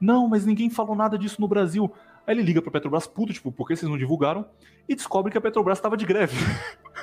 Não, 0.00 0.28
mas 0.28 0.46
ninguém 0.46 0.70
falou 0.70 0.96
nada 0.96 1.18
disso 1.18 1.40
no 1.40 1.48
Brasil. 1.48 1.92
Aí 2.26 2.34
ele 2.34 2.42
liga 2.42 2.62
pra 2.62 2.70
Petrobras, 2.70 3.06
puto, 3.06 3.32
tipo, 3.32 3.50
por 3.50 3.66
que 3.66 3.76
vocês 3.76 3.90
não 3.90 3.98
divulgaram? 3.98 4.46
E 4.88 4.94
descobre 4.94 5.32
que 5.32 5.38
a 5.38 5.40
Petrobras 5.40 5.78
estava 5.78 5.96
de 5.96 6.06
greve. 6.06 6.36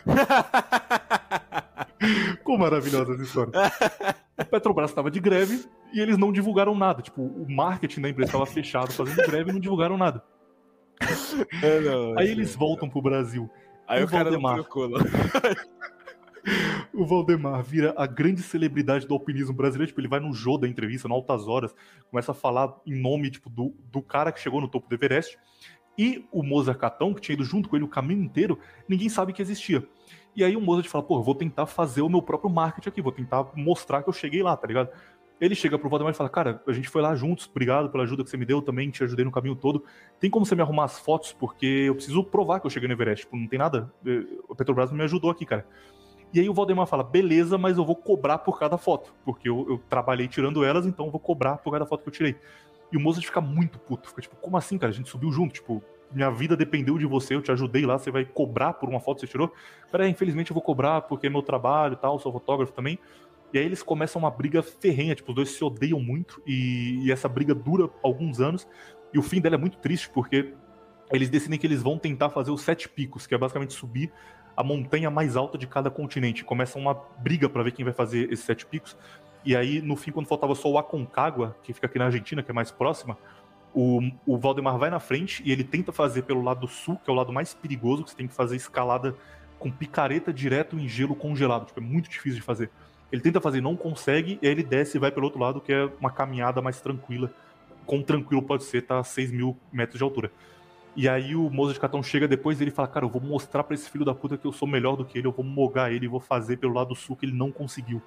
Como 2.43 2.60
maravilhosa 2.60 3.14
essa 3.14 3.24
história. 3.24 3.51
A 4.38 4.45
Petrobras 4.45 4.89
estava 4.89 5.12
de 5.12 5.20
greve 5.20 5.66
e 5.93 5.99
eles 5.99 6.18
não 6.18 6.32
divulgaram 6.32 6.76
nada. 6.76 7.01
Tipo, 7.01 7.22
o 7.22 7.45
marketing 7.49 8.01
da 8.01 8.10
empresa 8.10 8.30
estava 8.30 8.45
fechado 8.45 8.93
fazendo 8.93 9.28
greve 9.28 9.49
e 9.49 9.53
não 9.53 9.60
divulgaram 9.60 9.97
nada. 9.97 10.24
É, 11.62 11.80
não, 11.82 12.18
Aí 12.18 12.30
eles 12.30 12.55
voltam 12.55 12.89
pro 12.89 13.01
Brasil. 13.01 13.49
Aí 13.88 14.03
o, 14.03 14.05
o 14.05 14.09
cara 14.09 14.29
Valdemar. 14.29 14.59
o 16.93 17.05
Valdemar 17.05 17.63
vira 17.63 17.93
a 17.97 18.05
grande 18.05 18.41
celebridade 18.41 19.07
do 19.07 19.13
alpinismo 19.13 19.53
brasileiro. 19.53 19.89
Tipo, 19.89 20.01
ele 20.01 20.07
vai 20.07 20.19
no 20.19 20.33
Jô 20.33 20.57
da 20.57 20.67
entrevista, 20.67 21.07
no 21.07 21.15
Altas 21.15 21.47
Horas, 21.47 21.73
começa 22.09 22.31
a 22.31 22.35
falar 22.35 22.75
em 22.85 22.99
nome 22.99 23.31
tipo, 23.31 23.49
do, 23.49 23.73
do 23.91 24.01
cara 24.01 24.31
que 24.31 24.39
chegou 24.39 24.59
no 24.59 24.67
topo 24.67 24.89
do 24.89 24.95
Everest. 24.95 25.38
E 25.97 26.27
o 26.31 26.43
Mozart 26.43 26.77
Catão, 26.77 27.13
que 27.13 27.21
tinha 27.21 27.33
ido 27.33 27.43
junto 27.43 27.67
com 27.67 27.75
ele 27.75 27.85
o 27.85 27.89
caminho 27.89 28.21
inteiro, 28.21 28.59
ninguém 28.88 29.09
sabe 29.09 29.33
que 29.33 29.41
existia. 29.41 29.83
E 30.35 30.43
aí 30.43 30.55
o 30.55 30.61
Mozart 30.61 30.88
fala, 30.88 31.03
pô, 31.03 31.23
vou 31.23 31.33
tentar 31.33 31.65
fazer 31.65 32.03
o 32.03 32.09
meu 32.09 32.21
próprio 32.21 32.51
marketing 32.51 32.89
aqui, 32.89 33.01
vou 33.01 33.11
tentar 33.11 33.47
mostrar 33.55 34.03
que 34.03 34.09
eu 34.09 34.13
cheguei 34.13 34.43
lá, 34.43 34.55
tá 34.55 34.67
ligado? 34.67 34.91
Ele 35.39 35.53
chega 35.53 35.77
pro 35.77 35.89
Valdemar 35.89 36.13
e 36.13 36.15
fala: 36.15 36.29
Cara, 36.29 36.61
a 36.67 36.71
gente 36.71 36.89
foi 36.89 37.01
lá 37.01 37.15
juntos, 37.15 37.47
obrigado 37.47 37.89
pela 37.89 38.03
ajuda 38.03 38.23
que 38.23 38.29
você 38.29 38.38
me 38.38 38.45
deu 38.45 38.61
também, 38.61 38.89
te 38.89 39.03
ajudei 39.03 39.23
no 39.23 39.31
caminho 39.31 39.55
todo. 39.55 39.83
Tem 40.19 40.29
como 40.29 40.45
você 40.45 40.55
me 40.55 40.61
arrumar 40.61 40.85
as 40.85 40.99
fotos? 40.99 41.31
Porque 41.33 41.65
eu 41.65 41.95
preciso 41.95 42.23
provar 42.23 42.59
que 42.59 42.65
eu 42.65 42.71
cheguei 42.71 42.88
no 42.88 42.93
Everest. 42.93 43.25
Tipo, 43.25 43.38
não 43.38 43.47
tem 43.47 43.59
nada. 43.59 43.91
O 44.47 44.55
Petrobras 44.55 44.89
não 44.89 44.97
me 44.97 45.03
ajudou 45.03 45.29
aqui, 45.29 45.45
cara. 45.45 45.65
E 46.33 46.39
aí 46.39 46.49
o 46.49 46.53
Valdemar 46.53 46.88
fala: 46.88 47.03
Beleza, 47.03 47.57
mas 47.57 47.77
eu 47.77 47.85
vou 47.85 47.95
cobrar 47.95 48.39
por 48.39 48.59
cada 48.59 48.77
foto. 48.77 49.13
Porque 49.23 49.47
eu, 49.47 49.65
eu 49.69 49.77
trabalhei 49.89 50.27
tirando 50.27 50.63
elas, 50.63 50.85
então 50.85 51.05
eu 51.05 51.11
vou 51.11 51.19
cobrar 51.19 51.57
por 51.57 51.71
cada 51.71 51.85
foto 51.85 52.01
que 52.01 52.09
eu 52.09 52.13
tirei. 52.13 52.35
E 52.91 52.97
o 52.97 52.99
Mozart 52.99 53.25
fica 53.25 53.41
muito 53.41 53.77
puto. 53.77 54.09
Fica 54.09 54.21
tipo: 54.21 54.35
Como 54.38 54.57
assim, 54.57 54.77
cara? 54.77 54.91
A 54.91 54.95
gente 54.95 55.09
subiu 55.09 55.31
junto. 55.31 55.53
Tipo, 55.53 55.83
minha 56.11 56.31
vida 56.31 56.55
dependeu 56.55 56.97
de 56.97 57.05
você, 57.05 57.35
eu 57.35 57.41
te 57.41 57.51
ajudei 57.51 57.85
lá, 57.85 57.97
você 57.97 58.09
vai 58.09 58.23
cobrar 58.25 58.73
por 58.73 58.89
uma 58.89 58.99
foto 58.99 59.17
que 59.17 59.21
você 59.21 59.31
tirou? 59.31 59.51
Peraí, 59.91 60.09
infelizmente 60.09 60.51
eu 60.51 60.53
vou 60.53 60.63
cobrar 60.63 61.01
porque 61.01 61.27
é 61.27 61.29
meu 61.29 61.41
trabalho 61.41 61.93
e 61.93 61.97
tal, 61.97 62.17
sou 62.19 62.31
fotógrafo 62.31 62.71
também. 62.71 62.97
E 63.53 63.57
aí 63.57 63.65
eles 63.65 63.81
começam 63.81 64.19
uma 64.19 64.29
briga 64.29 64.61
ferrenha, 64.61 65.15
tipo, 65.15 65.31
os 65.31 65.35
dois 65.35 65.49
se 65.49 65.63
odeiam 65.63 65.99
muito 65.99 66.41
e, 66.45 66.99
e, 67.05 67.11
essa 67.11 67.29
briga 67.29 67.55
dura 67.55 67.89
alguns 68.03 68.41
anos. 68.41 68.67
E 69.13 69.17
o 69.17 69.21
fim 69.21 69.39
dela 69.39 69.55
é 69.55 69.57
muito 69.57 69.77
triste 69.77 70.09
porque 70.09 70.53
eles 71.11 71.29
decidem 71.29 71.57
que 71.57 71.65
eles 71.65 71.81
vão 71.81 71.97
tentar 71.97 72.29
fazer 72.29 72.51
os 72.51 72.61
sete 72.61 72.89
picos, 72.89 73.25
que 73.25 73.33
é 73.33 73.37
basicamente 73.37 73.73
subir 73.73 74.11
a 74.55 74.63
montanha 74.63 75.09
mais 75.09 75.37
alta 75.37 75.57
de 75.57 75.65
cada 75.65 75.89
continente. 75.89 76.43
Começa 76.43 76.77
uma 76.77 76.93
briga 77.19 77.47
para 77.47 77.63
ver 77.63 77.71
quem 77.71 77.85
vai 77.85 77.93
fazer 77.93 78.31
esses 78.31 78.45
sete 78.45 78.65
picos. 78.65 78.97
E 79.45 79.55
aí, 79.55 79.81
no 79.81 79.95
fim, 79.95 80.11
quando 80.11 80.27
faltava 80.27 80.53
só 80.55 80.69
o 80.69 80.77
Aconcagua, 80.77 81.55
que 81.63 81.71
fica 81.71 81.87
aqui 81.87 81.97
na 81.97 82.05
Argentina, 82.05 82.43
que 82.43 82.51
é 82.51 82.53
mais 82.53 82.69
próxima, 82.69 83.17
o, 83.73 84.01
o 84.25 84.37
Valdemar 84.37 84.77
vai 84.77 84.89
na 84.89 84.99
frente 84.99 85.41
e 85.45 85.51
ele 85.51 85.63
tenta 85.63 85.91
fazer 85.91 86.23
pelo 86.23 86.41
lado 86.41 86.67
sul, 86.67 86.97
que 86.97 87.09
é 87.09 87.13
o 87.13 87.15
lado 87.15 87.31
mais 87.31 87.53
perigoso, 87.53 88.03
que 88.03 88.09
você 88.09 88.17
tem 88.17 88.27
que 88.27 88.33
fazer 88.33 88.55
escalada 88.55 89.15
com 89.59 89.71
picareta 89.71 90.33
direto 90.33 90.77
em 90.77 90.87
gelo 90.87 91.15
congelado. 91.15 91.67
Tipo, 91.67 91.79
é 91.79 91.83
muito 91.83 92.09
difícil 92.09 92.39
de 92.39 92.41
fazer. 92.41 92.71
Ele 93.12 93.22
tenta 93.22 93.39
fazer, 93.39 93.62
não 93.62 93.76
consegue, 93.76 94.38
e 94.41 94.47
aí 94.47 94.51
ele 94.51 94.64
desce 94.64 94.97
e 94.97 94.99
vai 94.99 95.12
pelo 95.12 95.26
outro 95.26 95.39
lado, 95.39 95.62
que 95.62 95.72
é 95.72 95.89
uma 95.99 96.12
caminhada 96.12 96.62
mais 96.62 96.82
tranquila. 96.82 97.32
Com 97.86 98.01
tranquilo 98.01 98.41
pode 98.41 98.64
ser, 98.64 98.82
tá 98.82 98.99
a 98.99 99.03
6 99.03 99.32
mil 99.32 99.58
metros 99.72 99.97
de 99.97 100.03
altura. 100.03 100.32
E 100.95 101.08
aí 101.08 101.36
o 101.36 101.49
moço 101.49 101.74
de 101.74 101.80
cartão 101.80 102.01
chega 102.01 102.28
depois 102.28 102.60
e 102.60 102.64
ele 102.64 102.72
fala, 102.72 102.88
cara, 102.88 103.05
eu 103.05 103.10
vou 103.10 103.22
mostrar 103.22 103.64
para 103.64 103.76
esse 103.76 103.89
filho 103.89 104.03
da 104.03 104.16
puta 104.16 104.36
que 104.36 104.45
eu 104.45 104.51
sou 104.51 104.68
melhor 104.68 104.95
do 104.95 105.05
que 105.05 105.18
ele, 105.18 105.28
eu 105.28 105.32
vou 105.32 105.45
mogar 105.45 105.91
ele 105.93 106.08
vou 106.08 106.20
fazer 106.20 106.58
pelo 106.58 106.74
lado 106.74 106.95
sul 106.95 107.16
que 107.16 107.26
ele 107.26 107.36
não 107.36 107.51
conseguiu. 107.51 108.01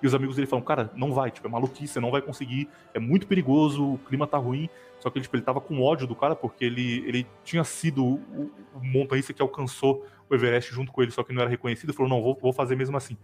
E 0.00 0.06
os 0.06 0.14
amigos 0.14 0.36
dele 0.36 0.46
falam, 0.46 0.64
cara, 0.64 0.90
não 0.94 1.12
vai, 1.12 1.30
tipo, 1.32 1.48
é 1.48 1.50
maluquice, 1.50 1.94
você 1.94 2.00
não 2.00 2.12
vai 2.12 2.22
conseguir, 2.22 2.68
é 2.94 3.00
muito 3.00 3.26
perigoso, 3.26 3.94
o 3.94 3.98
clima 3.98 4.26
tá 4.26 4.38
ruim. 4.38 4.70
Só 5.00 5.10
que 5.10 5.20
tipo, 5.20 5.34
ele 5.36 5.42
tava 5.42 5.60
com 5.60 5.80
ódio 5.82 6.06
do 6.06 6.14
cara, 6.14 6.34
porque 6.36 6.64
ele, 6.64 7.04
ele 7.06 7.26
tinha 7.44 7.64
sido 7.64 8.04
o, 8.04 8.50
o 8.74 8.80
montanhista 8.84 9.32
que 9.32 9.42
alcançou 9.42 10.04
o 10.28 10.34
Everest 10.34 10.72
junto 10.72 10.92
com 10.92 11.02
ele, 11.02 11.10
só 11.10 11.22
que 11.22 11.32
não 11.32 11.40
era 11.40 11.50
reconhecido, 11.50 11.92
falou, 11.92 12.08
não, 12.08 12.22
vou, 12.22 12.38
vou 12.40 12.52
fazer 12.52 12.76
mesmo 12.76 12.96
assim. 12.96 13.16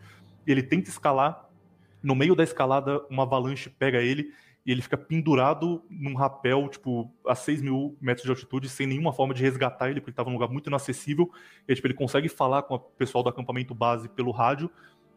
E 0.47 0.51
ele 0.51 0.63
tenta 0.63 0.89
escalar, 0.89 1.49
no 2.03 2.15
meio 2.15 2.35
da 2.35 2.45
escalada, 2.45 3.05
uma 3.09 3.23
avalanche 3.23 3.71
pega 3.71 4.01
ele, 4.01 4.33
e 4.67 4.73
ele 4.73 4.81
fica 4.81 4.97
pendurado 4.97 5.83
num 5.91 6.15
rapel, 6.15 6.69
tipo, 6.69 7.13
a 7.27 7.35
6 7.35 7.61
mil 7.61 7.97
metros 8.01 8.25
de 8.25 8.31
altitude, 8.31 8.69
sem 8.69 8.87
nenhuma 8.87 9.13
forma 9.13 9.35
de 9.35 9.43
resgatar 9.43 9.91
ele, 9.91 10.01
porque 10.01 10.11
ele 10.11 10.17
tava 10.17 10.31
num 10.31 10.37
lugar 10.37 10.51
muito 10.51 10.69
inacessível. 10.69 11.31
E 11.69 11.75
tipo, 11.75 11.87
ele 11.87 11.95
consegue 11.95 12.29
falar 12.29 12.63
com 12.63 12.75
o 12.75 12.79
pessoal 12.79 13.23
do 13.23 13.29
acampamento 13.29 13.75
base 13.75 14.09
pelo 14.09 14.31
rádio, 14.31 14.71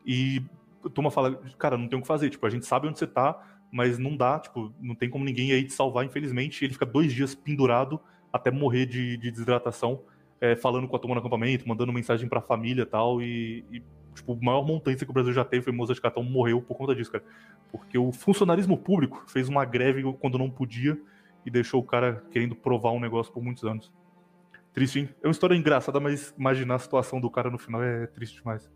e 0.05 0.41
a 0.83 0.89
turma 0.89 1.11
fala, 1.11 1.35
cara, 1.57 1.77
não 1.77 1.87
tem 1.87 1.97
o 1.97 2.01
que 2.01 2.07
fazer, 2.07 2.29
tipo, 2.29 2.45
a 2.45 2.49
gente 2.49 2.65
sabe 2.65 2.87
onde 2.87 2.99
você 2.99 3.07
tá, 3.07 3.41
mas 3.71 3.97
não 3.97 4.15
dá, 4.15 4.39
tipo, 4.39 4.73
não 4.81 4.95
tem 4.95 5.09
como 5.09 5.25
ninguém 5.25 5.51
aí 5.51 5.63
te 5.63 5.73
salvar, 5.73 6.05
infelizmente. 6.05 6.63
Ele 6.63 6.73
fica 6.73 6.85
dois 6.85 7.13
dias 7.13 7.35
pendurado 7.35 7.99
até 8.31 8.51
morrer 8.51 8.85
de, 8.85 9.17
de 9.17 9.31
desidratação, 9.31 10.01
é, 10.39 10.55
falando 10.55 10.87
com 10.87 10.95
a 10.95 10.99
turma 10.99 11.15
no 11.15 11.19
acampamento, 11.19 11.67
mandando 11.67 11.91
mensagem 11.91 12.27
pra 12.27 12.41
família 12.41 12.85
tal, 12.85 13.21
e, 13.21 13.65
e 13.71 13.83
tipo, 14.13 14.33
o 14.33 14.43
maior 14.43 14.65
montanha 14.65 14.97
que 14.97 15.09
o 15.09 15.13
Brasil 15.13 15.33
já 15.33 15.45
teve 15.45 15.63
foi 15.63 15.73
Moça 15.73 15.93
de 15.93 16.01
Catão, 16.01 16.23
morreu 16.23 16.61
por 16.61 16.75
conta 16.75 16.95
disso, 16.95 17.11
cara. 17.11 17.23
Porque 17.71 17.97
o 17.97 18.11
funcionarismo 18.11 18.77
público 18.77 19.23
fez 19.27 19.47
uma 19.47 19.65
greve 19.65 20.03
quando 20.19 20.37
não 20.37 20.49
podia 20.49 20.97
e 21.45 21.51
deixou 21.51 21.81
o 21.81 21.83
cara 21.83 22.23
querendo 22.31 22.55
provar 22.55 22.91
um 22.91 22.99
negócio 22.99 23.31
por 23.31 23.43
muitos 23.43 23.63
anos. 23.63 23.91
Triste, 24.73 24.99
hein? 24.99 25.09
É 25.23 25.27
uma 25.27 25.31
história 25.31 25.55
engraçada, 25.55 25.99
mas 25.99 26.33
imaginar 26.37 26.75
a 26.75 26.79
situação 26.79 27.19
do 27.19 27.29
cara 27.29 27.49
no 27.49 27.57
final 27.57 27.81
é 27.81 28.05
triste 28.07 28.37
demais. 28.37 28.69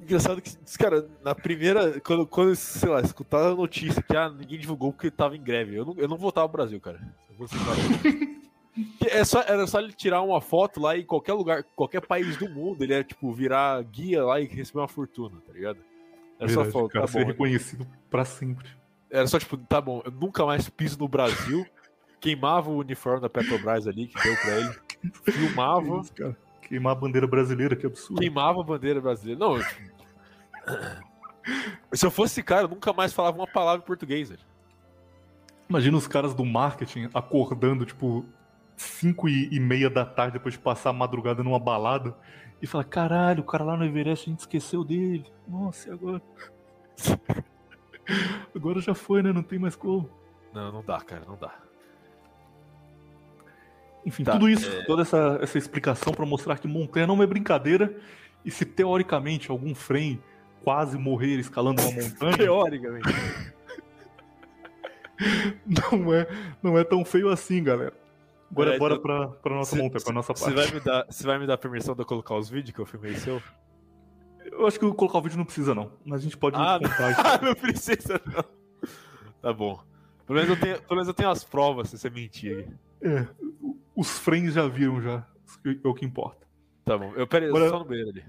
Engraçado 0.00 0.40
que, 0.40 0.56
cara, 0.78 1.08
na 1.22 1.34
primeira, 1.34 2.00
quando, 2.00 2.26
quando 2.26 2.54
sei 2.54 2.88
lá, 2.88 3.00
escutar 3.00 3.48
a 3.48 3.54
notícia 3.54 4.00
que 4.00 4.16
ah, 4.16 4.30
ninguém 4.30 4.58
divulgou 4.58 4.92
porque 4.92 5.10
tava 5.10 5.36
em 5.36 5.42
greve, 5.42 5.76
eu 5.76 5.84
não, 5.84 5.94
eu 5.98 6.08
não 6.08 6.16
voltava 6.16 6.44
ao 6.44 6.52
Brasil, 6.52 6.80
cara. 6.80 7.00
é 9.08 9.24
só, 9.24 9.42
era 9.42 9.66
só 9.66 9.80
ele 9.80 9.92
tirar 9.92 10.22
uma 10.22 10.40
foto 10.40 10.80
lá 10.80 10.96
em 10.96 11.04
qualquer 11.04 11.32
lugar, 11.32 11.64
qualquer 11.74 12.00
país 12.00 12.36
do 12.36 12.48
mundo, 12.48 12.82
ele 12.82 12.94
é 12.94 13.02
tipo 13.02 13.32
virar 13.32 13.82
guia 13.82 14.24
lá 14.24 14.40
e 14.40 14.46
receber 14.46 14.80
uma 14.80 14.88
fortuna, 14.88 15.40
tá 15.46 15.52
ligado? 15.52 15.78
Era 16.38 16.46
Verdade, 16.46 16.70
só 16.70 16.78
foto, 16.78 16.92
cara, 16.92 17.06
tá 17.06 17.12
ser 17.12 17.20
bom, 17.20 17.26
reconhecido 17.26 17.86
para 18.10 18.24
sempre. 18.24 18.68
Era 19.10 19.26
só 19.26 19.38
tipo, 19.38 19.56
tá 19.56 19.80
bom, 19.80 20.02
eu 20.04 20.10
nunca 20.12 20.44
mais 20.44 20.68
piso 20.68 20.98
no 20.98 21.08
Brasil. 21.08 21.66
Queimava 22.20 22.70
o 22.70 22.78
uniforme 22.78 23.20
da 23.20 23.28
Petrobras 23.28 23.86
ali 23.86 24.08
que 24.08 24.20
deu 24.20 24.36
pra 24.36 24.58
ele. 24.58 24.74
Filmava. 25.22 26.00
Isso, 26.00 26.12
cara. 26.12 26.36
Queimar 26.62 26.92
a 26.92 26.96
bandeira 26.96 27.26
brasileira, 27.26 27.76
que 27.76 27.86
absurdo. 27.86 28.20
Queimava 28.20 28.60
a 28.60 28.64
bandeira 28.64 29.00
brasileira. 29.00 29.38
Não, 29.38 29.56
se 31.92 32.04
eu 32.04 32.10
fosse 32.10 32.34
esse 32.34 32.42
cara, 32.42 32.62
eu 32.62 32.68
nunca 32.68 32.92
mais 32.92 33.12
falava 33.12 33.38
uma 33.38 33.46
palavra 33.46 33.82
em 33.82 33.86
português, 33.86 34.28
velho. 34.28 34.42
Imagina 35.68 35.96
os 35.96 36.06
caras 36.06 36.34
do 36.34 36.44
marketing 36.44 37.08
acordando, 37.14 37.86
tipo, 37.86 38.26
5 38.80 39.28
e, 39.28 39.60
meia 39.60 39.90
da 39.90 40.04
tarde 40.04 40.34
depois 40.34 40.54
de 40.54 40.60
passar 40.60 40.90
a 40.90 40.92
madrugada 40.92 41.42
numa 41.42 41.58
balada 41.58 42.16
e 42.62 42.66
falar: 42.66 42.84
caralho, 42.84 43.40
o 43.40 43.46
cara 43.46 43.64
lá 43.64 43.76
no 43.76 43.84
Everest 43.84 44.28
a 44.28 44.30
gente 44.30 44.40
esqueceu 44.40 44.84
dele. 44.84 45.26
Nossa, 45.46 45.88
e 45.88 45.92
agora? 45.92 46.22
agora 48.54 48.80
já 48.80 48.94
foi, 48.94 49.22
né? 49.22 49.32
Não 49.32 49.42
tem 49.42 49.58
mais 49.58 49.76
como. 49.76 50.08
Não, 50.52 50.72
não 50.72 50.82
dá, 50.82 51.00
cara, 51.00 51.22
não 51.26 51.36
dá. 51.36 51.54
Enfim, 54.06 54.24
tá, 54.24 54.32
tudo 54.32 54.48
isso, 54.48 54.70
é... 54.70 54.84
toda 54.84 55.02
essa, 55.02 55.38
essa 55.42 55.58
explicação 55.58 56.12
para 56.12 56.24
mostrar 56.24 56.58
que 56.58 56.66
montanha 56.66 57.06
não 57.06 57.22
é 57.22 57.26
brincadeira 57.26 57.94
e 58.44 58.50
se 58.50 58.64
teoricamente 58.64 59.50
algum 59.50 59.74
frame 59.74 60.22
quase 60.62 60.96
morrer 60.96 61.38
escalando 61.38 61.82
uma 61.82 61.90
montanha. 61.90 62.36
teoricamente. 62.36 63.08
não 65.66 66.14
é, 66.14 66.26
não 66.62 66.78
é 66.78 66.84
tão 66.84 67.04
feio 67.04 67.28
assim, 67.28 67.62
galera. 67.62 67.92
Bora, 68.50 68.74
é, 68.74 68.78
bora 68.78 68.94
eu... 68.94 69.00
pra, 69.00 69.28
pra 69.28 69.54
nossa 69.54 69.76
cê, 69.76 69.82
montanha, 69.82 70.04
pra 70.04 70.12
nossa 70.12 70.32
parte. 70.34 70.44
Você 70.44 70.54
vai, 70.54 70.72
me 70.72 70.80
dar, 70.80 71.06
você 71.08 71.26
vai 71.26 71.38
me 71.38 71.46
dar 71.46 71.58
permissão 71.58 71.94
de 71.94 72.00
eu 72.00 72.06
colocar 72.06 72.34
os 72.34 72.48
vídeos 72.48 72.74
que 72.74 72.80
eu 72.80 72.86
filmei 72.86 73.14
seu? 73.14 73.42
Eu 74.44 74.66
acho 74.66 74.78
que 74.78 74.90
colocar 74.92 75.18
o 75.18 75.22
vídeo 75.22 75.36
não 75.36 75.44
precisa, 75.44 75.74
não. 75.74 75.92
Mas 76.04 76.20
a 76.20 76.22
gente 76.22 76.36
pode 76.36 76.56
ah, 76.56 76.78
contar 76.80 77.10
isso. 77.12 77.20
Ah, 77.20 77.40
não 77.42 77.54
precisa, 77.54 78.20
não. 78.26 78.44
Tá 79.40 79.52
bom. 79.52 79.80
Pelo 80.26 80.40
menos 80.40 80.50
eu 80.50 80.60
tenho, 80.60 80.82
pelo 80.82 80.94
menos 80.94 81.08
eu 81.08 81.14
tenho 81.14 81.30
as 81.30 81.44
provas 81.44 81.90
se 81.90 81.98
você 81.98 82.10
mentir 82.10 82.56
aí. 82.56 82.68
É, 83.10 83.26
os 83.94 84.18
frames 84.18 84.54
já 84.54 84.66
viram 84.66 85.00
já. 85.00 85.26
É 85.64 85.88
o 85.88 85.94
que 85.94 86.04
importa. 86.04 86.46
Tá 86.84 86.96
bom. 86.96 87.12
Eu 87.14 87.26
peraí, 87.26 87.48
Agora... 87.48 87.68
só 87.68 87.78
no 87.78 87.84
banheiro 87.84 88.10
ali. 88.10 88.24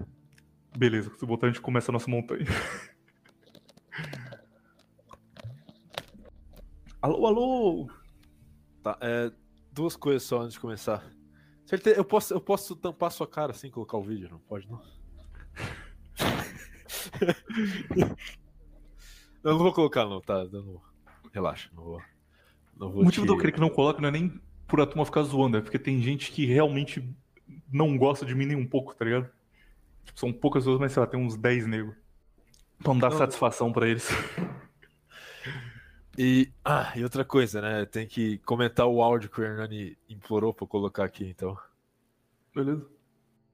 Beleza, 0.76 1.10
se 1.18 1.26
botar 1.26 1.46
a 1.46 1.50
gente 1.50 1.60
começa 1.60 1.90
a 1.90 1.94
nossa 1.94 2.10
montanha. 2.10 2.46
alô, 7.02 7.26
alô! 7.26 7.90
Tá, 8.82 8.96
é, 9.00 9.32
duas 9.72 9.96
coisas 9.96 10.22
só 10.22 10.40
antes 10.40 10.54
de 10.54 10.60
começar. 10.60 11.04
Eu 11.96 12.04
posso, 12.04 12.34
eu 12.34 12.40
posso 12.40 12.74
tampar 12.74 13.12
sua 13.12 13.28
cara 13.28 13.52
assim 13.52 13.70
colocar 13.70 13.96
o 13.96 14.02
vídeo, 14.02 14.28
não 14.28 14.40
pode 14.40 14.68
não? 14.68 14.82
eu 19.44 19.52
não 19.52 19.58
vou 19.58 19.72
colocar 19.72 20.04
não, 20.04 20.20
tá? 20.20 20.44
Não, 20.46 20.82
relaxa, 21.32 21.70
não 21.72 21.84
vou. 21.84 22.02
Não 22.76 22.90
vou 22.90 23.02
o 23.02 23.04
motivo 23.04 23.24
te... 23.24 23.28
de 23.28 23.34
eu 23.34 23.38
querer 23.38 23.52
que 23.52 23.60
não 23.60 23.70
coloque 23.70 24.02
não 24.02 24.08
é 24.08 24.12
nem 24.12 24.40
por 24.66 24.80
a 24.80 24.86
turma 24.86 25.04
ficar 25.04 25.22
zoando, 25.22 25.58
é 25.58 25.60
porque 25.60 25.78
tem 25.78 26.00
gente 26.00 26.32
que 26.32 26.44
realmente 26.44 27.08
não 27.72 27.96
gosta 27.96 28.26
de 28.26 28.34
mim 28.34 28.46
nem 28.46 28.56
um 28.56 28.66
pouco, 28.66 28.94
tá 28.94 29.04
ligado? 29.04 29.30
Tipo, 30.04 30.18
são 30.18 30.32
poucas 30.32 30.64
pessoas, 30.64 30.80
mas 30.80 30.92
sei 30.92 31.00
lá, 31.00 31.06
tem 31.06 31.20
uns 31.20 31.36
10 31.36 31.66
negros. 31.66 31.94
Então 32.80 32.98
dá 32.98 33.10
não. 33.10 33.18
satisfação 33.18 33.72
para 33.72 33.88
eles. 33.88 34.08
E, 36.18 36.52
ah, 36.64 36.92
e 36.96 37.02
outra 37.02 37.24
coisa, 37.24 37.60
né? 37.60 37.86
Tem 37.86 38.06
que 38.06 38.38
comentar 38.38 38.86
o 38.86 39.02
áudio 39.02 39.30
que 39.30 39.40
o 39.40 39.44
Hernani 39.44 39.96
implorou 40.08 40.52
pra 40.52 40.64
eu 40.64 40.68
colocar 40.68 41.04
aqui, 41.04 41.24
então. 41.24 41.56
Beleza. 42.54 42.86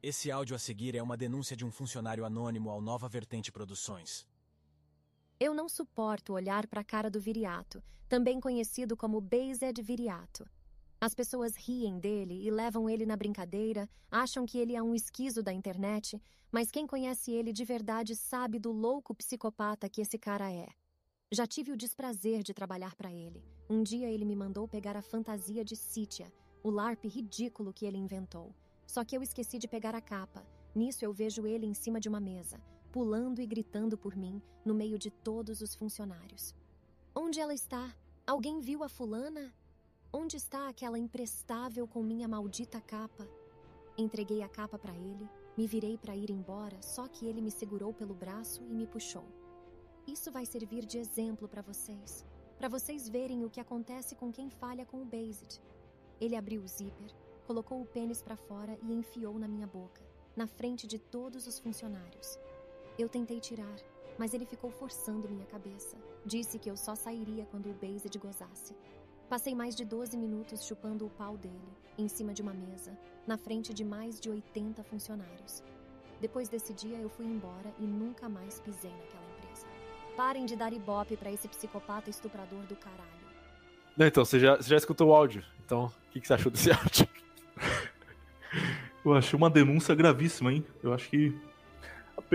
Esse 0.03 0.31
áudio 0.31 0.55
a 0.55 0.59
seguir 0.59 0.97
é 0.97 1.03
uma 1.03 1.17
denúncia 1.17 1.57
de 1.57 1.65
um 1.65 1.71
funcionário 1.71 2.25
anônimo 2.25 2.71
ao 2.71 2.81
Nova 2.81 3.09
Vertente 3.09 3.53
Produções. 3.53 4.27
Eu 5.39 5.53
não 5.53 5.69
suporto 5.69 6.33
olhar 6.33 6.67
para 6.67 6.81
a 6.81 6.85
cara 6.85 7.11
do 7.11 7.21
Viriato, 7.21 7.83
também 8.09 8.41
conhecido 8.41 8.97
como 8.97 9.21
Based 9.21 9.83
Viriato. 9.83 10.49
As 10.99 11.15
pessoas 11.15 11.57
riem 11.57 11.99
dele 11.99 12.47
e 12.47 12.51
levam 12.51 12.89
ele 12.89 13.05
na 13.05 13.17
brincadeira, 13.17 13.89
acham 14.11 14.47
que 14.47 14.59
ele 14.59 14.75
é 14.75 14.83
um 14.83 14.95
esquizo 14.95 15.43
da 15.43 15.53
internet, 15.53 16.21
mas 16.51 16.71
quem 16.71 16.87
conhece 16.87 17.33
ele 17.33 17.53
de 17.53 17.65
verdade 17.65 18.17
sabe 18.17 18.59
do 18.59 18.73
louco 18.73 19.15
psicopata 19.15 19.91
que 19.91 20.01
esse 20.01 20.19
cara 20.19 20.51
é. 20.51 20.69
Já 21.33 21.45
tive 21.45 21.72
o 21.72 21.77
desprazer 21.77 22.45
de 22.45 22.55
trabalhar 22.55 22.95
para 22.95 23.12
ele. 23.12 23.43
Um 23.68 23.83
dia 23.83 24.09
ele 24.09 24.24
me 24.24 24.37
mandou 24.37 24.68
pegar 24.68 24.97
a 24.97 25.03
fantasia 25.03 25.64
de 25.64 25.74
Sítia, 25.74 26.33
o 26.62 26.70
LARP 26.70 27.07
ridículo 27.07 27.72
que 27.72 27.85
ele 27.85 27.99
inventou. 27.99 28.55
Só 28.87 29.05
que 29.05 29.16
eu 29.16 29.22
esqueci 29.22 29.59
de 29.59 29.66
pegar 29.66 29.93
a 29.93 30.01
capa. 30.01 30.47
Nisso 30.72 31.05
eu 31.05 31.12
vejo 31.12 31.45
ele 31.45 31.66
em 31.66 31.74
cima 31.74 31.99
de 31.99 32.09
uma 32.09 32.20
mesa, 32.20 32.61
pulando 32.93 33.41
e 33.41 33.47
gritando 33.47 33.99
por 33.99 34.14
mim, 34.14 34.41
no 34.64 34.72
meio 34.72 34.97
de 34.97 35.11
todos 35.11 35.61
os 35.61 35.74
funcionários. 35.74 36.55
Onde 37.12 37.41
ela 37.41 37.55
está? 37.55 37.93
Alguém 38.24 38.61
viu 38.61 38.85
a 38.85 38.89
fulana? 38.89 39.53
Onde 40.12 40.37
está 40.37 40.68
aquela 40.68 40.97
imprestável 40.97 41.89
com 41.89 42.05
minha 42.05 42.29
maldita 42.29 42.81
capa? 42.81 43.27
Entreguei 43.99 44.43
a 44.43 44.49
capa 44.49 44.79
para 44.79 44.95
ele, 44.95 45.29
me 45.57 45.66
virei 45.66 45.99
para 45.99 46.14
ir 46.14 46.31
embora, 46.31 46.81
só 46.83 47.09
que 47.09 47.27
ele 47.27 47.41
me 47.41 47.51
segurou 47.51 47.93
pelo 47.93 48.14
braço 48.14 48.62
e 48.62 48.72
me 48.72 48.87
puxou. 48.87 49.27
Isso 50.07 50.31
vai 50.31 50.47
servir 50.47 50.87
de 50.87 50.99
exemplo 50.99 51.49
para 51.49 51.63
vocês, 51.63 52.25
para 52.57 52.69
vocês 52.69 53.09
verem 53.09 53.45
o 53.45 53.51
que 53.51 53.61
acontece 53.61 54.15
com 54.15 54.31
quem 54.31 54.49
falha 54.49 54.87
com 54.87 55.03
o 55.03 55.05
Based. 55.05 55.61
Ele 56.21 56.37
abriu 56.37 56.63
o 56.63 56.69
zíper, 56.69 57.13
colocou 57.45 57.83
o 57.83 57.87
pênis 57.87 58.23
para 58.23 58.37
fora 58.37 58.79
e 58.83 58.93
enfiou 58.93 59.37
na 59.37 59.49
minha 59.49 59.67
boca, 59.67 60.01
na 60.37 60.47
frente 60.47 60.87
de 60.87 60.99
todos 60.99 61.49
os 61.49 61.59
funcionários. 61.59 62.39
Eu 62.97 63.09
tentei 63.09 63.41
tirar, 63.41 63.77
mas 64.17 64.33
ele 64.33 64.47
ficou 64.47 64.71
forçando 64.71 65.29
minha 65.29 65.45
cabeça. 65.47 65.97
Disse 66.25 66.57
que 66.57 66.71
eu 66.71 66.77
só 66.77 66.95
sairia 66.95 67.45
quando 67.47 67.69
o 67.69 67.75
Based 67.75 68.17
gozasse. 68.17 68.77
Passei 69.29 69.57
mais 69.57 69.75
de 69.75 69.85
12 69.85 70.17
minutos 70.17 70.65
chupando 70.65 71.05
o 71.05 71.11
pau 71.11 71.37
dele, 71.37 71.77
em 71.99 72.07
cima 72.07 72.33
de 72.33 72.43
uma 72.43 72.55
mesa, 72.55 72.97
na 73.27 73.37
frente 73.37 73.75
de 73.75 73.85
mais 73.85 74.21
de 74.21 74.31
80 74.31 74.85
funcionários. 74.85 75.65
Depois 76.21 76.49
desse 76.49 76.73
dia 76.73 76.97
eu 76.97 77.09
fui 77.09 77.27
embora 77.27 77.75
e 77.81 77.87
nunca 77.87 78.29
mais 78.29 78.61
pisei 78.61 78.93
naquela. 78.93 79.26
Parem 80.17 80.47
de 80.47 80.57
dar 80.57 80.73
ibope 80.73 81.17
para 81.17 81.31
esse 81.31 81.47
psicopata 81.47 82.09
estuprador 82.09 82.61
do 82.61 82.75
caralho. 82.75 83.27
Não, 83.97 84.07
então, 84.07 84.25
você 84.25 84.41
já, 84.41 84.57
você 84.57 84.71
já 84.71 84.77
escutou 84.77 85.09
o 85.09 85.14
áudio. 85.14 85.45
Então, 85.64 85.87
o 85.87 86.12
que, 86.12 86.21
que 86.21 86.27
você 86.27 86.35
achou 86.35 86.51
desse 86.51 86.71
áudio? 86.73 87.07
Eu 89.05 89.14
achei 89.14 89.37
uma 89.37 89.51
denúncia 89.51 89.95
gravíssima, 89.95 90.53
hein? 90.53 90.64
Eu 90.83 90.95
acho 90.95 91.09
que. 91.11 91.39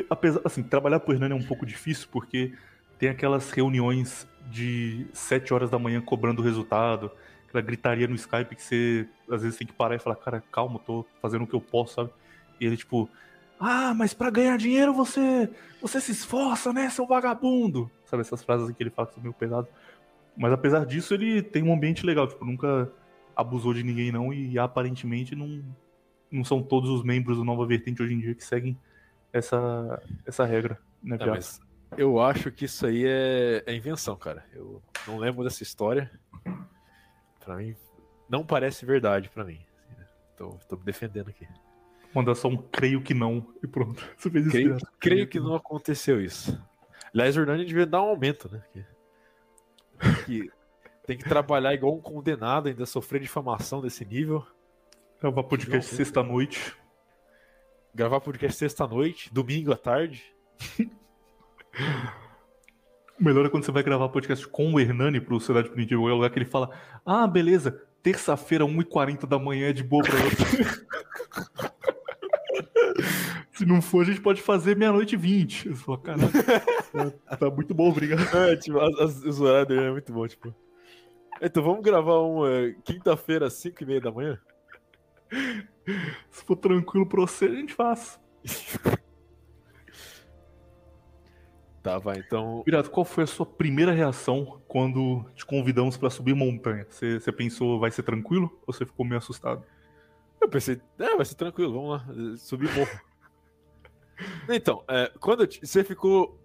Apesar, 0.10 0.42
assim, 0.46 0.62
trabalhar 0.62 1.00
por 1.00 1.16
Hernani 1.16 1.34
é 1.34 1.36
um 1.36 1.44
pouco 1.44 1.66
difícil, 1.66 2.08
porque 2.12 2.54
tem 3.00 3.10
aquelas 3.10 3.50
reuniões 3.50 4.28
de 4.50 5.08
7 5.12 5.54
horas 5.54 5.70
da 5.70 5.80
manhã 5.80 6.00
cobrando 6.02 6.42
o 6.42 6.46
resultado, 6.46 7.12
aquela 7.48 7.62
gritaria 7.62 8.08
no 8.08 8.16
Skype 8.16 8.56
que 8.56 8.62
você 8.62 9.08
às 9.30 9.42
vezes 9.42 9.58
tem 9.58 9.68
que 9.68 9.74
parar 9.74 9.96
e 9.96 10.00
falar, 10.00 10.16
cara, 10.16 10.44
calma, 10.52 10.80
tô 10.80 11.06
fazendo 11.22 11.44
o 11.44 11.48
que 11.48 11.56
eu 11.56 11.62
posso, 11.62 11.96
sabe? 11.96 12.12
E 12.60 12.66
ele, 12.66 12.78
tipo, 12.78 13.10
ah, 13.62 13.93
mas 13.93 14.12
para 14.12 14.32
ganhar 14.32 14.57
dinheiro 14.57 14.91
você 14.91 15.47
você 15.80 16.01
se 16.01 16.12
esforça, 16.12 16.74
né, 16.74 16.89
seu 16.89 17.05
vagabundo? 17.05 17.89
Sabe 18.05 18.22
essas 18.22 18.43
frases 18.43 18.76
que 18.76 18.82
ele 18.82 18.89
fala 18.89 19.07
que 19.07 19.14
são 19.14 19.24
meio 19.24 19.34
pesado. 19.34 19.68
Mas 20.36 20.51
apesar 20.51 20.86
disso, 20.86 21.14
ele 21.14 21.41
tem 21.43 21.62
um 21.62 21.74
ambiente 21.74 22.05
legal, 22.05 22.28
tipo, 22.28 22.43
nunca 22.43 22.91
abusou 23.36 23.74
de 23.74 23.84
ninguém 23.84 24.12
não 24.12 24.34
e 24.34 24.57
aparentemente 24.57 25.36
não 25.36 25.64
não 26.32 26.43
são 26.43 26.64
todos 26.64 26.89
os 26.89 27.03
membros 27.03 27.38
do 27.38 27.43
Nova 27.43 27.66
Vertente 27.66 28.01
hoje 28.01 28.14
em 28.14 28.20
dia 28.20 28.34
que 28.34 28.43
seguem 28.43 28.78
essa 29.32 30.01
essa 30.26 30.43
regra, 30.45 30.80
né, 31.03 31.18
não, 31.20 31.28
mas 31.28 31.62
eu 31.97 32.20
acho 32.20 32.51
que 32.51 32.66
isso 32.66 32.86
aí 32.86 33.05
é, 33.05 33.64
é 33.66 33.76
invenção, 33.76 34.16
cara. 34.16 34.43
Eu 34.53 34.82
não 35.07 35.18
lembro 35.18 35.43
dessa 35.43 35.62
história. 35.62 36.09
Pra 37.39 37.57
mim, 37.57 37.76
não 38.30 38.45
parece 38.45 38.86
verdade 38.86 39.30
pra 39.30 39.43
mim. 39.43 39.59
Tô, 40.38 40.57
tô 40.68 40.78
me 40.78 40.84
defendendo 40.84 41.30
aqui. 41.30 41.47
Mandar 42.14 42.36
só 42.36 42.47
um 42.47 42.57
creio 42.57 43.01
que 43.01 43.14
não 43.14 43.47
e 43.64 43.68
pronto. 43.68 44.03
Você 44.18 44.30
fez 44.30 44.45
isso 44.45 44.51
creio, 44.51 44.78
creio 44.99 45.28
que 45.28 45.39
não 45.39 45.55
aconteceu 45.55 46.22
isso. 46.22 46.62
Aliás, 47.14 47.36
o 47.36 47.41
Hernani 47.41 47.66
devia 47.66 47.86
dar 47.86 48.01
um 48.01 48.09
aumento, 48.09 48.49
né? 48.51 48.64
Que, 48.72 48.86
que 50.26 50.51
tem 51.05 51.18
que 51.18 51.24
trabalhar 51.24 51.74
igual 51.74 51.95
um 51.95 52.01
condenado, 52.01 52.68
ainda 52.68 52.86
sofrer 52.86 53.22
difamação 53.22 53.82
desse 53.82 54.05
nível. 54.05 54.45
Gravar 55.22 55.43
podcast 55.43 55.93
sexta-noite. 55.93 56.76
Gravar 57.93 58.22
podcast 58.22 58.57
sexta-noite, 58.57 59.34
domingo 59.34 59.72
à 59.74 59.78
tarde. 59.78 60.24
O 63.20 63.24
melhor 63.24 63.45
é 63.45 63.49
quando 63.49 63.64
você 63.64 63.72
vai 63.72 63.84
gravar 63.84 64.09
podcast 64.09 64.47
com 64.47 64.74
o 64.74 64.80
Hernani 64.80 65.22
pro 65.22 65.39
Cidade 65.39 65.70
Primitiva, 65.70 66.01
é 66.01 66.05
o 66.05 66.16
lugar 66.16 66.32
que 66.32 66.39
ele 66.39 66.45
fala: 66.45 66.72
Ah, 67.05 67.28
beleza, 67.28 67.80
terça-feira, 68.01 68.66
1h40 68.66 69.28
da 69.28 69.38
manhã 69.38 69.70
é 69.70 69.74
de 69.74 69.84
boa 69.84 70.01
pra 70.01 70.18
você. 70.18 71.70
Se 73.62 73.66
não 73.68 73.80
for, 73.80 74.01
a 74.01 74.05
gente 74.05 74.20
pode 74.20 74.41
fazer 74.41 74.76
meia-noite 74.76 75.14
e 75.14 75.18
vinte. 75.18 75.68
Eu 75.68 75.76
falo, 75.76 75.99
caralho, 75.99 76.32
tá, 77.39 77.51
muito 77.51 77.76
bom, 77.76 77.91
obrigado. 77.91 78.36
É, 78.36 78.55
tipo, 78.55 78.80
as, 78.80 78.99
as, 78.99 79.24
os 79.24 79.39
horários 79.39 79.68
dele 79.68 79.84
é 79.84 79.91
muito 79.91 80.12
bom, 80.12 80.28
tipo. 80.28 80.51
Então 81.39 81.62
vamos 81.62 81.84
gravar 81.84 82.22
uma 82.22 82.49
quinta-feira, 82.84 83.51
5 83.51 83.84
e 83.84 83.86
meia 83.86 84.01
da 84.01 84.12
manhã? 84.12 84.39
Se 86.32 86.43
for 86.43 86.55
tranquilo 86.55 87.05
pra 87.05 87.22
você, 87.22 87.45
a 87.45 87.53
gente 87.53 87.74
faz. 87.76 88.20
Tá, 91.84 91.97
vai, 91.97 92.20
então. 92.20 92.62
Virato, 92.64 92.91
qual 92.91 93.03
foi 93.03 93.24
a 93.24 93.28
sua 93.28 93.43
primeira 93.43 93.91
reação 93.91 94.62
quando 94.68 95.26
te 95.34 95.43
convidamos 95.43 95.97
para 95.97 96.12
subir 96.12 96.36
montanha? 96.36 96.86
Você, 96.88 97.20
você 97.20 97.32
pensou, 97.32 97.80
vai 97.80 97.89
ser 97.89 98.03
tranquilo? 98.03 98.55
Ou 98.68 98.72
você 98.72 98.86
ficou 98.86 99.03
meio 99.03 99.18
assustado? 99.18 99.64
Eu 100.39 100.47
pensei, 100.47 100.80
é, 100.99 101.16
vai 101.16 101.26
ser 101.26 101.34
tranquilo, 101.34 101.74
vamos 101.74 101.89
lá, 101.89 102.38
subir 102.38 102.72
morro. 102.76 103.11
Então, 104.49 104.84
é, 104.88 105.12
quando 105.20 105.47
te... 105.47 105.66
você 105.66 105.84
ficou 105.84 106.39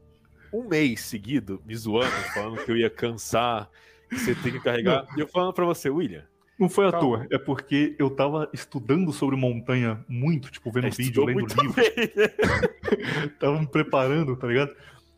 um 0.53 0.69
mês 0.69 1.01
seguido 1.01 1.63
me 1.67 1.75
zoando, 1.77 2.11
falando 2.33 2.65
que 2.65 2.71
eu 2.71 2.77
ia 2.77 2.91
cansar, 2.91 3.71
que 4.09 4.19
você 4.19 4.35
tem 4.35 4.53
que 4.53 4.61
carregar, 4.61 5.07
e 5.17 5.21
eu 5.21 5.29
falando 5.29 5.53
para 5.53 5.65
você, 5.65 5.91
William. 5.91 6.25
Não 6.59 6.71
foi 6.71 6.87
à 6.87 6.91
Calma. 6.91 7.19
toa, 7.19 7.27
é 7.31 7.39
porque 7.39 7.95
eu 7.99 8.09
tava 8.09 8.49
estudando 8.53 9.13
sobre 9.13 9.37
montanha 9.37 10.03
muito, 10.09 10.51
tipo, 10.51 10.71
vendo 10.71 10.87
é, 10.87 10.91
vídeo, 10.91 11.25
lendo 11.25 11.47
livro. 11.61 11.75
tava 13.39 13.61
me 13.61 13.67
preparando, 13.67 14.35
tá 14.37 14.47
ligado? 14.47 14.75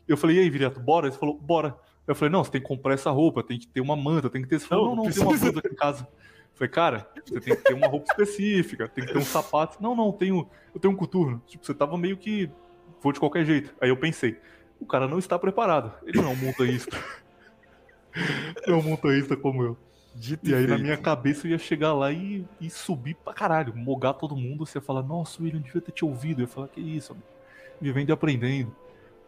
Eu 0.08 0.16
falei, 0.16 0.36
e 0.36 0.40
aí, 0.40 0.50
Viriato, 0.50 0.80
bora? 0.80 1.06
Ele 1.06 1.16
falou, 1.16 1.38
bora. 1.38 1.76
Eu 2.08 2.14
falei, 2.14 2.32
não, 2.32 2.42
você 2.42 2.50
tem 2.50 2.60
que 2.60 2.66
comprar 2.66 2.94
essa 2.94 3.10
roupa, 3.10 3.42
tem 3.42 3.58
que 3.58 3.68
ter 3.68 3.80
uma 3.80 3.94
manta, 3.94 4.28
tem 4.28 4.42
que 4.42 4.48
ter. 4.48 4.56
Ele 4.56 4.64
falou, 4.64 4.86
não, 4.86 4.96
não, 4.96 5.04
não 5.04 5.12
tem 5.12 5.22
uma 5.22 5.36
blusa 5.36 5.58
aqui 5.60 5.68
em 5.68 5.76
casa. 5.76 6.08
Falei, 6.58 6.70
cara, 6.70 7.08
você 7.24 7.40
tem 7.40 7.54
que 7.54 7.62
ter 7.62 7.72
uma 7.72 7.86
roupa 7.86 8.06
específica, 8.10 8.88
tem 8.88 9.06
que 9.06 9.12
ter 9.12 9.18
um 9.18 9.24
sapato. 9.24 9.80
Não, 9.80 9.94
não, 9.94 10.06
eu 10.06 10.12
tenho, 10.12 10.50
eu 10.74 10.80
tenho 10.80 10.92
um 10.92 10.96
coturno. 10.96 11.40
Tipo, 11.46 11.64
você 11.64 11.72
tava 11.72 11.96
meio 11.96 12.16
que. 12.16 12.50
Vou 13.00 13.12
de 13.12 13.20
qualquer 13.20 13.44
jeito. 13.44 13.72
Aí 13.80 13.90
eu 13.90 13.96
pensei, 13.96 14.40
o 14.80 14.84
cara 14.84 15.06
não 15.06 15.20
está 15.20 15.38
preparado. 15.38 15.94
Ele 16.04 16.20
não 16.20 16.30
é 16.30 16.32
um 16.32 16.36
montanhista. 16.36 16.96
não 18.66 18.74
é 18.74 18.76
um 18.76 18.82
montanhista 18.82 19.36
como 19.36 19.62
eu. 19.62 19.78
Dito 20.16 20.50
e 20.50 20.52
aí, 20.52 20.66
feito. 20.66 20.70
na 20.70 20.78
minha 20.78 20.96
cabeça, 20.96 21.46
eu 21.46 21.52
ia 21.52 21.58
chegar 21.58 21.92
lá 21.92 22.10
e, 22.10 22.44
e 22.60 22.68
subir 22.68 23.14
pra 23.14 23.32
caralho, 23.32 23.72
mogar 23.76 24.14
todo 24.14 24.34
mundo. 24.34 24.66
Você 24.66 24.78
ia 24.78 24.82
falar, 24.82 25.04
nossa, 25.04 25.40
William, 25.40 25.60
devia 25.60 25.80
ter 25.80 25.92
te 25.92 26.04
ouvido. 26.04 26.40
Eu 26.40 26.46
ia 26.46 26.48
falar, 26.48 26.66
que 26.66 26.80
isso, 26.80 27.12
amigo? 27.12 27.28
Vivendo 27.80 28.08
e 28.08 28.12
aprendendo. 28.12 28.74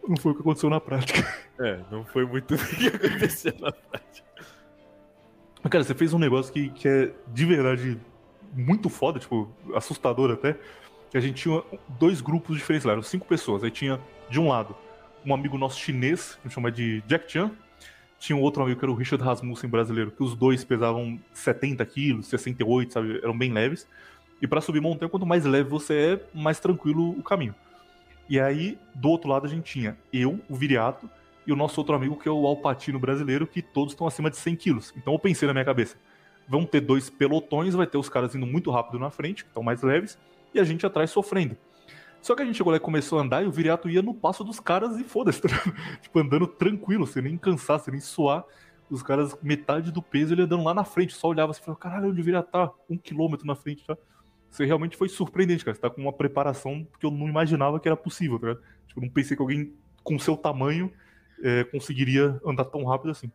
Não 0.03 0.16
foi 0.16 0.33
o 0.33 0.35
que 0.35 0.41
aconteceu 0.41 0.68
na 0.68 0.81
prática. 0.81 1.20
É, 1.61 1.78
não 1.93 2.05
foi 2.05 2.26
muito 2.26 2.55
o 2.57 2.59
que 2.59 2.89
aconteceu 2.89 3.55
na 3.61 3.70
prática. 3.70 3.99
Cara, 5.68 5.84
você 5.84 5.94
fez 5.94 6.14
um 6.14 6.18
negócio 6.18 6.52
que, 6.52 6.70
que 6.70 6.88
é 6.88 7.12
de 7.28 7.44
verdade 7.44 8.00
muito 8.52 8.88
foda, 8.88 9.18
tipo, 9.18 9.48
assustador 9.74 10.30
até. 10.30 10.56
Que 11.11 11.18
a 11.18 11.20
gente 11.20 11.42
tinha 11.42 11.62
dois 11.98 12.20
grupos 12.20 12.56
diferentes 12.56 12.84
lá, 12.84 12.92
eram 12.92 13.02
cinco 13.02 13.26
pessoas. 13.26 13.62
Aí 13.62 13.70
tinha, 13.70 14.00
de 14.28 14.40
um 14.40 14.48
lado, 14.48 14.74
um 15.24 15.34
amigo 15.34 15.58
nosso 15.58 15.78
chinês, 15.78 16.38
que 16.42 16.48
chama 16.48 16.70
de 16.70 17.02
Jack 17.06 17.30
Chan. 17.30 17.50
Tinha 18.18 18.36
um 18.36 18.40
outro 18.40 18.62
amigo 18.62 18.78
que 18.78 18.84
era 18.84 18.92
o 18.92 18.94
Richard 18.94 19.22
Rasmussen 19.24 19.68
brasileiro, 19.68 20.11
que 20.11 20.22
os 20.22 20.34
dois 20.34 20.64
pesavam 20.64 21.18
70 21.32 21.84
quilos, 21.86 22.26
68, 22.26 22.92
sabe? 22.92 23.18
Eram 23.22 23.36
bem 23.36 23.52
leves. 23.52 23.86
E 24.40 24.46
para 24.46 24.61
subir 24.61 24.80
montanha, 24.80 25.08
quanto 25.08 25.26
mais 25.26 25.44
leve 25.44 25.68
você 25.68 25.94
é, 25.94 26.38
mais 26.38 26.61
tranquilo 26.61 27.11
o 27.11 27.22
caminho. 27.22 27.54
E 28.28 28.38
aí, 28.38 28.78
do 28.94 29.08
outro 29.08 29.28
lado, 29.28 29.46
a 29.46 29.48
gente 29.48 29.64
tinha 29.64 29.98
eu, 30.12 30.40
o 30.48 30.54
Viriato, 30.54 31.11
e 31.51 31.53
o 31.53 31.57
nosso 31.57 31.80
outro 31.80 31.94
amigo, 31.94 32.16
que 32.16 32.28
é 32.28 32.32
o 32.32 32.46
Alpatino 32.46 32.98
brasileiro, 32.98 33.46
que 33.46 33.61
todos 33.61 33.92
estão 33.92 34.07
acima 34.07 34.30
de 34.30 34.36
100 34.36 34.57
quilos. 34.57 34.94
Então 34.96 35.12
eu 35.12 35.18
pensei 35.18 35.46
na 35.46 35.53
minha 35.53 35.64
cabeça, 35.64 35.96
vão 36.48 36.64
ter 36.64 36.80
dois 36.80 37.11
pelotões, 37.11 37.74
vai 37.74 37.86
ter 37.86 37.98
os 37.98 38.09
caras 38.09 38.34
indo 38.34 38.46
muito 38.46 38.70
rápido 38.70 38.98
na 38.98 39.11
frente, 39.11 39.44
que 39.44 39.51
estão 39.51 39.62
mais 39.62 39.82
leves, 39.82 40.18
e 40.55 40.61
a 40.61 40.64
gente 40.64 40.86
atrás 40.86 41.11
sofrendo. 41.11 41.57
Só 42.22 42.34
que 42.34 42.42
a 42.42 42.44
gente 42.44 42.57
chegou 42.57 42.70
lá 42.70 42.76
e 42.76 42.80
começou 42.80 43.18
a 43.18 43.22
andar, 43.22 43.42
e 43.42 43.46
o 43.46 43.51
Viriato 43.51 43.88
ia 43.88 44.03
no 44.03 44.14
passo 44.14 44.44
dos 44.44 44.61
caras 44.61 44.96
e 44.98 45.05
foda-se, 45.05 45.40
tá 45.40 45.48
tipo, 46.01 46.18
andando 46.18 46.46
tranquilo, 46.46 47.07
sem 47.07 47.22
nem 47.22 47.36
cansar, 47.36 47.80
sem 47.80 47.92
nem 47.92 48.01
suar. 48.01 48.44
Os 48.88 49.03
caras, 49.03 49.36
metade 49.42 49.92
do 49.92 50.03
peso, 50.03 50.34
ele 50.34 50.42
andando 50.42 50.64
lá 50.64 50.74
na 50.74 50.84
frente, 50.84 51.14
só 51.14 51.28
olhava 51.28 51.53
assim 51.53 51.61
e 51.61 51.64
falava, 51.64 51.80
caralho, 51.80 52.11
onde 52.11 52.20
o 52.20 52.24
Viriato 52.24 52.51
tá? 52.51 52.70
Um 52.88 52.96
quilômetro 52.96 53.46
na 53.46 53.55
frente, 53.55 53.84
tá? 53.84 53.96
Você 54.48 54.64
realmente 54.64 54.96
foi 54.96 55.09
surpreendente, 55.09 55.64
cara. 55.64 55.74
Você 55.74 55.80
tá 55.80 55.88
com 55.88 56.01
uma 56.01 56.12
preparação 56.12 56.86
que 56.98 57.07
eu 57.07 57.11
não 57.11 57.28
imaginava 57.28 57.78
que 57.78 57.88
era 57.88 57.96
possível, 57.96 58.38
tá? 58.38 58.57
Tipo, 58.88 59.01
não 59.01 59.09
pensei 59.09 59.36
que 59.36 59.42
alguém 59.42 59.72
com 60.03 60.18
seu 60.18 60.36
tamanho 60.36 60.92
é, 61.43 61.64
conseguiria 61.64 62.41
andar 62.45 62.64
tão 62.66 62.84
rápido 62.84 63.11
assim. 63.11 63.30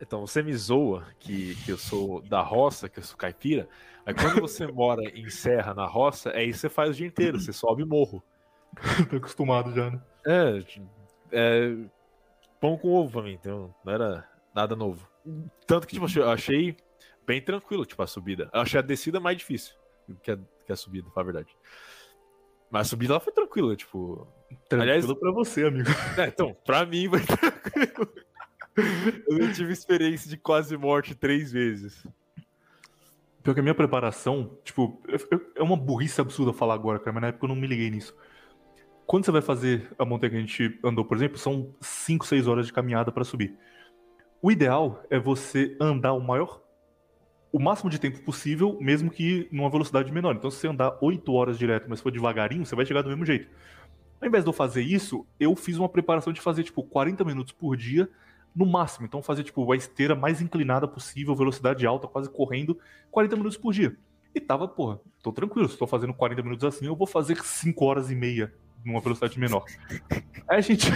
Então, 0.00 0.26
você 0.26 0.42
me 0.42 0.54
zoa 0.54 1.06
que, 1.18 1.54
que 1.64 1.70
eu 1.70 1.78
sou 1.78 2.20
da 2.22 2.42
roça, 2.42 2.88
que 2.88 2.98
eu 2.98 3.02
sou 3.02 3.16
caipira. 3.16 3.68
Aí 4.04 4.14
quando 4.14 4.40
você 4.40 4.66
mora 4.70 5.02
em 5.02 5.28
serra, 5.30 5.72
na 5.72 5.86
roça, 5.86 6.30
é 6.30 6.44
isso 6.44 6.58
que 6.58 6.60
você 6.60 6.68
faz 6.68 6.90
o 6.90 6.94
dia 6.94 7.06
inteiro, 7.06 7.40
você 7.40 7.52
sobe 7.52 7.84
morro. 7.84 8.22
Tô 9.08 9.16
acostumado 9.16 9.72
já, 9.74 9.90
né? 9.90 10.00
É, 10.26 10.62
é, 11.32 11.76
pão 12.60 12.76
com 12.76 12.88
ovo 12.88 13.12
pra 13.12 13.22
mim, 13.22 13.32
então 13.32 13.74
não 13.84 13.92
era 13.92 14.28
nada 14.54 14.76
novo. 14.76 15.08
Tanto 15.66 15.86
que, 15.86 15.94
tipo, 15.94 16.06
eu 16.18 16.30
achei 16.30 16.76
bem 17.26 17.40
tranquilo, 17.40 17.86
tipo, 17.86 18.02
a 18.02 18.06
subida. 18.06 18.50
Eu 18.52 18.60
achei 18.60 18.78
a 18.78 18.82
descida 18.82 19.18
mais 19.18 19.38
difícil 19.38 19.74
que 20.22 20.30
a, 20.30 20.38
que 20.64 20.72
a 20.72 20.76
subida, 20.76 21.08
pra 21.10 21.22
verdade. 21.22 21.48
Mas 22.70 22.86
a 22.86 22.90
subida 22.90 23.14
lá 23.14 23.20
foi 23.20 23.32
tranquila, 23.32 23.76
tipo. 23.76 24.26
Tranquilo 24.68 24.82
Aliás, 24.82 25.06
pra 25.06 25.32
você, 25.32 25.64
amigo. 25.64 25.88
É, 26.18 26.26
então, 26.26 26.56
pra 26.64 26.84
mim 26.84 27.08
foi 27.08 27.20
tranquilo. 27.24 28.12
Eu 29.28 29.52
tive 29.52 29.72
experiência 29.72 30.28
de 30.28 30.36
quase 30.36 30.76
morte 30.76 31.14
três 31.14 31.50
vezes. 31.50 32.06
Pior 33.42 33.54
que 33.54 33.60
a 33.60 33.62
minha 33.62 33.74
preparação, 33.74 34.58
tipo, 34.64 35.00
é 35.54 35.62
uma 35.62 35.76
burrice 35.76 36.20
absurda 36.20 36.52
falar 36.52 36.74
agora, 36.74 36.98
cara, 36.98 37.12
mas 37.12 37.22
na 37.22 37.28
época 37.28 37.44
eu 37.44 37.48
não 37.48 37.56
me 37.56 37.66
liguei 37.66 37.88
nisso. 37.90 38.14
Quando 39.06 39.24
você 39.24 39.30
vai 39.30 39.40
fazer 39.40 39.88
a 39.96 40.04
montanha 40.04 40.30
que 40.30 40.36
a 40.36 40.40
gente 40.40 40.80
andou, 40.82 41.04
por 41.04 41.16
exemplo, 41.16 41.38
são 41.38 41.72
5, 41.80 42.26
6 42.26 42.48
horas 42.48 42.66
de 42.66 42.72
caminhada 42.72 43.12
para 43.12 43.22
subir. 43.22 43.56
O 44.42 44.50
ideal 44.50 45.02
é 45.08 45.18
você 45.18 45.76
andar 45.80 46.12
o 46.12 46.20
maior 46.20 46.60
o 47.56 47.58
máximo 47.58 47.88
de 47.88 47.98
tempo 47.98 48.20
possível, 48.20 48.76
mesmo 48.82 49.10
que 49.10 49.48
numa 49.50 49.70
velocidade 49.70 50.12
menor. 50.12 50.36
Então, 50.36 50.50
se 50.50 50.58
você 50.58 50.68
andar 50.68 50.98
8 51.00 51.32
horas 51.32 51.58
direto, 51.58 51.86
mas 51.88 52.02
for 52.02 52.12
devagarinho, 52.12 52.66
você 52.66 52.76
vai 52.76 52.84
chegar 52.84 53.00
do 53.00 53.08
mesmo 53.08 53.24
jeito. 53.24 53.48
Ao 54.20 54.28
invés 54.28 54.44
de 54.44 54.50
eu 54.50 54.52
fazer 54.52 54.82
isso, 54.82 55.26
eu 55.40 55.56
fiz 55.56 55.78
uma 55.78 55.88
preparação 55.88 56.34
de 56.34 56.40
fazer, 56.42 56.64
tipo, 56.64 56.82
40 56.82 57.24
minutos 57.24 57.54
por 57.54 57.74
dia, 57.74 58.10
no 58.54 58.66
máximo. 58.66 59.06
Então, 59.06 59.22
fazer, 59.22 59.42
tipo, 59.42 59.72
a 59.72 59.74
esteira 59.74 60.14
mais 60.14 60.42
inclinada 60.42 60.86
possível, 60.86 61.34
velocidade 61.34 61.86
alta, 61.86 62.06
quase 62.06 62.28
correndo, 62.28 62.78
40 63.10 63.36
minutos 63.36 63.56
por 63.56 63.72
dia. 63.72 63.96
E 64.34 64.38
tava, 64.38 64.68
porra, 64.68 65.00
tô 65.22 65.32
tranquilo, 65.32 65.66
se 65.66 65.78
tô 65.78 65.86
fazendo 65.86 66.12
40 66.12 66.42
minutos 66.42 66.64
assim, 66.66 66.84
eu 66.84 66.94
vou 66.94 67.06
fazer 67.06 67.42
5 67.42 67.82
horas 67.86 68.10
e 68.10 68.14
meia 68.14 68.52
numa 68.84 69.00
velocidade 69.00 69.40
menor. 69.40 69.64
Aí 70.46 70.58
a 70.58 70.60
gente. 70.60 70.88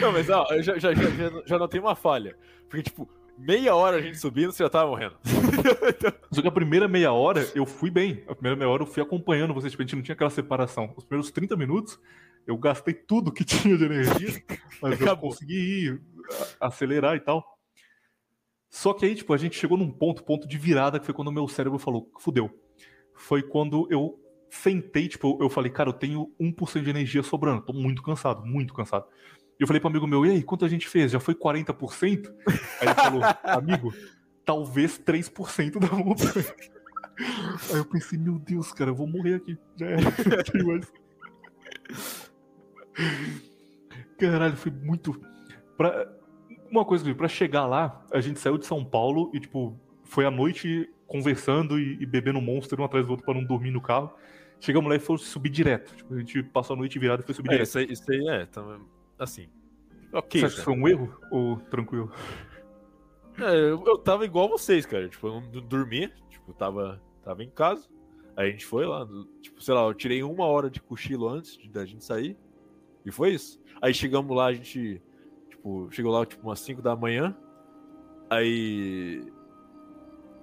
Não, 0.00 0.12
mas 0.12 0.30
ó, 0.30 0.46
eu 0.52 0.62
já, 0.62 0.78
já, 0.78 0.94
já, 0.94 1.02
já 1.44 1.58
notei 1.58 1.80
uma 1.80 1.96
falha. 1.96 2.36
Porque, 2.68 2.84
tipo, 2.84 3.10
meia 3.38 3.74
hora 3.74 3.96
a 3.96 4.00
gente 4.00 4.18
subindo, 4.18 4.52
você 4.52 4.62
já 4.62 4.68
tava 4.68 4.90
morrendo. 4.90 5.16
Só 6.32 6.42
que 6.42 6.48
a 6.48 6.52
primeira 6.52 6.88
meia 6.88 7.12
hora 7.12 7.48
eu 7.54 7.64
fui 7.64 7.90
bem. 7.90 8.24
A 8.28 8.34
primeira 8.34 8.56
meia 8.56 8.68
hora 8.68 8.82
eu 8.82 8.86
fui 8.86 9.02
acompanhando 9.02 9.54
vocês, 9.54 9.70
tipo, 9.70 9.82
a 9.82 9.86
gente 9.86 9.96
não 9.96 10.02
tinha 10.02 10.14
aquela 10.14 10.30
separação. 10.30 10.92
Os 10.96 11.04
primeiros 11.04 11.30
30 11.30 11.56
minutos 11.56 11.98
eu 12.46 12.56
gastei 12.56 12.94
tudo 12.94 13.30
que 13.30 13.44
tinha 13.46 13.76
de 13.76 13.84
energia, 13.84 14.42
mas 14.80 15.00
eu 15.00 15.16
consegui 15.16 15.54
ir, 15.54 16.02
acelerar 16.58 17.14
e 17.14 17.20
tal. 17.20 17.44
Só 18.70 18.92
que 18.92 19.04
aí, 19.04 19.14
tipo, 19.14 19.32
a 19.32 19.36
gente 19.36 19.56
chegou 19.56 19.78
num 19.78 19.90
ponto, 19.90 20.24
ponto 20.24 20.48
de 20.48 20.58
virada, 20.58 20.98
que 20.98 21.06
foi 21.06 21.14
quando 21.14 21.28
o 21.28 21.32
meu 21.32 21.46
cérebro 21.46 21.78
falou, 21.78 22.10
fudeu. 22.18 22.50
Foi 23.14 23.42
quando 23.42 23.86
eu 23.90 24.18
sentei, 24.50 25.08
tipo, 25.08 25.38
eu 25.40 25.48
falei, 25.50 25.70
cara, 25.70 25.90
eu 25.90 25.94
tenho 25.94 26.32
1% 26.40 26.82
de 26.82 26.90
energia 26.90 27.22
sobrando, 27.22 27.62
tô 27.62 27.72
muito 27.72 28.02
cansado, 28.02 28.44
muito 28.44 28.72
cansado. 28.72 29.06
E 29.58 29.62
eu 29.62 29.66
falei 29.66 29.80
pro 29.80 29.88
amigo 29.88 30.06
meu, 30.06 30.24
e 30.24 30.30
aí, 30.30 30.42
quanto 30.42 30.64
a 30.64 30.68
gente 30.68 30.88
fez? 30.88 31.10
Já 31.10 31.18
foi 31.18 31.34
40%? 31.34 32.32
Aí 32.46 32.88
ele 32.88 32.94
falou, 32.94 33.22
amigo, 33.42 33.92
talvez 34.44 34.98
3% 34.98 35.78
da 35.80 35.96
montanha. 35.96 36.46
Aí 37.72 37.78
eu 37.78 37.84
pensei, 37.84 38.16
meu 38.16 38.38
Deus, 38.38 38.72
cara, 38.72 38.90
eu 38.90 38.94
vou 38.94 39.08
morrer 39.08 39.34
aqui. 39.34 39.58
Já 39.76 39.86
mais. 40.64 40.86
Caralho, 44.16 44.56
foi 44.56 44.70
muito. 44.70 45.20
Pra... 45.76 46.08
Uma 46.70 46.84
coisa, 46.84 47.12
pra 47.14 47.26
chegar 47.26 47.66
lá, 47.66 48.04
a 48.12 48.20
gente 48.20 48.38
saiu 48.38 48.58
de 48.58 48.66
São 48.66 48.84
Paulo 48.84 49.32
e, 49.34 49.40
tipo, 49.40 49.76
foi 50.04 50.24
à 50.26 50.30
noite 50.30 50.88
conversando 51.06 51.80
e, 51.80 51.96
e 52.00 52.06
bebendo 52.06 52.40
monster 52.40 52.78
um 52.80 52.84
atrás 52.84 53.06
do 53.06 53.10
outro 53.10 53.24
pra 53.24 53.34
não 53.34 53.42
dormir 53.42 53.70
no 53.72 53.80
carro. 53.80 54.12
Chegamos 54.60 54.88
lá 54.88 54.96
e 54.96 55.00
foi 55.00 55.18
subir 55.18 55.50
direto. 55.50 55.96
Tipo, 55.96 56.14
a 56.14 56.18
gente 56.18 56.42
passou 56.42 56.74
a 56.74 56.78
noite 56.78 56.98
virada 56.98 57.22
e 57.22 57.26
foi 57.26 57.34
subir 57.34 57.48
É, 57.48 57.52
direto. 57.52 57.66
isso 57.66 57.78
aí, 57.78 57.86
isso 57.90 58.12
aí 58.12 58.28
é, 58.28 58.42
então, 58.42 58.80
assim. 59.18 59.48
Ok. 60.12 60.40
Você 60.40 60.46
acha 60.46 60.56
que 60.56 60.62
foi 60.62 60.74
um 60.74 60.88
erro 60.88 61.18
ou 61.30 61.56
tranquilo? 61.56 62.10
É, 63.38 63.54
eu, 63.54 63.84
eu 63.84 63.98
tava 63.98 64.24
igual 64.24 64.48
vocês, 64.48 64.84
cara. 64.84 65.08
Tipo, 65.08 65.28
eu 65.28 65.40
não 65.40 65.50
dormi, 65.62 66.12
tipo, 66.28 66.52
tava, 66.52 67.00
tava 67.22 67.44
em 67.44 67.50
casa. 67.50 67.88
Aí 68.36 68.48
a 68.48 68.50
gente 68.50 68.64
foi 68.64 68.86
lá, 68.86 69.06
tipo, 69.40 69.62
sei 69.62 69.74
lá, 69.74 69.82
eu 69.82 69.94
tirei 69.94 70.22
uma 70.22 70.44
hora 70.46 70.70
de 70.70 70.80
cochilo 70.80 71.28
antes 71.28 71.56
de, 71.56 71.68
da 71.68 71.84
gente 71.84 72.04
sair. 72.04 72.36
E 73.04 73.10
foi 73.10 73.30
isso. 73.30 73.60
Aí 73.80 73.92
chegamos 73.92 74.36
lá, 74.36 74.46
a 74.46 74.52
gente, 74.52 75.02
tipo, 75.48 75.88
chegou 75.90 76.12
lá, 76.12 76.24
tipo, 76.24 76.46
umas 76.46 76.60
5 76.60 76.80
da 76.80 76.94
manhã. 76.96 77.36
Aí 78.30 79.24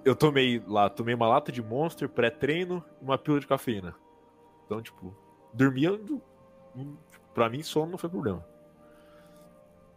eu 0.03 0.15
tomei 0.15 0.61
lá, 0.67 0.89
tomei 0.89 1.15
uma 1.15 1.27
lata 1.27 1.51
de 1.51 1.61
Monster, 1.61 2.07
pré-treino 2.07 2.83
e 3.01 3.03
uma 3.03 3.17
pílula 3.17 3.39
de 3.39 3.47
cafeína. 3.47 3.95
Então, 4.65 4.81
tipo, 4.81 5.15
dormindo, 5.53 6.21
hum, 6.75 6.95
pra 7.33 7.49
mim, 7.49 7.63
sono 7.63 7.91
não 7.91 7.97
foi 7.97 8.09
problema. 8.09 8.45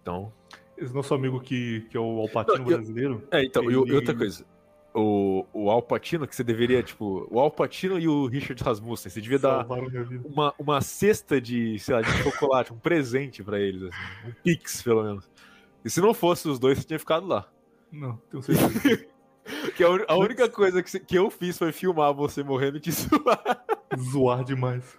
Então, 0.09 0.33
Esse 0.77 0.95
nosso 0.95 1.13
amigo 1.15 1.41
que, 1.41 1.83
que 1.91 1.97
é 1.97 2.01
o 2.01 2.21
Alpatino 2.21 2.65
brasileiro. 2.65 3.23
É, 3.31 3.45
então, 3.45 3.63
e, 3.65 3.67
Ele- 3.67 3.91
e 3.91 3.95
outra 3.95 4.15
coisa. 4.15 4.45
O, 4.95 5.45
o 5.53 5.71
Al 5.71 5.83
Pacino, 5.83 6.27
que 6.27 6.35
você 6.35 6.43
deveria, 6.43 6.83
tipo, 6.83 7.29
o 7.31 7.39
Al 7.39 7.51
Pacino 7.51 7.99
e 8.01 8.09
o 8.09 8.27
Richard 8.27 8.61
Rasmussen, 8.65 9.11
você 9.11 9.21
devia 9.21 9.39
dar 9.39 9.59
salvaram 9.67 9.87
vida. 9.89 10.27
uma, 10.27 10.55
uma 10.59 10.81
cesta 10.81 11.41
de, 11.41 11.79
sei 11.79 11.95
lá, 11.95 12.01
de 12.01 12.11
chocolate, 12.23 12.73
um 12.73 12.79
presente 12.79 13.45
pra 13.45 13.61
eles, 13.61 13.83
assim, 13.83 14.29
um 14.29 14.33
pix, 14.43 14.83
pelo 14.83 15.05
menos. 15.05 15.31
E 15.85 15.91
se 15.91 16.01
não 16.01 16.15
fosse 16.15 16.49
os 16.49 16.59
dois, 16.59 16.79
você 16.79 16.85
tinha 16.85 16.99
ficado 16.99 17.27
lá. 17.27 17.47
Não, 17.93 18.17
tenho 18.31 18.43
certeza. 18.43 19.07
Que 19.77 19.83
a, 19.83 19.89
a 20.09 20.17
única 20.19 20.47
coisa 20.49 20.83
que, 20.83 21.01
que 21.01 21.17
eu 21.17 21.31
fiz 21.31 21.57
foi 21.57 21.73
filmar 21.73 22.13
você 22.13 22.43
morrendo 22.43 22.77
e 22.77 22.81
te 22.81 22.91
zoar. 22.93 23.65
Zoar 24.13 24.45
demais. 24.45 24.99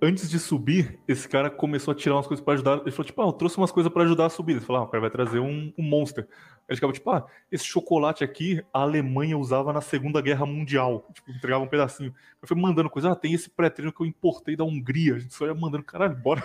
Antes 0.00 0.30
de 0.30 0.38
subir, 0.38 1.00
esse 1.08 1.28
cara 1.28 1.50
começou 1.50 1.90
a 1.90 1.94
tirar 1.94 2.14
umas 2.14 2.26
coisas 2.26 2.44
pra 2.44 2.54
ajudar. 2.54 2.80
Ele 2.82 2.90
falou, 2.92 3.04
tipo, 3.04 3.20
ah, 3.20 3.26
eu 3.26 3.32
trouxe 3.32 3.56
umas 3.58 3.72
coisas 3.72 3.92
pra 3.92 4.04
ajudar 4.04 4.26
a 4.26 4.30
subir. 4.30 4.52
Ele 4.52 4.60
falou, 4.60 4.82
ah, 4.82 4.84
o 4.84 4.88
cara 4.88 5.00
vai 5.00 5.10
trazer 5.10 5.40
um, 5.40 5.72
um 5.76 5.82
monster. 5.82 6.28
Ele 6.68 6.76
ficava, 6.76 6.92
tipo, 6.92 7.10
ah, 7.10 7.26
esse 7.50 7.64
chocolate 7.64 8.22
aqui 8.22 8.62
a 8.72 8.82
Alemanha 8.82 9.36
usava 9.36 9.72
na 9.72 9.80
Segunda 9.80 10.20
Guerra 10.20 10.46
Mundial. 10.46 11.04
Tipo, 11.12 11.32
entregava 11.32 11.64
um 11.64 11.68
pedacinho. 11.68 12.14
Eu 12.40 12.46
fui 12.46 12.56
mandando 12.56 12.88
coisa, 12.88 13.10
ah, 13.10 13.16
tem 13.16 13.34
esse 13.34 13.50
pré-treino 13.50 13.92
que 13.92 14.00
eu 14.00 14.06
importei 14.06 14.54
da 14.54 14.62
Hungria. 14.62 15.16
A 15.16 15.18
gente 15.18 15.34
só 15.34 15.46
ia 15.46 15.54
mandando, 15.54 15.82
caralho, 15.82 16.14
bora. 16.14 16.44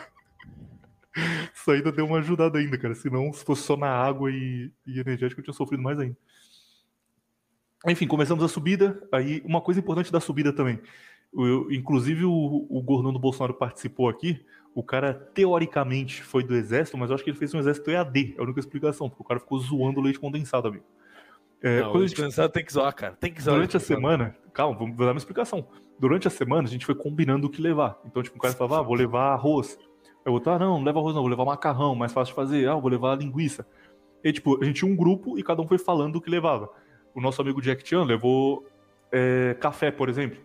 Isso 1.53 1.69
ainda 1.69 1.91
deu 1.91 2.07
uma 2.07 2.17
ajudada 2.17 2.57
ainda, 2.57 2.75
cara. 2.75 2.95
Senão, 2.95 3.31
se 3.31 3.45
fosse 3.45 3.61
só 3.61 3.77
na 3.77 3.89
água 3.89 4.31
e, 4.31 4.71
e 4.87 4.99
energético, 4.99 5.41
eu 5.41 5.43
tinha 5.45 5.53
sofrido 5.53 5.83
mais 5.83 5.99
ainda. 5.99 6.17
Enfim, 7.87 8.07
começamos 8.07 8.43
a 8.43 8.47
subida. 8.47 8.99
Aí, 9.11 9.41
uma 9.45 9.61
coisa 9.61 9.79
importante 9.79 10.11
da 10.11 10.19
subida 10.19 10.53
também. 10.53 10.79
O- 11.33 11.71
inclusive, 11.71 12.25
o, 12.25 12.67
o 12.69 12.81
Gordão 12.81 13.11
do 13.13 13.19
Bolsonaro 13.19 13.53
participou 13.53 14.07
aqui. 14.09 14.45
O 14.75 14.83
cara, 14.83 15.13
teoricamente, 15.13 16.23
foi 16.23 16.43
do 16.43 16.55
exército, 16.55 16.97
mas 16.97 17.09
eu 17.09 17.15
acho 17.15 17.23
que 17.23 17.29
ele 17.29 17.37
fez 17.37 17.53
um 17.53 17.59
exército 17.59 17.89
EAD. 17.91 18.35
É 18.37 18.41
a 18.41 18.43
única 18.43 18.59
explicação, 18.59 19.07
porque 19.09 19.21
o 19.23 19.25
cara 19.25 19.39
ficou 19.39 19.59
zoando 19.59 19.99
o 19.99 20.03
leite 20.03 20.19
condensado, 20.19 20.67
amigo. 20.67 20.83
É, 21.61 21.79
Não, 21.81 21.91
quando 21.91 21.95
a 22.01 22.05
o 22.05 22.07
gente- 22.07 22.15
descansado 22.17 22.51
tem 22.51 22.65
que 22.65 22.73
zoar, 22.73 22.93
cara. 22.95 23.15
Tem 23.19 23.31
que 23.33 23.41
zoar. 23.41 23.55
durante 23.55 23.77
a 23.77 23.79
semana, 23.79 24.35
calma, 24.53 24.77
vou 24.77 24.89
dar 24.91 25.11
uma 25.11 25.17
explicação. 25.17 25.65
Durante 25.99 26.27
a 26.27 26.31
semana, 26.31 26.67
a 26.67 26.71
gente 26.71 26.85
foi 26.85 26.95
combinando 26.95 27.47
o 27.47 27.49
que 27.49 27.61
levar. 27.61 27.99
Então, 28.05 28.21
tipo, 28.23 28.37
o 28.37 28.41
cara 28.41 28.53
falava, 28.53 28.79
ah, 28.79 28.83
vou 28.83 28.95
levar 28.95 29.31
arroz. 29.33 29.77
O 30.25 30.31
outro, 30.31 30.51
ah, 30.51 30.59
não, 30.59 30.77
não 30.77 30.83
leva 30.83 30.99
arroz 30.99 31.13
não, 31.15 31.21
vou 31.21 31.29
levar 31.29 31.45
macarrão, 31.45 31.95
mais 31.95 32.11
fácil 32.11 32.31
de 32.33 32.35
fazer. 32.35 32.67
Ah, 32.67 32.75
vou 32.75 32.89
levar 32.89 33.17
linguiça. 33.17 33.65
E, 34.23 34.33
tipo, 34.33 34.61
a 34.61 34.65
gente 34.65 34.77
tinha 34.79 34.91
um 34.91 34.95
grupo 34.95 35.37
e 35.37 35.43
cada 35.43 35.61
um 35.61 35.67
foi 35.67 35.77
falando 35.77 36.15
o 36.15 36.21
que 36.21 36.29
levava. 36.29 36.69
O 37.13 37.21
nosso 37.21 37.41
amigo 37.41 37.61
Jack 37.61 37.87
Chan 37.87 38.03
levou 38.03 38.65
é, 39.11 39.55
café, 39.59 39.91
por 39.91 40.09
exemplo. 40.09 40.39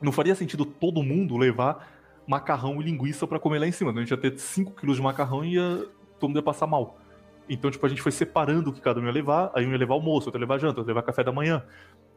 Não 0.00 0.12
faria 0.12 0.34
sentido 0.34 0.64
todo 0.64 1.02
mundo 1.02 1.36
levar 1.36 1.96
macarrão 2.26 2.80
e 2.80 2.84
linguiça 2.84 3.26
pra 3.26 3.38
comer 3.38 3.58
lá 3.58 3.66
em 3.66 3.72
cima. 3.72 3.92
A 3.92 3.94
gente 3.94 4.10
ia 4.10 4.16
ter 4.16 4.38
5 4.38 4.72
quilos 4.72 4.96
de 4.96 5.02
macarrão 5.02 5.44
e 5.44 5.54
ia, 5.54 5.86
todo 6.18 6.28
mundo 6.28 6.36
ia 6.36 6.42
passar 6.42 6.66
mal. 6.66 6.98
Então, 7.48 7.70
tipo, 7.70 7.86
a 7.86 7.88
gente 7.88 8.02
foi 8.02 8.10
separando 8.10 8.70
o 8.70 8.72
que 8.72 8.80
cada 8.80 9.00
um 9.00 9.04
ia 9.04 9.12
levar. 9.12 9.50
Aí 9.54 9.64
um 9.64 9.70
ia 9.70 9.78
levar 9.78 9.94
almoço, 9.94 10.26
outro 10.26 10.38
ia 10.38 10.44
levar 10.44 10.58
janta, 10.58 10.80
outro 10.80 10.90
ia 10.90 10.94
levar 10.94 11.02
café 11.02 11.22
da 11.22 11.32
manhã. 11.32 11.62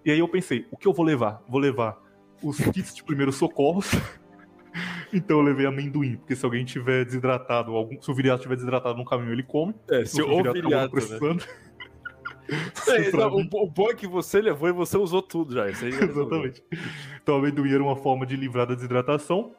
E 0.03 0.11
aí 0.11 0.19
eu 0.19 0.27
pensei, 0.27 0.65
o 0.71 0.77
que 0.77 0.87
eu 0.87 0.93
vou 0.93 1.05
levar? 1.05 1.43
Vou 1.47 1.59
levar 1.59 1.97
os 2.41 2.57
kits 2.71 2.95
de 2.95 3.03
primeiros 3.03 3.35
socorros. 3.35 3.91
então 5.13 5.37
eu 5.37 5.43
levei 5.43 5.65
amendoim, 5.65 6.17
porque 6.17 6.35
se 6.35 6.43
alguém 6.43 6.65
tiver 6.65 7.05
desidratado, 7.05 7.75
algum, 7.75 8.01
se 8.01 8.09
o 8.09 8.13
viriato 8.13 8.41
tiver 8.41 8.55
desidratado 8.55 8.97
no 8.97 9.05
caminho, 9.05 9.31
ele 9.31 9.43
come. 9.43 9.75
É, 9.89 10.03
se 10.05 10.21
o 10.21 10.25
o 10.25 10.37
viriato 10.37 10.57
acabou 10.59 10.99
viriato, 10.99 11.35
né? 11.35 11.45
É, 12.87 13.11
não, 13.15 13.35
o, 13.35 13.63
o 13.63 13.69
bom 13.69 13.89
é 13.89 13.93
que 13.93 14.07
você 14.07 14.41
levou 14.41 14.69
e 14.69 14.71
você 14.71 14.97
usou 14.97 15.21
tudo 15.21 15.53
já. 15.53 15.69
Exatamente. 15.69 16.63
Então, 17.21 17.37
amendoim 17.37 17.73
era 17.73 17.83
uma 17.83 17.95
forma 17.95 18.25
de 18.25 18.35
livrar 18.35 18.67
da 18.67 18.75
desidratação. 18.75 19.51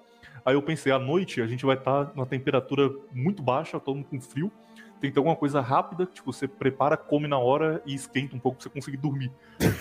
Aí 0.44 0.54
eu 0.54 0.62
pensei, 0.62 0.90
à 0.90 0.98
noite 0.98 1.40
a 1.42 1.46
gente 1.46 1.66
vai 1.66 1.76
estar 1.76 2.12
numa 2.14 2.26
temperatura 2.26 2.90
muito 3.12 3.42
baixa, 3.42 3.78
todo 3.78 3.96
mundo 3.96 4.06
com 4.06 4.20
frio. 4.20 4.50
Tem 5.00 5.08
que 5.10 5.14
ter 5.14 5.20
alguma 5.20 5.36
coisa 5.36 5.62
rápida, 5.62 6.04
tipo, 6.04 6.30
você 6.30 6.46
prepara, 6.46 6.94
come 6.94 7.26
na 7.26 7.38
hora 7.38 7.82
e 7.86 7.94
esquenta 7.94 8.36
um 8.36 8.38
pouco 8.38 8.58
pra 8.58 8.64
você 8.64 8.68
conseguir 8.68 8.98
dormir. 8.98 9.32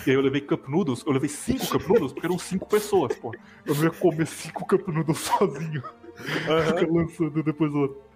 E 0.06 0.10
aí 0.10 0.16
eu 0.16 0.20
levei 0.22 0.40
cup 0.40 0.66
noodles, 0.66 1.04
eu 1.06 1.12
levei 1.12 1.28
cinco 1.28 1.68
cup 1.68 1.86
noodles, 1.88 2.12
porque 2.12 2.26
eram 2.26 2.38
cinco 2.38 2.66
pessoas, 2.66 3.14
pô. 3.16 3.34
Eu 3.66 3.74
não 3.74 3.84
ia 3.84 3.90
comer 3.90 4.26
cinco 4.26 4.66
cup 4.66 4.88
noodles 4.88 5.18
sozinho. 5.38 5.82
Fica 6.14 6.90
lançando 6.90 7.42
depois 7.42 7.70
do 7.70 7.78
outro. 7.80 8.09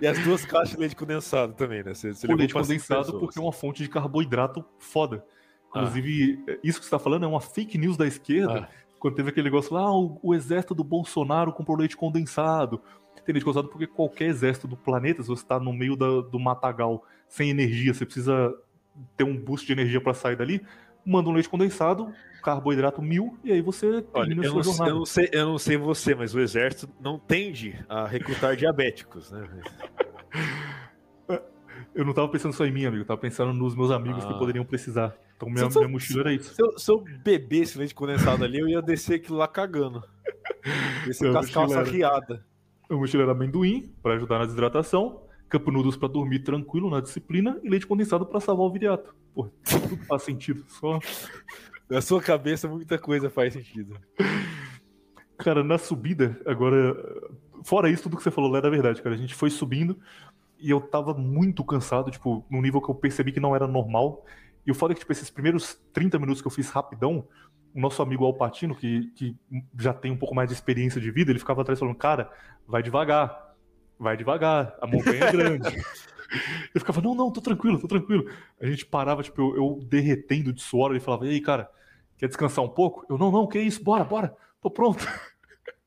E 0.00 0.06
as 0.06 0.18
duas 0.22 0.44
caixas 0.44 0.70
de 0.70 0.76
leite 0.78 0.94
condensado 0.96 1.54
também, 1.54 1.82
né? 1.82 1.94
Você, 1.94 2.12
você 2.12 2.26
O 2.26 2.34
leite 2.36 2.52
condensado 2.52 3.04
pessoas. 3.04 3.20
porque 3.20 3.38
é 3.38 3.42
uma 3.42 3.52
fonte 3.52 3.82
de 3.82 3.88
carboidrato 3.88 4.64
foda. 4.78 5.24
Ah. 5.74 5.80
Inclusive, 5.80 6.44
isso 6.62 6.78
que 6.78 6.84
você 6.84 6.90
tá 6.90 6.98
falando 6.98 7.24
é 7.24 7.26
uma 7.28 7.40
fake 7.40 7.78
news 7.78 7.96
da 7.96 8.06
esquerda. 8.06 8.68
Ah. 8.70 8.86
Quando 8.98 9.14
teve 9.14 9.28
aquele 9.30 9.44
negócio 9.44 9.74
lá, 9.74 9.82
ah, 9.82 9.92
o, 9.92 10.18
o 10.22 10.34
exército 10.34 10.74
do 10.74 10.82
Bolsonaro 10.84 11.52
comprou 11.52 11.76
leite 11.76 11.96
condensado. 11.96 12.80
Tem 13.24 13.32
leite 13.32 13.44
condensado 13.44 13.68
porque 13.68 13.86
qualquer 13.86 14.26
exército 14.26 14.68
do 14.68 14.76
planeta, 14.76 15.22
se 15.22 15.28
você 15.28 15.44
tá 15.44 15.58
no 15.58 15.72
meio 15.72 15.96
da- 15.96 16.20
do 16.22 16.38
matagal 16.38 17.02
sem 17.28 17.50
energia, 17.50 17.92
você 17.92 18.04
precisa 18.04 18.54
ter 19.16 19.24
um 19.24 19.36
boost 19.36 19.66
de 19.66 19.72
energia 19.72 20.00
pra 20.00 20.14
sair 20.14 20.36
dali, 20.36 20.64
manda 21.06 21.30
um 21.30 21.32
leite 21.32 21.48
condensado, 21.48 22.12
carboidrato 22.42 23.00
mil, 23.00 23.38
e 23.44 23.52
aí 23.52 23.60
você 23.62 23.86
Olha, 23.86 24.02
termina 24.26 24.42
a 24.42 24.46
eu 24.46 24.54
não, 24.54 24.62
jornada. 24.62 24.90
eu, 24.90 24.94
não 24.96 25.06
sei, 25.06 25.28
eu 25.32 25.46
não 25.46 25.58
sei 25.58 25.76
você, 25.76 26.14
mas 26.14 26.34
o 26.34 26.40
exército 26.40 26.88
não 27.00 27.18
tende 27.18 27.78
a 27.88 28.06
recrutar 28.06 28.56
diabéticos, 28.56 29.30
né? 29.30 29.48
Eu 31.94 32.04
não 32.04 32.12
tava 32.12 32.28
pensando 32.28 32.52
só 32.52 32.66
em 32.66 32.70
mim, 32.70 32.84
amigo, 32.84 33.02
eu 33.02 33.06
tava 33.06 33.18
pensando 33.20 33.54
nos 33.54 33.74
meus 33.74 33.90
amigos 33.90 34.22
Ah. 34.22 34.28
que 34.28 34.38
poderiam 34.38 34.66
precisar. 34.66 35.16
Então 35.34 35.48
minha, 35.48 35.70
Se 35.70 35.78
minha 35.78 35.88
mochila 35.88 36.20
era 36.22 36.32
isso. 36.34 36.54
Se 36.54 36.62
eu, 36.62 36.78
se 36.78 36.90
eu 36.90 37.02
bebesse 37.24 37.78
leite 37.78 37.94
condensado 37.94 38.44
ali, 38.44 38.58
eu 38.58 38.68
ia 38.68 38.82
descer 38.82 39.14
aquilo 39.14 39.38
lá 39.38 39.48
cagando. 39.48 40.04
Descer 41.06 41.32
com 41.32 41.38
as 41.38 41.50
calças 41.50 41.88
riadas. 41.88 42.38
Minha 42.88 43.00
mochila 43.00 43.22
era 43.22 43.32
amendoim, 43.32 43.94
pra 44.02 44.12
ajudar 44.14 44.38
na 44.40 44.44
desidratação, 44.44 45.22
cup 45.48 45.68
noodles 45.68 45.96
pra 45.96 46.08
dormir 46.08 46.40
tranquilo 46.40 46.90
na 46.90 47.00
disciplina 47.00 47.58
e 47.62 47.68
leite 47.68 47.86
condensado 47.86 48.26
pra 48.26 48.40
salvar 48.40 48.66
o 48.66 48.72
viriato. 48.72 49.14
Pô, 49.34 49.48
tudo 49.64 49.96
faz 50.04 50.22
sentido. 50.22 50.64
Só 50.68 50.98
Na 51.88 52.00
sua 52.00 52.20
cabeça, 52.20 52.68
muita 52.68 52.98
coisa 52.98 53.30
faz 53.30 53.52
sentido. 53.52 53.96
Cara, 55.38 55.62
na 55.62 55.78
subida, 55.78 56.40
agora. 56.44 56.96
Fora 57.62 57.90
isso, 57.90 58.04
tudo 58.04 58.16
que 58.16 58.22
você 58.22 58.30
falou 58.30 58.50
lá 58.50 58.58
era 58.58 58.70
verdade, 58.70 59.02
cara. 59.02 59.14
A 59.14 59.18
gente 59.18 59.34
foi 59.34 59.50
subindo 59.50 59.98
e 60.58 60.70
eu 60.70 60.80
tava 60.80 61.14
muito 61.14 61.64
cansado, 61.64 62.10
tipo, 62.10 62.44
num 62.50 62.60
nível 62.60 62.80
que 62.80 62.90
eu 62.90 62.94
percebi 62.94 63.32
que 63.32 63.40
não 63.40 63.54
era 63.54 63.66
normal. 63.66 64.24
E 64.66 64.70
o 64.70 64.74
foda 64.74 64.92
é 64.92 64.94
que, 64.94 65.00
tipo, 65.00 65.12
esses 65.12 65.30
primeiros 65.30 65.80
30 65.92 66.18
minutos 66.18 66.42
que 66.42 66.48
eu 66.48 66.52
fiz 66.52 66.70
rapidão, 66.70 67.26
o 67.74 67.80
nosso 67.80 68.02
amigo 68.02 68.24
Alpatino, 68.24 68.74
que, 68.74 69.10
que 69.14 69.36
já 69.78 69.92
tem 69.92 70.10
um 70.10 70.16
pouco 70.16 70.34
mais 70.34 70.48
de 70.48 70.54
experiência 70.54 71.00
de 71.00 71.10
vida, 71.10 71.30
ele 71.30 71.38
ficava 71.38 71.62
atrás 71.62 71.78
falando, 71.78 71.96
cara, 71.96 72.30
vai 72.66 72.82
devagar, 72.82 73.45
vai 73.98 74.16
devagar, 74.16 74.76
a 74.80 74.86
montanha 74.86 75.24
é 75.24 75.32
grande. 75.32 75.76
Eu 76.74 76.80
ficava, 76.80 77.00
não, 77.00 77.14
não, 77.14 77.30
tô 77.30 77.40
tranquilo, 77.40 77.78
tô 77.78 77.86
tranquilo. 77.86 78.28
A 78.60 78.66
gente 78.66 78.84
parava, 78.84 79.22
tipo, 79.22 79.40
eu, 79.40 79.56
eu 79.56 79.80
derretendo 79.84 80.52
de 80.52 80.60
suor, 80.60 80.90
ele 80.90 80.98
falava, 80.98 81.24
e 81.24 81.30
aí, 81.30 81.40
cara, 81.40 81.70
quer 82.18 82.26
descansar 82.26 82.64
um 82.64 82.68
pouco? 82.68 83.06
Eu, 83.08 83.16
não, 83.16 83.30
não, 83.30 83.46
que 83.46 83.60
isso, 83.60 83.82
bora, 83.82 84.02
bora, 84.02 84.36
tô 84.60 84.68
pronto. 84.68 85.06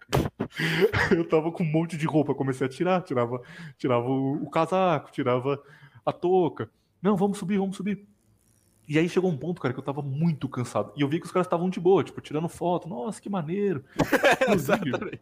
eu 1.11 1.27
tava 1.27 1.51
com 1.51 1.61
um 1.61 1.69
monte 1.69 1.97
de 1.97 2.05
roupa, 2.05 2.33
comecei 2.33 2.65
a 2.65 2.69
tirar, 2.69 3.01
tirava, 3.01 3.41
tirava 3.77 4.07
o, 4.07 4.43
o 4.43 4.49
casaco, 4.49 5.11
tirava 5.11 5.61
a 6.05 6.13
touca. 6.13 6.71
Não, 7.01 7.15
vamos 7.15 7.37
subir, 7.37 7.57
vamos 7.57 7.75
subir. 7.75 8.07
E 8.87 8.97
aí 8.97 9.07
chegou 9.07 9.29
um 9.29 9.37
ponto, 9.37 9.61
cara, 9.61 9.71
que 9.71 9.79
eu 9.79 9.83
tava 9.83 10.01
muito 10.01 10.49
cansado. 10.49 10.91
E 10.97 11.01
eu 11.01 11.07
vi 11.07 11.19
que 11.19 11.25
os 11.27 11.31
caras 11.31 11.45
estavam 11.45 11.69
de 11.69 11.79
boa, 11.79 12.03
tipo, 12.03 12.19
tirando 12.21 12.49
foto. 12.49 12.89
Nossa, 12.89 13.21
que 13.21 13.29
maneiro. 13.29 13.85
Exatamente. 14.51 15.21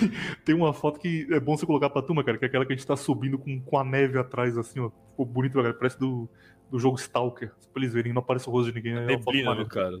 Tem 0.44 0.54
uma 0.54 0.72
foto 0.72 0.98
que 0.98 1.26
é 1.30 1.40
bom 1.40 1.56
você 1.56 1.66
colocar 1.66 1.90
pra 1.90 2.02
turma, 2.02 2.24
cara, 2.24 2.38
que 2.38 2.44
é 2.44 2.48
aquela 2.48 2.66
que 2.66 2.72
a 2.72 2.76
gente 2.76 2.86
tá 2.86 2.96
subindo 2.96 3.38
com, 3.38 3.60
com 3.60 3.78
a 3.78 3.84
neve 3.84 4.18
atrás, 4.18 4.56
assim, 4.56 4.80
ó. 4.80 4.90
Ficou 5.10 5.26
bonito, 5.26 5.54
cara. 5.54 5.74
Parece 5.74 5.98
do, 5.98 6.28
do 6.70 6.78
jogo 6.78 6.96
Stalker. 6.98 7.52
Pra 7.72 7.82
eles 7.82 7.92
verem, 7.92 8.12
não 8.12 8.20
aparece 8.20 8.48
o 8.48 8.52
rosto 8.52 8.72
de 8.72 8.76
ninguém. 8.76 8.94
É 8.96 9.06
neblina 9.06 9.54
no 9.54 9.66
cara. 9.66 9.98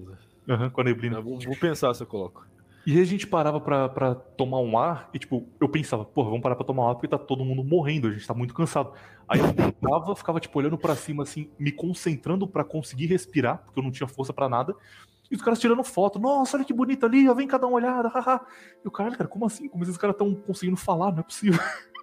Aham, 0.48 0.70
com 0.70 0.80
a 0.80 0.84
neblina. 0.84 1.20
Vou, 1.20 1.38
vou 1.38 1.56
pensar 1.56 1.94
se 1.94 2.02
eu 2.02 2.06
coloco. 2.06 2.46
E 2.86 2.94
aí 2.94 3.02
a 3.02 3.04
gente 3.04 3.26
parava 3.26 3.60
pra, 3.60 3.88
pra 3.88 4.14
tomar 4.14 4.60
um 4.60 4.78
ar 4.78 5.10
e, 5.12 5.18
tipo, 5.18 5.46
eu 5.60 5.68
pensava, 5.68 6.04
porra, 6.04 6.30
vamos 6.30 6.42
parar 6.42 6.56
pra 6.56 6.64
tomar 6.64 6.84
um 6.84 6.88
ar 6.88 6.94
porque 6.94 7.08
tá 7.08 7.18
todo 7.18 7.44
mundo 7.44 7.62
morrendo, 7.62 8.08
a 8.08 8.10
gente 8.10 8.26
tá 8.26 8.32
muito 8.32 8.54
cansado. 8.54 8.92
Aí 9.28 9.38
eu 9.38 9.52
deitava, 9.52 10.16
ficava, 10.16 10.40
tipo, 10.40 10.58
olhando 10.58 10.78
para 10.78 10.96
cima, 10.96 11.22
assim, 11.22 11.50
me 11.58 11.70
concentrando 11.70 12.48
para 12.48 12.64
conseguir 12.64 13.06
respirar, 13.06 13.58
porque 13.64 13.78
eu 13.78 13.84
não 13.84 13.90
tinha 13.90 14.08
força 14.08 14.32
para 14.32 14.48
nada. 14.48 14.74
E 15.30 15.36
os 15.36 15.42
caras 15.42 15.60
tirando 15.60 15.84
foto. 15.84 16.18
Nossa, 16.18 16.56
olha 16.56 16.64
que 16.64 16.72
bonito 16.72 17.06
ali, 17.06 17.28
ó, 17.28 17.34
vem 17.34 17.46
cá 17.46 17.56
dar 17.56 17.68
uma 17.68 17.76
olhada, 17.76 18.08
haha. 18.08 18.40
E 18.84 18.88
o 18.88 18.90
cara, 18.90 19.12
cara, 19.12 19.28
como 19.28 19.46
assim? 19.46 19.68
Como 19.68 19.84
esses 19.84 19.96
caras 19.96 20.14
estão 20.14 20.34
conseguindo 20.34 20.76
falar? 20.76 21.12
Não 21.12 21.20
é 21.20 21.22
possível. 21.22 21.60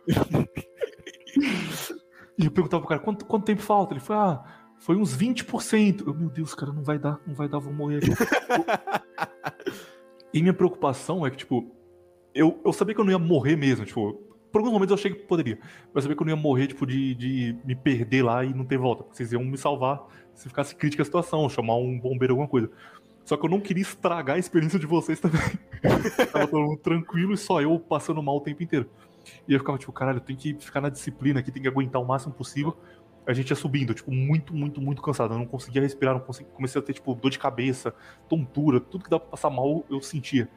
e 2.37 2.45
eu 2.45 2.51
perguntava 2.51 2.81
pro 2.81 2.89
cara, 2.89 3.01
quanto, 3.01 3.25
quanto 3.25 3.45
tempo 3.45 3.61
falta? 3.61 3.93
Ele 3.93 3.99
foi, 3.99 4.15
ah, 4.15 4.41
foi 4.79 4.95
uns 4.95 5.17
20%. 5.17 6.07
Eu, 6.07 6.13
meu 6.13 6.29
Deus, 6.29 6.55
cara, 6.55 6.71
não 6.71 6.83
vai 6.83 6.97
dar, 6.97 7.19
não 7.27 7.35
vai 7.35 7.49
dar, 7.49 7.59
vou 7.59 7.73
morrer. 7.73 8.01
E 10.33 10.41
minha 10.41 10.53
preocupação 10.53 11.25
é 11.25 11.31
que, 11.31 11.37
tipo, 11.37 11.71
eu, 12.33 12.61
eu 12.63 12.71
sabia 12.71 12.93
que 12.93 13.01
eu 13.01 13.05
não 13.05 13.11
ia 13.11 13.19
morrer 13.19 13.55
mesmo, 13.55 13.85
tipo, 13.85 14.13
por 14.51 14.59
alguns 14.59 14.73
momentos 14.73 14.91
eu 14.91 14.97
achei 14.97 15.11
que 15.11 15.25
poderia, 15.25 15.59
mas 15.93 16.03
sabia 16.03 16.15
que 16.15 16.21
eu 16.21 16.25
não 16.25 16.35
ia 16.35 16.41
morrer, 16.41 16.67
tipo, 16.67 16.85
de, 16.85 17.15
de 17.15 17.57
me 17.65 17.75
perder 17.75 18.23
lá 18.23 18.43
e 18.43 18.53
não 18.53 18.65
ter 18.65 18.77
volta. 18.77 19.05
Vocês 19.11 19.31
iam 19.31 19.43
me 19.43 19.57
salvar 19.57 20.05
se 20.33 20.47
ficasse 20.47 20.75
crítica 20.75 21.01
a 21.01 21.05
situação, 21.05 21.49
chamar 21.49 21.77
um 21.77 21.99
bombeiro, 21.99 22.33
alguma 22.33 22.47
coisa. 22.47 22.69
Só 23.27 23.35
que 23.35 23.45
eu 23.45 23.49
não 23.49 23.59
queria 23.59 23.81
estragar 23.81 24.37
a 24.37 24.39
experiência 24.39 24.79
de 24.79 24.85
vocês 24.85 25.19
também. 25.19 25.41
Tava 26.31 26.47
todo 26.47 26.61
mundo 26.61 26.79
tranquilo 26.79 27.33
e 27.33 27.37
só 27.37 27.61
eu 27.61 27.77
passando 27.77 28.23
mal 28.23 28.37
o 28.37 28.39
tempo 28.39 28.63
inteiro. 28.63 28.89
E 29.45 29.51
eu 29.53 29.59
ficava 29.59 29.77
tipo, 29.77 29.91
caralho, 29.91 30.19
eu 30.19 30.21
tenho 30.21 30.39
que 30.39 30.53
ficar 30.53 30.79
na 30.79 30.87
disciplina 30.87 31.41
aqui, 31.41 31.51
tenho 31.51 31.63
que 31.63 31.67
aguentar 31.67 32.01
o 32.01 32.05
máximo 32.05 32.33
possível. 32.33 32.77
A 33.25 33.33
gente 33.33 33.49
ia 33.49 33.55
subindo, 33.57 33.93
tipo, 33.93 34.13
muito, 34.13 34.55
muito, 34.55 34.79
muito 34.79 35.01
cansado. 35.01 35.33
Eu 35.33 35.39
não 35.39 35.45
conseguia 35.45 35.81
respirar, 35.81 36.13
não 36.13 36.21
conseguia, 36.21 36.49
comecei 36.53 36.79
a 36.79 36.81
ter, 36.81 36.93
tipo, 36.93 37.13
dor 37.13 37.29
de 37.29 37.37
cabeça, 37.37 37.93
tontura, 38.29 38.79
tudo 38.79 39.03
que 39.03 39.09
dava 39.09 39.19
pra 39.19 39.31
passar 39.31 39.49
mal, 39.49 39.85
eu 39.89 40.01
sentia. 40.01 40.47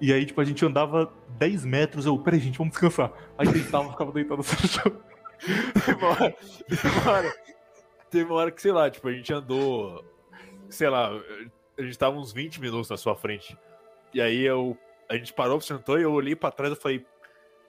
E 0.00 0.12
aí, 0.12 0.26
tipo, 0.26 0.40
a 0.40 0.44
gente 0.44 0.66
andava 0.66 1.12
10 1.38 1.64
metros, 1.64 2.06
eu, 2.06 2.18
peraí, 2.18 2.40
gente, 2.40 2.58
vamos 2.58 2.72
descansar. 2.72 3.12
Aí 3.38 3.46
deitava, 3.46 3.88
ficava 3.88 4.10
deitado 4.10 4.38
no 4.38 4.42
chão. 4.42 5.00
Teve 5.86 6.04
uma 6.04 6.08
hora, 6.08 6.34
teve 6.68 6.88
uma 6.88 7.12
hora, 7.12 7.34
teve 8.10 8.24
uma 8.24 8.34
hora 8.34 8.50
que, 8.50 8.60
sei 8.60 8.72
lá, 8.72 8.90
tipo, 8.90 9.06
a 9.06 9.12
gente 9.12 9.32
andou, 9.32 10.04
sei 10.68 10.88
lá, 10.88 11.12
a 11.80 11.84
gente 11.84 11.98
tava 11.98 12.16
uns 12.16 12.32
20 12.32 12.60
minutos 12.60 12.88
na 12.90 12.96
sua 12.96 13.16
frente. 13.16 13.56
E 14.12 14.20
aí 14.20 14.42
eu, 14.42 14.76
a 15.08 15.16
gente 15.16 15.32
parou, 15.32 15.60
sentou 15.60 15.98
e 15.98 16.02
eu 16.02 16.12
olhei 16.12 16.36
pra 16.36 16.50
trás 16.50 16.72
e 16.72 16.76
falei, 16.76 17.06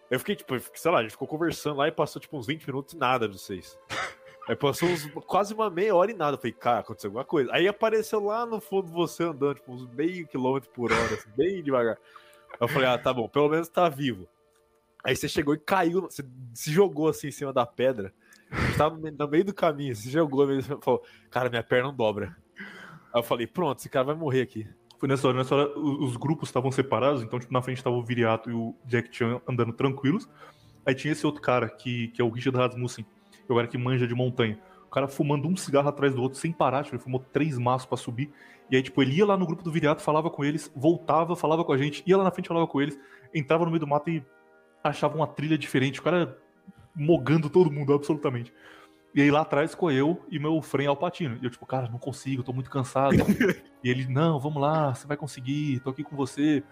eu 0.10 0.20
fiquei, 0.20 0.36
tipo, 0.36 0.54
sei 0.76 0.92
lá, 0.92 1.00
a 1.00 1.02
gente 1.04 1.12
ficou 1.12 1.28
conversando 1.28 1.78
lá 1.78 1.88
e 1.88 1.92
passou, 1.92 2.22
tipo, 2.22 2.38
uns 2.38 2.48
20 2.48 2.66
minutos 2.66 2.94
e 2.94 2.98
nada 2.98 3.28
de 3.28 3.40
vocês. 3.40 3.78
Aí 4.50 4.56
passou 4.56 4.90
uns, 4.90 5.06
quase 5.26 5.54
uma 5.54 5.70
meia 5.70 5.96
hora 5.96 6.12
e 6.12 6.16
nada. 6.16 6.36
Eu 6.36 6.38
falei, 6.40 6.52
cara, 6.52 6.80
aconteceu 6.80 7.10
alguma 7.10 7.24
coisa. 7.24 7.54
Aí 7.54 7.68
apareceu 7.68 8.20
lá 8.20 8.46
no 8.46 8.60
fundo 8.60 8.92
você 8.92 9.24
andando, 9.24 9.56
tipo, 9.56 9.72
uns 9.72 9.88
meio 9.94 10.28
quilômetro 10.28 10.70
por 10.72 10.92
hora, 10.92 11.14
assim, 11.14 11.30
bem 11.38 11.64
devagar. 11.64 11.98
Eu 12.60 12.68
falei, 12.68 12.90
ah, 12.90 12.98
tá 12.98 13.14
bom, 13.14 13.30
pelo 13.30 13.50
menos 13.50 13.70
tá 13.70 13.88
vivo. 13.88 14.28
Aí 15.04 15.16
você 15.16 15.30
chegou 15.30 15.54
e 15.54 15.60
caiu, 15.60 16.02
você 16.02 16.24
se 16.54 16.72
jogou 16.72 17.08
assim 17.08 17.28
em 17.28 17.32
cima 17.32 17.54
da 17.54 17.66
pedra. 17.66 18.14
Você 18.52 18.78
tava 18.78 18.98
no 18.98 19.28
meio 19.28 19.46
do 19.46 19.54
caminho, 19.54 19.96
se 19.96 20.10
jogou 20.10 20.46
mesmo 20.46 20.80
falou, 20.82 21.02
cara, 21.30 21.50
minha 21.50 21.64
perna 21.64 21.88
não 21.88 21.96
dobra. 21.96 22.36
Aí 23.14 23.20
eu 23.20 23.24
falei, 23.24 23.48
pronto, 23.48 23.80
esse 23.80 23.90
cara 23.90 24.06
vai 24.06 24.16
morrer 24.16 24.42
aqui. 24.42 24.68
Foi 25.00 25.10
nessa 25.10 25.28
hora, 25.28 25.38
nessa 25.38 25.56
hora 25.56 25.80
os 25.80 26.16
grupos 26.16 26.50
estavam 26.50 26.72
separados, 26.72 27.24
então, 27.24 27.40
tipo, 27.40 27.52
na 27.52 27.62
frente 27.62 27.84
tava 27.84 27.96
o 27.96 28.04
Viriato 28.04 28.52
e 28.52 28.54
o 28.54 28.76
Jack 28.86 29.10
Chan 29.16 29.42
andando 29.48 29.74
tranquilos. 29.74 30.30
Aí 30.86 30.94
tinha 30.94 31.12
esse 31.12 31.26
outro 31.26 31.42
cara, 31.42 31.68
que, 31.70 32.10
que 32.10 32.22
é 32.22 32.26
o 32.26 32.30
Richard 32.30 32.58
Rasmussen, 32.58 33.06
que 33.32 33.52
é 33.52 33.54
o 33.54 33.56
cara 33.56 33.68
que 33.68 33.78
manja 33.78 34.08
de 34.08 34.14
montanha. 34.14 34.60
O 34.86 34.90
cara 34.90 35.08
fumando 35.08 35.48
um 35.48 35.56
cigarro 35.56 35.90
atrás 35.90 36.14
do 36.14 36.22
outro 36.22 36.38
sem 36.38 36.52
parar, 36.52 36.84
tipo, 36.84 36.96
ele 36.96 37.04
fumou 37.04 37.20
três 37.20 37.58
maços 37.58 37.86
para 37.86 37.98
subir. 37.98 38.32
E 38.70 38.76
aí, 38.76 38.84
tipo, 38.84 39.02
ele 39.02 39.16
ia 39.16 39.26
lá 39.26 39.36
no 39.36 39.46
grupo 39.46 39.64
do 39.64 39.72
Viriato, 39.72 40.02
falava 40.02 40.30
com 40.30 40.46
eles, 40.46 40.72
voltava, 40.76 41.36
falava 41.36 41.66
com 41.66 41.74
a 41.74 41.78
gente, 41.78 42.04
ia 42.06 42.18
lá 42.18 42.24
na 42.24 42.32
frente, 42.32 42.48
falava 42.48 42.68
com 42.68 42.82
eles, 42.82 43.00
entrava 43.34 43.66
no 43.66 43.72
meio 43.72 43.80
do 43.80 43.88
mato 43.88 44.10
e 44.10 44.24
achava 44.84 45.16
uma 45.16 45.28
trilha 45.28 45.58
diferente. 45.58 46.00
O 46.00 46.04
cara 46.04 46.38
mogando 46.96 47.50
todo 47.50 47.72
mundo, 47.72 47.94
absolutamente. 47.94 48.54
E 49.14 49.22
aí 49.22 49.30
lá 49.30 49.42
atrás 49.42 49.72
ficou 49.72 49.92
eu 49.92 50.24
e 50.30 50.40
meu 50.40 50.62
Fren 50.62 50.88
Alpatino. 50.88 51.38
E 51.42 51.46
eu, 51.46 51.50
tipo, 51.50 51.66
cara, 51.66 51.90
não 51.90 52.00
consigo, 52.00 52.44
tô 52.44 52.54
muito 52.54 52.70
cansado. 52.70 53.16
e 53.84 53.90
ele, 53.90 54.08
não, 54.08 54.40
vamos 54.40 54.62
lá, 54.62 54.94
você 54.94 55.06
vai 55.06 55.18
conseguir, 55.18 55.82
tô 55.82 55.90
aqui 55.90 56.04
com 56.04 56.16
você. 56.16 56.64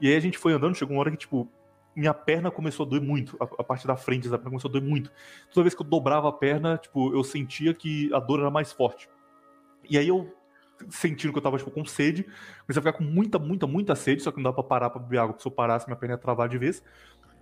E 0.00 0.08
aí 0.08 0.16
a 0.16 0.20
gente 0.20 0.38
foi 0.38 0.52
andando, 0.52 0.74
chegou 0.74 0.96
uma 0.96 1.00
hora 1.00 1.10
que, 1.10 1.18
tipo, 1.18 1.48
minha 1.94 2.14
perna 2.14 2.50
começou 2.50 2.86
a 2.86 2.88
doer 2.88 3.02
muito. 3.02 3.36
A, 3.38 3.44
a, 3.44 3.64
parte 3.64 3.86
da 3.86 3.94
frente 3.94 4.28
da 4.28 4.38
perna 4.38 4.50
começou 4.50 4.68
a 4.68 4.72
doer 4.72 4.82
muito. 4.82 5.12
Toda 5.52 5.64
vez 5.64 5.74
que 5.74 5.82
eu 5.82 5.86
dobrava 5.86 6.28
a 6.28 6.32
perna, 6.32 6.78
tipo, 6.78 7.14
eu 7.14 7.22
sentia 7.22 7.74
que 7.74 8.12
a 8.14 8.18
dor 8.18 8.40
era 8.40 8.50
mais 8.50 8.72
forte. 8.72 9.08
E 9.88 9.98
aí 9.98 10.08
eu, 10.08 10.34
sentindo 10.88 11.32
que 11.32 11.38
eu 11.38 11.42
tava, 11.42 11.58
tipo, 11.58 11.70
com 11.70 11.84
sede, 11.84 12.24
comecei 12.24 12.80
a 12.80 12.82
ficar 12.82 12.92
com 12.92 13.04
muita, 13.04 13.38
muita, 13.38 13.66
muita 13.66 13.94
sede, 13.94 14.22
só 14.22 14.30
que 14.30 14.38
não 14.38 14.44
dá 14.44 14.52
pra 14.52 14.62
parar 14.62 14.90
pra 14.90 15.00
beber 15.00 15.18
água, 15.18 15.34
porque 15.34 15.42
se 15.42 15.48
eu 15.48 15.52
parasse, 15.52 15.86
minha 15.86 15.96
perna 15.96 16.14
ia 16.14 16.18
travar 16.18 16.48
de 16.48 16.56
vez. 16.56 16.82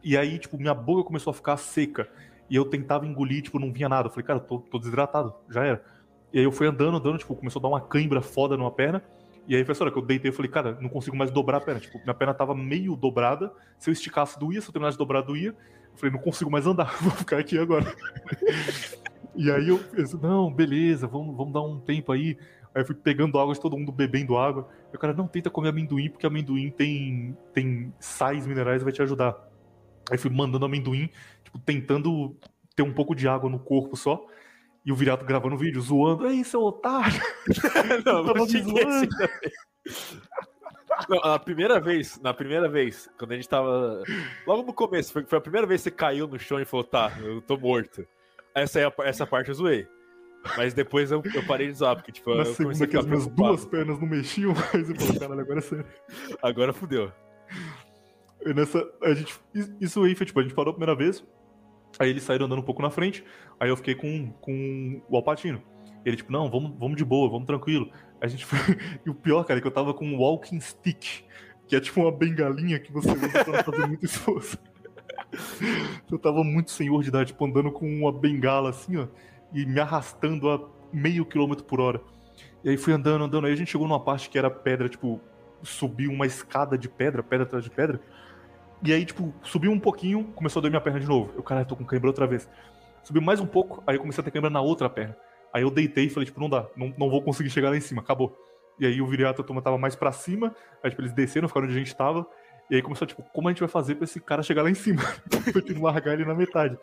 E 0.03 0.17
aí, 0.17 0.39
tipo, 0.39 0.59
minha 0.59 0.75
boca 0.75 1.05
começou 1.05 1.31
a 1.31 1.35
ficar 1.35 1.57
seca. 1.57 2.09
E 2.51 2.57
eu 2.57 2.65
tentava 2.65 3.07
engolir, 3.07 3.43
tipo, 3.43 3.59
não 3.61 3.73
vinha 3.73 3.89
nada. 3.89 4.09
Eu 4.09 4.11
falei, 4.11 4.27
cara, 4.27 4.41
eu 4.41 4.45
tô, 4.45 4.59
tô 4.59 4.79
desidratado, 4.79 5.33
já 5.49 5.65
era. 5.65 5.85
E 6.33 6.39
aí 6.39 6.45
eu 6.45 6.51
fui 6.51 6.67
andando, 6.67 6.97
andando, 6.97 7.19
tipo, 7.19 7.35
começou 7.37 7.61
a 7.61 7.63
dar 7.63 7.69
uma 7.69 7.81
cãibra 7.81 8.21
foda 8.21 8.57
numa 8.57 8.71
perna. 8.71 9.03
E 9.47 9.55
aí, 9.55 9.65
professora, 9.65 9.91
que 9.91 9.99
eu 9.99 10.03
deitei, 10.03 10.31
eu 10.31 10.35
falei, 10.35 10.51
cara, 10.51 10.79
não 10.81 10.89
consigo 10.89 11.17
mais 11.17 11.31
dobrar 11.31 11.59
a 11.59 11.61
perna. 11.61 11.81
Tipo, 11.81 11.99
minha 11.99 12.15
perna 12.15 12.35
tava 12.35 12.55
meio 12.55 12.97
dobrada. 12.97 13.53
Se 13.79 13.89
eu 13.89 13.93
esticasse, 13.93 14.39
doía. 14.39 14.61
Se 14.61 14.69
eu 14.69 14.73
terminasse 14.73 14.97
de 14.97 14.99
dobrar, 14.99 15.23
doía. 15.23 15.51
Eu 15.51 15.97
falei, 15.97 16.13
não 16.13 16.21
consigo 16.21 16.51
mais 16.51 16.67
andar, 16.67 16.97
vou 17.03 17.13
ficar 17.13 17.39
aqui 17.39 17.59
agora. 17.59 17.87
e 19.35 19.51
aí 19.51 19.69
eu 19.69 19.79
pensei, 19.79 20.19
não, 20.21 20.53
beleza, 20.53 21.07
vamos, 21.07 21.37
vamos 21.37 21.53
dar 21.53 21.63
um 21.63 21.79
tempo 21.79 22.13
aí. 22.13 22.37
Aí 22.75 22.83
eu 22.83 22.87
fui 22.87 22.95
pegando 22.95 23.39
água 23.39 23.53
de 23.53 23.61
todo 23.61 23.77
mundo 23.77 23.91
bebendo 23.91 24.37
água. 24.37 24.69
E 24.93 24.97
o 24.97 24.99
cara, 24.99 25.13
não, 25.13 25.27
tenta 25.27 25.51
comer 25.51 25.71
amendoim, 25.71 26.11
porque 26.11 26.27
amendoim 26.27 26.71
tem, 26.71 27.37
tem 27.53 27.93
sais 27.99 28.47
minerais 28.47 28.83
vai 28.83 28.93
te 28.93 29.03
ajudar. 29.03 29.50
Aí 30.11 30.19
fui 30.19 30.31
mandando 30.31 30.67
amendoim, 30.67 31.09
tipo, 31.45 31.59
tentando 31.59 32.37
ter 32.75 32.83
um 32.83 32.93
pouco 32.93 33.15
de 33.15 33.29
água 33.29 33.49
no 33.49 33.59
corpo 33.59 33.97
só. 33.97 34.27
E 34.85 34.91
o 34.91 34.97
Virato 34.97 35.25
gravando 35.25 35.57
vídeo, 35.57 35.81
zoando. 35.81 36.27
Ei, 36.27 36.43
seu 36.43 36.63
otário! 36.63 37.21
não, 38.05 38.25
não 38.35 38.45
assim 38.45 38.63
não, 41.09 41.19
a 41.23 41.39
primeira 41.39 41.81
vez, 41.81 42.21
na 42.21 42.35
primeira 42.35 42.69
vez, 42.69 43.09
quando 43.19 43.33
a 43.33 43.35
gente 43.37 43.49
tava. 43.49 44.03
Logo 44.47 44.63
no 44.63 44.73
começo, 44.73 45.13
foi, 45.13 45.25
foi 45.25 45.39
a 45.39 45.41
primeira 45.41 45.67
vez 45.67 45.81
que 45.81 45.85
você 45.85 45.91
caiu 45.91 46.27
no 46.27 46.39
chão 46.39 46.61
e 46.61 46.65
falou, 46.65 46.85
tá, 46.85 47.13
eu 47.23 47.41
tô 47.41 47.57
morto. 47.57 48.07
Essa, 48.55 48.81
é 48.81 48.87
a, 48.87 48.93
essa 49.05 49.27
parte 49.27 49.49
eu 49.49 49.55
zoei. 49.55 49.87
Mas 50.57 50.73
depois 50.73 51.11
eu, 51.11 51.23
eu 51.35 51.47
parei 51.47 51.69
de 51.69 51.75
zoar, 51.75 51.97
porque 51.97 52.13
tipo. 52.13 52.35
Na 52.35 52.43
eu 52.43 52.55
segunda 52.55 52.87
que 52.87 52.97
as 52.97 53.07
minhas 53.07 53.27
duas 53.27 53.65
pernas 53.65 53.99
não 53.99 54.07
mexiam 54.07 54.55
mais, 54.55 54.89
eu 54.89 54.97
falei, 54.97 55.19
caralho, 55.19 55.41
agora 55.41 55.59
é 55.59 55.63
sério. 55.63 55.87
Agora 56.43 56.73
fudeu. 56.73 57.13
Nessa. 58.45 58.89
A 59.03 59.15
gente. 59.15 59.39
Isso 59.81 60.03
aí 60.03 60.15
foi, 60.15 60.27
tipo, 60.27 60.41
a 60.41 60.43
gente 60.43 60.55
parou 60.55 60.71
a 60.71 60.75
primeira 60.75 60.95
vez. 60.95 61.25
Aí 61.99 62.09
eles 62.09 62.23
saíram 62.23 62.47
andando 62.47 62.61
um 62.61 62.65
pouco 62.65 62.83
na 62.83 62.91
frente. 62.91 63.25
Aí 63.59 63.69
eu 63.69 63.77
fiquei 63.77 63.95
com, 63.95 64.33
com 64.41 65.03
o 65.09 65.17
Alpatino. 65.17 65.63
Ele, 66.05 66.17
tipo, 66.17 66.33
não, 66.33 66.51
vamos, 66.51 66.73
vamos 66.79 66.97
de 66.97 67.05
boa, 67.05 67.29
vamos 67.29 67.47
tranquilo. 67.47 67.91
A 68.21 68.27
gente 68.27 68.45
foi. 68.45 68.59
E 69.05 69.11
o 69.11 69.15
pior, 69.15 69.45
cara, 69.45 69.59
é 69.59 69.61
que 69.61 69.67
eu 69.67 69.73
tava 69.73 69.93
com 69.93 70.07
um 70.07 70.19
walking 70.19 70.61
stick, 70.61 71.25
que 71.67 71.77
é 71.77 71.81
tipo 71.81 72.01
uma 72.01 72.13
bengalinha 72.13 72.79
que 72.79 72.93
você 72.93 73.11
usa 73.11 73.45
pra 73.45 73.65
fazer 73.65 73.87
muito 73.87 74.05
esforço. 74.05 74.59
eu 76.11 76.19
tava 76.19 76.43
muito 76.43 76.71
senhor 76.71 77.03
de 77.03 77.09
idade, 77.09 77.33
tipo, 77.33 77.45
andando 77.45 77.71
com 77.71 77.87
uma 77.87 78.13
bengala 78.13 78.71
assim, 78.71 78.97
ó, 78.97 79.07
e 79.53 79.67
me 79.67 79.81
arrastando 79.81 80.49
a 80.51 80.69
meio 80.93 81.25
quilômetro 81.25 81.65
por 81.65 81.81
hora. 81.81 82.01
E 82.65 82.71
aí 82.71 82.77
fui 82.77 82.93
andando, 82.93 83.25
andando. 83.25 83.47
Aí 83.47 83.53
a 83.53 83.57
gente 83.57 83.71
chegou 83.71 83.87
numa 83.87 84.01
parte 84.01 84.29
que 84.29 84.39
era 84.39 84.51
pedra, 84.51 84.89
tipo, 84.89 85.21
subiu 85.63 86.11
uma 86.11 86.27
escada 86.27 86.77
de 86.77 86.89
pedra, 86.89 87.23
pedra 87.23 87.45
atrás 87.45 87.65
de 87.65 87.71
pedra. 87.71 88.01
E 88.83 88.93
aí, 88.93 89.05
tipo, 89.05 89.33
subiu 89.43 89.71
um 89.71 89.79
pouquinho, 89.79 90.25
começou 90.35 90.61
a 90.61 90.63
doer 90.63 90.71
minha 90.71 90.81
perna 90.81 91.01
de 91.01 91.07
novo. 91.07 91.33
Eu, 91.37 91.43
caralho, 91.43 91.67
tô 91.67 91.77
com 91.77 91.85
cãibra 91.85 92.09
outra 92.09 92.27
vez. 92.27 92.49
Subiu 93.03 93.21
mais 93.21 93.41
um 93.41 93.47
pouco, 93.47 93.83
aí 93.87 93.97
eu 93.97 94.01
comecei 94.01 94.23
a 94.23 94.25
ter 94.25 94.31
cãibra 94.31 94.51
na 94.51 94.61
outra 94.61 94.89
perna. 94.89 95.17
Aí 95.53 95.63
eu 95.63 95.71
deitei 95.71 96.07
e 96.07 96.11
falei, 96.11 96.27
tipo, 96.27 96.41
não 96.41 96.49
dá, 96.49 96.67
não, 96.77 96.95
não 96.97 97.11
vou 97.11 97.23
conseguir 97.23 97.51
chegar 97.51 97.71
lá 97.71 97.77
em 97.77 97.81
cima, 97.81 98.01
acabou. 98.01 98.37
E 98.79 98.87
aí 98.87 99.03
o 99.03 99.07
Viriato 99.07 99.43
a 99.43 99.61
tava 99.61 99.77
mais 99.77 99.95
pra 99.95 100.13
cima, 100.13 100.55
aí 100.83 100.91
tipo, 100.91 101.03
eles 101.03 101.13
desceram, 101.13 101.49
ficaram 101.49 101.67
onde 101.67 101.77
a 101.77 101.79
gente 101.79 101.95
tava. 101.95 102.27
E 102.71 102.77
aí 102.77 102.83
começou, 102.83 103.07
tipo, 103.07 103.23
como 103.35 103.49
a 103.49 103.51
gente 103.51 103.61
vai 103.61 103.69
fazer 103.69 103.97
pra 103.97 104.05
esse 104.05 104.21
cara 104.21 104.43
chegar 104.43 104.63
lá 104.63 104.71
em 104.71 104.75
cima? 104.75 105.03
pra 105.29 105.61
gente 105.61 105.75
não 105.75 105.83
largar 105.83 106.15
ele 106.15 106.25
na 106.25 106.35
metade. 106.35 106.79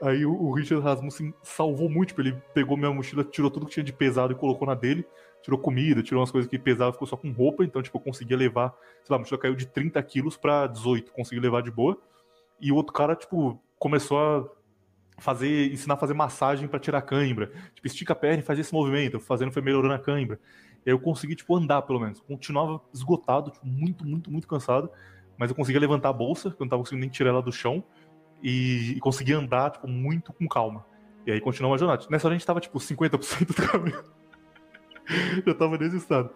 Aí 0.00 0.24
o, 0.24 0.32
o 0.32 0.52
Richard 0.52 0.82
Rasmussen 0.82 1.34
salvou 1.42 1.90
muito, 1.90 2.08
tipo, 2.10 2.22
ele 2.22 2.40
pegou 2.54 2.76
minha 2.76 2.92
mochila, 2.92 3.24
tirou 3.24 3.50
tudo 3.50 3.66
que 3.66 3.72
tinha 3.72 3.84
de 3.84 3.92
pesado 3.92 4.32
e 4.32 4.36
colocou 4.36 4.66
na 4.66 4.74
dele. 4.74 5.04
Tirou 5.42 5.58
comida, 5.58 6.02
tirou 6.02 6.20
umas 6.20 6.30
coisas 6.30 6.50
que 6.50 6.58
pesava, 6.58 6.92
ficou 6.92 7.06
só 7.06 7.16
com 7.16 7.30
roupa, 7.30 7.64
então, 7.64 7.80
tipo, 7.82 7.96
eu 7.96 8.00
conseguia 8.00 8.36
levar, 8.36 8.74
sei 9.04 9.12
lá, 9.12 9.16
a 9.16 9.18
mochila 9.18 9.38
caiu 9.38 9.54
de 9.54 9.66
30 9.66 10.02
quilos 10.02 10.36
pra 10.36 10.66
18, 10.66 11.12
consegui 11.12 11.40
levar 11.40 11.62
de 11.62 11.70
boa. 11.70 11.96
E 12.60 12.72
o 12.72 12.74
outro 12.74 12.92
cara, 12.92 13.14
tipo, 13.14 13.60
começou 13.78 14.18
a 14.18 14.48
fazer, 15.18 15.72
ensinar 15.72 15.94
a 15.94 15.98
fazer 15.98 16.14
massagem 16.14 16.68
para 16.68 16.78
tirar 16.78 17.02
cãibra. 17.02 17.50
Tipo, 17.74 17.86
estica 17.86 18.12
a 18.12 18.16
perna 18.16 18.40
e 18.40 18.42
faz 18.42 18.58
esse 18.58 18.72
movimento. 18.72 19.20
Fazendo 19.20 19.52
foi 19.52 19.62
melhorando 19.62 19.94
a 19.94 19.98
cãibra. 19.98 20.38
E 20.84 20.90
aí 20.90 20.94
eu 20.94 20.98
consegui, 20.98 21.34
tipo, 21.34 21.56
andar 21.56 21.82
pelo 21.82 22.00
menos. 22.00 22.20
Continuava 22.20 22.80
esgotado, 22.92 23.50
tipo, 23.50 23.66
muito, 23.66 24.06
muito, 24.06 24.30
muito 24.30 24.46
cansado. 24.46 24.90
Mas 25.36 25.50
eu 25.50 25.56
conseguia 25.56 25.80
levantar 25.80 26.10
a 26.10 26.12
bolsa, 26.12 26.50
que 26.50 26.56
eu 26.56 26.64
não 26.64 26.68
tava 26.68 26.82
conseguindo 26.82 27.02
nem 27.02 27.10
tirar 27.10 27.30
ela 27.30 27.42
do 27.42 27.52
chão. 27.52 27.82
E, 28.42 28.92
e 28.96 29.00
conseguia 29.00 29.38
andar, 29.38 29.70
tipo, 29.70 29.88
muito 29.88 30.32
com 30.32 30.46
calma. 30.46 30.84
E 31.26 31.32
aí 31.32 31.40
continuou 31.40 31.74
a 31.74 31.78
jornada. 31.78 32.06
Nessa 32.10 32.26
hora 32.26 32.34
a 32.34 32.38
gente 32.38 32.46
tava, 32.46 32.60
tipo, 32.60 32.78
50% 32.78 33.46
do 33.46 33.54
caminho. 33.54 34.02
Já 35.46 35.54
tava 35.54 35.78
nesse 35.78 35.96
estado. 35.96 36.30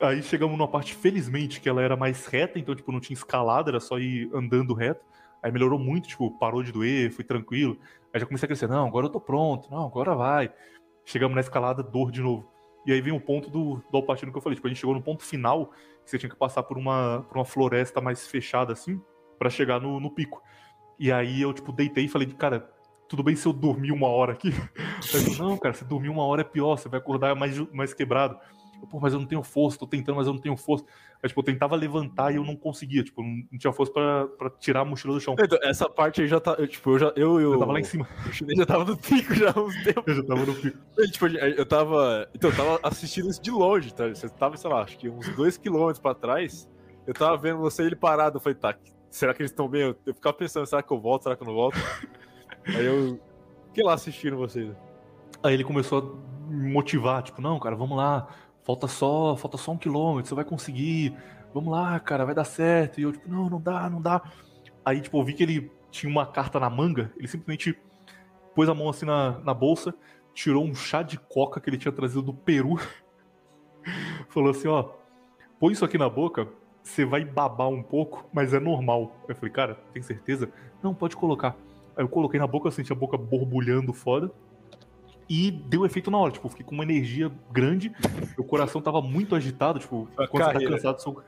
Aí 0.00 0.22
chegamos 0.22 0.56
numa 0.58 0.68
parte, 0.68 0.94
felizmente, 0.94 1.60
que 1.60 1.68
ela 1.68 1.82
era 1.82 1.96
mais 1.96 2.26
reta, 2.26 2.58
então, 2.58 2.74
tipo, 2.74 2.90
não 2.90 3.00
tinha 3.00 3.14
escalada, 3.14 3.70
era 3.70 3.80
só 3.80 3.98
ir 3.98 4.28
andando 4.34 4.74
reto. 4.74 5.04
Aí 5.42 5.52
melhorou 5.52 5.78
muito, 5.78 6.08
tipo, 6.08 6.30
parou 6.38 6.62
de 6.62 6.72
doer, 6.72 7.12
foi 7.12 7.24
tranquilo. 7.24 7.78
Aí 8.12 8.20
já 8.20 8.26
comecei 8.26 8.46
a 8.46 8.48
crescer, 8.48 8.68
não, 8.68 8.86
agora 8.86 9.06
eu 9.06 9.10
tô 9.10 9.20
pronto, 9.20 9.70
não, 9.70 9.86
agora 9.86 10.14
vai. 10.14 10.52
Chegamos 11.04 11.34
na 11.34 11.40
escalada, 11.40 11.82
dor 11.82 12.10
de 12.10 12.20
novo. 12.20 12.50
E 12.86 12.92
aí 12.92 13.00
vem 13.00 13.12
o 13.12 13.20
ponto 13.20 13.48
do, 13.50 13.82
do 13.90 13.96
Alpatino 13.96 14.32
que 14.32 14.38
eu 14.38 14.42
falei, 14.42 14.56
tipo, 14.56 14.66
a 14.66 14.70
gente 14.70 14.80
chegou 14.80 14.94
no 14.94 15.02
ponto 15.02 15.22
final, 15.22 15.66
que 16.04 16.10
você 16.10 16.18
tinha 16.18 16.30
que 16.30 16.36
passar 16.36 16.62
por 16.62 16.76
uma, 16.76 17.24
por 17.28 17.38
uma 17.38 17.44
floresta 17.44 18.00
mais 18.00 18.26
fechada, 18.26 18.72
assim, 18.72 19.00
para 19.38 19.48
chegar 19.48 19.80
no, 19.80 20.00
no 20.00 20.10
pico. 20.10 20.42
E 20.98 21.10
aí 21.10 21.40
eu, 21.40 21.52
tipo, 21.52 21.72
deitei 21.72 22.04
e 22.04 22.08
falei, 22.08 22.28
cara, 22.28 22.70
tudo 23.08 23.22
bem 23.22 23.36
se 23.36 23.46
eu 23.46 23.52
dormir 23.52 23.92
uma 23.92 24.08
hora 24.08 24.32
aqui? 24.32 24.50
Falei, 25.02 25.38
não, 25.38 25.58
cara, 25.58 25.74
se 25.74 25.84
dormir 25.84 26.08
uma 26.08 26.24
hora 26.24 26.40
é 26.40 26.44
pior, 26.44 26.76
você 26.76 26.88
vai 26.88 26.98
acordar 26.98 27.34
mais, 27.34 27.58
mais 27.72 27.92
quebrado. 27.92 28.38
Eu, 28.80 28.86
Pô, 28.86 29.00
mas 29.00 29.12
eu 29.12 29.20
não 29.20 29.26
tenho 29.26 29.42
força, 29.42 29.78
tô 29.78 29.86
tentando, 29.86 30.16
mas 30.16 30.26
eu 30.26 30.32
não 30.32 30.40
tenho 30.40 30.56
força. 30.56 30.84
Aí, 31.22 31.28
tipo, 31.28 31.40
eu 31.40 31.44
tentava 31.44 31.74
levantar 31.74 32.32
e 32.32 32.36
eu 32.36 32.44
não 32.44 32.54
conseguia, 32.54 33.02
tipo, 33.02 33.22
não 33.22 33.58
tinha 33.58 33.72
força 33.72 33.92
pra, 33.92 34.26
pra 34.26 34.50
tirar 34.50 34.80
a 34.80 34.84
mochila 34.84 35.14
do 35.14 35.20
chão. 35.20 35.34
Então, 35.38 35.58
essa 35.62 35.88
parte 35.88 36.20
aí 36.20 36.28
já 36.28 36.38
tá. 36.38 36.54
eu, 36.58 36.68
Tipo, 36.68 36.90
eu 36.90 36.98
já. 36.98 37.12
Eu, 37.16 37.40
eu, 37.40 37.52
Eu 37.54 37.58
tava 37.58 37.72
lá 37.72 37.80
em 37.80 37.84
cima. 37.84 38.06
Chinês 38.30 38.58
já 38.58 38.66
tava 38.66 38.84
no 38.84 38.96
pico 38.96 39.34
já 39.34 39.50
há 39.54 39.58
uns 39.58 39.82
tempos. 39.82 40.04
Eu 40.06 40.14
já 40.14 40.22
tava 40.22 40.44
no 40.44 40.54
pico. 40.54 40.78
Eu, 40.98 41.10
tipo, 41.10 41.26
eu 41.26 41.66
tava. 41.66 42.28
Então, 42.34 42.50
eu 42.50 42.56
tava 42.56 42.80
assistindo 42.82 43.30
isso 43.30 43.40
de 43.40 43.50
longe, 43.50 43.94
tá? 43.94 44.08
Você 44.08 44.28
tava, 44.28 44.56
sei 44.56 44.70
lá, 44.70 44.82
acho 44.82 44.98
que 44.98 45.08
uns 45.08 45.28
dois 45.34 45.56
quilômetros 45.56 45.98
pra 45.98 46.14
trás. 46.14 46.68
Eu 47.06 47.14
tava 47.14 47.36
vendo 47.36 47.58
você 47.58 47.82
e 47.82 47.86
ele 47.86 47.96
parado. 47.96 48.36
Eu 48.36 48.40
falei, 48.40 48.58
tá, 48.58 48.74
será 49.10 49.32
que 49.32 49.40
eles 49.40 49.50
estão 49.50 49.68
bem? 49.68 49.82
Eu, 49.82 49.96
eu 50.04 50.14
ficava 50.14 50.36
pensando, 50.36 50.66
será 50.66 50.82
que 50.82 50.92
eu 50.92 51.00
volto? 51.00 51.22
Será 51.22 51.36
que 51.36 51.42
eu 51.42 51.46
não 51.46 51.54
volto? 51.54 51.78
Aí 52.66 52.84
eu. 52.84 53.20
Fiquei 53.66 53.84
lá 53.84 53.94
assistindo 53.94 54.36
vocês. 54.36 54.70
Aí 55.42 55.52
ele 55.52 55.64
começou 55.64 55.98
a 55.98 56.52
me 56.52 56.72
motivar, 56.72 57.22
tipo, 57.22 57.42
não, 57.42 57.58
cara, 57.58 57.74
vamos 57.74 57.96
lá, 57.96 58.28
falta 58.62 58.86
só, 58.86 59.36
falta 59.36 59.58
só 59.58 59.72
um 59.72 59.76
quilômetro, 59.76 60.28
você 60.28 60.34
vai 60.34 60.44
conseguir, 60.44 61.14
vamos 61.52 61.72
lá, 61.72 61.98
cara, 62.00 62.24
vai 62.24 62.34
dar 62.34 62.44
certo. 62.44 63.00
E 63.00 63.02
eu, 63.02 63.12
tipo, 63.12 63.28
não, 63.28 63.50
não 63.50 63.60
dá, 63.60 63.90
não 63.90 64.00
dá. 64.00 64.22
Aí, 64.84 65.00
tipo, 65.00 65.18
eu 65.18 65.24
vi 65.24 65.34
que 65.34 65.42
ele 65.42 65.72
tinha 65.90 66.10
uma 66.10 66.26
carta 66.26 66.60
na 66.60 66.70
manga, 66.70 67.12
ele 67.16 67.28
simplesmente 67.28 67.76
pôs 68.54 68.68
a 68.68 68.74
mão 68.74 68.88
assim 68.88 69.06
na, 69.06 69.38
na 69.40 69.52
bolsa, 69.52 69.94
tirou 70.32 70.64
um 70.64 70.74
chá 70.74 71.02
de 71.02 71.18
coca 71.18 71.60
que 71.60 71.68
ele 71.68 71.78
tinha 71.78 71.92
trazido 71.92 72.22
do 72.22 72.34
Peru. 72.34 72.78
Falou 74.28 74.50
assim, 74.50 74.68
ó, 74.68 74.90
põe 75.58 75.72
isso 75.72 75.84
aqui 75.84 75.98
na 75.98 76.08
boca, 76.08 76.48
você 76.82 77.04
vai 77.04 77.24
babar 77.24 77.68
um 77.68 77.82
pouco, 77.82 78.28
mas 78.32 78.52
é 78.54 78.60
normal. 78.60 79.16
Eu 79.28 79.34
falei, 79.34 79.52
cara, 79.52 79.74
tem 79.92 80.02
certeza? 80.02 80.50
Não, 80.82 80.94
pode 80.94 81.16
colocar. 81.16 81.56
Aí 81.96 82.04
eu 82.04 82.08
coloquei 82.08 82.38
na 82.38 82.46
boca, 82.46 82.68
eu 82.68 82.72
senti 82.72 82.92
a 82.92 82.96
boca 82.96 83.16
borbulhando 83.16 83.92
foda. 83.92 84.30
E 85.28 85.50
deu 85.50 85.86
efeito 85.86 86.10
na 86.10 86.18
hora, 86.18 86.32
tipo, 86.32 86.46
eu 86.46 86.50
fiquei 86.50 86.66
com 86.66 86.74
uma 86.74 86.84
energia 86.84 87.32
grande, 87.50 87.90
meu 88.36 88.46
coração 88.46 88.82
tava 88.82 89.00
muito 89.00 89.34
agitado, 89.34 89.78
tipo, 89.78 90.06
A 90.18 90.28
quando 90.28 90.44
você 90.44 90.52
carreira. 90.52 90.76
tá 90.76 90.76
cansado, 90.76 91.00
seu... 91.00 91.22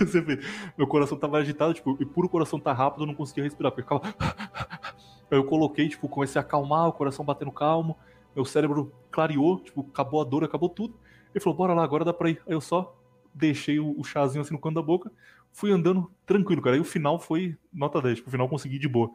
você 0.00 0.38
meu 0.76 0.88
coração 0.88 1.16
tava 1.16 1.38
agitado, 1.38 1.72
tipo, 1.72 1.96
e 2.00 2.04
por 2.04 2.24
o 2.24 2.28
coração 2.28 2.58
tá 2.58 2.72
rápido, 2.72 3.02
eu 3.02 3.06
não 3.06 3.14
conseguia 3.14 3.44
respirar, 3.44 3.70
porque 3.70 3.82
ficava... 3.82 4.02
Aí 5.30 5.38
eu 5.38 5.44
coloquei, 5.44 5.88
tipo, 5.88 6.08
comecei 6.08 6.40
a 6.40 6.42
acalmar, 6.42 6.88
o 6.88 6.92
coração 6.92 7.24
batendo 7.24 7.52
calmo, 7.52 7.96
meu 8.34 8.44
cérebro 8.44 8.92
clareou, 9.12 9.60
tipo, 9.60 9.86
acabou 9.88 10.20
a 10.20 10.24
dor, 10.24 10.42
acabou 10.42 10.68
tudo. 10.68 10.98
Ele 11.32 11.42
falou, 11.42 11.56
bora 11.56 11.72
lá, 11.72 11.84
agora 11.84 12.04
dá 12.04 12.12
pra 12.12 12.30
ir. 12.30 12.42
Aí 12.46 12.52
eu 12.52 12.60
só 12.60 12.96
deixei 13.32 13.78
o, 13.78 14.02
chazinho 14.02 14.42
assim 14.42 14.52
no 14.52 14.60
canto 14.60 14.74
da 14.74 14.82
boca, 14.82 15.12
fui 15.52 15.70
andando 15.70 16.10
tranquilo, 16.26 16.60
cara. 16.60 16.74
Aí 16.74 16.80
o 16.80 16.84
final 16.84 17.18
foi 17.18 17.56
nota 17.72 18.00
10, 18.00 18.16
tipo, 18.16 18.28
o 18.28 18.30
final 18.30 18.46
eu 18.46 18.50
consegui 18.50 18.78
de 18.78 18.88
boa. 18.88 19.10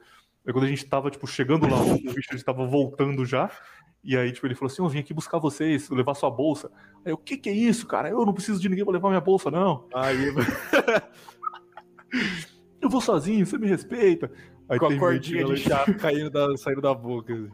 Aí 0.45 0.53
quando 0.53 0.65
a 0.65 0.67
gente 0.67 0.85
tava, 0.85 1.09
tipo, 1.09 1.25
chegando 1.25 1.67
lá, 1.67 1.81
o 1.81 1.95
Richard 1.95 2.43
tava 2.43 2.65
voltando 2.65 3.25
já. 3.25 3.49
E 4.03 4.15
aí, 4.15 4.31
tipo, 4.31 4.45
ele 4.45 4.53
falou 4.53 4.71
assim: 4.71 4.83
Eu 4.83 4.87
vim 4.87 4.99
aqui 4.99 5.13
buscar 5.13 5.39
vocês, 5.39 5.89
levar 5.89 6.13
sua 6.13 6.29
bolsa. 6.29 6.71
Aí 7.03 7.11
eu, 7.11 7.15
o 7.15 7.17
que 7.17 7.37
que 7.37 7.49
é 7.49 7.53
isso, 7.53 7.87
cara? 7.87 8.07
Eu 8.07 8.23
não 8.23 8.33
preciso 8.33 8.61
de 8.61 8.69
ninguém 8.69 8.85
pra 8.85 8.93
levar 8.93 9.09
minha 9.09 9.19
bolsa, 9.19 9.49
não. 9.49 9.87
Aí, 9.93 10.31
Eu 12.79 12.89
vou 12.89 13.01
sozinho, 13.01 13.43
você 13.43 13.57
me 13.57 13.67
respeita. 13.67 14.31
Aí 14.69 14.77
com 14.77 14.85
a 14.85 14.97
cordinha 14.97 15.45
de 15.45 15.57
chá 15.57 15.85
caindo 15.99 16.29
da, 16.29 16.55
saindo 16.57 16.81
da 16.81 16.93
boca. 16.93 17.33
assim. 17.33 17.49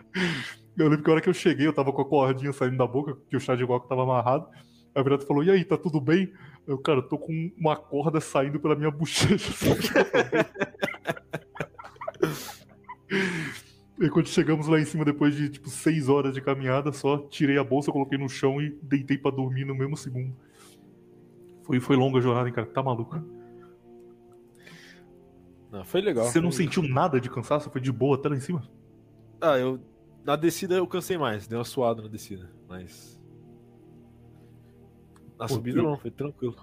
Eu 0.78 0.90
lembro 0.90 1.04
que 1.04 1.10
a 1.10 1.14
hora 1.14 1.22
que 1.22 1.30
eu 1.30 1.34
cheguei, 1.34 1.68
eu 1.68 1.74
tava 1.74 1.94
com 1.94 2.02
a 2.02 2.06
cordinha 2.06 2.52
saindo 2.52 2.78
da 2.78 2.88
boca, 2.88 3.18
que 3.30 3.38
o 3.38 3.40
chá 3.40 3.56
de 3.56 3.66
coca 3.66 3.88
tava 3.88 4.04
amarrado. 4.04 4.48
Aí 4.94 5.02
o 5.02 5.04
Virato 5.06 5.26
falou: 5.26 5.44
E 5.44 5.52
aí, 5.52 5.64
tá 5.64 5.78
tudo 5.78 6.02
bem? 6.02 6.34
Eu, 6.68 6.78
cara, 6.78 7.00
eu 7.00 7.08
tô 7.08 7.18
com 7.18 7.52
uma 7.58 7.78
corda 7.78 8.20
saindo 8.20 8.60
pela 8.60 8.76
minha 8.76 8.92
bochecha. 8.92 9.52
E 14.00 14.10
quando 14.10 14.28
chegamos 14.28 14.68
lá 14.68 14.80
em 14.80 14.86
cima, 14.86 15.06
depois 15.06 15.36
de 15.36 15.50
tipo 15.50 15.70
seis 15.70 16.10
horas 16.10 16.34
de 16.34 16.42
caminhada, 16.42 16.92
só 16.92 17.18
tirei 17.28 17.58
a 17.58 17.64
bolsa, 17.64 17.92
coloquei 17.92 18.18
no 18.18 18.28
chão 18.30 18.62
e 18.62 18.72
deitei 18.82 19.18
pra 19.18 19.30
dormir 19.30 19.66
no 19.66 19.76
mesmo 19.76 19.96
segundo. 19.96 20.36
Foi, 21.64 21.80
foi 21.80 21.96
longa 21.96 22.18
a 22.18 22.22
jornada, 22.22 22.48
hein, 22.48 22.54
cara. 22.54 22.68
Tá 22.68 22.82
maluco. 22.82 23.22
Não, 25.72 25.86
foi 25.86 26.02
legal. 26.02 26.26
Você 26.26 26.42
não 26.42 26.52
foi- 26.52 26.66
sentiu 26.66 26.84
nada 26.84 27.20
de 27.22 27.30
cansaço? 27.30 27.70
Foi 27.70 27.80
de 27.80 27.92
boa 27.92 28.16
até 28.18 28.28
lá 28.30 28.36
em 28.36 28.40
cima? 28.42 28.68
Ah, 29.40 29.58
eu. 29.58 29.80
Na 30.24 30.36
descida 30.36 30.76
eu 30.76 30.86
cansei 30.88 31.18
mais, 31.18 31.48
dei 31.48 31.58
uma 31.58 31.64
suada 31.64 32.02
na 32.02 32.08
descida, 32.08 32.50
mas. 32.68 33.20
Na 35.40 35.48
Pô, 35.48 35.54
subida 35.56 35.80
eu- 35.80 35.84
não, 35.84 35.98
foi 35.98 36.12
tranquilo. 36.12 36.56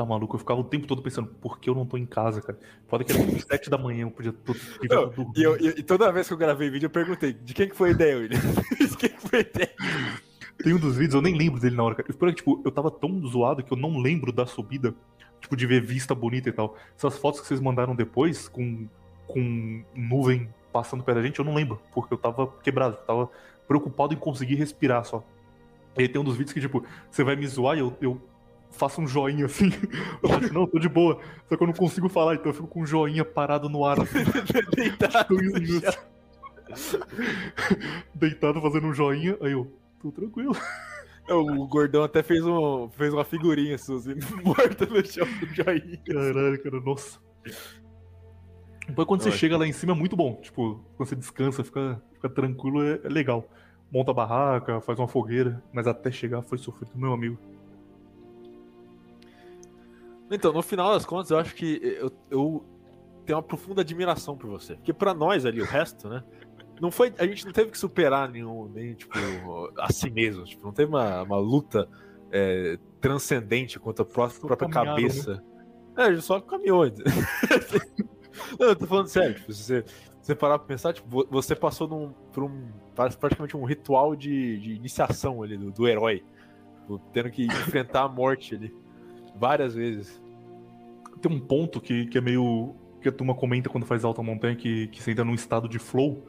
Tá 0.00 0.06
maluco, 0.06 0.34
eu 0.34 0.38
ficava 0.38 0.58
o 0.58 0.64
tempo 0.64 0.86
todo 0.86 1.02
pensando, 1.02 1.28
por 1.28 1.58
que 1.60 1.68
eu 1.68 1.74
não 1.74 1.84
tô 1.84 1.98
em 1.98 2.06
casa, 2.06 2.40
cara? 2.40 2.58
Pode 2.88 3.04
que 3.04 3.12
era 3.12 3.22
tipo 3.22 3.38
sete 3.46 3.68
da 3.68 3.76
manhã, 3.76 4.04
eu 4.04 4.10
podia 4.10 4.32
tô, 4.32 4.54
Não. 4.88 5.32
E, 5.36 5.42
eu- 5.42 5.56
e- 5.60 5.82
toda 5.82 6.10
vez 6.10 6.26
que 6.26 6.32
eu 6.32 6.38
gravei 6.38 6.70
vídeo 6.70 6.86
eu 6.86 6.90
perguntei, 6.90 7.34
de 7.34 7.52
quem 7.52 7.68
que 7.68 7.76
foi 7.76 7.90
a 7.90 7.92
ideia, 7.92 8.16
William? 8.16 8.38
de 8.80 8.96
quem 8.96 9.10
que 9.10 9.28
foi 9.28 9.38
a 9.40 9.42
ideia? 9.42 9.70
Tem 10.56 10.72
um 10.72 10.78
dos 10.78 10.96
vídeos, 10.96 11.16
eu 11.16 11.20
nem 11.20 11.36
lembro 11.36 11.60
dele 11.60 11.76
na 11.76 11.82
hora, 11.82 11.94
cara. 11.96 12.08
Porque, 12.14 12.34
tipo, 12.36 12.62
eu 12.64 12.70
tava 12.72 12.90
tão 12.90 13.20
zoado 13.26 13.62
que 13.62 13.70
eu 13.70 13.76
não 13.76 13.98
lembro 13.98 14.32
da 14.32 14.46
subida, 14.46 14.94
tipo, 15.38 15.54
de 15.54 15.66
ver 15.66 15.82
vista 15.82 16.14
bonita 16.14 16.48
e 16.48 16.52
tal. 16.52 16.78
Essas 16.96 17.18
fotos 17.18 17.42
que 17.42 17.46
vocês 17.46 17.60
mandaram 17.60 17.94
depois, 17.94 18.48
com, 18.48 18.88
com 19.26 19.84
nuvem 19.94 20.48
passando 20.72 21.04
perto 21.04 21.18
da 21.18 21.22
gente, 21.26 21.38
eu 21.40 21.44
não 21.44 21.52
lembro, 21.54 21.78
porque 21.92 22.14
eu 22.14 22.18
tava 22.18 22.46
quebrado, 22.62 22.94
eu 22.96 23.04
tava 23.06 23.30
preocupado 23.68 24.14
em 24.14 24.16
conseguir 24.16 24.54
respirar 24.54 25.04
só. 25.04 25.22
E 25.94 26.00
aí 26.02 26.08
tem 26.08 26.18
um 26.18 26.24
dos 26.24 26.38
vídeos 26.38 26.54
que, 26.54 26.60
tipo, 26.60 26.82
você 27.10 27.22
vai 27.22 27.36
me 27.36 27.46
zoar 27.46 27.76
e 27.76 27.80
eu, 27.80 27.94
eu 28.00 28.29
faço 28.70 29.00
um 29.00 29.06
joinha 29.06 29.46
assim. 29.46 29.70
Eu 30.22 30.28
falo, 30.28 30.52
não, 30.52 30.66
tô 30.66 30.78
de 30.78 30.88
boa. 30.88 31.20
Só 31.48 31.56
que 31.56 31.62
eu 31.62 31.66
não 31.66 31.74
consigo 31.74 32.08
falar, 32.08 32.34
então 32.34 32.46
eu 32.46 32.54
fico 32.54 32.66
com 32.66 32.82
um 32.82 32.86
joinha 32.86 33.24
parado 33.24 33.68
no 33.68 33.84
ar, 33.84 34.00
assim, 34.00 34.18
Deitado. 34.74 35.36
Deitado 38.14 38.60
fazendo 38.60 38.86
um 38.86 38.94
joinha, 38.94 39.36
aí 39.40 39.52
eu, 39.52 39.72
tô 40.00 40.10
tranquilo. 40.10 40.56
O 41.28 41.66
gordão 41.68 42.02
até 42.02 42.22
fez, 42.22 42.44
um, 42.44 42.88
fez 42.90 43.12
uma 43.14 43.24
figurinha 43.24 43.78
sua, 43.78 43.98
assim, 43.98 44.14
morta 44.42 44.86
no 44.86 45.04
chão 45.06 45.26
do 45.38 45.46
joinha. 45.54 45.98
Caralho, 46.04 46.62
cara, 46.62 46.80
nossa. 46.80 47.20
Depois 48.86 49.06
quando 49.06 49.22
você 49.22 49.28
é- 49.28 49.32
chega 49.32 49.56
lá 49.56 49.66
em 49.66 49.72
cima 49.72 49.92
é 49.92 49.94
muito 49.94 50.16
bom. 50.16 50.40
Tipo, 50.42 50.84
quando 50.96 51.08
você 51.08 51.14
descansa, 51.14 51.62
fica, 51.62 52.02
fica 52.14 52.28
tranquilo, 52.28 52.82
é, 52.82 53.00
é 53.04 53.08
legal. 53.08 53.48
Monta 53.92 54.10
a 54.10 54.14
barraca, 54.14 54.80
faz 54.80 54.98
uma 54.98 55.06
fogueira, 55.08 55.62
mas 55.72 55.86
até 55.86 56.10
chegar 56.10 56.42
foi 56.42 56.58
sofrido, 56.58 56.92
meu 56.96 57.12
amigo. 57.12 57.38
Então, 60.30 60.52
no 60.52 60.62
final 60.62 60.92
das 60.92 61.04
contas, 61.04 61.30
eu 61.30 61.38
acho 61.38 61.54
que 61.54 61.80
eu, 61.82 62.10
eu 62.30 62.64
tenho 63.26 63.36
uma 63.38 63.42
profunda 63.42 63.80
admiração 63.80 64.36
por 64.36 64.48
você. 64.48 64.74
Porque 64.76 64.92
pra 64.92 65.12
nós 65.12 65.44
ali, 65.44 65.60
o 65.60 65.64
resto, 65.64 66.08
né? 66.08 66.22
Não 66.80 66.90
foi, 66.90 67.12
a 67.18 67.26
gente 67.26 67.44
não 67.44 67.52
teve 67.52 67.70
que 67.70 67.78
superar 67.78 68.30
nenhum, 68.30 68.66
nem, 68.68 68.94
tipo, 68.94 69.12
a 69.78 69.92
si 69.92 70.08
mesmo. 70.10 70.44
Tipo, 70.44 70.64
não 70.64 70.72
teve 70.72 70.88
uma, 70.90 71.22
uma 71.22 71.36
luta 71.38 71.86
é, 72.32 72.78
transcendente 73.00 73.78
contra 73.78 74.02
a 74.02 74.06
pró- 74.06 74.28
Só 74.30 74.46
própria 74.46 74.68
caminharam, 74.68 74.96
cabeça. 74.96 75.44
É, 75.96 76.02
a 76.04 76.12
gente 76.12 76.22
só 76.24 76.40
caminhou. 76.40 76.84
não, 78.58 78.68
eu 78.68 78.76
tô 78.76 78.86
falando 78.86 79.08
sério. 79.08 79.34
Tipo, 79.34 79.52
se 79.52 79.62
você, 79.64 79.84
você 80.22 80.34
parar 80.34 80.58
pra 80.58 80.68
pensar, 80.68 80.92
tipo, 80.94 81.08
vo- 81.08 81.26
você 81.30 81.54
passou 81.54 81.86
num, 81.86 82.12
por 82.32 82.44
um, 82.44 82.68
praticamente 82.94 83.56
um 83.56 83.64
ritual 83.64 84.14
de, 84.16 84.58
de 84.58 84.72
iniciação 84.74 85.42
ali 85.42 85.58
do, 85.58 85.70
do 85.70 85.86
herói. 85.86 86.24
Tipo, 86.80 86.98
tendo 87.12 87.30
que 87.30 87.44
enfrentar 87.44 88.02
a 88.04 88.08
morte 88.08 88.54
ali. 88.54 88.74
Várias 89.40 89.74
vezes. 89.74 90.22
tem 91.22 91.32
um 91.32 91.40
ponto 91.40 91.80
que, 91.80 92.04
que 92.06 92.18
é 92.18 92.20
meio. 92.20 92.74
que 93.00 93.08
a 93.08 93.12
turma 93.12 93.34
comenta 93.34 93.70
quando 93.70 93.86
faz 93.86 94.04
alta 94.04 94.22
montanha, 94.22 94.54
que, 94.54 94.88
que 94.88 95.02
você 95.02 95.12
entra 95.12 95.24
num 95.24 95.32
estado 95.32 95.66
de 95.66 95.78
flow, 95.78 96.26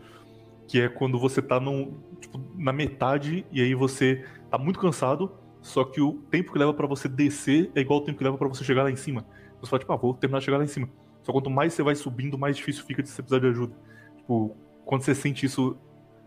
que 0.65 0.79
é 0.79 0.87
quando 0.87 1.19
você 1.19 1.41
tá 1.41 1.59
num, 1.59 1.99
tipo, 2.21 2.39
na 2.55 2.71
metade 2.71 3.45
e 3.51 3.61
aí 3.61 3.75
você 3.75 4.25
tá 4.49 4.57
muito 4.57 4.79
cansado, 4.79 5.29
só 5.61 5.83
que 5.83 5.99
o 5.99 6.13
tempo 6.31 6.53
que 6.53 6.57
leva 6.57 6.73
para 6.73 6.87
você 6.87 7.09
descer 7.09 7.69
é 7.75 7.81
igual 7.81 7.99
ao 7.99 8.05
tempo 8.05 8.17
que 8.17 8.23
leva 8.23 8.37
para 8.37 8.47
você 8.47 8.63
chegar 8.63 8.83
lá 8.83 8.89
em 8.89 8.95
cima. 8.95 9.25
Você 9.59 9.69
fala, 9.69 9.79
tipo, 9.81 9.91
ah, 9.91 9.97
vou 9.97 10.13
terminar 10.13 10.39
de 10.39 10.45
chegar 10.45 10.57
lá 10.57 10.63
em 10.63 10.67
cima. 10.67 10.89
Só 11.21 11.33
quanto 11.33 11.49
mais 11.49 11.73
você 11.73 11.83
vai 11.83 11.95
subindo, 11.95 12.37
mais 12.37 12.55
difícil 12.55 12.85
fica 12.85 13.03
de 13.03 13.09
você 13.09 13.21
precisar 13.21 13.41
de 13.41 13.47
ajuda. 13.47 13.75
Tipo, 14.15 14.55
quando 14.85 15.01
você 15.01 15.13
sente 15.13 15.45
isso 15.45 15.77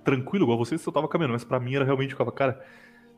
tranquilo, 0.05 0.45
igual 0.45 0.59
você, 0.59 0.77
você 0.77 0.93
tava 0.93 1.09
caminhando, 1.09 1.33
mas 1.33 1.45
para 1.45 1.59
mim 1.59 1.75
era 1.75 1.85
realmente, 1.85 2.11
ficava, 2.11 2.31
cara, 2.31 2.63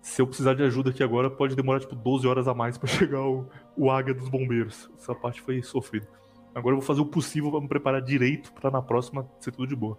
se 0.07 0.23
eu 0.23 0.27
precisar 0.27 0.55
de 0.55 0.63
ajuda 0.63 0.91
aqui 0.91 1.03
agora, 1.03 1.29
pode 1.29 1.57
demorar 1.57 1.81
tipo 1.81 1.97
12 1.97 2.29
horas 2.29 2.47
a 2.47 2.55
mais 2.55 2.79
para 2.79 2.87
chegar 2.89 3.23
o, 3.23 3.49
o 3.77 3.91
águia 3.91 4.15
dos 4.15 4.29
bombeiros. 4.29 4.89
Essa 4.97 5.13
parte 5.13 5.43
foi 5.43 5.61
sofrida. 5.63 6.07
Agora 6.55 6.75
eu 6.75 6.79
vou 6.79 6.87
fazer 6.87 7.01
o 7.01 7.07
possível 7.07 7.51
para 7.51 7.61
me 7.61 7.69
preparar 7.69 8.01
direito 8.01 8.53
para 8.53 8.71
na 8.71 8.81
próxima 8.81 9.29
ser 9.41 9.51
tudo 9.51 9.67
de 9.67 9.75
boa. 9.75 9.99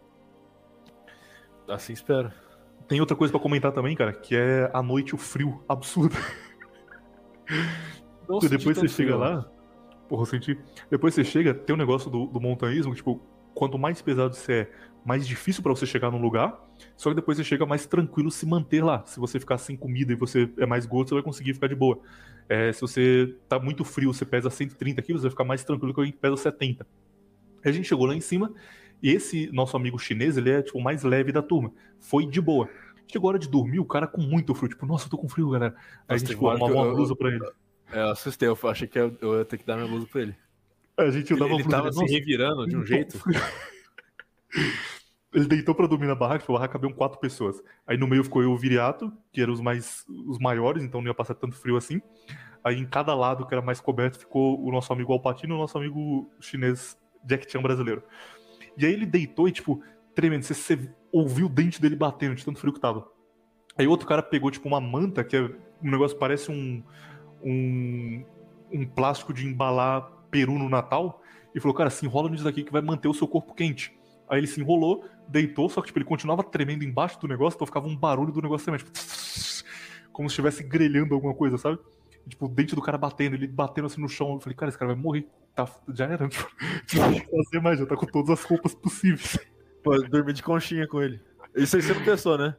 Assim 1.68 1.92
espero. 1.92 2.32
Tem 2.88 3.02
outra 3.02 3.18
coisa 3.18 3.34
para 3.34 3.42
comentar 3.42 3.74
também, 3.74 3.98
cara, 3.98 4.14
que 4.14 4.34
é 4.34 4.72
a 4.74 4.82
noite 4.82 5.14
o 5.14 5.18
frio 5.18 5.62
absurdo. 5.68 6.16
Nossa, 8.30 8.48
depois 8.48 8.78
você 8.78 8.88
chega 8.88 9.18
lá, 9.18 9.46
porra, 10.08 10.22
eu 10.22 10.26
senti. 10.26 10.58
Depois 10.90 11.14
você 11.14 11.26
chega, 11.26 11.54
tem 11.54 11.76
um 11.76 11.78
negócio 11.78 12.10
do, 12.10 12.28
do 12.28 12.40
montanhismo, 12.40 12.96
tipo, 12.96 13.22
quanto 13.54 13.78
mais 13.78 14.02
pesado 14.02 14.34
você 14.36 14.54
é, 14.54 14.72
mais 15.08 15.26
difícil 15.26 15.64
para 15.64 15.74
você 15.74 15.86
chegar 15.86 16.12
num 16.12 16.22
lugar, 16.22 16.62
só 16.98 17.10
que 17.10 17.16
depois 17.16 17.38
você 17.38 17.44
chega 17.44 17.66
mais 17.66 17.86
tranquilo 17.86 18.30
se 18.30 18.46
manter 18.46 18.84
lá. 18.84 19.06
Se 19.06 19.22
você 19.22 19.40
ficar 19.40 19.58
sem 19.58 19.78
comida 19.78 20.12
e 20.12 20.16
você 20.18 20.50
é 20.58 20.66
mais 20.66 20.86
gordo, 20.86 21.08
você 21.08 21.16
vai 21.16 21.24
conseguir 21.24 21.54
ficar 21.54 21.68
de 21.68 21.76
boa. 21.76 21.98
É, 22.50 22.74
se 22.74 22.82
você 22.82 23.34
tá 23.48 23.58
muito 23.58 23.86
frio, 23.86 24.14
você 24.14 24.26
pesa 24.26 24.50
130 24.50 25.02
quilos, 25.02 25.22
você 25.22 25.28
vai 25.28 25.32
ficar 25.32 25.46
mais 25.46 25.64
tranquilo 25.64 25.94
que 25.94 26.00
alguém 26.02 26.12
que 26.12 26.20
pesa 26.20 26.36
70. 26.36 26.86
Aí 27.64 27.72
a 27.72 27.72
gente 27.72 27.88
chegou 27.88 28.06
lá 28.06 28.14
em 28.14 28.20
cima, 28.20 28.54
e 29.02 29.10
esse 29.10 29.50
nosso 29.54 29.78
amigo 29.78 29.98
chinês, 29.98 30.36
ele 30.36 30.50
é 30.50 30.62
tipo 30.62 30.78
o 30.78 30.84
mais 30.84 31.04
leve 31.04 31.32
da 31.32 31.42
turma. 31.42 31.72
Foi 32.02 32.26
de 32.26 32.42
boa. 32.42 32.70
Chegou 33.10 33.30
a 33.30 33.32
hora 33.32 33.40
de 33.40 33.48
dormir, 33.48 33.80
o 33.80 33.86
cara 33.86 34.08
com 34.08 34.22
muito 34.22 34.54
frio. 34.54 34.68
Tipo, 34.68 34.86
nossa, 34.86 35.06
eu 35.06 35.10
tô 35.10 35.18
com 35.18 35.30
frio, 35.30 35.52
galera. 35.52 35.74
Aí 36.06 36.16
a 36.16 36.18
gente 36.18 36.32
tipo, 36.32 36.50
arrumou 36.50 36.84
uma 36.84 36.94
blusa 36.94 37.16
pra 37.16 37.30
ele. 37.30 37.46
É, 37.94 38.02
eu 38.02 38.10
assustei, 38.10 38.50
eu 38.50 38.58
achei 38.64 38.90
que 38.90 39.00
eu, 39.00 39.38
ia 39.38 39.46
ter 39.46 39.58
que 39.58 39.66
dar 39.66 39.78
minha 39.78 39.88
blusa 39.88 40.06
pra 40.12 40.22
ele. 40.22 40.36
A 40.98 41.10
gente 41.10 41.34
dava 41.34 41.54
ele, 41.54 41.62
ele 41.62 41.70
tava 41.70 41.94
se 41.94 42.04
revirando 42.04 42.68
de 42.68 42.76
um 42.76 42.86
jeito. 42.86 43.18
Ele 45.38 45.46
deitou 45.46 45.76
pra 45.76 45.86
dormir 45.86 46.08
na 46.08 46.16
barraca, 46.16 46.40
tipo, 46.40 46.52
a 46.54 46.56
barraca 46.56 46.74
cabiam 46.74 46.92
quatro 46.92 47.20
pessoas. 47.20 47.62
Aí 47.86 47.96
no 47.96 48.08
meio 48.08 48.24
ficou 48.24 48.42
eu 48.42 48.50
e 48.50 48.54
o 48.54 48.58
Viriato, 48.58 49.14
que 49.32 49.40
eram 49.40 49.54
os 49.54 49.62
mais 49.62 50.04
os 50.26 50.40
maiores, 50.40 50.84
então 50.84 51.00
não 51.00 51.08
ia 51.08 51.14
passar 51.14 51.36
tanto 51.36 51.56
frio 51.56 51.78
assim. 51.78 52.02
Aí 52.64 52.80
em 52.80 52.88
cada 52.88 53.14
lado, 53.14 53.46
que 53.46 53.54
era 53.54 53.62
mais 53.62 53.80
coberto, 53.80 54.18
ficou 54.18 54.60
o 54.60 54.72
nosso 54.72 54.92
amigo 54.92 55.14
Alpatino 55.14 55.54
e 55.54 55.56
o 55.56 55.60
nosso 55.60 55.78
amigo 55.78 56.28
chinês 56.40 56.98
Jack 57.24 57.52
Chan 57.52 57.62
brasileiro. 57.62 58.02
E 58.76 58.84
aí 58.84 58.92
ele 58.92 59.06
deitou 59.06 59.48
e, 59.48 59.52
tipo, 59.52 59.80
tremendo. 60.16 60.44
Você, 60.44 60.56
você 60.56 60.92
ouviu 61.12 61.46
o 61.46 61.50
dente 61.50 61.80
dele 61.80 61.96
batendo 61.96 62.34
de 62.34 62.44
tanto 62.44 62.60
frio 62.60 62.74
que 62.74 62.80
tava. 62.80 63.08
Aí 63.78 63.86
outro 63.86 64.08
cara 64.08 64.24
pegou, 64.24 64.50
tipo, 64.50 64.68
uma 64.68 64.82
manta, 64.82 65.24
que 65.24 65.38
é 65.38 65.42
um 65.84 65.92
negócio 65.92 66.18
parece 66.18 66.50
um, 66.50 66.82
um, 67.44 68.26
um 68.72 68.88
plástico 68.88 69.32
de 69.32 69.46
embalar 69.46 70.02
peru 70.32 70.54
no 70.54 70.68
Natal, 70.68 71.22
e 71.54 71.60
falou, 71.60 71.76
cara, 71.76 71.92
se 71.92 72.08
enrola 72.08 72.28
nisso 72.28 72.44
daqui 72.44 72.64
que 72.64 72.72
vai 72.72 72.82
manter 72.82 73.08
o 73.08 73.14
seu 73.14 73.28
corpo 73.28 73.54
quente. 73.54 73.97
Aí 74.30 74.40
ele 74.40 74.48
se 74.48 74.60
enrolou, 74.60 75.06
deitou, 75.28 75.70
só 75.70 75.82
que 75.82 75.88
tipo, 75.88 76.00
ele 76.00 76.06
continuava 76.06 76.44
tremendo 76.44 76.84
embaixo 76.84 77.20
do 77.20 77.28
negócio, 77.28 77.56
então 77.56 77.68
ficava 77.68 77.88
um 77.88 77.96
barulho 77.96 78.32
do 78.32 78.42
negócio 78.42 78.66
também, 78.66 78.80
tipo, 78.80 78.92
como 80.12 80.30
se 80.30 80.34
estivesse 80.34 80.64
grelhando 80.64 81.14
alguma 81.14 81.34
coisa, 81.34 81.58
sabe? 81.58 81.80
E, 82.26 82.30
tipo, 82.30 82.46
o 82.46 82.50
dente 82.50 82.76
do 82.76 82.82
cara 82.82 82.98
batendo, 82.98 83.36
ele 83.36 83.48
batendo 83.48 83.86
assim 83.86 84.02
no 84.02 84.10
chão. 84.10 84.34
Eu 84.34 84.40
falei, 84.40 84.56
cara, 84.56 84.70
esse 84.70 84.78
cara 84.78 84.94
vai 84.94 85.02
morrer. 85.02 85.28
Tá, 85.56 85.68
já 85.94 86.06
era, 86.06 86.28
tipo, 86.86 87.02
não 87.02 87.12
tem 87.12 87.26
fazer 87.26 87.62
mais, 87.62 87.80
já 87.80 87.86
tá 87.86 87.96
com 87.96 88.06
todas 88.06 88.30
as 88.32 88.44
roupas 88.44 88.76
possíveis. 88.76 89.40
Pode 89.82 90.10
dormir 90.10 90.34
de 90.34 90.44
conchinha 90.44 90.88
com 90.88 91.02
ele. 91.02 91.22
Isso 91.56 91.76
aí 91.76 91.82
você 91.82 91.94
não 91.94 92.04
pensou, 92.04 92.38
né? 92.38 92.56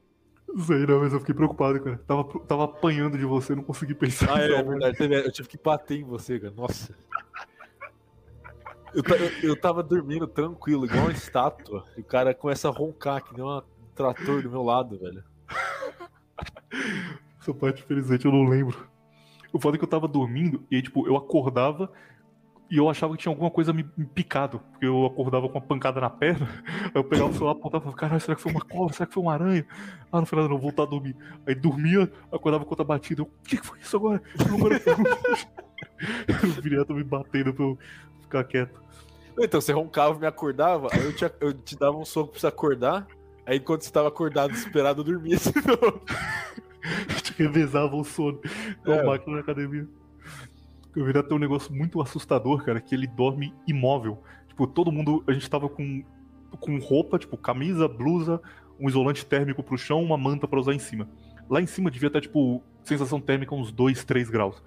Sei, 0.67 0.87
não, 0.87 1.01
mas 1.01 1.13
eu 1.13 1.21
fiquei 1.21 1.35
preocupado, 1.35 1.79
cara. 1.81 1.99
Tava, 2.07 2.25
tava 2.47 2.65
apanhando 2.65 3.19
de 3.19 3.25
você, 3.27 3.55
não 3.55 3.63
consegui 3.63 3.95
pensar. 3.95 4.35
Ah, 4.35 4.41
é, 4.41 4.53
é 4.53 4.63
verdade. 4.63 4.97
Eu 5.01 5.31
tive 5.31 5.49
que 5.49 5.59
bater 5.63 6.01
em 6.01 6.05
você, 6.05 6.41
cara. 6.41 6.55
Nossa. 6.57 6.95
Eu, 8.99 9.17
eu, 9.17 9.51
eu 9.51 9.57
tava 9.57 9.81
dormindo 9.81 10.27
tranquilo, 10.27 10.85
igual 10.85 11.05
uma 11.05 11.13
estátua. 11.13 11.85
E 11.97 12.01
o 12.01 12.05
cara 12.05 12.35
começa 12.35 12.69
a 12.69 12.73
roncar, 12.73 13.23
que 13.23 13.33
nem 13.33 13.45
um 13.45 13.63
trator 13.95 14.43
do 14.43 14.51
meu 14.51 14.63
lado, 14.65 14.99
velho. 14.99 15.23
Essa 17.41 17.55
parte, 17.55 17.85
infelizmente, 17.85 18.25
eu 18.25 18.33
não 18.33 18.43
lembro. 18.43 18.89
O 19.53 19.61
foda 19.61 19.77
é 19.77 19.79
que 19.79 19.85
eu 19.85 19.89
tava 19.89 20.09
dormindo 20.09 20.67
e 20.69 20.83
tipo, 20.83 21.07
eu 21.07 21.17
acordava 21.17 21.93
e 22.69 22.77
eu 22.77 22.91
achava 22.91 23.15
que 23.15 23.23
tinha 23.23 23.33
alguma 23.33 23.51
coisa 23.51 23.73
me, 23.73 23.89
me 23.97 24.05
picado, 24.05 24.61
porque 24.73 24.85
eu 24.85 25.07
acordava 25.07 25.49
com 25.49 25.59
uma 25.59 25.65
pancada 25.65 26.01
na 26.01 26.11
perna, 26.11 26.47
aí 26.85 26.91
eu 26.95 27.05
pegava 27.05 27.31
o 27.31 27.33
celular, 27.33 27.53
apontava 27.53 27.83
e 27.83 27.85
falava, 27.85 27.97
caralho, 27.97 28.21
será 28.21 28.37
que 28.37 28.43
foi 28.43 28.53
uma 28.53 28.61
cobra? 28.61 28.93
Será 28.93 29.07
que 29.07 29.15
foi 29.15 29.23
uma 29.23 29.33
aranha? 29.33 29.65
Ah, 30.13 30.21
no 30.21 30.27
final 30.27 30.49
não, 30.49 30.59
voltar 30.59 30.83
a 30.83 30.87
dormir. 30.87 31.17
Aí 31.47 31.55
dormia, 31.55 32.13
acordava 32.31 32.65
com 32.65 32.71
outra 32.71 32.85
batida, 32.85 33.23
eu, 33.23 33.27
o 33.27 33.49
que, 33.49 33.57
que 33.57 33.67
foi 33.67 33.79
isso 33.79 33.97
agora? 33.97 34.21
agora 34.53 34.79
o 36.45 36.61
viriato 36.61 36.93
me 36.93 37.05
batendo 37.05 37.55
eu 37.59 37.79
ficar 38.29 38.45
quieto. 38.45 38.81
Então, 39.41 39.61
você 39.61 39.73
roncava 39.73 40.17
e 40.17 40.21
me 40.21 40.27
acordava, 40.27 40.89
aí 40.93 41.05
eu 41.05 41.15
te, 41.15 41.25
eu 41.41 41.53
te 41.53 41.77
dava 41.77 41.97
um 41.97 42.05
soco 42.05 42.33
pra 42.33 42.41
você 42.41 42.47
acordar, 42.47 43.07
aí 43.47 43.59
enquanto 43.59 43.83
você 43.83 43.91
tava 43.91 44.09
acordado, 44.09 44.53
desesperado, 44.53 45.01
eu 45.01 45.05
dormia 45.05 45.37
de 45.37 45.53
novo. 45.67 46.03
te 47.23 47.33
revezava 47.39 47.97
o 47.97 48.05
sono, 48.05 48.41
igual 48.83 48.99
é. 48.99 49.05
máquina 49.05 49.37
na 49.37 49.43
academia. 49.43 49.89
Eu 50.95 51.05
vi 51.05 51.17
até 51.17 51.35
um 51.35 51.39
negócio 51.39 51.73
muito 51.73 52.01
assustador, 52.01 52.65
cara, 52.65 52.81
que 52.81 52.95
ele 52.95 53.07
dorme 53.07 53.55
imóvel. 53.67 54.23
Tipo, 54.49 54.67
todo 54.67 54.91
mundo, 54.91 55.23
a 55.29 55.33
gente 55.33 55.49
tava 55.49 55.69
com, 55.69 56.03
com 56.59 56.79
roupa, 56.79 57.19
tipo, 57.19 57.37
camisa, 57.37 57.87
blusa, 57.87 58.41
um 58.81 58.89
isolante 58.89 59.25
térmico 59.25 59.63
pro 59.63 59.79
chão, 59.79 60.03
uma 60.03 60.19
manta 60.19 60.49
para 60.49 60.59
usar 60.59 60.75
em 60.75 60.79
cima. 60.79 61.09
Lá 61.49 61.61
em 61.61 61.67
cima 61.67 61.91
devia 61.91 62.09
estar, 62.09 62.21
tipo, 62.21 62.63
sensação 62.83 63.21
térmica 63.21 63.55
uns 63.55 63.71
2, 63.71 64.05
3 64.05 64.29
graus. 64.29 64.61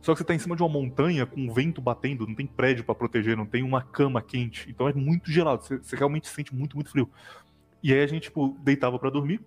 Só 0.00 0.12
que 0.12 0.18
você 0.18 0.24
tá 0.24 0.34
em 0.34 0.38
cima 0.38 0.54
de 0.54 0.62
uma 0.62 0.68
montanha 0.68 1.26
com 1.26 1.52
vento 1.52 1.80
batendo, 1.80 2.26
não 2.26 2.34
tem 2.34 2.46
prédio 2.46 2.84
para 2.84 2.94
proteger, 2.94 3.36
não 3.36 3.46
tem 3.46 3.62
uma 3.62 3.82
cama 3.82 4.22
quente. 4.22 4.70
Então 4.70 4.88
é 4.88 4.92
muito 4.92 5.30
gelado, 5.30 5.64
você, 5.64 5.78
você 5.78 5.96
realmente 5.96 6.28
sente 6.28 6.54
muito, 6.54 6.76
muito 6.76 6.90
frio. 6.90 7.10
E 7.82 7.92
aí 7.92 8.02
a 8.02 8.06
gente, 8.06 8.24
tipo, 8.24 8.56
deitava 8.60 8.98
para 8.98 9.10
dormir, 9.10 9.40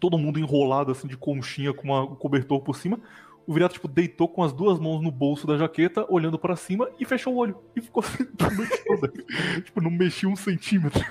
todo 0.00 0.18
mundo 0.18 0.38
enrolado 0.38 0.92
assim 0.92 1.06
de 1.06 1.16
conchinha 1.16 1.72
com 1.72 1.84
uma, 1.84 2.02
um 2.02 2.14
cobertor 2.14 2.60
por 2.60 2.76
cima. 2.76 3.00
O 3.46 3.52
Viriato, 3.52 3.74
tipo, 3.74 3.86
deitou 3.86 4.28
com 4.28 4.42
as 4.42 4.52
duas 4.52 4.78
mãos 4.78 5.00
no 5.00 5.10
bolso 5.10 5.46
da 5.46 5.56
jaqueta, 5.56 6.04
olhando 6.08 6.38
para 6.38 6.56
cima 6.56 6.90
e 6.98 7.04
fechou 7.04 7.34
o 7.34 7.36
olho. 7.36 7.56
E 7.76 7.80
ficou 7.80 8.02
assim 8.02 8.24
tipo, 9.62 9.80
não 9.80 9.90
mexia 9.90 10.28
um 10.28 10.34
centímetro. 10.34 11.04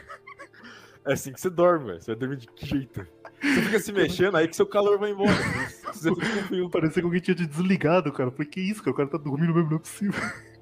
É 1.06 1.14
assim 1.14 1.32
que 1.32 1.40
você 1.40 1.50
dorme, 1.50 1.86
velho. 1.86 2.02
Você 2.02 2.12
vai 2.12 2.20
dormir 2.20 2.38
de 2.38 2.48
que 2.48 2.66
jeito? 2.66 3.08
Você 3.54 3.62
fica 3.62 3.80
se 3.80 3.94
mexendo, 3.94 4.36
aí 4.36 4.48
que 4.48 4.56
seu 4.56 4.66
calor 4.66 4.98
vai 4.98 5.12
embora. 5.12 5.32
Você 5.94 6.14
fica 6.14 6.70
Parecia 6.70 7.02
que 7.02 7.06
alguém 7.06 7.22
tinha 7.22 7.36
te 7.36 7.46
desligado, 7.46 8.12
cara. 8.12 8.30
Eu 8.30 8.32
falei, 8.32 8.48
que 8.48 8.60
isso, 8.60 8.82
cara? 8.82 8.92
O 8.92 8.96
cara 8.96 9.10
tá 9.10 9.18
dormindo 9.18 9.54
mesmo, 9.54 9.70
não 9.70 9.78
é 9.78 9.80
possível. 9.80 10.22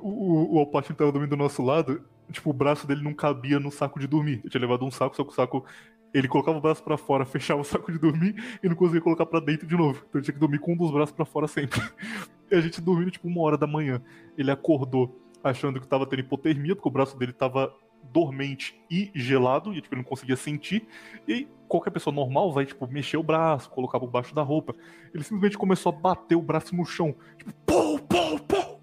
O, 0.00 0.54
o 0.54 0.58
Alpatino 0.60 0.96
tava 0.96 1.10
dormindo 1.10 1.30
do 1.30 1.36
nosso 1.36 1.60
lado, 1.60 2.04
tipo, 2.30 2.50
o 2.50 2.52
braço 2.52 2.86
dele 2.86 3.02
não 3.02 3.12
cabia 3.12 3.58
no 3.58 3.68
saco 3.68 3.98
de 3.98 4.06
dormir. 4.06 4.40
Eu 4.44 4.50
tinha 4.50 4.60
levado 4.60 4.84
um 4.84 4.92
saco, 4.92 5.16
só 5.16 5.24
que 5.24 5.30
o 5.32 5.34
saco 5.34 5.64
ele 6.14 6.28
colocava 6.28 6.56
o 6.56 6.60
braço 6.60 6.82
para 6.82 6.96
fora, 6.96 7.24
fechava 7.26 7.60
o 7.60 7.64
saco 7.64 7.90
de 7.90 7.98
dormir 7.98 8.34
e 8.62 8.68
não 8.68 8.76
conseguia 8.76 9.00
colocar 9.00 9.26
para 9.26 9.40
dentro 9.40 9.66
de 9.66 9.76
novo. 9.76 10.04
Então 10.08 10.20
ele 10.20 10.24
tinha 10.24 10.34
que 10.34 10.40
dormir 10.40 10.58
com 10.58 10.72
um 10.72 10.76
dos 10.76 10.90
braços 10.90 11.14
para 11.14 11.24
fora 11.24 11.48
sempre. 11.48 11.80
E 12.50 12.54
a 12.54 12.60
gente 12.60 12.80
dormindo 12.80 13.10
tipo 13.10 13.26
uma 13.28 13.42
hora 13.42 13.58
da 13.58 13.66
manhã. 13.66 14.00
Ele 14.36 14.50
acordou 14.50 15.20
achando 15.42 15.80
que 15.80 15.86
tava 15.86 16.06
tendo 16.06 16.20
hipotermia, 16.20 16.74
porque 16.74 16.88
o 16.88 16.92
braço 16.92 17.16
dele 17.18 17.32
tava 17.32 17.74
dormente 18.12 18.80
e 18.90 19.10
gelado, 19.14 19.72
e 19.72 19.80
tipo, 19.80 19.94
ele 19.94 20.02
não 20.02 20.08
conseguia 20.08 20.36
sentir. 20.36 20.86
E 21.26 21.48
qualquer 21.68 21.90
pessoa 21.90 22.14
normal 22.14 22.52
vai, 22.52 22.66
tipo, 22.66 22.86
mexer 22.86 23.16
o 23.16 23.22
braço, 23.22 23.70
colocar 23.70 24.00
por 24.00 24.10
baixo 24.10 24.34
da 24.34 24.42
roupa. 24.42 24.74
Ele 25.14 25.22
simplesmente 25.22 25.58
começou 25.58 25.92
a 25.92 25.96
bater 25.96 26.34
o 26.34 26.42
braço 26.42 26.74
no 26.74 26.84
chão. 26.84 27.14
Tipo, 27.36 27.52
pô, 27.66 27.98
pô, 27.98 28.38
pô! 28.40 28.78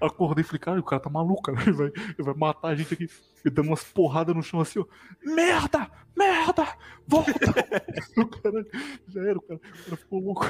Eu 0.00 0.06
acordei 0.06 0.42
e 0.42 0.46
falei, 0.46 0.60
cara, 0.60 0.80
o 0.80 0.84
cara 0.84 1.02
tá 1.02 1.10
maluco, 1.10 1.42
cara. 1.42 1.60
Ele, 1.62 1.72
vai, 1.72 1.86
ele 1.86 2.22
vai 2.22 2.34
matar 2.34 2.68
a 2.68 2.74
gente 2.74 2.94
aqui. 2.94 3.08
E 3.44 3.50
dando 3.50 3.68
umas 3.68 3.82
porradas 3.84 4.34
no 4.34 4.42
chão 4.42 4.60
assim, 4.60 4.78
ó. 4.78 4.86
Merda! 5.24 5.90
Merda! 6.16 6.66
Volta! 7.06 7.32
o 8.16 8.26
cara 8.26 8.66
já 9.08 9.20
era, 9.22 9.38
o 9.38 9.42
cara, 9.42 9.60
o 9.60 9.84
cara 9.84 9.96
ficou 9.96 10.20
louco. 10.20 10.46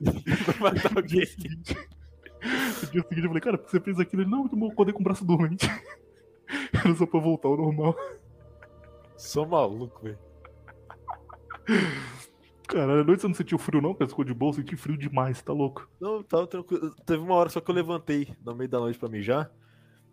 Vai 0.00 0.72
matar 0.72 0.92
alguém. 0.96 1.26
No 2.40 2.90
dia 2.90 3.02
seguinte 3.02 3.24
eu 3.24 3.28
falei, 3.28 3.40
cara, 3.40 3.56
você 3.56 3.80
fez 3.80 3.98
aquilo? 3.98 4.22
Ele, 4.22 4.30
não, 4.30 4.48
eu 4.52 4.68
acordei 4.68 4.92
com 4.92 5.00
o 5.00 5.04
braço 5.04 5.24
dormente. 5.24 5.66
Era 6.84 6.94
só 6.94 7.06
pra 7.06 7.20
voltar 7.20 7.48
ao 7.48 7.56
normal. 7.56 7.96
Sou 9.16 9.46
maluco, 9.46 10.02
velho. 10.02 10.18
Caralho, 12.68 13.00
a 13.00 13.04
noite 13.04 13.22
você 13.22 13.28
não 13.28 13.34
sentiu 13.34 13.58
frio, 13.58 13.80
não? 13.80 13.94
Pescou 13.94 14.24
de 14.24 14.34
bolsa, 14.34 14.60
senti 14.60 14.76
frio 14.76 14.96
demais, 14.96 15.40
tá 15.40 15.52
louco? 15.52 15.88
Não, 16.00 16.22
tava 16.22 16.46
tranquilo. 16.46 16.94
Teve 17.06 17.22
uma 17.22 17.34
hora 17.34 17.48
só 17.48 17.60
que 17.60 17.70
eu 17.70 17.74
levantei 17.74 18.34
no 18.44 18.54
meio 18.54 18.68
da 18.68 18.80
noite 18.80 18.98
pra 18.98 19.08
mijar. 19.08 19.50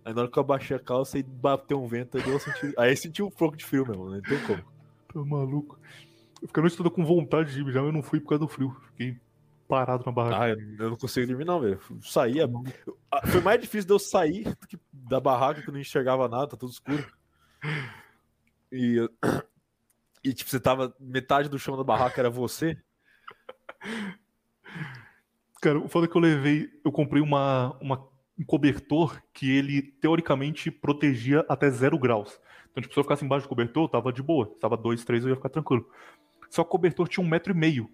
Aí 0.06 0.14
na 0.14 0.22
hora 0.22 0.32
que 0.32 0.38
eu 0.38 0.42
abaixei 0.42 0.76
a 0.78 0.80
calça 0.80 1.18
e 1.18 1.24
bateu 1.24 1.82
um 1.82 1.88
vento, 1.88 2.18
aí 2.18 2.30
eu 2.30 2.40
senti. 2.40 2.74
Aí 2.78 2.92
eu 2.92 2.98
senti 2.98 3.24
um 3.24 3.32
pouco 3.32 3.58
de 3.58 3.66
frio 3.66 3.88
mesmo, 3.88 4.10
não 4.10 4.22
tem 4.22 4.40
como. 4.46 4.64
Tá 5.14 5.20
maluco. 5.26 5.80
Eu 6.42 6.48
fiquei 6.48 6.62
a 6.62 6.64
noite 6.64 6.78
toda 6.78 6.90
com 6.90 7.06
vontade 7.06 7.54
de 7.54 7.64
mijar, 7.64 7.84
mas 7.84 7.92
eu 7.92 7.96
não 7.96 8.04
fui 8.04 8.20
por 8.20 8.30
causa 8.30 8.46
do 8.46 8.48
frio. 8.48 8.76
Fiquei 8.92 9.18
parado 9.78 10.04
na 10.06 10.12
barraca. 10.12 10.44
Ah, 10.44 10.50
eu 10.50 10.58
eu 10.80 10.90
não 10.92 10.98
consigo 10.98 11.26
dormir, 11.28 11.46
não, 11.46 11.60
velho. 11.60 11.80
Saía. 12.02 12.48
Ah, 13.12 13.26
Foi 13.28 13.42
mais 13.42 13.60
difícil 13.60 13.88
de 13.88 13.94
eu 13.94 14.00
sair 14.00 14.44
do 14.44 14.68
que 14.68 14.78
da 14.92 15.20
barraca 15.20 15.62
que 15.62 15.70
eu 15.70 15.74
não 15.74 15.80
enxergava 15.80 16.28
nada, 16.28 16.48
tá 16.48 16.58
tudo 16.58 16.72
escuro. 16.72 17.06
E, 18.72 18.96
eu- 18.96 19.10
e 20.24 20.34
tipo, 20.34 20.50
você 20.50 20.60
tava. 20.60 20.96
Metade 21.00 21.50
do 21.50 21.58
chão 21.60 21.76
da 21.78 21.84
barraca 21.84 22.20
era 22.22 22.30
você. 22.30 22.78
Cara, 25.62 25.80
o 25.80 25.88
foda 25.88 26.06
é 26.06 26.10
que 26.10 26.16
eu 26.18 26.22
levei, 26.22 26.70
eu 26.84 26.92
comprei 26.92 27.22
uma, 27.22 27.78
uma- 27.82 28.08
um 28.38 28.44
cobertor 28.44 29.22
que 29.34 29.50
ele 29.50 29.82
teoricamente 29.82 30.70
protegia 30.70 31.46
até 31.48 31.70
zero 31.70 31.98
graus. 31.98 32.40
Então, 32.72 32.82
tipo, 32.82 32.94
se 32.94 33.00
eu 33.00 33.04
ficasse 33.04 33.24
embaixo 33.24 33.46
do 33.46 33.50
cobertor, 33.50 33.88
tava 33.88 34.12
de 34.12 34.22
boa. 34.24 34.48
Se 34.54 34.60
tava 34.60 34.76
dois, 34.76 35.06
três, 35.06 35.24
eu 35.24 35.30
ia 35.30 35.36
ficar 35.36 35.50
tranquilo. 35.50 35.88
Só 36.50 36.64
que 36.64 36.68
o 36.68 36.72
cobertor 36.72 37.08
tinha 37.08 37.26
um 37.26 37.30
metro 37.30 37.54
e 37.54 37.56
meio. 37.56 37.90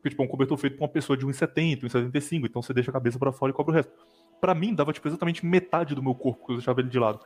Porque, 0.00 0.10
tipo, 0.10 0.22
é 0.22 0.24
um 0.24 0.28
cobertor 0.28 0.56
feito 0.56 0.76
pra 0.76 0.84
uma 0.86 0.92
pessoa 0.92 1.16
de 1.16 1.26
1,70, 1.26 1.82
1,75. 1.82 2.46
Então 2.46 2.62
você 2.62 2.72
deixa 2.72 2.90
a 2.90 2.92
cabeça 2.92 3.18
pra 3.18 3.30
fora 3.32 3.50
e 3.50 3.54
cobre 3.54 3.72
o 3.72 3.74
resto. 3.74 3.92
Pra 4.40 4.54
mim, 4.54 4.74
dava, 4.74 4.92
tipo, 4.94 5.06
exatamente 5.06 5.44
metade 5.44 5.94
do 5.94 6.02
meu 6.02 6.14
corpo, 6.14 6.46
que 6.46 6.52
eu 6.52 6.56
deixava 6.56 6.80
ele 6.80 6.88
de 6.88 6.98
lado. 6.98 7.20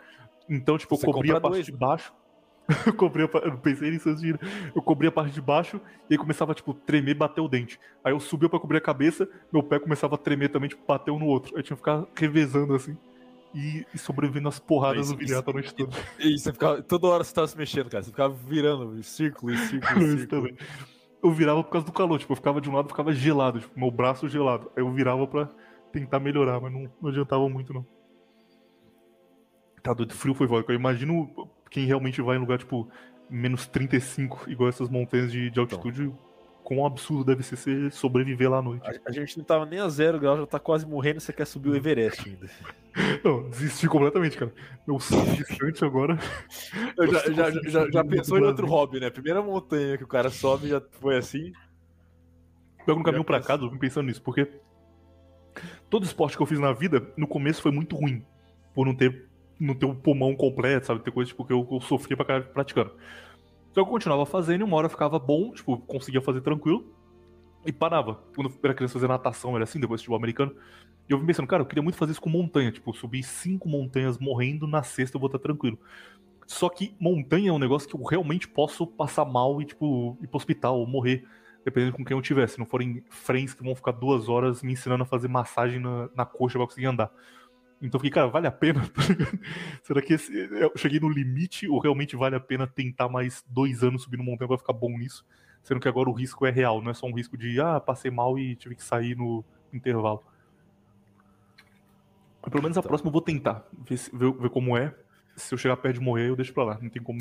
Então, 0.48 0.76
tipo, 0.76 0.94
eu 0.94 0.98
Você 0.98 1.06
cobria 1.06 1.36
a 1.36 1.40
parte 1.40 1.55
dois, 1.55 1.66
de 1.66 1.72
baixo. 1.72 2.12
eu 2.86 2.94
cobria 2.94 3.30
eu 3.44 3.59
pensei 3.59 3.90
nisso 3.90 4.09
antes 4.09 4.20
de 4.20 4.30
ir. 4.30 4.40
Eu 4.74 4.82
cobria 4.82 5.09
a 5.10 5.12
parte 5.12 5.32
de 5.32 5.40
baixo 5.40 5.80
e 6.10 6.14
aí 6.14 6.18
começava, 6.18 6.52
tipo, 6.52 6.74
tremer, 6.74 7.14
bater 7.14 7.40
o 7.40 7.48
dente. 7.48 7.78
Aí 8.02 8.12
eu 8.12 8.18
subia 8.18 8.48
pra 8.48 8.59
cobrir 8.59 8.78
a 8.78 8.80
cabeça, 8.80 9.28
meu 9.52 9.62
pé 9.62 9.78
começava 9.78 10.16
a 10.16 10.18
tremer 10.18 10.48
também, 10.48 10.68
tipo, 10.68 10.84
bater 10.84 11.12
um 11.12 11.18
no 11.18 11.26
outro. 11.26 11.55
Aí 11.55 11.60
eu 11.60 11.62
tinha 11.62 11.76
que 11.76 11.80
ficar 11.80 12.06
revezando 12.16 12.74
assim. 12.74 12.96
E, 13.55 13.86
e 13.94 13.98
sobrevivendo 13.98 14.48
às 14.48 14.59
porradas 14.59 15.10
do 15.10 15.16
viriato 15.16 15.48
a 15.48 15.52
noite 15.52 15.72
toda. 15.72 15.96
E 16.18 16.36
você 16.36 16.52
ficava. 16.52 16.82
Toda 16.82 17.06
hora 17.06 17.22
você 17.22 17.32
tava 17.32 17.46
se 17.46 17.56
mexendo, 17.56 17.88
cara. 17.88 18.02
Você 18.02 18.10
ficava 18.10 18.34
virando 18.34 19.01
círculo 19.05 19.52
e 19.52 19.59
círculo 19.68 20.01
e 20.01 20.05
Isso 20.06 20.18
círculo. 20.18 20.48
Eu 21.24 21.32
virava 21.32 21.64
por 21.64 21.70
causa 21.70 21.86
do 21.86 21.92
calor, 21.92 22.18
tipo, 22.18 22.32
eu 22.32 22.36
ficava 22.36 22.60
de 22.60 22.68
um 22.68 22.74
lado, 22.74 22.88
ficava 22.88 23.10
gelado, 23.10 23.59
tipo, 23.59 23.80
meu 23.80 23.90
braço 23.90 24.28
gelado. 24.28 24.70
Aí 24.76 24.82
eu 24.82 24.92
virava 24.92 25.26
pra 25.26 25.48
tentar 25.90 26.20
melhorar, 26.20 26.60
mas 26.60 26.70
não, 26.70 26.92
não 27.01 27.09
adiantava 27.09 27.48
muito, 27.48 27.72
não. 27.72 27.86
Tá 29.82 29.94
doido, 29.94 30.12
frio 30.12 30.34
foi 30.34 30.46
foda. 30.46 30.66
Eu 30.68 30.74
imagino 30.74 31.48
quem 31.70 31.86
realmente 31.86 32.20
vai 32.20 32.36
em 32.36 32.40
lugar, 32.40 32.59
tipo, 32.59 32.90
menos 33.30 33.66
35, 33.66 34.51
igual 34.51 34.68
essas 34.68 34.90
montanhas 34.90 35.32
de, 35.32 35.51
de 35.51 35.59
altitude, 35.59 36.12
quão 36.65 36.86
absurdo 36.86 37.24
deve 37.24 37.43
ser 37.43 37.57
você 37.57 37.91
sobreviver 37.91 38.51
lá 38.51 38.59
à 38.59 38.62
noite. 38.62 38.89
A, 38.89 39.11
a 39.11 39.12
gente 39.12 39.36
não 39.36 39.45
tava 39.45 39.66
nem 39.66 39.78
a 39.78 39.89
zero 39.89 40.19
grau, 40.19 40.39
já 40.39 40.47
tá 40.47 40.59
quase 40.59 40.86
morrendo 40.86 41.19
e 41.19 41.20
você 41.20 41.32
quer 41.32 41.47
subir 41.47 41.69
o 41.69 41.77
Everest 41.77 42.27
ainda. 42.27 42.51
Não, 43.24 43.51
desisti 43.51 43.89
completamente, 43.89 44.39
cara. 44.39 44.53
Meu 44.86 45.01
sonho 45.01 45.35
distante 45.35 45.85
agora. 45.85 46.16
Eu 46.97 47.12
já, 47.12 47.20
já, 47.32 47.51
já, 47.51 47.91
já, 47.91 48.05
pensou 48.05 48.39
em 48.39 48.45
outro 48.45 48.69
hobby, 48.69 49.01
né? 49.01 49.11
Primeira 49.11 49.43
montanha 49.43 49.99
que 49.99 50.05
o 50.05 50.09
cara 50.09 50.31
sobe 50.31 50.69
já 50.69 50.81
foi 51.01 51.16
assim. 51.16 51.53
Pego 52.86 52.99
no 52.99 53.05
caminho 53.05 53.24
casa, 53.24 53.65
eu 53.65 53.70
vim 53.70 53.78
pensando 53.78 54.07
nisso, 54.07 54.23
porque 54.23 54.47
todo 55.91 56.05
esporte 56.05 56.36
que 56.36 56.43
eu 56.43 56.47
fiz 56.47 56.61
na 56.61 56.73
vida, 56.73 57.05
no 57.16 57.27
começo 57.27 57.62
foi 57.62 57.73
muito 57.73 57.97
ruim, 57.97 58.24
por 58.74 58.86
não 58.86 58.95
ter, 58.95 59.27
não 59.59 59.74
ter 59.74 59.86
o 59.86 59.95
pulmão 59.95 60.36
completo, 60.36 60.86
sabe? 60.86 61.03
Ter 61.03 61.11
coisas 61.11 61.31
tipo, 61.31 61.45
que 61.47 61.53
eu, 61.53 61.66
eu 61.69 61.81
sofria 61.81 62.16
pra 62.16 62.27
caralho 62.27 62.53
praticando. 62.53 62.93
Então 63.74 63.82
eu 63.82 63.88
continuava 63.88 64.24
fazendo 64.24 64.64
uma 64.64 64.76
hora 64.76 64.88
ficava 64.88 65.18
bom, 65.18 65.51
tipo, 65.51 65.76
conseguia 65.78 66.22
fazer 66.22 66.40
tranquilo 66.42 66.94
e 67.66 67.72
parava. 67.72 68.22
Quando 68.32 68.48
eu 68.48 68.56
era 68.62 68.72
criança 68.72 68.92
fazer 68.92 69.09
natação, 69.09 69.56
era 69.56 69.64
assim, 69.64 69.80
depois 69.80 70.01
futebol 70.01 70.16
americano. 70.16 70.55
E 71.09 71.12
eu 71.12 71.18
vim 71.18 71.26
pensando, 71.26 71.48
cara, 71.48 71.62
eu 71.62 71.66
queria 71.66 71.82
muito 71.82 71.98
fazer 71.98 72.12
isso 72.12 72.20
com 72.20 72.30
montanha, 72.30 72.70
tipo, 72.70 72.94
subir 72.94 73.24
cinco 73.24 73.68
montanhas 73.68 74.16
morrendo, 74.16 74.68
na 74.68 74.84
sexta 74.84 75.16
eu 75.16 75.20
vou 75.20 75.26
estar 75.26 75.40
tranquilo. 75.40 75.76
Só 76.46 76.68
que 76.68 76.94
montanha 77.01 77.51
é 77.51 77.52
um 77.52 77.59
negócio 77.59 77.88
que 77.88 77.96
eu 77.96 78.02
realmente 78.05 78.46
posso 78.46 78.86
passar 78.86 79.24
mal 79.24 79.60
e, 79.60 79.64
tipo, 79.64 80.16
ir 80.22 80.28
pro 80.28 80.36
hospital 80.36 80.78
ou 80.78 80.86
morrer 80.86 81.26
dependendo 81.64 81.96
com 81.96 82.05
quem 82.05 82.16
eu 82.16 82.22
tiver. 82.22 82.46
Se 82.48 82.60
não 82.60 82.66
forem 82.66 83.02
friends 83.09 83.55
que 83.55 83.64
vão 83.64 83.74
ficar 83.74 83.90
duas 83.90 84.28
horas 84.28 84.62
me 84.62 84.74
ensinando 84.74 85.02
a 85.02 85.06
fazer 85.06 85.26
massagem 85.26 85.80
na, 85.80 86.09
na 86.14 86.24
coxa 86.24 86.59
pra 86.59 86.66
conseguir 86.68 86.86
andar. 86.86 87.10
Então 87.86 87.98
eu 87.98 88.01
fiquei, 88.01 88.11
cara, 88.11 88.28
vale 88.28 88.47
a 88.47 88.51
pena? 88.52 88.81
Tá? 88.94 89.02
Será 89.82 90.01
que 90.01 90.15
esse, 90.15 90.32
eu 90.35 90.73
cheguei 90.77 90.98
no 90.98 91.09
limite 91.09 91.69
ou 91.69 91.78
realmente 91.78 92.16
vale 92.16 92.35
a 92.35 92.40
pena 92.40 92.66
tentar 92.66 93.09
mais 93.09 93.44
dois 93.47 93.82
anos 93.85 94.02
subindo 94.05 94.23
montanha 94.24 94.48
pra 94.48 94.56
ficar 94.59 94.73
bom 94.73 94.89
nisso? 94.97 95.24
Sendo 95.62 95.81
que 95.81 95.89
agora 95.89 96.09
o 96.09 96.12
risco 96.12 96.47
é 96.47 96.51
real, 96.51 96.81
não 96.82 96.90
é 96.90 96.94
só 96.94 97.06
um 97.06 97.15
risco 97.15 97.36
de, 97.36 97.61
ah, 97.61 97.78
passei 97.81 98.11
mal 98.11 98.39
e 98.39 98.56
tive 98.56 98.74
que 98.74 98.82
sair 98.82 99.15
no 99.16 99.44
intervalo. 99.73 100.23
Mas 102.43 102.51
pelo 102.51 102.62
menos 102.62 102.77
a 102.77 102.81
Então. 102.81 102.89
próxima 102.89 103.09
eu 103.09 103.12
vou 103.12 103.20
tentar, 103.23 103.66
ver, 103.89 103.98
ver- 104.12 104.32
ver 104.32 104.51
como 104.51 104.77
é. 104.77 104.94
Se 105.36 105.52
eu 105.55 105.59
chegar 105.59 105.77
perto 105.77 105.97
de 105.98 106.01
morrer, 106.05 106.28
eu 106.28 106.36
deixo 106.36 106.52
pra 106.55 106.65
lá. 106.65 106.78
Não 106.81 106.89
tem 106.89 107.02
como. 107.02 107.19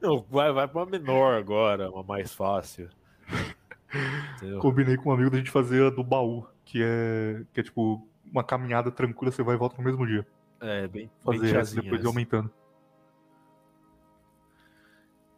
Não, 0.00 0.24
vai, 0.30 0.52
vai 0.52 0.66
pra 0.68 0.86
menor 0.86 1.34
agora, 1.34 1.90
uma 1.90 2.02
mais 2.02 2.32
fácil. 2.34 2.88
Combinei 4.60 4.96
com 4.96 5.10
um 5.10 5.12
amigo 5.12 5.30
da 5.30 5.38
gente 5.38 5.50
fazer 5.50 5.84
a 5.86 5.90
do 5.90 6.02
baú, 6.02 6.46
que 6.64 6.80
é, 6.82 7.42
que 7.52 7.60
é 7.60 7.62
tipo 7.62 8.08
uma 8.34 8.44
caminhada 8.44 8.90
tranquila, 8.90 9.30
você 9.32 9.42
vai 9.42 9.54
e 9.54 9.58
volta 9.58 9.76
no 9.78 9.84
mesmo 9.84 10.06
dia. 10.06 10.26
É, 10.60 10.82
bem, 10.88 10.88
bem 10.90 11.10
Fazer 11.24 11.46
essa 11.46 11.54
tiazinha 11.54 11.82
depois 11.82 12.00
essa. 12.00 12.08
aumentando. 12.10 12.50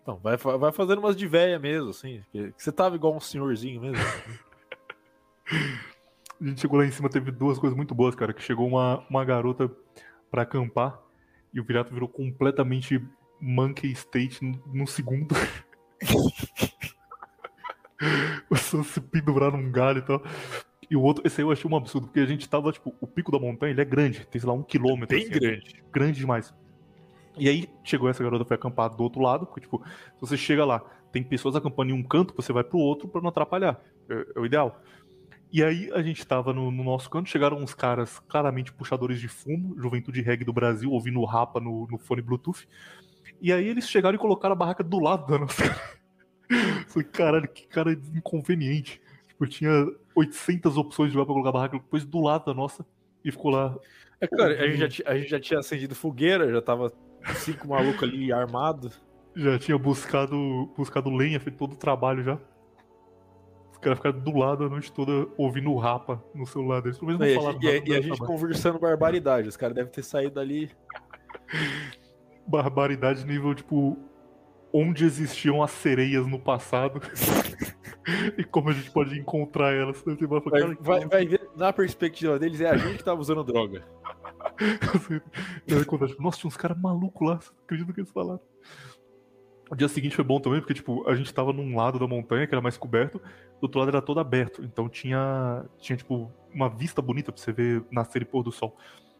Não, 0.06 0.16
vai, 0.18 0.36
vai 0.36 0.73
fazendo 0.73 0.98
umas 1.01 1.16
de 1.16 1.27
véia 1.27 1.59
mesmo, 1.59 1.90
assim. 1.90 2.23
que- 2.31 2.52
que 2.52 2.62
Você 2.62 2.70
tava 2.73 2.94
igual 2.97 3.14
um 3.14 3.20
senhorzinho 3.20 3.81
mesmo. 3.81 3.97
A 6.40 6.44
gente 6.44 6.60
chegou 6.60 6.78
lá 6.78 6.85
em 6.85 6.90
cima, 6.90 7.09
teve 7.09 7.31
duas 7.31 7.59
coisas 7.59 7.74
muito 7.77 7.94
boas, 7.94 8.14
cara. 8.14 8.32
Que 8.35 8.43
chegou 8.43 8.66
uma, 8.68 9.05
uma 9.09 9.24
garota 9.24 9.70
pra 10.31 10.43
acampar 10.43 11.01
e 11.52 11.60
o 11.60 11.64
Virato 11.64 11.93
virou 11.94 12.09
completamente 12.09 13.02
monkey 13.40 13.90
state 13.93 14.44
no, 14.44 14.60
no 14.66 14.86
segundo. 14.86 15.35
A 18.51 18.56
se 18.56 19.01
pendurar 19.01 19.51
num 19.52 19.73
galho 19.73 19.98
e 20.01 20.02
tal. 20.02 20.23
E 20.88 20.96
o 20.96 21.02
outro, 21.02 21.26
esse 21.26 21.40
aí 21.40 21.46
eu 21.46 21.50
achei 21.50 21.70
um 21.70 21.76
absurdo, 21.76 22.06
porque 22.06 22.20
a 22.20 22.26
gente 22.26 22.48
tava, 22.48 22.70
tipo, 22.72 22.94
o 23.00 23.06
pico 23.06 23.32
da 23.32 23.38
montanha, 23.38 23.72
ele 23.72 23.80
é 23.80 23.84
grande, 23.84 24.24
tem, 24.26 24.40
sei 24.40 24.48
lá, 24.48 24.54
um 24.54 24.62
quilômetro. 24.62 25.16
Bem 25.16 25.26
assim, 25.26 25.38
grande. 25.38 25.84
grande 25.92 26.18
demais. 26.18 26.54
E 27.36 27.48
aí 27.48 27.68
chegou 27.84 28.08
essa 28.08 28.22
garota 28.22 28.44
foi 28.44 28.56
acampar 28.56 28.94
do 28.94 29.02
outro 29.02 29.20
lado, 29.20 29.46
porque, 29.46 29.62
tipo, 29.62 29.82
se 30.14 30.20
você 30.20 30.36
chega 30.36 30.64
lá, 30.64 30.80
tem 31.12 31.22
pessoas 31.22 31.56
acampando 31.56 31.90
em 31.90 31.94
um 31.94 32.02
canto, 32.02 32.34
você 32.36 32.52
vai 32.52 32.62
pro 32.62 32.78
outro 32.78 33.08
pra 33.08 33.20
não 33.20 33.28
atrapalhar. 33.28 33.80
É, 34.08 34.26
é 34.36 34.40
o 34.40 34.46
ideal. 34.46 34.80
E 35.52 35.62
aí 35.62 35.90
a 35.92 36.02
gente 36.02 36.26
tava 36.26 36.52
no, 36.52 36.70
no 36.70 36.84
nosso 36.84 37.08
canto, 37.08 37.28
chegaram 37.28 37.58
uns 37.58 37.74
caras 37.74 38.18
claramente 38.20 38.72
puxadores 38.72 39.20
de 39.20 39.28
fumo, 39.28 39.78
juventude 39.78 40.20
reggae 40.20 40.44
do 40.44 40.52
Brasil, 40.52 40.90
ouvindo 40.90 41.24
rapa 41.24 41.60
no, 41.60 41.86
no 41.90 41.98
fone 41.98 42.22
Bluetooth. 42.22 42.66
E 43.40 43.52
aí 43.52 43.66
eles 43.66 43.88
chegaram 43.88 44.16
e 44.16 44.18
colocaram 44.18 44.52
a 44.52 44.56
barraca 44.56 44.82
do 44.82 44.98
lado 44.98 45.26
da 45.26 45.38
nossa. 45.38 45.62
Falei, 46.88 47.08
caralho, 47.08 47.48
que 47.48 47.66
cara 47.66 47.92
inconveniente. 47.92 49.00
Tipo, 49.28 49.46
tinha 49.46 49.86
800 50.16 50.76
opções 50.78 51.10
de 51.10 51.16
lugar 51.16 51.26
pra 51.26 51.34
colocar 51.34 51.51
a 51.51 51.52
barraca, 51.52 51.78
depois 51.78 52.05
do 52.05 52.20
lado 52.20 52.47
da 52.47 52.55
nossa, 52.55 52.84
e 53.24 53.30
ficou 53.30 53.51
lá 53.51 53.76
É, 54.20 54.26
cara, 54.26 54.55
a 54.62 54.66
gente, 54.68 54.78
já, 54.78 54.88
ti- 54.88 55.05
a 55.06 55.16
gente 55.18 55.28
já 55.28 55.38
tinha 55.38 55.60
acendido 55.60 55.94
fogueira, 55.94 56.51
já 56.51 56.62
tava 56.62 56.90
cinco 57.34 57.68
malucos 57.68 58.02
ali 58.02 58.32
armados. 58.32 59.01
Já 59.34 59.59
tinha 59.59 59.76
buscado, 59.76 60.72
buscado 60.76 61.10
lenha, 61.10 61.38
feito 61.38 61.59
todo 61.59 61.72
o 61.74 61.76
trabalho 61.76 62.22
já. 62.22 62.38
Os 63.70 63.76
caras 63.78 63.98
ficaram 63.98 64.18
do 64.18 64.34
lado 64.38 64.64
a 64.64 64.68
noite 64.70 64.90
toda 64.90 65.28
ouvindo 65.36 65.70
o 65.70 65.76
rapa 65.78 66.24
no 66.34 66.47
celular 66.47 66.80
deles. 66.80 66.98
Pelo 66.98 67.09
menos 67.12 67.20
não 67.20 67.30
a, 67.30 67.43
falaram 67.52 67.59
e 67.62 67.66
e 67.66 67.93
a 67.93 68.01
gente 68.01 68.16
trabalho. 68.16 68.26
conversando 68.26 68.78
barbaridade. 68.78 69.47
Os 69.48 69.56
caras 69.59 69.74
devem 69.76 69.93
ter 69.93 70.02
saído 70.02 70.36
dali. 70.36 70.70
Barbaridade 72.48 73.26
nível, 73.26 73.55
tipo, 73.55 73.98
onde 74.72 75.05
existiam 75.05 75.62
as 75.62 75.70
sereias 75.72 76.26
no 76.26 76.38
passado. 76.38 77.01
e 78.36 78.44
como 78.44 78.70
a 78.70 78.72
gente 78.72 78.90
pode 78.90 79.18
encontrar 79.18 79.72
elas. 79.72 80.00
Você 80.00 80.26
vai 80.26 80.40
cara, 80.40 80.76
vai, 80.80 81.06
vai 81.06 81.26
ver, 81.26 81.48
na 81.56 81.72
perspectiva 81.72 82.38
deles, 82.38 82.60
é 82.60 82.70
a 82.70 82.76
gente 82.76 82.98
que 82.98 83.04
tava 83.04 83.20
usando 83.20 83.42
droga. 83.44 83.84
Tipo, 85.66 86.22
Nossa, 86.22 86.38
tinha 86.38 86.48
uns 86.48 86.56
caras 86.56 86.78
malucos 86.80 87.28
lá. 87.28 87.40
No 87.70 87.92
que 87.92 88.00
eles 88.00 88.10
falaram? 88.10 88.40
O 89.70 89.74
dia 89.74 89.88
seguinte 89.88 90.14
foi 90.14 90.24
bom 90.24 90.40
também, 90.40 90.60
porque, 90.60 90.74
tipo, 90.74 91.08
a 91.08 91.14
gente 91.14 91.34
tava 91.34 91.52
num 91.52 91.76
lado 91.76 91.98
da 91.98 92.06
montanha, 92.06 92.46
que 92.46 92.54
era 92.54 92.62
mais 92.62 92.78
coberto, 92.78 93.18
do 93.18 93.64
outro 93.64 93.80
lado 93.80 93.88
era 93.88 94.00
todo 94.00 94.20
aberto. 94.20 94.62
Então 94.64 94.88
tinha, 94.88 95.64
tinha 95.78 95.96
tipo, 95.96 96.30
uma 96.54 96.68
vista 96.68 97.02
bonita 97.02 97.32
pra 97.32 97.42
você 97.42 97.52
ver 97.52 97.84
nascer 97.90 98.22
e 98.22 98.24
pôr 98.24 98.42
do 98.42 98.52
sol. 98.52 98.76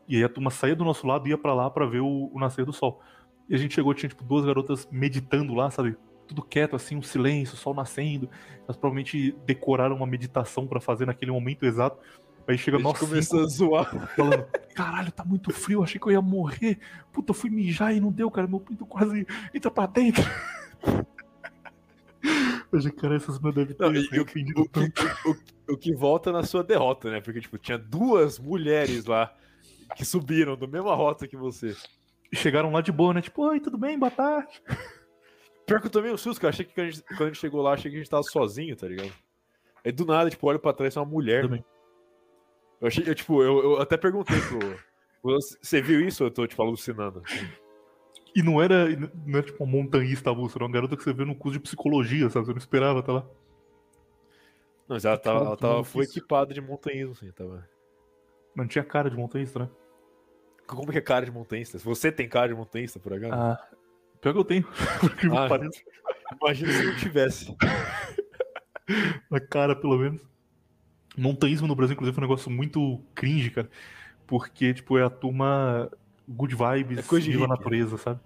E 0.09 0.17
aí 0.17 0.25
a 0.25 0.29
turma 0.29 0.51
saía 0.51 0.77
do 0.77 0.85
nosso 0.85 1.07
lado 1.07 1.27
e 1.27 1.31
ia 1.31 1.39
pra 1.39 1.53
lá 1.53 1.69
pra 1.69 1.85
ver 1.85 2.01
o, 2.01 2.31
o 2.33 2.39
nascer 2.39 2.65
do 2.65 2.73
sol. 2.73 3.03
E 3.49 3.55
a 3.55 3.59
gente 3.59 3.75
chegou, 3.75 3.93
tinha, 3.93 4.09
tipo, 4.09 4.23
duas 4.23 4.45
garotas 4.45 4.89
meditando 4.91 5.53
lá, 5.53 5.71
sabe? 5.71 5.97
Tudo 6.27 6.43
quieto, 6.43 6.75
assim, 6.77 6.97
um 6.97 7.03
silêncio, 7.03 7.55
o 7.55 7.59
sol 7.59 7.75
nascendo. 7.75 8.29
Elas 8.65 8.77
provavelmente 8.77 9.33
decoraram 9.47 9.97
uma 9.97 10.07
meditação 10.07 10.67
pra 10.67 10.81
fazer 10.81 11.07
naquele 11.07 11.31
momento 11.31 11.65
exato. 11.65 11.99
Aí 12.49 12.57
chega 12.57 12.77
A 12.77 12.81
gente 12.81 12.85
nós 12.85 12.99
cinco, 12.99 13.11
começou 13.11 13.41
a 13.41 13.47
zoar. 13.49 14.09
falando, 14.15 14.45
caralho, 14.75 15.11
tá 15.11 15.25
muito 15.25 15.53
frio, 15.53 15.83
achei 15.83 16.01
que 16.01 16.07
eu 16.07 16.13
ia 16.13 16.23
morrer. 16.23 16.79
Puta, 17.13 17.31
eu 17.31 17.35
fui 17.35 17.51
mijar 17.51 17.95
e 17.95 18.01
não 18.01 18.13
deu, 18.13 18.31
cara, 18.31 18.47
meu 18.47 18.61
pinto 18.61 18.87
quase 18.87 19.27
entra 19.53 19.71
pra 19.71 19.87
dentro. 19.87 20.23
Hoje, 22.73 22.91
cara, 22.93 23.17
essas 23.17 23.39
mães 23.39 23.55
devem 23.55 23.75
ter 23.75 23.83
Não, 23.85 23.95
e 23.95 24.03
se 24.07 24.19
o, 24.19 24.23
o, 24.23 24.27
que, 24.27 24.69
tanto. 24.71 25.03
o, 25.69 25.73
o 25.75 25.77
que 25.77 25.95
volta 25.95 26.33
na 26.33 26.43
sua 26.43 26.63
derrota, 26.65 27.11
né? 27.11 27.21
Porque, 27.21 27.41
tipo, 27.41 27.57
tinha 27.59 27.79
duas 27.79 28.39
mulheres 28.39 29.05
lá 29.07 29.33
que 29.95 30.05
subiram 30.05 30.57
da 30.57 30.67
mesma 30.67 30.95
rota 30.95 31.29
que 31.29 31.37
você. 31.37 31.77
Chegaram 32.35 32.73
lá 32.73 32.81
de 32.81 32.91
boa, 32.91 33.15
né? 33.15 33.23
Tipo, 33.23 33.43
oi, 33.49 33.61
tudo 33.61 33.79
bem, 33.79 33.99
boa 33.99 34.11
tarde. 34.11 34.61
Pior 35.67 35.81
que 35.81 35.89
eu 35.89 35.91
tomei 35.91 36.13
um 36.13 36.17
susto, 36.17 36.41
cara. 36.41 36.53
Achei 36.53 36.65
que 36.65 36.73
quando 36.73 36.87
a, 36.87 36.91
gente, 36.91 37.03
quando 37.03 37.23
a 37.23 37.27
gente 37.27 37.39
chegou 37.39 37.61
lá, 37.61 37.73
achei 37.73 37.91
que 37.91 37.97
a 37.97 38.01
gente 38.01 38.11
tava 38.11 38.23
sozinho, 38.23 38.77
tá 38.77 38.87
ligado? 38.87 39.13
Aí 39.85 39.91
do 39.93 40.07
nada, 40.07 40.31
tipo, 40.31 40.47
olho 40.47 40.61
pra 40.61 40.73
trás, 40.73 40.97
é 40.97 41.01
uma 41.01 41.07
mulher. 41.07 41.43
Também. 41.43 41.65
Eu 42.81 42.89
achei, 42.89 43.09
eu, 43.09 43.15
tipo, 43.15 43.43
eu, 43.43 43.59
eu 43.63 43.81
até 43.81 43.97
perguntei 43.97 44.37
pro. 44.41 45.41
Você 45.61 45.83
viu 45.83 46.07
isso 46.07 46.23
ou 46.23 46.29
eu 46.29 46.33
tô, 46.33 46.47
tipo, 46.47 46.63
alucinando? 46.63 47.23
E 48.35 48.43
não 48.43 48.63
era, 48.63 48.89
não 48.97 49.39
era 49.39 49.43
tipo 49.43 49.65
uma 49.65 49.73
montanhista 49.73 50.31
avulsa, 50.31 50.59
era 50.59 50.65
uma 50.65 50.73
garota 50.73 50.97
que 50.97 51.03
você 51.03 51.13
vê 51.13 51.25
no 51.25 51.35
curso 51.35 51.59
de 51.59 51.63
psicologia, 51.63 52.29
sabe? 52.31 52.47
Você 52.47 52.53
não 52.53 52.59
esperava, 52.59 53.03
tá 53.03 53.13
lá. 53.13 53.21
Não, 54.87 54.95
mas 54.95 55.05
ela 55.05 55.19
tava, 55.19 55.45
ela 55.47 55.57
tava 55.57 55.83
foi 55.83 56.05
equipada 56.05 56.55
de 56.55 56.61
montanhismo, 56.61 57.13
assim, 57.13 57.33
tava. 57.33 57.69
Mas 58.55 58.65
não 58.65 58.69
tinha 58.69 58.85
cara 58.85 59.11
de 59.11 59.17
montanhista, 59.17 59.59
né? 59.59 59.71
Como 60.67 60.93
que 60.93 60.99
é 60.99 61.01
cara 61.01 61.25
de 61.25 61.33
montanhista? 61.33 61.79
Você 61.79 62.13
tem 62.13 62.29
cara 62.29 62.49
de 62.49 62.55
montanhista, 62.55 63.01
por 63.01 63.13
acaso? 63.13 63.33
Ah, 63.33 63.69
pior 64.27 64.33
que 64.33 64.39
eu 64.41 64.45
tenho. 64.45 64.63
Por 65.01 65.17
que 65.17 65.27
Ah. 65.29 65.49
pareça. 65.49 65.81
Imagina 66.41 66.73
se 66.73 66.85
não 66.85 66.97
tivesse. 66.97 67.57
Na 69.31 69.41
cara, 69.41 69.75
pelo 69.77 69.99
menos. 69.99 70.21
Montanhismo 71.17 71.67
no 71.67 71.75
Brasil, 71.75 71.95
inclusive, 71.95 72.15
foi 72.15 72.23
um 72.25 72.27
negócio 72.29 72.51
muito 72.51 73.01
cringe, 73.15 73.51
cara. 73.51 73.71
Porque, 74.27 74.75
tipo, 74.75 74.99
é 74.99 75.03
a 75.05 75.11
turma 75.11 75.91
good 76.29 76.55
vibes, 76.55 76.99
É 76.99 77.03
coisa 77.03 77.25
de 77.25 77.33
viva 77.33 77.45
a 77.45 77.49
hippie. 77.49 77.59
natureza, 77.59 77.97
sabe? 77.97 78.21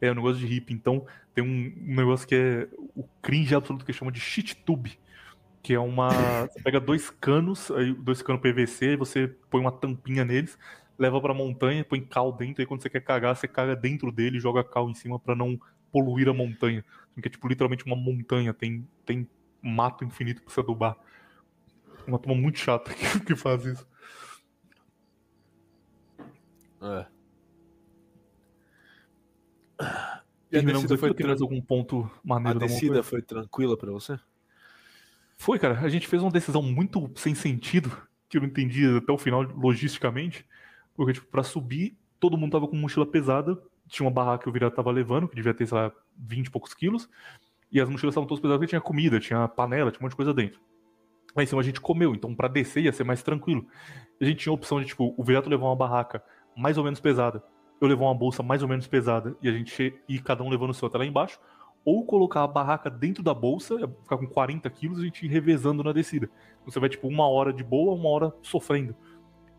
É 0.00 0.10
um 0.12 0.14
negócio 0.14 0.38
de 0.38 0.46
hippie. 0.46 0.74
Então, 0.74 1.06
tem 1.34 1.42
um, 1.42 1.74
um 1.90 1.96
negócio 1.96 2.26
que 2.28 2.34
é 2.34 2.68
o 2.94 3.04
cringe 3.20 3.54
absoluto 3.54 3.84
que 3.84 3.92
chama 3.92 4.12
de 4.12 4.20
shit 4.20 4.54
tube. 4.64 4.98
Que 5.62 5.74
é 5.74 5.80
uma. 5.80 6.10
Você 6.46 6.62
pega 6.62 6.78
dois 6.78 7.08
canos, 7.10 7.70
aí 7.70 7.92
dois 7.94 8.20
canos 8.22 8.42
PVC, 8.42 8.90
aí 8.90 8.96
você 8.96 9.28
põe 9.50 9.60
uma 9.62 9.72
tampinha 9.72 10.22
neles, 10.24 10.58
leva 10.98 11.20
pra 11.20 11.34
montanha, 11.34 11.84
põe 11.84 12.00
cal 12.00 12.32
dentro, 12.32 12.62
aí 12.62 12.66
quando 12.66 12.82
você 12.82 12.90
quer 12.90 13.00
cagar, 13.00 13.36
você 13.36 13.48
caga 13.48 13.74
dentro 13.74 14.12
dele 14.12 14.38
e 14.38 14.40
joga 14.40 14.62
cal 14.62 14.88
em 14.88 14.94
cima 14.94 15.18
pra 15.18 15.34
não 15.34 15.58
poluir 15.92 16.28
a 16.28 16.34
montanha. 16.34 16.84
Porque 17.14 17.28
é 17.28 17.30
tipo 17.30 17.46
literalmente 17.48 17.84
uma 17.84 17.96
montanha, 17.96 18.52
tem, 18.52 18.86
tem 19.04 19.28
mato 19.62 20.04
infinito 20.04 20.42
pra 20.42 20.52
você 20.52 20.60
adubar. 20.60 20.96
Uma 22.06 22.18
turma 22.18 22.40
muito 22.40 22.58
chata 22.58 22.92
que, 22.94 23.20
que 23.20 23.36
faz 23.36 23.64
isso. 23.64 23.86
É. 26.82 27.06
E 30.52 30.58
a 30.58 30.62
descida 30.62 30.96
foi, 30.96 31.14
tran... 31.14 31.32
algum 31.40 31.60
ponto 31.60 32.02
a 32.02 32.28
maneiro 32.28 32.58
da 32.58 32.66
descida 32.66 33.02
foi 33.02 33.22
tranquila 33.22 33.76
pra 33.76 33.90
você? 33.90 34.18
Foi, 35.36 35.58
cara. 35.58 35.80
A 35.80 35.88
gente 35.88 36.06
fez 36.06 36.22
uma 36.22 36.30
decisão 36.30 36.62
muito 36.62 37.10
sem 37.16 37.34
sentido, 37.34 37.90
que 38.28 38.36
eu 38.36 38.42
não 38.42 38.48
entendi 38.48 38.86
até 38.96 39.12
o 39.12 39.18
final 39.18 39.42
logisticamente. 39.42 40.46
Porque, 40.94 41.14
tipo, 41.14 41.26
pra 41.26 41.42
subir, 41.42 41.96
todo 42.20 42.36
mundo 42.36 42.52
tava 42.52 42.68
com 42.68 42.76
mochila 42.76 43.06
pesada. 43.06 43.60
Tinha 43.86 44.06
uma 44.06 44.12
barraca 44.12 44.44
que 44.44 44.48
o 44.48 44.52
virado 44.52 44.74
tava 44.74 44.90
levando, 44.90 45.28
que 45.28 45.34
devia 45.34 45.52
ter, 45.52 45.66
sei 45.66 45.76
lá, 45.76 45.92
20 46.16 46.46
e 46.46 46.50
poucos 46.50 46.72
quilos. 46.74 47.08
E 47.70 47.80
as 47.80 47.88
mochilas 47.88 48.12
estavam 48.12 48.26
todas 48.26 48.40
pesadas 48.40 48.58
porque 48.58 48.70
tinha 48.70 48.80
comida, 48.80 49.18
tinha 49.18 49.48
panela, 49.48 49.90
tinha 49.90 50.00
um 50.00 50.04
monte 50.04 50.12
de 50.12 50.16
coisa 50.16 50.32
dentro. 50.32 50.60
Lá 51.36 51.42
em 51.42 51.46
cima 51.46 51.60
a 51.60 51.64
gente 51.64 51.80
comeu, 51.80 52.14
então 52.14 52.34
pra 52.34 52.46
descer 52.46 52.84
ia 52.84 52.92
ser 52.92 53.02
mais 53.02 53.22
tranquilo. 53.22 53.66
A 54.20 54.24
gente 54.24 54.38
tinha 54.38 54.52
a 54.52 54.54
opção 54.54 54.80
de, 54.80 54.86
tipo, 54.86 55.12
o 55.18 55.24
Virato 55.24 55.50
levar 55.50 55.66
uma 55.66 55.74
barraca 55.74 56.22
mais 56.56 56.78
ou 56.78 56.84
menos 56.84 57.00
pesada, 57.00 57.42
eu 57.80 57.88
levar 57.88 58.04
uma 58.04 58.14
bolsa 58.14 58.42
mais 58.42 58.62
ou 58.62 58.68
menos 58.68 58.86
pesada, 58.86 59.36
e 59.42 59.48
a 59.48 59.52
gente 59.52 59.92
ir 60.08 60.22
cada 60.22 60.44
um 60.44 60.48
levando 60.48 60.70
o 60.70 60.74
seu 60.74 60.86
até 60.86 60.98
lá 60.98 61.04
embaixo, 61.04 61.40
ou 61.84 62.06
colocar 62.06 62.44
a 62.44 62.46
barraca 62.46 62.88
dentro 62.88 63.22
da 63.22 63.34
bolsa, 63.34 63.76
ficar 64.04 64.16
com 64.16 64.26
40 64.26 64.70
quilos 64.70 64.98
e 64.98 65.02
a 65.02 65.04
gente 65.04 65.26
ir 65.26 65.28
revezando 65.28 65.82
na 65.82 65.92
descida. 65.92 66.30
Então 66.62 66.72
Você 66.72 66.78
vai, 66.78 66.88
tipo, 66.88 67.08
uma 67.08 67.28
hora 67.28 67.52
de 67.52 67.64
boa, 67.64 67.94
uma 67.94 68.08
hora 68.08 68.32
sofrendo. 68.40 68.94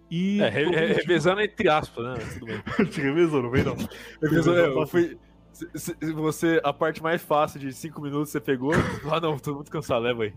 E. 0.09 0.41
É, 0.41 0.49
re- 0.49 0.65
re- 0.69 0.93
revezando 0.93 1.41
entre 1.41 1.67
aspas, 1.69 2.03
né? 2.05 2.13
Tudo 2.33 2.45
bem. 2.45 2.61
A 2.79 2.83
gente 2.83 3.01
revezou, 3.01 3.41
não 3.41 3.49
vem 3.49 3.63
não. 3.63 3.75
Revezou, 4.21 4.55
é, 4.57 4.67
eu 4.67 4.87
fui. 4.87 5.17
se- 5.51 5.69
se- 5.75 6.13
Você, 6.13 6.61
a 6.63 6.71
parte 6.71 7.01
mais 7.01 7.21
fácil 7.21 7.59
de 7.59 7.71
5 7.73 8.01
minutos 8.01 8.29
você 8.31 8.39
pegou. 8.39 8.71
Ah, 9.11 9.19
não, 9.19 9.37
tô 9.37 9.55
muito 9.55 9.71
cansado, 9.71 10.03
leva 10.03 10.23
aí. 10.23 10.33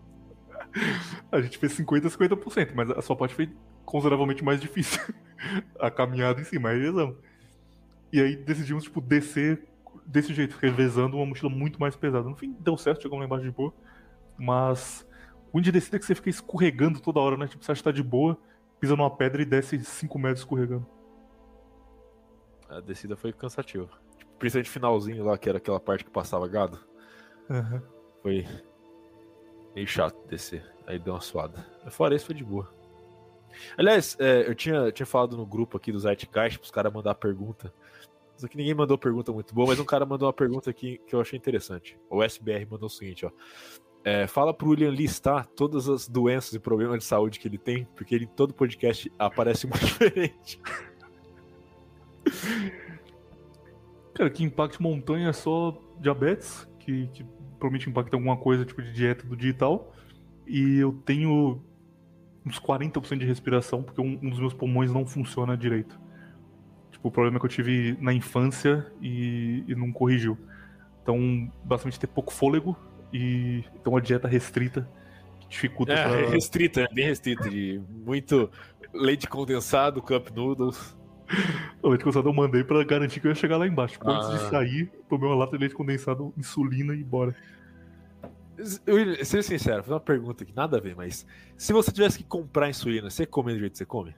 A 1.32 1.40
gente 1.40 1.58
fez 1.58 1.72
50 1.72 2.08
50%, 2.08 2.72
mas 2.74 2.90
a 2.90 3.00
sua 3.02 3.16
parte 3.16 3.34
foi 3.34 3.50
consideravelmente 3.84 4.44
mais 4.44 4.60
difícil. 4.60 5.00
a 5.78 5.90
caminhada 5.90 6.40
em 6.40 6.44
si, 6.44 6.58
mas 6.58 6.76
revezamos. 6.78 7.16
E 8.12 8.20
aí 8.20 8.36
decidimos, 8.36 8.84
tipo, 8.84 9.00
descer 9.00 9.62
desse 10.06 10.32
jeito, 10.34 10.56
revezando 10.60 11.16
uma 11.16 11.26
mochila 11.26 11.50
muito 11.50 11.78
mais 11.78 11.94
pesada. 11.94 12.28
No 12.28 12.34
fim, 12.36 12.56
deu 12.60 12.76
certo, 12.76 13.02
chegamos 13.02 13.20
lá 13.20 13.26
embaixo 13.26 13.44
de 13.44 13.50
boa. 13.50 13.72
Mas 14.38 15.06
o 15.52 15.60
de 15.60 15.70
descida 15.72 15.96
é 15.96 16.00
que 16.00 16.06
você 16.06 16.14
fica 16.14 16.30
escorregando 16.30 17.00
toda 17.00 17.20
hora, 17.20 17.36
né? 17.36 17.46
Tipo, 17.46 17.64
você 17.64 17.72
acha 17.72 17.80
que 17.80 17.84
tá 17.84 17.92
de 17.92 18.02
boa, 18.02 18.38
pisa 18.80 18.96
numa 18.96 19.10
pedra 19.10 19.42
e 19.42 19.44
desce 19.44 19.78
5 19.84 20.18
metros 20.18 20.40
escorregando. 20.40 20.86
A 22.68 22.80
descida 22.80 23.16
foi 23.16 23.32
cansativa. 23.32 23.88
Tipo, 24.18 24.32
principalmente 24.38 24.70
finalzinho 24.70 25.24
lá, 25.24 25.38
que 25.38 25.48
era 25.48 25.58
aquela 25.58 25.80
parte 25.80 26.04
que 26.04 26.10
passava 26.10 26.46
gado. 26.46 26.78
Aham. 27.50 27.82
Foi 28.22 28.46
meio 29.74 29.86
chato 29.86 30.16
descer. 30.26 30.64
Aí 30.86 30.98
deu 30.98 31.14
uma 31.14 31.20
suada. 31.20 31.66
Mas 31.84 31.94
fora 31.94 32.14
isso, 32.14 32.26
foi 32.26 32.34
de 32.34 32.44
boa. 32.44 32.68
Aliás, 33.76 34.16
é, 34.20 34.48
eu 34.48 34.54
tinha, 34.54 34.92
tinha 34.92 35.06
falado 35.06 35.36
no 35.36 35.46
grupo 35.46 35.76
aqui 35.76 35.90
do 35.90 35.98
Zeitgeist 35.98 36.58
pros 36.58 36.70
caras 36.70 36.92
mandar 36.92 37.14
pergunta. 37.14 37.72
Só 38.36 38.46
que 38.46 38.56
ninguém 38.56 38.74
mandou 38.74 38.96
pergunta 38.96 39.32
muito 39.32 39.52
boa, 39.52 39.68
mas 39.68 39.80
um 39.80 39.84
cara 39.84 40.06
mandou 40.06 40.26
uma 40.26 40.32
pergunta 40.32 40.70
aqui 40.70 40.98
que 41.06 41.14
eu 41.14 41.20
achei 41.20 41.36
interessante. 41.36 41.98
O 42.08 42.22
SBR 42.22 42.66
mandou 42.70 42.86
o 42.86 42.90
seguinte, 42.90 43.26
ó. 43.26 43.30
É, 44.04 44.26
fala 44.26 44.54
pro 44.54 44.70
William 44.70 44.90
listar 44.90 45.46
todas 45.46 45.88
as 45.88 46.08
doenças 46.08 46.54
e 46.54 46.58
problemas 46.58 46.98
de 46.98 47.04
saúde 47.04 47.38
que 47.38 47.46
ele 47.46 47.58
tem, 47.58 47.84
porque 47.96 48.14
ele 48.14 48.26
todo 48.26 48.54
podcast 48.54 49.12
aparece 49.18 49.66
muito 49.66 49.84
diferente. 49.86 50.60
Cara, 54.14 54.30
que 54.30 54.42
impacte 54.42 54.80
montanha 54.80 55.28
é 55.28 55.32
só 55.32 55.78
diabetes, 56.00 56.66
que, 56.78 57.08
que 57.08 57.24
provavelmente 57.58 57.90
impacta 57.90 58.16
alguma 58.16 58.36
coisa, 58.36 58.64
tipo 58.64 58.82
de 58.82 58.92
dieta 58.92 59.26
do 59.26 59.36
dia 59.36 59.54
e 60.46 60.78
eu 60.78 60.92
tenho 61.04 61.62
uns 62.44 62.58
40% 62.58 63.18
de 63.18 63.26
respiração, 63.26 63.82
porque 63.82 64.00
um, 64.00 64.18
um 64.22 64.30
dos 64.30 64.40
meus 64.40 64.54
pulmões 64.54 64.90
não 64.90 65.06
funciona 65.06 65.56
direito. 65.56 66.00
Tipo, 66.90 67.08
o 67.08 67.10
problema 67.10 67.38
que 67.38 67.44
eu 67.44 67.50
tive 67.50 67.96
na 68.00 68.12
infância 68.12 68.90
e, 69.02 69.62
e 69.68 69.74
não 69.74 69.92
corrigiu. 69.92 70.38
Então, 71.02 71.52
basicamente 71.62 72.00
ter 72.00 72.06
pouco 72.06 72.32
fôlego 72.32 72.76
e 73.12 73.64
então 73.74 73.92
uma 73.92 74.00
dieta 74.00 74.26
restrita 74.28 74.88
que 75.40 75.48
dificulta 75.48 75.92
É, 75.92 76.02
pra... 76.22 76.30
restrita, 76.30 76.82
né? 76.82 76.88
bem 76.92 77.04
restrita, 77.06 77.48
de 77.48 77.80
muito 77.90 78.50
leite 78.92 79.26
condensado, 79.28 80.00
cup 80.02 80.28
noodles. 80.34 80.96
O 81.82 81.90
leite 81.90 82.02
condensado 82.02 82.28
eu 82.28 82.32
mandei 82.32 82.64
pra 82.64 82.82
garantir 82.84 83.20
que 83.20 83.26
eu 83.26 83.30
ia 83.30 83.34
chegar 83.34 83.56
lá 83.58 83.66
embaixo. 83.66 83.94
Tipo, 83.94 84.10
Antes 84.10 84.30
de 84.30 84.34
Ah. 84.36 84.50
sair, 84.50 84.90
tomei 85.08 85.28
uma 85.28 85.36
lata 85.36 85.52
de 85.52 85.58
leite 85.58 85.74
condensado, 85.74 86.32
insulina 86.36 86.94
e 86.94 87.04
bora. 87.04 87.34
William, 88.88 89.22
ser 89.24 89.44
sincero, 89.44 89.76
vou 89.76 89.82
fazer 89.84 89.94
uma 89.94 90.00
pergunta 90.00 90.42
aqui, 90.42 90.52
nada 90.56 90.78
a 90.78 90.80
ver, 90.80 90.96
mas 90.96 91.24
se 91.56 91.72
você 91.72 91.92
tivesse 91.92 92.18
que 92.18 92.24
comprar 92.24 92.68
insulina, 92.68 93.08
você 93.08 93.24
come 93.24 93.52
do 93.52 93.58
jeito 93.60 93.72
que 93.72 93.78
você 93.78 93.86
come? 93.86 94.14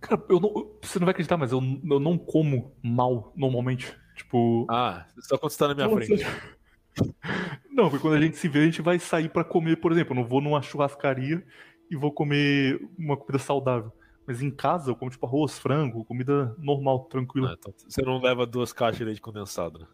Cara, 0.00 0.20
eu 0.28 0.40
não, 0.40 0.70
você 0.82 0.98
não 0.98 1.04
vai 1.04 1.12
acreditar, 1.12 1.36
mas 1.36 1.52
eu, 1.52 1.60
eu 1.88 2.00
não 2.00 2.16
como 2.18 2.72
mal 2.82 3.32
normalmente. 3.36 3.94
Tipo. 4.20 4.66
Ah, 4.68 5.06
só 5.18 5.38
quando 5.38 5.50
você 5.52 5.58
tá 5.58 5.68
na 5.68 5.74
minha 5.74 5.88
frente. 5.88 6.22
Não, 7.70 7.88
porque 7.88 8.02
quando 8.02 8.14
a 8.14 8.20
gente 8.20 8.36
se 8.36 8.48
vê, 8.48 8.60
a 8.60 8.64
gente 8.64 8.82
vai 8.82 8.98
sair 8.98 9.30
pra 9.30 9.42
comer, 9.42 9.76
por 9.76 9.92
exemplo. 9.92 10.12
Eu 10.12 10.20
não 10.20 10.28
vou 10.28 10.40
numa 10.42 10.60
churrascaria 10.60 11.42
e 11.90 11.96
vou 11.96 12.12
comer 12.12 12.78
uma 12.98 13.16
comida 13.16 13.38
saudável. 13.38 13.90
Mas 14.26 14.42
em 14.42 14.50
casa 14.50 14.90
eu 14.90 14.96
como 14.96 15.10
tipo 15.10 15.24
arroz, 15.26 15.58
frango, 15.58 16.04
comida 16.04 16.54
normal, 16.58 17.04
tranquila. 17.04 17.50
Ah, 17.52 17.56
então 17.58 17.72
você 17.88 18.02
não 18.02 18.20
leva 18.20 18.44
duas 18.46 18.72
caixas 18.72 18.98
de 18.98 19.04
leite 19.04 19.20
condensado, 19.20 19.78
né? 19.78 19.86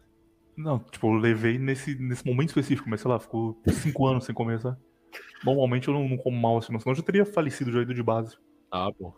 Não, 0.57 0.79
tipo, 0.79 1.07
eu 1.07 1.13
levei 1.13 1.57
nesse, 1.57 1.95
nesse 1.95 2.25
momento 2.25 2.49
específico, 2.49 2.89
mas 2.89 2.99
sei 2.99 3.09
lá, 3.09 3.19
ficou 3.19 3.57
cinco 3.67 4.05
anos 4.07 4.25
sem 4.25 4.35
comer, 4.35 4.59
sabe? 4.59 4.77
Normalmente 5.45 5.87
eu 5.87 5.93
não, 5.93 6.09
não 6.09 6.17
como 6.17 6.35
mal 6.37 6.57
assim, 6.57 6.73
não, 6.73 6.79
senão 6.79 6.91
eu 6.91 6.97
já 6.97 7.03
teria 7.03 7.25
falecido 7.25 7.71
já 7.71 7.81
ido 7.81 7.93
de 7.93 8.03
base. 8.03 8.35
Ah, 8.69 8.89
bom. 8.99 9.13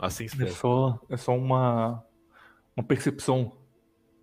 Assim 0.00 0.24
É 0.24 0.26
espera. 0.26 0.50
só, 0.50 1.00
é 1.08 1.16
só 1.16 1.36
uma, 1.36 2.04
uma 2.76 2.84
percepção 2.86 3.56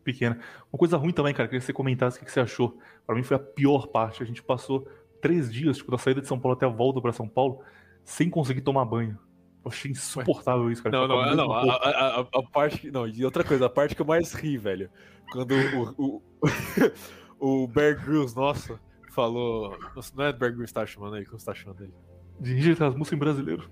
pequena. 0.02 0.40
Uma 0.72 0.78
coisa 0.80 0.98
ruim 0.98 1.12
também, 1.12 1.34
cara, 1.34 1.48
queria 1.48 1.60
que 1.60 1.66
você 1.66 1.74
comentasse 1.74 2.22
o 2.22 2.26
que 2.26 2.32
você 2.32 2.40
achou. 2.40 2.78
Pra 3.06 3.16
mim 3.16 3.24
foi 3.24 3.36
a 3.38 3.40
pior 3.40 3.88
parte. 3.88 4.22
A 4.22 4.26
gente 4.26 4.42
passou 4.44 4.88
três 5.22 5.52
dias, 5.52 5.78
tipo, 5.78 5.92
da 5.92 5.98
saída 5.98 6.22
de 6.22 6.28
São 6.28 6.40
Paulo 6.40 6.56
até 6.58 6.66
a 6.66 6.70
volta 6.70 7.00
pra 7.02 7.12
São 7.12 7.28
Paulo, 7.28 7.62
sem 8.04 8.30
conseguir 8.30 8.62
tomar 8.62 8.86
banho. 8.86 9.18
Eu 9.64 9.70
achei 9.72 9.92
insuportável 9.92 10.72
isso, 10.72 10.82
cara. 10.82 10.98
Não, 10.98 11.08
não, 11.08 11.36
não. 11.36 11.52
A, 11.54 11.62
a- 11.76 12.20
a- 12.22 12.28
a 12.34 12.44
parte 12.52 12.80
que. 12.80 12.92
Não, 12.92 13.08
e 13.08 13.24
outra 13.24 13.44
coisa, 13.44 13.68
a 13.68 13.70
parte 13.70 13.96
que 13.96 14.02
eu 14.02 14.06
mais 14.06 14.34
ri, 14.34 14.58
velho. 14.58 14.90
Quando 15.32 15.54
o, 15.54 15.94
o, 15.98 16.22
o 17.64 17.68
Bear 17.68 18.04
Grylls, 18.04 18.36
nossa, 18.36 18.80
falou. 19.12 19.78
Nossa, 19.96 20.12
não 20.16 20.26
é 20.26 20.34
Bear 20.34 20.52
Grylls 20.52 20.68
que 20.68 20.74
tá 20.74 20.86
chamando 20.86 21.16
aí, 21.16 21.26
como 21.26 21.40
você 21.40 21.46
tá 21.46 21.54
chamando 21.54 21.84
ele? 21.84 21.94
De 22.40 22.56
músicas 22.56 23.14
em 23.14 23.18
brasileiro. 23.18 23.70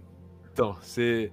Então, 0.51 0.73
você. 0.73 1.31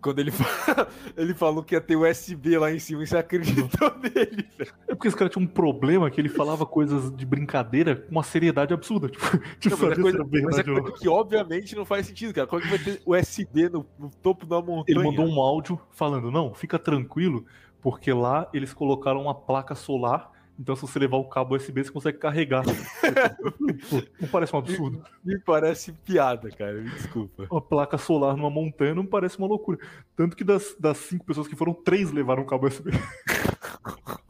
Quando 0.00 0.20
ele, 0.20 0.30
ele 1.16 1.34
falou 1.34 1.62
que 1.62 1.74
ia 1.74 1.80
ter 1.80 1.96
USB 1.96 2.56
lá 2.56 2.72
em 2.72 2.78
cima, 2.78 3.02
e 3.02 3.06
você 3.06 3.16
acreditou 3.16 3.92
nele, 3.98 4.46
velho. 4.56 4.72
É 4.86 4.94
porque 4.94 5.08
esse 5.08 5.16
cara 5.16 5.28
tinha 5.28 5.44
um 5.44 5.48
problema 5.48 6.10
que 6.10 6.20
ele 6.20 6.28
falava 6.28 6.64
coisas 6.64 7.14
de 7.14 7.26
brincadeira 7.26 7.96
com 7.96 8.12
uma 8.12 8.22
seriedade 8.22 8.72
absurda. 8.72 9.08
Tipo, 9.08 9.26
tipo 9.58 9.76
Não, 9.76 9.88
mas 9.88 9.98
é 9.98 10.02
coisa, 10.02 10.26
mas 10.44 10.58
é 10.58 10.62
coisa 10.62 10.92
que 10.92 11.08
obviamente 11.08 11.74
não 11.74 11.84
faz 11.84 12.06
sentido, 12.06 12.32
cara. 12.32 12.46
Como 12.46 12.62
é 12.62 12.64
que 12.64 12.70
vai 12.70 12.78
ter 12.78 13.02
USB 13.04 13.68
no, 13.68 13.84
no 13.98 14.10
topo 14.10 14.46
da 14.46 14.60
montanha? 14.60 14.84
Ele 14.86 15.02
mandou 15.02 15.26
um 15.26 15.40
áudio 15.40 15.80
falando: 15.90 16.30
não, 16.30 16.54
fica 16.54 16.78
tranquilo, 16.78 17.44
porque 17.80 18.12
lá 18.12 18.48
eles 18.52 18.72
colocaram 18.72 19.22
uma 19.22 19.34
placa 19.34 19.74
solar 19.74 20.30
Então, 20.58 20.74
se 20.74 20.82
você 20.82 20.98
levar 20.98 21.18
o 21.18 21.28
cabo 21.28 21.54
USB, 21.54 21.84
você 21.84 21.92
consegue 21.92 22.18
carregar. 22.18 22.64
Não 24.20 24.28
parece 24.28 24.54
um 24.54 24.58
absurdo. 24.58 25.04
Me 25.24 25.38
parece 25.38 25.92
piada, 25.92 26.50
cara. 26.50 26.74
Me 26.74 26.90
desculpa. 26.90 27.46
Uma 27.48 27.60
placa 27.60 27.96
solar 27.96 28.36
numa 28.36 28.50
montanha 28.50 28.94
não 28.94 29.06
parece 29.06 29.38
uma 29.38 29.46
loucura. 29.46 29.78
Tanto 30.16 30.36
que 30.36 30.42
das, 30.42 30.74
das 30.78 30.96
cinco 30.98 31.24
pessoas 31.24 31.46
que 31.46 31.54
foram, 31.54 31.72
três 31.72 32.10
levaram 32.10 32.42
o 32.42 32.46
cabo 32.46 32.66
USB. 32.66 32.90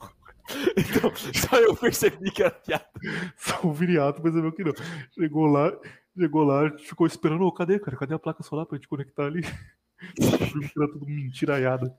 Então, 0.76 1.12
só 1.14 1.56
eu 1.58 1.76
percebi 1.76 2.30
que 2.30 2.42
era 2.42 2.50
piada. 2.50 2.86
Só 3.36 3.60
o 3.64 3.72
Viriato 3.72 4.22
percebeu 4.22 4.50
que 4.50 4.64
não. 4.64 4.72
Chegou 5.12 5.46
lá, 5.46 5.76
chegou 6.16 6.42
lá, 6.42 6.70
ficou 6.78 7.06
esperando, 7.06 7.44
ô, 7.44 7.52
cadê, 7.52 7.78
cara? 7.78 7.96
Cadê 7.96 8.14
a 8.14 8.18
placa 8.18 8.42
solar 8.42 8.64
pra 8.64 8.76
gente 8.76 8.88
conectar 8.88 9.26
ali? 9.26 9.42
Era 10.74 10.90
tudo 10.90 11.06
mentiraiada. 11.06 11.94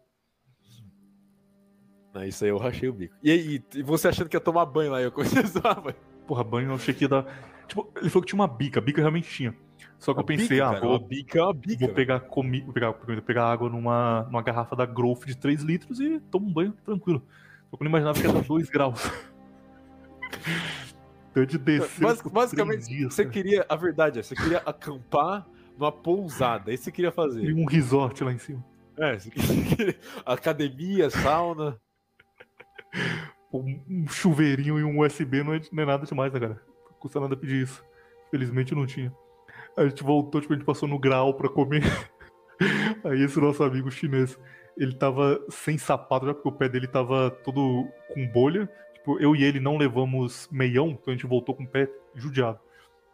Isso 2.27 2.44
aí 2.44 2.49
eu 2.49 2.57
rachei 2.57 2.90
o 2.90 2.94
bico. 2.94 3.15
E 3.23 3.31
aí, 3.31 3.64
e 3.76 3.84
você 3.84 4.07
achando 4.07 4.27
que 4.30 4.36
ia 4.36 4.41
tomar 4.41 4.65
banho 4.65 4.91
lá? 4.91 5.02
Eu 5.02 5.11
comecei 5.14 5.41
a 5.41 5.45
zoar, 5.45 5.81
banho. 5.81 5.95
Porra, 6.27 6.44
banho 6.44 6.69
eu 6.69 6.76
achei 6.76 6.94
que 6.94 7.03
ia 7.06 7.10
dar. 7.10 7.26
Tipo, 7.68 7.91
ele 7.98 8.10
falou 8.10 8.23
que 8.23 8.30
tinha 8.30 8.40
uma 8.41 8.48
bica, 8.48 8.80
a 8.80 8.84
bica 8.84 8.99
realmente 9.02 9.30
tinha. 9.30 9.56
Só 9.98 10.14
que 10.14 10.19
eu 10.19 10.23
pensei, 10.23 10.48
bica, 10.57 10.65
ah, 10.65 10.73
cara, 10.73 10.81
vou, 10.81 10.91
uma 10.91 11.07
bica 11.07 11.40
é 11.40 11.44
uma 11.44 11.53
bica. 11.53 11.86
vou 11.86 11.94
pegar, 11.95 12.19
comi... 12.22 12.61
vou 12.61 12.73
pegar, 12.73 12.91
vou 12.91 13.22
pegar 13.22 13.52
água 13.52 13.69
numa, 13.69 14.23
numa 14.23 14.41
garrafa 14.41 14.76
da 14.76 14.86
Growth 14.86 15.26
de 15.26 15.38
3 15.38 15.61
litros 15.61 15.99
e 15.99 16.19
tomo 16.31 16.48
um 16.48 16.53
banho 16.53 16.73
tranquilo. 16.86 17.22
Só 17.69 17.77
que 17.77 17.84
eu 17.84 17.86
não 17.86 17.90
imaginava 17.91 18.19
que 18.19 18.26
ia 18.26 18.34
dar 18.34 18.41
2 18.41 18.69
graus. 18.72 19.11
Então 21.31 21.45
de 21.45 21.57
descer. 21.57 22.18
Por 22.22 22.31
basicamente, 22.31 22.88
dias, 22.88 23.14
você 23.14 23.23
cara. 23.23 23.34
queria. 23.34 23.65
A 23.69 23.76
verdade 23.76 24.19
é, 24.19 24.23
você 24.23 24.36
queria 24.36 24.60
acampar 24.65 25.48
numa 25.77 25.91
pousada. 25.91 26.73
Isso 26.73 26.86
você 26.86 26.91
queria 26.91 27.10
E 27.10 27.14
fazer. 27.14 27.53
um 27.53 27.65
resort 27.65 28.23
lá 28.23 28.34
em 28.34 28.40
cima. 28.40 28.65
É, 28.98 29.18
você 29.18 29.30
queria. 29.30 29.95
Academia, 30.26 31.10
sauna. 31.10 31.80
Um 33.51 34.07
chuveirinho 34.07 34.79
e 34.79 34.83
um 34.83 34.99
USB 35.01 35.43
não 35.43 35.53
é, 35.53 35.61
não 35.71 35.83
é 35.83 35.85
nada 35.85 36.05
demais, 36.05 36.31
né, 36.31 36.39
cara? 36.39 36.61
Não 36.89 36.97
custa 36.99 37.19
nada 37.19 37.35
pedir 37.35 37.63
isso. 37.63 37.83
Felizmente 38.29 38.75
não 38.75 38.85
tinha. 38.85 39.11
A 39.75 39.87
gente 39.87 40.03
voltou, 40.03 40.39
tipo, 40.39 40.53
a 40.53 40.55
gente 40.55 40.65
passou 40.65 40.87
no 40.87 40.99
grau 40.99 41.33
pra 41.33 41.49
comer. 41.49 41.83
Aí 43.03 43.23
esse 43.23 43.39
nosso 43.39 43.63
amigo 43.63 43.89
chinês, 43.89 44.37
ele 44.77 44.93
tava 44.93 45.43
sem 45.49 45.77
sapato 45.77 46.25
já, 46.27 46.33
porque 46.33 46.49
o 46.49 46.51
pé 46.51 46.69
dele 46.69 46.87
tava 46.87 47.31
todo 47.43 47.87
com 48.13 48.27
bolha. 48.27 48.69
Tipo, 48.93 49.19
eu 49.19 49.35
e 49.35 49.43
ele 49.43 49.59
não 49.59 49.77
levamos 49.77 50.47
meião, 50.51 50.89
então 50.89 51.05
a 51.07 51.11
gente 51.11 51.25
voltou 51.25 51.55
com 51.55 51.63
o 51.63 51.67
pé 51.67 51.89
judiado. 52.13 52.59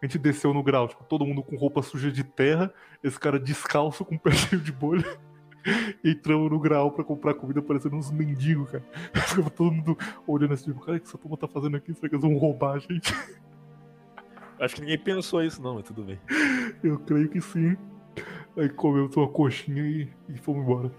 A 0.02 0.06
gente 0.06 0.18
desceu 0.20 0.54
no 0.54 0.64
grau, 0.64 0.88
tipo, 0.88 1.04
todo 1.06 1.26
mundo 1.26 1.42
com 1.42 1.56
roupa 1.56 1.82
suja 1.82 2.12
de 2.12 2.24
terra, 2.24 2.74
esse 3.04 3.20
cara 3.20 3.40
descalço 3.40 4.04
com 4.04 4.16
o 4.16 4.20
pé 4.20 4.32
cheio 4.36 4.62
de 4.62 4.72
bolha. 4.72 5.06
Entramos 6.04 6.50
no 6.52 6.60
grau 6.60 6.92
pra 6.92 7.04
comprar 7.04 7.34
comida 7.34 7.62
parecendo 7.62 7.96
uns 7.96 8.12
mendigos, 8.12 8.70
cara. 8.70 8.84
Ficava 9.28 9.50
todo 9.50 9.72
mundo 9.72 9.98
olhando 10.28 10.54
assim, 10.54 10.66
tipo, 10.66 10.80
cara, 10.80 10.98
o 10.98 11.02
que 11.02 11.08
essa 11.08 11.18
turma 11.18 11.38
tá 11.38 11.48
fazendo 11.48 11.78
aqui? 11.78 11.94
Será 11.94 12.10
que 12.10 12.16
eles 12.16 12.26
vão 12.26 12.38
roubar 12.38 12.76
a 12.76 12.80
gente? 12.80 13.14
Acho 14.60 14.76
que 14.76 14.82
ninguém 14.82 14.98
pensou 14.98 15.44
isso, 15.44 15.62
não, 15.62 15.76
mas 15.76 15.84
tudo 15.84 16.04
bem. 16.04 16.20
Eu 16.82 16.98
creio 17.00 17.28
que 17.28 17.42
sim. 17.42 17.76
Aí 18.56 18.70
comemos 18.70 19.16
uma 19.18 19.28
coxinha 19.28 19.84
e, 19.84 20.08
e 20.30 20.38
fomos 20.38 20.64
embora. 20.64 20.92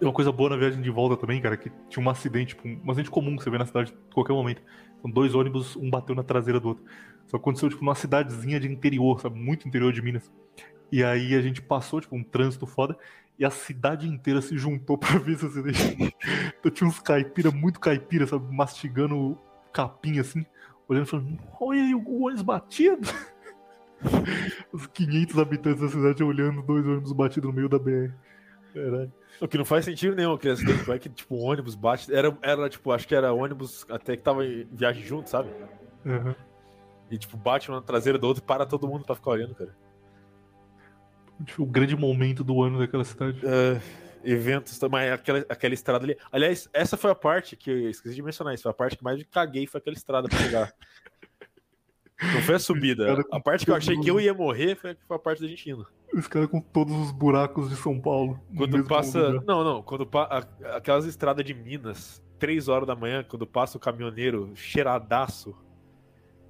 Uma 0.00 0.12
coisa 0.12 0.30
boa 0.30 0.50
na 0.50 0.56
viagem 0.56 0.82
de 0.82 0.90
volta 0.90 1.16
também, 1.16 1.40
cara, 1.40 1.56
que 1.56 1.70
tinha 1.88 2.04
um 2.04 2.10
acidente, 2.10 2.54
tipo, 2.54 2.68
um 2.68 2.90
acidente 2.90 3.10
comum 3.10 3.36
que 3.36 3.42
você 3.42 3.48
vê 3.48 3.56
na 3.56 3.64
cidade 3.64 3.94
a 4.10 4.14
qualquer 4.14 4.34
momento. 4.34 4.60
São 5.00 5.10
dois 5.10 5.34
ônibus, 5.34 5.76
um 5.76 5.88
bateu 5.88 6.14
na 6.14 6.22
traseira 6.22 6.60
do 6.60 6.68
outro. 6.68 6.84
Só 7.26 7.38
aconteceu, 7.38 7.70
tipo, 7.70 7.82
numa 7.82 7.94
cidadezinha 7.94 8.60
de 8.60 8.70
interior, 8.70 9.18
sabe? 9.20 9.38
Muito 9.38 9.66
interior 9.66 9.92
de 9.92 10.02
Minas. 10.02 10.30
E 10.90 11.02
aí 11.02 11.34
a 11.34 11.40
gente 11.40 11.60
passou, 11.60 12.00
tipo, 12.00 12.14
um 12.16 12.22
trânsito 12.22 12.66
foda, 12.66 12.96
e 13.38 13.44
a 13.44 13.50
cidade 13.50 14.08
inteira 14.08 14.40
se 14.40 14.56
juntou 14.56 14.96
pra 14.98 15.18
ver 15.18 15.32
esse 15.32 15.46
acidente. 15.46 16.14
então 16.58 16.70
tinha 16.70 16.88
uns 16.88 17.00
caipira, 17.00 17.50
muito 17.50 17.80
caipira, 17.80 18.26
sabe? 18.26 18.54
Mastigando 18.54 19.38
capim 19.72 20.20
assim, 20.20 20.46
olhando 20.88 21.06
e 21.06 21.10
falando, 21.10 21.38
olha 21.60 21.82
aí 21.82 21.94
o 21.94 22.22
ônibus 22.22 22.42
batido. 22.42 23.08
Os 24.72 24.86
500 24.86 25.38
habitantes 25.38 25.80
da 25.80 25.88
cidade 25.88 26.22
olhando 26.22 26.62
dois 26.62 26.84
ônibus 26.86 27.12
batidos 27.12 27.48
no 27.48 27.56
meio 27.56 27.68
da 27.68 27.78
BR. 27.78 28.12
Caralho. 28.74 29.12
O 29.40 29.48
que 29.48 29.56
não 29.56 29.64
faz 29.64 29.84
sentido 29.84 30.14
nenhum 30.14 30.32
aquele 30.32 30.54
acidente. 30.54 30.90
É 30.90 30.98
que, 30.98 31.08
tipo, 31.08 31.36
o 31.36 31.40
ônibus 31.40 31.74
bate. 31.74 32.12
Era, 32.12 32.36
era, 32.42 32.68
tipo, 32.68 32.92
acho 32.92 33.06
que 33.06 33.14
era 33.14 33.32
ônibus 33.32 33.86
até 33.88 34.16
que 34.16 34.22
tava 34.22 34.44
em 34.44 34.68
viagem 34.72 35.04
junto, 35.04 35.30
sabe? 35.30 35.48
Aham. 36.04 36.34
E, 37.10 37.16
tipo, 37.16 37.36
bate 37.36 37.70
um 37.70 37.74
na 37.74 37.80
traseira 37.80 38.18
do 38.18 38.26
outro 38.26 38.42
e 38.42 38.46
para 38.46 38.66
todo 38.66 38.88
mundo 38.88 39.04
pra 39.04 39.14
ficar 39.14 39.30
olhando, 39.30 39.54
cara. 39.54 39.74
Tipo, 41.44 41.62
o 41.62 41.66
grande 41.66 41.96
momento 41.96 42.44
do 42.44 42.62
ano 42.62 42.78
daquela 42.78 43.04
cidade. 43.04 43.40
É, 43.44 43.80
eventos, 44.24 44.78
mas 44.90 45.12
aquela, 45.12 45.38
aquela 45.48 45.74
estrada 45.74 46.04
ali. 46.04 46.16
Aliás, 46.30 46.68
essa 46.72 46.96
foi 46.96 47.10
a 47.10 47.14
parte 47.14 47.56
que 47.56 47.70
eu 47.70 47.90
esqueci 47.90 48.14
de 48.14 48.22
mencionar. 48.22 48.54
Isso 48.54 48.62
foi 48.62 48.70
a 48.70 48.74
parte 48.74 48.96
que 48.96 49.04
mais 49.04 49.18
me 49.18 49.24
caguei, 49.24 49.66
foi 49.66 49.78
aquela 49.78 49.96
estrada 49.96 50.28
pra 50.28 50.38
chegar. 50.38 50.72
Não 52.22 52.40
foi 52.42 52.54
a 52.54 52.58
subida. 52.58 53.24
A 53.30 53.40
parte 53.40 53.64
que 53.64 53.70
eu 53.70 53.74
achei 53.74 53.98
que 53.98 54.08
eu 54.08 54.20
ia 54.20 54.32
morrer 54.32 54.76
foi, 54.76 54.96
a 55.10 55.18
parte 55.18 55.42
da 55.42 55.48
gente 55.48 55.68
indo. 55.68 55.86
Os 56.12 56.28
caras 56.28 56.48
com 56.48 56.60
todos 56.60 56.94
os 56.94 57.10
buracos 57.10 57.68
de 57.68 57.76
São 57.76 58.00
Paulo. 58.00 58.40
Quando 58.56 58.82
passa. 58.84 59.28
lugar. 59.28 59.44
Não, 59.44 59.64
não. 59.64 59.82
Quando 59.82 60.06
pa... 60.06 60.46
aquelas 60.74 61.04
estradas 61.06 61.44
de 61.44 61.52
Minas, 61.52 62.22
três 62.38 62.68
horas 62.68 62.86
da 62.86 62.94
manhã, 62.94 63.24
quando 63.24 63.46
passa 63.46 63.76
o 63.76 63.80
caminhoneiro 63.80 64.52
cheiradaço, 64.54 65.56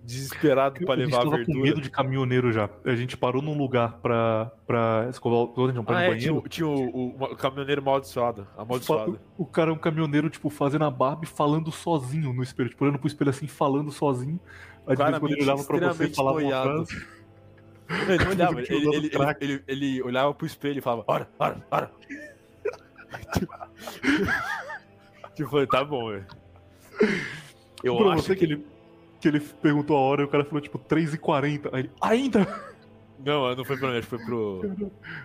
desesperado 0.05 0.85
pra 0.85 0.95
a 0.95 0.97
gente 0.99 1.07
levar 1.07 1.17
a 1.17 1.25
tava 1.25 1.31
com 1.39 1.45
verdura. 1.45 1.63
medo 1.63 1.81
de 1.81 1.91
caminhoneiro 1.91 2.53
já. 2.53 2.69
A 2.85 2.95
gente 2.95 3.17
parou 3.17 3.41
num 3.41 3.57
lugar 3.57 3.95
pra, 4.03 4.53
pra 4.67 5.07
escovar 5.09 5.39
o 5.59 5.73
não, 5.73 5.83
pra 5.85 5.97
Ah, 5.99 6.05
ir 6.05 6.09
no 6.11 6.15
é, 6.15 6.19
tinha, 6.19 6.33
banheiro. 6.33 6.47
o- 6.47 6.49
tinha 6.49 6.67
o, 6.69 6.97
o- 7.19 7.25
o 7.33 7.37
caminhoneiro 7.37 7.81
amaldiçoado. 7.81 8.47
Amaldiçoado. 8.57 9.19
O 9.39 9.47
cara 9.47 9.71
é 9.71 9.73
um 9.73 9.79
caminhoneiro, 9.79 10.29
tipo, 10.29 10.51
fazendo 10.51 10.85
a 10.85 10.91
barba 10.91 11.25
e 11.25 11.27
falando 11.27 11.73
sozinho 11.73 12.33
no 12.33 12.43
espelho. 12.43 12.69
Tipo, 12.69 12.85
olhando 12.85 12.99
pro 12.99 13.09
espelho 13.09 13.31
assim, 13.31 13.47
falando 13.47 13.91
sozinho. 13.91 14.39
Aí 14.87 14.95
de 14.95 15.03
vez 15.03 15.17
em 15.17 15.21
quando 15.21 15.33
ele 15.33 15.43
olhava 15.43 15.65
pra 15.65 15.89
você 15.95 16.09
falava 16.11 16.39
uma 16.39 16.63
frase. 16.63 17.07
Ele 18.09 18.25
não 18.25 18.31
olhava, 18.31 18.59
ele, 18.61 18.67
Tinha 18.67 18.79
ele, 18.79 19.11
ele, 19.41 19.65
ele- 19.69 20.03
olhava 20.03 20.35
pro 20.35 20.47
espelho 20.47 20.79
e 20.79 20.83
falava, 20.83 21.05
ora, 21.07 21.29
ora, 21.39 21.67
ora. 21.71 21.91
tipo, 25.35 25.67
tá 25.67 25.85
bom, 25.85 26.11
velho. 26.11 26.27
Eu 27.83 27.97
pra 27.97 28.13
acho 28.15 28.23
você 28.23 28.37
que... 28.37 28.45
ele, 28.45 28.65
que 29.25 29.29
ele 29.29 29.41
perguntou 29.41 29.97
a 29.97 30.01
hora 30.01 30.21
e 30.21 30.25
o 30.27 30.29
cara 30.29 30.45
falou, 30.45 30.61
tipo, 30.61 30.79
3h40. 30.79 31.71
Aí 31.73 31.81
ele, 31.81 31.91
ainda? 31.99 32.47
Não, 33.25 33.57
não 33.57 33.65
foi 33.65 33.79
pra 33.79 33.91
mim, 33.91 33.97
acho 33.97 34.07
que 34.07 34.17
foi 34.17 34.27
pro. 34.27 34.61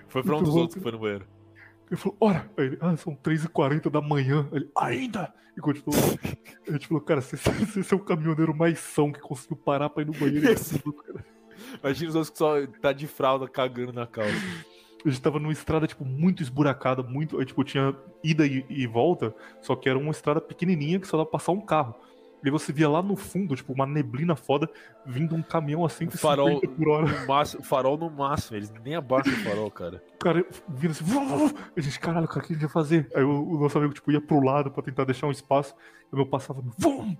Foi 0.08 0.24
pra 0.24 0.38
um 0.38 0.44
dos 0.44 0.56
outros 0.56 0.76
que 0.76 0.82
foi 0.82 0.94
no 0.94 1.00
banheiro. 1.00 1.28
Ele 1.92 2.00
falou, 2.00 2.18
ora! 2.22 2.50
Aí 2.56 2.66
ele, 2.68 2.78
ah, 2.80 2.96
são 2.96 3.14
3h40 3.14 3.90
da 3.90 4.00
manhã. 4.00 4.48
Aí 4.52 4.58
ele, 4.58 4.70
ainda? 4.78 5.34
E 5.58 5.60
continuou. 5.60 6.00
a 6.66 6.72
gente 6.72 6.88
falou, 6.88 7.04
cara, 7.04 7.20
você, 7.20 7.36
você 7.36 7.94
é 7.94 7.98
o 7.98 8.00
caminhoneiro 8.00 8.56
mais 8.56 8.80
são 8.80 9.12
que 9.12 9.20
conseguiu 9.20 9.58
parar 9.58 9.90
pra 9.90 10.04
ir 10.04 10.06
no 10.06 10.14
banheiro. 10.14 10.48
Esse-. 10.50 10.82
Imagina 11.84 12.10
os 12.10 12.16
outros 12.16 12.30
que 12.30 12.38
só 12.38 12.66
tá 12.82 12.94
de 12.94 13.06
fralda 13.06 13.50
cagando 13.50 13.92
na 13.92 14.08
calça. 14.08 14.32
A 15.06 15.10
gente 15.10 15.22
tava 15.22 15.40
numa 15.40 15.52
estrada, 15.52 15.88
tipo, 15.88 16.06
muito 16.06 16.42
esburacada, 16.42 17.04
muito. 17.04 17.38
Aí, 17.38 17.46
tipo, 17.46 17.66
tinha 17.66 17.94
ida 18.24 18.46
e, 18.46 18.66
e 18.70 18.88
volta, 18.88 19.36
só 19.62 19.76
que 19.76 19.90
era 19.90 20.00
uma 20.00 20.12
estrada 20.12 20.40
pequenininha 20.40 21.02
que 21.02 21.08
só 21.08 21.18
dava 21.18 21.30
pra 21.30 21.38
passar 21.38 21.52
um 21.52 21.62
carro. 21.62 21.96
E 22.44 22.48
aí 22.48 22.52
você 22.52 22.72
via 22.72 22.90
lá 22.90 23.02
no 23.02 23.16
fundo, 23.16 23.56
tipo, 23.56 23.74
uma 23.74 23.86
neblina 23.86 24.36
foda, 24.36 24.70
vindo 25.06 25.36
um 25.36 25.42
caminhão 25.42 25.86
a 25.86 25.90
150 25.90 26.18
Farol 26.18 26.62
por 26.62 26.90
hora. 26.90 27.08
no 27.08 27.28
máximo, 27.28 27.64
farol 27.64 27.98
no 27.98 28.10
máximo, 28.10 28.58
eles 28.58 28.72
nem 28.84 28.96
abaixam 28.96 29.34
o 29.34 29.38
farol, 29.38 29.72
cara. 29.72 30.04
O 30.16 30.18
cara 30.20 30.46
vindo 30.70 30.92
assim, 30.92 31.04
vum, 31.04 31.28
vum, 31.28 31.48
vum. 31.48 31.56
a 31.76 31.82
gente, 31.82 32.00
caralho, 32.00 32.28
cara, 32.28 32.40
o 32.40 32.48
que 32.48 32.54
a 32.54 32.56
gente 32.56 32.66
vai 32.66 32.72
fazer? 32.72 33.10
Aí 33.14 33.24
o, 33.24 33.44
o 33.44 33.60
nosso 33.60 33.78
amigo, 33.78 33.94
tipo, 33.94 34.12
ia 34.12 34.22
pro 34.22 34.44
lado 34.44 34.72
pra 34.72 34.84
tentar 34.84 35.04
deixar 35.04 35.28
um 35.28 35.32
espaço, 35.32 35.76
e 36.12 36.14
o 36.14 36.18
meu 36.18 36.26
passava, 36.26 36.64
vum! 36.78 37.16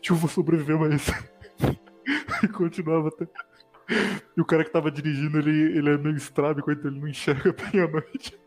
Tipo, 0.00 0.16
vou 0.16 0.28
sobreviver, 0.28 0.78
mas. 0.78 1.06
e 2.42 2.48
continuava 2.48 3.08
até. 3.08 3.26
E 4.36 4.40
o 4.40 4.44
cara 4.44 4.64
que 4.64 4.70
tava 4.70 4.90
dirigindo, 4.90 5.38
ele, 5.38 5.78
ele 5.78 5.90
é 5.90 5.98
meio 5.98 6.16
estrábico, 6.16 6.70
então 6.70 6.90
ele 6.90 7.00
não 7.00 7.08
enxerga 7.08 7.52
bem 7.72 7.80
à 7.80 7.88
noite. 7.88 8.38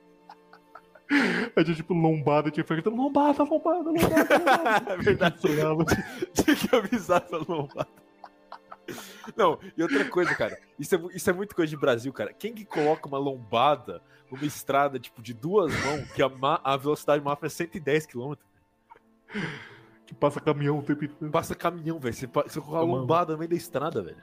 A 1.56 1.64
gente, 1.64 1.78
tipo, 1.78 1.94
lombada, 1.94 2.52
tinha 2.52 2.66
falar, 2.66 2.82
lombada, 2.86 3.44
lombada, 3.44 3.78
lombada, 3.90 3.90
lombada. 3.90 4.92
É 4.94 4.98
verdade. 4.98 5.40
Sonhava. 5.42 5.86
Tinha 6.34 6.56
que 6.56 6.76
avisar 6.76 7.22
pra 7.22 7.40
lombada. 7.40 7.88
Não, 9.36 9.60
e 9.78 9.82
outra 9.84 10.06
coisa, 10.06 10.34
cara. 10.36 10.58
Isso 10.80 10.96
é, 10.96 11.00
isso 11.14 11.30
é 11.30 11.34
muito 11.34 11.56
coisa 11.56 11.70
de 11.70 11.78
Brasil, 11.78 12.12
cara. 12.14 12.32
Quem 12.34 12.54
que 12.54 12.64
coloca 12.66 13.08
uma 13.08 13.18
lombada 13.18 14.02
numa 14.32 14.46
estrada, 14.46 14.98
tipo, 15.00 15.22
de 15.22 15.34
duas 15.34 15.72
mãos, 15.86 16.12
que 16.12 16.22
a, 16.22 16.30
ma- 16.30 16.62
a 16.64 16.76
velocidade 16.78 17.24
máxima 17.24 17.48
é 17.48 17.50
110 17.50 18.06
km? 18.06 18.34
Que 20.06 20.14
passa 20.16 20.40
caminhão 20.40 20.80
o 20.80 20.84
tempo 20.84 21.04
inteiro. 21.04 21.32
Passa 21.32 21.54
caminhão, 21.56 22.00
velho. 22.00 22.14
Você, 22.14 22.28
você 22.28 22.62
coloca 22.62 22.84
uma 22.84 22.86
Mano. 22.88 23.02
lombada 23.02 23.34
no 23.34 23.40
meio 23.40 23.50
da 23.50 23.56
estrada, 23.58 24.02
velho. 24.02 24.18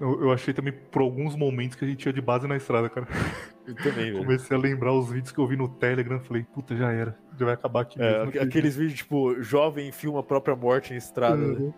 Eu, 0.00 0.22
eu 0.22 0.32
achei 0.32 0.54
também, 0.54 0.72
por 0.72 1.02
alguns 1.02 1.36
momentos, 1.36 1.76
que 1.76 1.84
a 1.84 1.88
gente 1.88 2.06
ia 2.06 2.12
de 2.12 2.22
base 2.22 2.46
na 2.48 2.56
estrada, 2.56 2.88
cara. 2.88 3.06
Eu 3.66 3.74
também, 3.76 4.10
velho. 4.10 4.18
Comecei 4.24 4.56
a 4.56 4.58
lembrar 4.60 4.92
os 4.94 5.10
vídeos 5.10 5.30
que 5.30 5.38
eu 5.38 5.46
vi 5.46 5.54
no 5.56 5.68
Telegram, 5.68 6.18
falei, 6.20 6.42
puta, 6.42 6.74
já 6.74 6.90
era. 6.90 7.16
Já 7.38 7.44
vai 7.44 7.54
acabar 7.54 7.82
aqui 7.82 8.02
É, 8.02 8.24
mesmo. 8.24 8.42
aqueles 8.42 8.74
vídeos, 8.74 8.98
tipo, 8.98 9.40
jovem 9.40 9.92
filma 9.92 10.20
a 10.20 10.22
própria 10.24 10.56
morte 10.56 10.92
em 10.92 10.96
estrada. 10.96 11.36
né? 11.36 11.58
Uhum. 11.58 11.74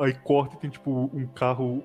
Aí 0.00 0.12
corta 0.14 0.56
e 0.56 0.58
tem, 0.58 0.70
tipo, 0.70 1.08
um 1.14 1.26
carro 1.28 1.84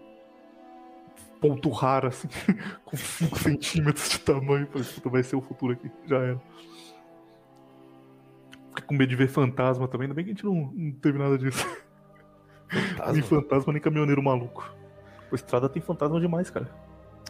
ponto 1.40 1.70
raro, 1.70 2.08
assim, 2.08 2.28
com 2.86 2.96
5 2.98 3.38
centímetros 3.38 4.10
de 4.10 4.20
tamanho. 4.22 4.66
Falei, 4.72 4.88
puta, 4.88 5.10
vai 5.10 5.22
ser 5.22 5.36
o 5.36 5.42
futuro 5.42 5.74
aqui. 5.74 5.92
Já 6.08 6.18
era. 6.18 6.42
Fica 8.70 8.82
com 8.84 8.96
medo 8.96 9.10
de 9.10 9.16
ver 9.16 9.28
fantasma 9.28 9.88
também. 9.88 10.06
Ainda 10.06 10.16
bem 10.16 10.24
que 10.26 10.32
a 10.32 10.34
gente 10.34 10.46
não, 10.46 10.72
não 10.74 10.92
teve 10.94 11.20
nada 11.20 11.38
disso. 11.38 11.68
Fantasma? 12.70 13.14
Nem 13.14 13.22
fantasma, 13.22 13.74
nem 13.74 13.82
caminhoneiro 13.82 14.24
maluco. 14.24 14.74
A 15.32 15.36
estrada 15.36 15.70
tem 15.70 15.82
fantasma 15.82 16.20
demais, 16.20 16.50
cara. 16.50 16.70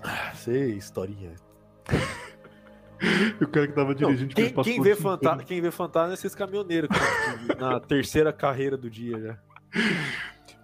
Ah, 0.04 0.32
sei, 0.36 0.72
historinha. 0.76 1.34
E 3.40 3.44
o 3.44 3.48
cara 3.48 3.68
que 3.68 3.74
tava 3.74 3.90
Não, 3.90 3.96
dirigindo, 3.96 4.30
tipo, 4.34 4.64
quem, 4.64 4.74
quem, 4.76 4.82
vê 4.82 4.92
o 4.92 4.96
dia 4.96 5.04
fanta 5.04 5.26
inteiro- 5.30 5.46
quem 5.48 5.62
vê 5.62 5.72
fantasma 5.72 6.12
é 6.12 6.14
esses 6.14 6.34
caminhoneiros, 6.36 6.90
cara, 6.90 7.60
na 7.74 7.80
terceira 7.82 8.32
carreira 8.34 8.78
do 8.78 8.90
dia 8.90 9.20
já. 9.20 9.38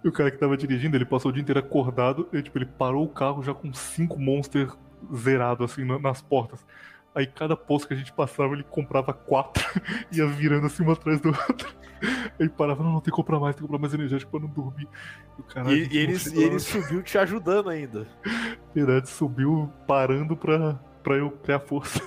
E 0.04 0.08
o 0.08 0.12
cara 0.12 0.30
que 0.30 0.36
tava 0.38 0.56
dirigindo, 0.56 0.96
ele 0.96 1.04
passou 1.04 1.30
o 1.30 1.32
dia 1.34 1.42
inteiro 1.42 1.58
acordado 1.60 2.28
e, 2.32 2.42
tipo, 2.42 2.58
ele 2.58 2.66
parou 2.66 3.04
o 3.04 3.08
carro 3.08 3.42
já 3.42 3.52
com 3.54 3.72
cinco 3.72 4.18
monsters 4.18 4.72
zerados, 5.14 5.72
assim, 5.72 5.84
na- 5.84 5.98
nas 5.98 6.20
portas. 6.22 6.64
Aí 7.18 7.26
cada 7.26 7.56
posto 7.56 7.88
que 7.88 7.94
a 7.94 7.96
gente 7.96 8.12
passava, 8.12 8.54
ele 8.54 8.62
comprava 8.62 9.12
quatro, 9.12 9.64
ia 10.12 10.24
virando 10.28 10.66
assim 10.66 10.84
um 10.84 10.92
atrás 10.92 11.20
do 11.20 11.30
outro. 11.30 11.76
Aí 12.38 12.48
parava, 12.48 12.84
não, 12.84 12.92
não, 12.92 13.00
tem 13.00 13.10
que 13.10 13.16
comprar 13.16 13.40
mais, 13.40 13.56
tem 13.56 13.62
que 13.62 13.66
comprar 13.66 13.80
mais 13.80 13.92
energético 13.92 14.30
pra 14.30 14.38
não 14.38 14.46
dormir. 14.46 14.86
E 15.36 15.40
o 15.40 15.42
cara, 15.42 15.72
E, 15.72 15.88
e 15.88 15.98
ele, 15.98 16.16
e 16.16 16.42
ele 16.44 16.60
subiu 16.60 17.02
te 17.02 17.18
ajudando 17.18 17.70
ainda. 17.70 18.06
verdade, 18.72 19.08
subiu 19.08 19.68
parando 19.84 20.36
pra, 20.36 20.74
pra 21.02 21.16
eu 21.16 21.32
criar 21.32 21.58
força. 21.58 22.00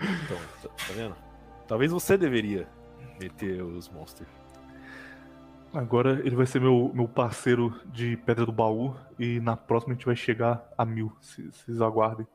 Então, 0.00 0.38
tá, 0.62 0.68
tá 0.70 0.92
vendo? 0.94 1.14
Talvez 1.68 1.92
você 1.92 2.16
deveria 2.16 2.66
meter 3.20 3.62
os 3.62 3.86
monsters. 3.90 4.30
Agora 5.74 6.22
ele 6.24 6.36
vai 6.36 6.46
ser 6.46 6.58
meu, 6.58 6.90
meu 6.94 7.06
parceiro 7.06 7.78
de 7.84 8.16
Pedra 8.16 8.46
do 8.46 8.52
Baú 8.52 8.96
e 9.18 9.40
na 9.40 9.58
próxima 9.58 9.92
a 9.92 9.94
gente 9.94 10.06
vai 10.06 10.16
chegar 10.16 10.66
a 10.78 10.86
mil, 10.86 11.12
vocês 11.20 11.82
aguardem. 11.82 12.26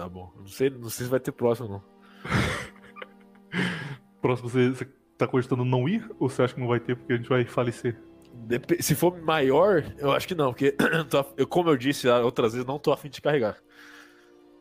Tá 0.00 0.08
bom. 0.08 0.32
Não 0.34 0.46
sei, 0.46 0.70
não 0.70 0.88
sei 0.88 1.04
se 1.04 1.10
vai 1.10 1.20
ter 1.20 1.30
próximo, 1.30 1.68
não. 1.68 1.82
Próximo 4.22 4.48
você, 4.48 4.70
você 4.70 4.88
tá 5.18 5.26
cogitando 5.26 5.62
não 5.62 5.86
ir 5.86 6.10
ou 6.18 6.26
você 6.26 6.42
acha 6.42 6.54
que 6.54 6.60
não 6.60 6.68
vai 6.68 6.80
ter 6.80 6.96
porque 6.96 7.12
a 7.12 7.16
gente 7.18 7.28
vai 7.28 7.44
falecer? 7.44 8.00
Dep- 8.32 8.80
se 8.80 8.94
for 8.94 9.20
maior, 9.20 9.84
eu 9.98 10.10
acho 10.10 10.26
que 10.26 10.34
não, 10.34 10.54
porque 10.54 10.74
eu, 11.36 11.46
como 11.46 11.68
eu 11.68 11.76
disse 11.76 12.08
outras 12.08 12.54
vezes, 12.54 12.66
não 12.66 12.78
tô 12.78 12.92
afim 12.92 13.10
de 13.10 13.20
carregar. 13.20 13.58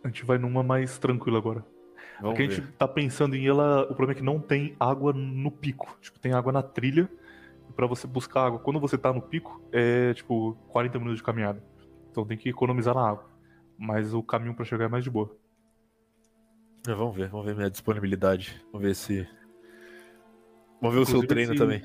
A 0.04 0.10
gente 0.10 0.26
vai 0.26 0.38
numa 0.38 0.62
mais 0.62 0.98
tranquila 0.98 1.38
agora. 1.38 1.66
Vamos 2.20 2.36
Porque 2.38 2.52
a 2.52 2.56
gente 2.56 2.68
tá 2.74 2.86
pensando 2.86 3.34
em 3.34 3.48
ela. 3.48 3.84
O 3.84 3.96
problema 3.96 4.12
é 4.12 4.16
que 4.16 4.22
não 4.24 4.42
tem 4.42 4.76
água 4.78 5.14
no 5.14 5.50
pico. 5.50 5.98
Tipo, 6.02 6.20
tem 6.20 6.34
água 6.34 6.52
na 6.52 6.62
trilha. 6.62 7.10
E 7.70 7.72
pra 7.72 7.88
você 7.88 8.06
buscar 8.06 8.48
água, 8.48 8.60
quando 8.60 8.78
você 8.78 8.98
tá 8.98 9.14
no 9.14 9.22
pico, 9.22 9.64
é 9.72 10.14
tipo 10.14 10.58
40 10.68 11.00
minutos 11.00 11.20
de 11.20 11.24
caminhada. 11.24 11.64
Então 12.12 12.26
tem 12.26 12.38
que 12.38 12.50
economizar 12.50 12.94
na 12.94 13.08
água. 13.08 13.39
Mas 13.80 14.14
o 14.14 14.22
caminho 14.22 14.54
pra 14.54 14.66
chegar 14.66 14.86
é 14.86 14.88
mais 14.90 15.04
de 15.04 15.10
boa. 15.10 15.34
É, 16.88 16.94
vamos 16.94 17.16
ver, 17.16 17.30
vamos 17.30 17.46
ver 17.46 17.56
minha 17.56 17.70
disponibilidade. 17.70 18.62
Vamos 18.74 18.88
ver 18.88 18.94
se. 18.96 19.28
Vamos 20.82 20.96
ver 20.96 21.02
o 21.02 21.06
seu 21.06 21.26
treino 21.26 21.54
esse- 21.54 21.62
também. 21.62 21.82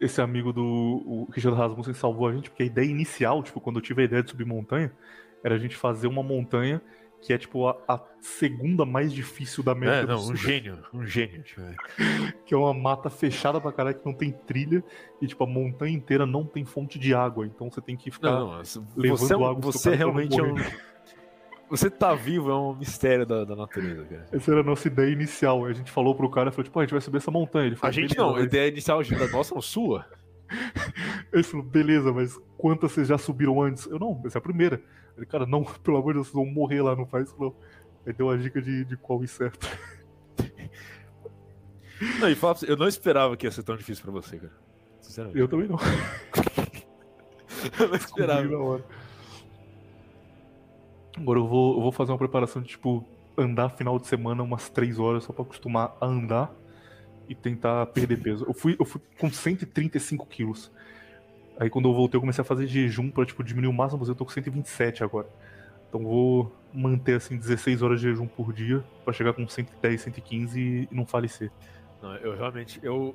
Esse 0.00 0.20
amigo 0.20 0.52
do 0.52 0.62
o 0.62 1.28
Richard 1.32 1.56
Rasmussen 1.58 1.94
salvou 1.94 2.28
a 2.28 2.32
gente, 2.32 2.50
porque 2.50 2.62
a 2.62 2.66
ideia 2.66 2.86
inicial, 2.86 3.42
tipo, 3.42 3.60
quando 3.60 3.76
eu 3.76 3.82
tive 3.82 4.02
a 4.02 4.04
ideia 4.04 4.22
de 4.22 4.30
subir 4.30 4.44
montanha, 4.44 4.92
era 5.42 5.54
a 5.54 5.58
gente 5.58 5.74
fazer 5.76 6.06
uma 6.06 6.22
montanha 6.22 6.82
que 7.22 7.32
é, 7.32 7.38
tipo, 7.38 7.66
a, 7.66 7.76
a 7.88 7.98
segunda 8.20 8.84
mais 8.84 9.10
difícil 9.10 9.64
da 9.64 9.72
América 9.72 9.98
É, 9.98 10.02
do 10.02 10.08
não, 10.12 10.18
Sul. 10.18 10.32
um 10.34 10.36
gênio, 10.36 10.78
um 10.92 11.06
gênio. 11.06 11.42
que 12.44 12.52
é 12.52 12.56
uma 12.56 12.74
mata 12.74 13.08
fechada 13.08 13.58
pra 13.58 13.72
caralho, 13.72 13.98
que 13.98 14.04
não 14.04 14.12
tem 14.12 14.30
trilha, 14.32 14.84
e 15.20 15.26
tipo, 15.26 15.42
a 15.42 15.46
montanha 15.46 15.96
inteira 15.96 16.26
não 16.26 16.44
tem 16.44 16.64
fonte 16.64 16.98
de 16.98 17.14
água, 17.14 17.46
então 17.46 17.70
você 17.70 17.80
tem 17.80 17.96
que 17.96 18.10
ficar. 18.10 18.32
Não, 18.32 18.46
não, 18.58 18.62
levando 18.96 19.18
você, 19.18 19.32
é 19.32 19.36
água 19.36 19.54
você 19.60 19.94
realmente 19.94 20.38
é 20.38 20.42
um. 20.42 20.54
Você 21.68 21.90
tá 21.90 22.14
vivo 22.14 22.50
é 22.50 22.54
um 22.54 22.74
mistério 22.74 23.26
da, 23.26 23.44
da 23.44 23.56
natureza, 23.56 24.04
cara. 24.04 24.26
Essa 24.30 24.50
era 24.52 24.60
a 24.60 24.64
nossa 24.64 24.86
ideia 24.86 25.10
inicial. 25.10 25.64
A 25.64 25.72
gente 25.72 25.90
falou 25.90 26.14
pro 26.14 26.30
cara, 26.30 26.52
falou, 26.52 26.64
tipo, 26.64 26.74
"Pô, 26.74 26.80
a 26.80 26.82
gente 26.84 26.92
vai 26.92 27.00
subir 27.00 27.16
essa 27.16 27.30
montanha. 27.30 27.66
Ele 27.66 27.76
falou, 27.76 27.88
A 27.88 27.92
gente 27.92 28.14
"Beleza, 28.14 28.22
não, 28.22 28.30
a 28.30 28.32
mas-" 28.34 28.44
ideia 28.44 28.68
inicial 28.68 29.02
da 29.02 29.28
nossa 29.28 29.54
não 29.54 29.62
sua. 29.62 30.06
Ele 31.32 31.42
falou, 31.42 31.66
beleza, 31.66 32.12
mas 32.12 32.38
quantas 32.56 32.92
vocês 32.92 33.08
já 33.08 33.18
subiram 33.18 33.60
antes? 33.60 33.84
Eu, 33.86 33.98
não, 33.98 34.22
essa 34.24 34.38
é 34.38 34.40
a 34.40 34.42
primeira. 34.42 34.80
Ele, 35.16 35.26
cara, 35.26 35.44
não, 35.44 35.64
pelo 35.82 35.96
amor 35.96 36.12
de 36.12 36.18
Deus, 36.18 36.28
vocês 36.28 36.34
vão 36.34 36.46
morrer 36.46 36.82
lá, 36.82 36.94
não 36.94 37.06
faz 37.06 37.28
isso 37.28 37.36
não. 37.38 37.54
Aí 38.06 38.12
deu 38.12 38.30
a 38.30 38.36
dica 38.36 38.62
de, 38.62 38.84
de 38.84 38.96
qual 38.96 39.22
ir 39.24 39.28
certo. 39.28 39.66
Não, 42.20 42.28
e 42.28 42.34
fala 42.34 42.54
pra 42.54 42.60
você, 42.60 42.70
eu 42.70 42.76
não 42.76 42.86
esperava 42.86 43.34
que 43.38 43.46
ia 43.46 43.50
ser 43.50 43.62
tão 43.62 43.74
difícil 43.74 44.04
pra 44.04 44.12
você, 44.12 44.36
cara. 44.36 44.52
Sinceramente. 45.00 45.38
Eu 45.38 45.48
também 45.48 45.66
não. 45.66 45.78
Eu 47.80 47.88
não 47.88 47.96
esperava. 47.96 48.84
Agora 51.16 51.38
eu 51.38 51.46
vou, 51.46 51.76
eu 51.76 51.82
vou 51.82 51.92
fazer 51.92 52.12
uma 52.12 52.18
preparação 52.18 52.60
de, 52.60 52.68
tipo, 52.68 53.04
andar 53.36 53.70
final 53.70 53.98
de 53.98 54.06
semana 54.06 54.42
umas 54.42 54.68
3 54.68 54.98
horas 54.98 55.24
só 55.24 55.32
pra 55.32 55.42
acostumar 55.42 55.96
a 56.00 56.06
andar 56.06 56.52
e 57.28 57.34
tentar 57.34 57.86
perder 57.86 58.20
peso. 58.20 58.44
Eu 58.46 58.54
fui, 58.54 58.76
eu 58.78 58.84
fui 58.84 59.00
com 59.18 59.30
135 59.30 60.26
quilos. 60.26 60.70
Aí 61.58 61.70
quando 61.70 61.88
eu 61.88 61.94
voltei 61.94 62.16
eu 62.16 62.20
comecei 62.20 62.42
a 62.42 62.44
fazer 62.44 62.66
jejum 62.66 63.10
pra, 63.10 63.24
tipo, 63.24 63.42
diminuir 63.42 63.70
o 63.70 63.72
máximo, 63.72 64.00
mas 64.00 64.08
eu 64.08 64.14
tô 64.14 64.24
com 64.24 64.30
127 64.30 65.02
agora. 65.02 65.28
Então 65.88 66.02
vou 66.02 66.54
manter, 66.72 67.14
assim, 67.14 67.36
16 67.36 67.82
horas 67.82 68.00
de 68.00 68.08
jejum 68.08 68.26
por 68.26 68.52
dia 68.52 68.84
pra 69.04 69.12
chegar 69.12 69.32
com 69.32 69.48
110, 69.48 70.00
115 70.00 70.60
e 70.60 70.88
não 70.90 71.06
falecer. 71.06 71.50
Não, 72.02 72.14
eu 72.16 72.36
realmente, 72.36 72.78
eu, 72.82 73.14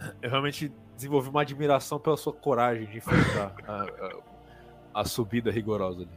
eu 0.20 0.30
realmente 0.30 0.70
desenvolvi 0.94 1.30
uma 1.30 1.40
admiração 1.40 1.98
pela 1.98 2.16
sua 2.16 2.32
coragem 2.32 2.86
de 2.86 2.98
enfrentar 2.98 3.54
a, 3.66 3.82
a, 3.82 5.00
a 5.00 5.04
subida 5.04 5.50
rigorosa 5.50 6.02
ali. 6.02 6.10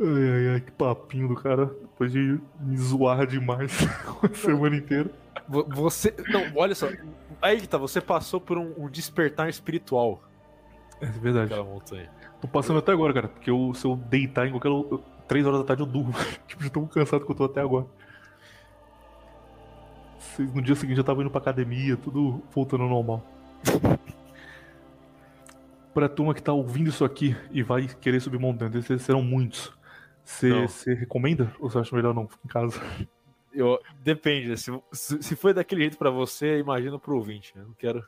Ai, 0.00 0.06
ai, 0.30 0.48
ai, 0.54 0.60
que 0.60 0.72
papinho 0.72 1.28
do 1.28 1.34
cara. 1.36 1.66
Depois 1.66 2.10
de 2.12 2.40
me 2.60 2.76
zoar 2.76 3.26
demais 3.26 3.72
a 4.22 4.34
semana 4.34 4.76
inteira. 4.76 5.10
Vo- 5.48 5.66
Você, 5.70 6.14
não, 6.28 6.42
olha 6.56 6.74
só, 6.74 6.88
aí 7.40 7.60
que 7.60 7.68
tá, 7.68 7.78
você 7.78 8.00
passou 8.00 8.40
por 8.40 8.56
um, 8.58 8.72
um 8.78 8.88
despertar 8.88 9.48
espiritual 9.48 10.22
É 11.00 11.06
verdade. 11.06 11.54
montanha. 11.54 12.10
Tô 12.40 12.48
passando 12.48 12.78
até 12.78 12.92
agora, 12.92 13.12
cara, 13.14 13.28
porque 13.28 13.50
eu, 13.50 13.72
se 13.74 13.84
eu 13.86 13.96
deitar 13.96 14.46
em 14.46 14.50
qualquer. 14.50 14.68
lu- 14.68 15.02
Três 15.28 15.46
horas 15.46 15.60
da 15.60 15.64
tarde 15.66 15.82
eu 15.82 15.86
durmo. 15.86 16.12
tipo, 16.46 16.62
de 16.62 16.70
tão 16.70 16.86
cansado 16.86 17.24
que 17.24 17.30
eu 17.32 17.36
tô 17.36 17.44
até 17.44 17.60
agora. 17.60 17.86
Vocês 20.18 20.52
no 20.52 20.60
dia 20.60 20.74
seguinte 20.74 20.96
já 20.96 21.00
estavam 21.02 21.22
indo 21.22 21.30
pra 21.30 21.40
academia, 21.40 21.96
tudo 21.96 22.42
voltando 22.52 22.82
ao 22.82 22.90
normal. 22.90 23.24
pra 25.94 26.08
turma 26.08 26.34
que 26.34 26.42
tá 26.42 26.52
ouvindo 26.52 26.88
isso 26.90 27.04
aqui 27.04 27.36
e 27.52 27.62
vai 27.62 27.86
querer 28.00 28.20
subir 28.20 28.38
montanha, 28.38 28.70
esses 28.78 29.00
serão 29.02 29.22
muitos. 29.22 29.72
Você 30.24 30.94
recomenda 30.94 31.54
ou 31.58 31.70
você 31.70 31.78
acha 31.78 31.94
melhor 31.94 32.14
não? 32.14 32.26
Fica 32.28 32.40
em 32.44 32.48
casa. 32.48 32.80
Eu, 33.52 33.78
depende, 34.02 34.56
se, 34.56 34.72
se 34.92 35.36
foi 35.36 35.54
daquele 35.54 35.82
jeito 35.82 35.96
pra 35.96 36.10
você, 36.10 36.58
imagina 36.58 36.98
pro 36.98 37.14
ouvinte. 37.14 37.56
né? 37.56 37.62
Não 37.64 37.74
quero, 37.74 38.04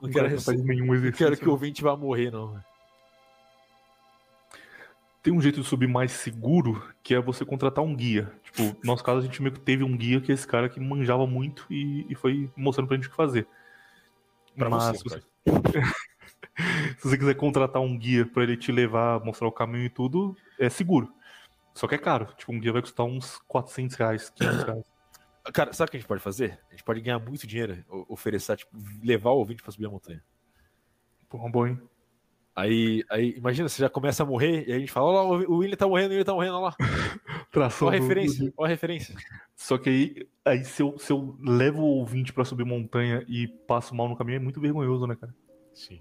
não 0.00 0.08
quero, 0.10 0.30
Não 0.30 0.40
faz 0.40 0.62
nenhum 0.62 0.86
não 0.86 0.94
exercício. 0.94 1.26
quero 1.26 1.36
que 1.36 1.46
o 1.46 1.50
ouvinte 1.52 1.82
vá 1.82 1.94
morrer, 1.96 2.30
não. 2.30 2.58
Tem 5.22 5.32
um 5.32 5.40
jeito 5.40 5.60
de 5.60 5.66
subir 5.66 5.86
mais 5.86 6.10
seguro, 6.10 6.82
que 7.02 7.14
é 7.14 7.20
você 7.20 7.44
contratar 7.44 7.84
um 7.84 7.94
guia. 7.94 8.32
Tipo, 8.42 8.62
no 8.62 8.76
nosso 8.82 9.04
caso 9.04 9.18
a 9.18 9.22
gente 9.22 9.40
meio 9.40 9.54
que 9.54 9.60
teve 9.60 9.84
um 9.84 9.96
guia 9.96 10.20
que 10.20 10.32
é 10.32 10.34
esse 10.34 10.46
cara 10.46 10.68
que 10.68 10.80
manjava 10.80 11.26
muito 11.26 11.66
e, 11.70 12.06
e 12.08 12.14
foi 12.14 12.50
mostrando 12.56 12.88
pra 12.88 12.96
gente 12.96 13.06
o 13.06 13.10
que 13.10 13.16
fazer. 13.16 13.46
Pra 14.56 14.68
Mas 14.68 15.00
você, 15.00 15.20
se, 15.20 15.22
se 16.98 17.08
você 17.08 17.18
quiser 17.18 17.34
contratar 17.34 17.80
um 17.80 17.96
guia 17.96 18.26
pra 18.26 18.42
ele 18.42 18.56
te 18.56 18.72
levar, 18.72 19.24
mostrar 19.24 19.46
o 19.46 19.52
caminho 19.52 19.84
e 19.84 19.90
tudo, 19.90 20.36
é 20.58 20.68
seguro. 20.68 21.12
Só 21.74 21.86
que 21.88 21.94
é 21.94 21.98
caro. 21.98 22.26
Tipo, 22.36 22.52
um 22.52 22.60
guia 22.60 22.72
vai 22.72 22.82
custar 22.82 23.06
uns 23.06 23.38
400 23.48 23.96
reais, 23.96 24.30
500 24.30 24.62
reais. 24.64 24.84
Cara, 25.52 25.72
sabe 25.72 25.88
o 25.88 25.90
que 25.90 25.96
a 25.96 26.00
gente 26.00 26.08
pode 26.08 26.22
fazer? 26.22 26.60
A 26.68 26.72
gente 26.72 26.84
pode 26.84 27.00
ganhar 27.00 27.18
muito 27.18 27.46
dinheiro, 27.46 27.84
oferecer, 28.08 28.56
tipo, 28.56 28.70
levar 29.02 29.30
o 29.30 29.38
ouvinte 29.38 29.62
pra 29.62 29.72
subir 29.72 29.86
a 29.86 29.90
montanha. 29.90 30.22
Pô, 31.28 31.48
bom, 31.48 31.66
hein? 31.66 31.80
Aí, 32.54 33.02
aí, 33.10 33.30
imagina, 33.36 33.66
você 33.68 33.80
já 33.80 33.88
começa 33.88 34.22
a 34.22 34.26
morrer 34.26 34.68
e 34.68 34.72
a 34.72 34.78
gente 34.78 34.92
fala, 34.92 35.06
olha 35.06 35.42
lá, 35.44 35.48
o 35.48 35.56
William 35.56 35.76
tá 35.76 35.88
morrendo, 35.88 36.08
o 36.08 36.10
William 36.10 36.24
tá 36.24 36.34
morrendo, 36.34 36.54
olha 36.56 36.66
lá. 36.66 36.76
Tração 37.50 37.88
Olha 37.88 37.96
a 37.96 38.00
referência, 38.00 38.44
do- 38.44 38.54
olha 38.56 38.66
a 38.66 38.68
referência. 38.68 39.14
Só 39.56 39.78
que 39.78 39.88
aí, 39.88 40.28
aí 40.44 40.64
se, 40.64 40.82
eu, 40.82 40.98
se 40.98 41.10
eu 41.12 41.36
levo 41.42 41.80
o 41.80 41.96
ouvinte 41.98 42.32
pra 42.32 42.44
subir 42.44 42.64
montanha 42.64 43.24
e 43.26 43.48
passo 43.66 43.94
mal 43.94 44.08
no 44.08 44.16
caminho, 44.16 44.36
é 44.36 44.38
muito 44.40 44.60
vergonhoso, 44.60 45.06
né, 45.06 45.16
cara? 45.16 45.34
Sim. 45.72 45.98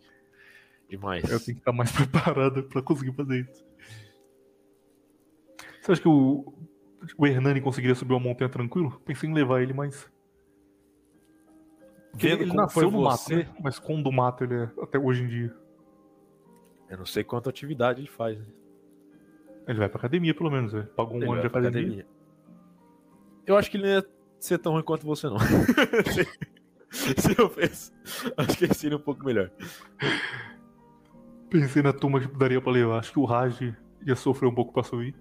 Demais. 0.90 1.24
Eu 1.24 1.40
tenho 1.40 1.56
que 1.56 1.62
estar 1.62 1.72
mais 1.72 1.90
preparado 1.96 2.64
pra 2.64 2.82
conseguir 2.82 3.14
fazer 3.16 3.48
isso. 3.50 3.64
Você 5.82 5.94
acha 5.94 6.02
que 6.02 6.08
o, 6.08 6.54
o 7.18 7.28
Hernani 7.28 7.60
conseguiria 7.60 7.96
subir 7.96 8.14
uma 8.14 8.20
montanha 8.20 8.50
tranquilo? 8.50 9.02
Pensei 9.04 9.28
em 9.28 9.34
levar 9.34 9.62
ele, 9.62 9.74
mas. 9.74 10.10
Porque 12.12 12.28
Vendo 12.28 12.44
ele, 12.44 12.54
nasceu 12.54 12.92
no 12.92 13.02
mato, 13.02 13.36
né? 13.36 13.50
Mas 13.60 13.80
com 13.80 14.02
do 14.02 14.12
mato 14.12 14.44
ele 14.44 14.54
é 14.56 14.70
até 14.82 15.00
hoje 15.00 15.24
em 15.24 15.28
dia. 15.28 15.56
Eu 16.88 16.98
não 16.98 17.06
sei 17.06 17.24
quanta 17.24 17.50
atividade 17.50 18.02
ele 18.02 18.10
faz. 18.10 18.38
Né? 18.38 18.46
Ele 19.68 19.80
vai 19.80 19.90
pra 19.90 19.98
academia, 19.98 20.36
pelo 20.36 20.52
menos, 20.52 20.72
velho. 20.72 20.88
Pagou 20.88 21.16
um 21.16 21.22
Ele 21.22 21.32
ano 21.32 21.42
de 21.42 21.48
academia. 21.48 21.80
academia. 21.80 22.08
Eu 23.48 23.58
acho 23.58 23.72
que 23.72 23.78
ele 23.78 23.84
não 23.84 23.94
ia 23.94 24.06
ser 24.40 24.58
tão 24.60 24.74
ruim 24.74 24.84
quanto 24.84 25.06
você, 25.06 25.28
não. 25.28 25.38
se, 26.92 27.40
eu 27.40 27.50
fez, 27.50 27.94
acho 28.38 28.58
que 28.58 28.66
ele 28.66 28.74
seria 28.74 28.98
um 28.98 29.02
pouco 29.02 29.24
melhor. 29.24 29.50
Pensei 31.50 31.82
na 31.82 31.94
turma 31.94 32.20
que 32.20 32.28
daria 32.38 32.62
pra 32.62 32.72
levar. 32.72 33.00
Acho 33.00 33.14
que 33.14 33.20
o 33.20 33.26
Raj 33.26 33.74
ia 34.06 34.16
sofrer 34.16 34.48
um 34.48 34.54
pouco 34.54 34.74
pra 34.74 34.84
subir. 34.84 35.16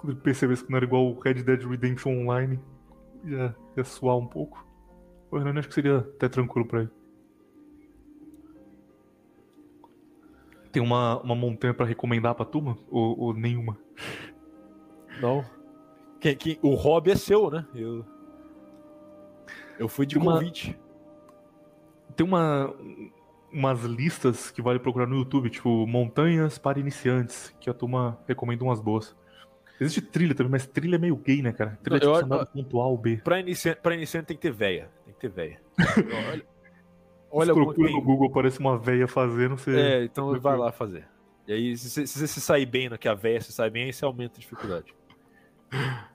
Quando 0.00 0.12
ele 0.14 0.20
percebesse 0.22 0.64
que 0.64 0.70
não 0.70 0.78
era 0.78 0.86
igual 0.86 1.06
o 1.06 1.20
Red 1.20 1.34
Dead 1.34 1.62
Redemption 1.62 2.22
Online, 2.22 2.58
ia, 3.22 3.54
ia 3.76 3.84
suar 3.84 4.16
um 4.16 4.26
pouco. 4.26 4.66
O 5.30 5.36
Hernani 5.36 5.58
acho 5.58 5.68
que 5.68 5.74
seria 5.74 5.98
até 5.98 6.26
tranquilo 6.26 6.66
pra 6.66 6.80
ele. 6.80 6.90
Tem 10.72 10.82
uma, 10.82 11.20
uma 11.20 11.34
montanha 11.34 11.74
pra 11.74 11.84
recomendar 11.84 12.34
pra 12.34 12.46
turma? 12.46 12.78
Ou, 12.90 13.18
ou 13.18 13.34
nenhuma? 13.34 13.76
Não. 15.20 15.44
Quem, 16.18 16.34
quem, 16.36 16.58
o 16.62 16.74
hobby 16.74 17.10
é 17.10 17.16
seu, 17.16 17.50
né? 17.50 17.66
Eu, 17.74 18.04
eu 19.78 19.88
fui 19.88 20.06
de 20.06 20.16
Uma- 20.16 20.34
convite. 20.34 20.78
Tem 22.16 22.26
uma, 22.26 22.74
umas 23.52 23.82
listas 23.84 24.50
que 24.50 24.62
vale 24.62 24.78
procurar 24.78 25.06
no 25.06 25.16
YouTube, 25.16 25.50
tipo 25.50 25.86
Montanhas 25.86 26.56
para 26.56 26.78
Iniciantes, 26.80 27.54
que 27.60 27.68
a 27.68 27.74
turma 27.74 28.18
recomenda 28.26 28.64
umas 28.64 28.80
boas. 28.80 29.14
Existe 29.80 30.02
trilha 30.02 30.34
também, 30.34 30.50
mas 30.52 30.66
trilha 30.66 30.96
é 30.96 30.98
meio 30.98 31.16
gay, 31.16 31.40
né, 31.40 31.52
cara? 31.52 31.78
Trilha 31.82 31.98
é 32.02 32.06
Eu- 32.06 32.14
tipo 32.22 32.28
do 32.36 32.46
ponto 32.46 32.80
A 32.80 32.84
ao 32.84 32.98
B. 32.98 33.16
Pra 33.24 33.40
iniciante, 33.40 33.80
pra 33.80 33.94
iniciante 33.94 34.26
tem 34.26 34.36
que 34.36 34.42
ter 34.42 34.52
véia. 34.52 34.90
Tem 35.04 35.14
que 35.14 35.20
ter 35.20 35.28
véia. 35.30 35.60
olha 36.32 36.44
Olha, 37.32 37.54
procura 37.54 37.88
tem- 37.88 37.96
no 37.96 38.02
Google, 38.02 38.30
parece 38.30 38.58
uma 38.58 38.76
véia 38.76 39.06
fazendo, 39.08 39.56
você... 39.56 39.74
É, 39.78 40.04
então 40.04 40.38
vai 40.38 40.56
lá 40.58 40.70
fazer. 40.70 41.06
E 41.46 41.52
aí, 41.52 41.76
se 41.76 42.06
você, 42.06 42.26
se 42.26 42.40
sair 42.40 42.66
bem 42.66 42.88
no 42.88 42.98
que 42.98 43.08
a 43.08 43.14
véia 43.14 43.40
se 43.40 43.52
sai 43.52 43.70
bem, 43.70 43.84
aí 43.84 43.92
você 43.92 44.04
aumenta 44.04 44.36
a 44.36 44.40
dificuldade. 44.40 44.92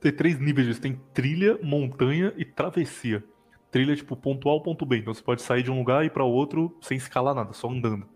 Tem 0.00 0.12
três 0.12 0.38
níveis 0.38 0.66
disso. 0.66 0.80
Tem 0.80 1.00
trilha, 1.14 1.58
montanha 1.62 2.32
e 2.36 2.44
travessia. 2.44 3.24
Trilha 3.70 3.92
é 3.92 3.96
tipo 3.96 4.14
ponto 4.16 4.48
A 4.48 4.52
ao 4.52 4.60
ponto 4.62 4.84
B. 4.84 4.98
Então 4.98 5.14
você 5.14 5.22
pode 5.22 5.40
sair 5.42 5.62
de 5.62 5.70
um 5.70 5.78
lugar 5.78 6.02
e 6.04 6.08
ir 6.08 6.10
pra 6.10 6.24
outro 6.24 6.76
sem 6.82 6.96
escalar 6.96 7.34
nada, 7.34 7.52
só 7.52 7.70
andando. 7.70 8.06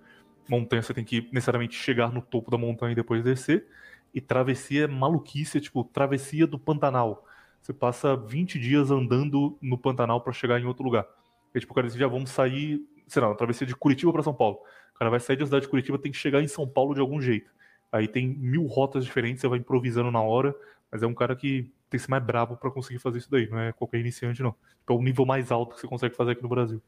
Montanha 0.48 0.82
você 0.82 0.92
tem 0.92 1.04
que 1.04 1.28
necessariamente 1.32 1.76
chegar 1.76 2.12
no 2.12 2.20
topo 2.20 2.50
da 2.50 2.58
montanha 2.58 2.92
e 2.92 2.94
depois 2.94 3.22
descer. 3.24 3.66
E 4.14 4.20
travessia 4.20 4.84
é 4.84 4.86
maluquice, 4.86 5.60
tipo 5.60 5.84
travessia 5.84 6.46
do 6.46 6.58
Pantanal. 6.58 7.26
Você 7.60 7.72
passa 7.72 8.16
20 8.16 8.58
dias 8.58 8.90
andando 8.90 9.58
no 9.60 9.76
Pantanal 9.76 10.20
pra 10.20 10.32
chegar 10.32 10.60
em 10.60 10.64
outro 10.64 10.84
lugar. 10.84 11.06
E 11.54 11.60
tipo, 11.60 11.72
o 11.72 11.74
cara 11.74 11.86
diz, 11.86 11.96
já 11.96 12.06
vamos 12.06 12.30
sair, 12.30 12.80
sei 13.06 13.22
lá, 13.22 13.34
travessia 13.34 13.66
de 13.66 13.74
Curitiba 13.74 14.12
pra 14.12 14.22
São 14.22 14.34
Paulo. 14.34 14.58
O 14.94 14.98
cara 14.98 15.10
vai 15.10 15.20
sair 15.20 15.36
da 15.36 15.44
cidade 15.44 15.64
de 15.64 15.68
Curitiba, 15.68 15.98
tem 15.98 16.12
que 16.12 16.18
chegar 16.18 16.42
em 16.42 16.48
São 16.48 16.66
Paulo 16.66 16.94
de 16.94 17.00
algum 17.00 17.20
jeito. 17.20 17.50
Aí 17.90 18.06
tem 18.06 18.28
mil 18.28 18.66
rotas 18.66 19.04
diferentes, 19.04 19.40
você 19.40 19.48
vai 19.48 19.58
improvisando 19.58 20.10
na 20.10 20.20
hora. 20.20 20.54
Mas 20.90 21.02
é 21.02 21.06
um 21.06 21.14
cara 21.14 21.36
que 21.36 21.70
tem 21.90 21.98
que 21.98 22.00
ser 22.00 22.10
mais 22.10 22.24
brabo 22.24 22.56
pra 22.56 22.70
conseguir 22.70 22.98
fazer 22.98 23.18
isso 23.18 23.30
daí, 23.30 23.48
não 23.48 23.58
é 23.58 23.72
qualquer 23.72 23.98
iniciante, 23.98 24.42
não. 24.42 24.54
Tipo, 24.80 24.92
é 24.92 24.96
o 24.96 25.02
nível 25.02 25.24
mais 25.26 25.50
alto 25.50 25.74
que 25.74 25.80
você 25.80 25.86
consegue 25.86 26.14
fazer 26.14 26.32
aqui 26.32 26.42
no 26.42 26.48
Brasil. 26.48 26.82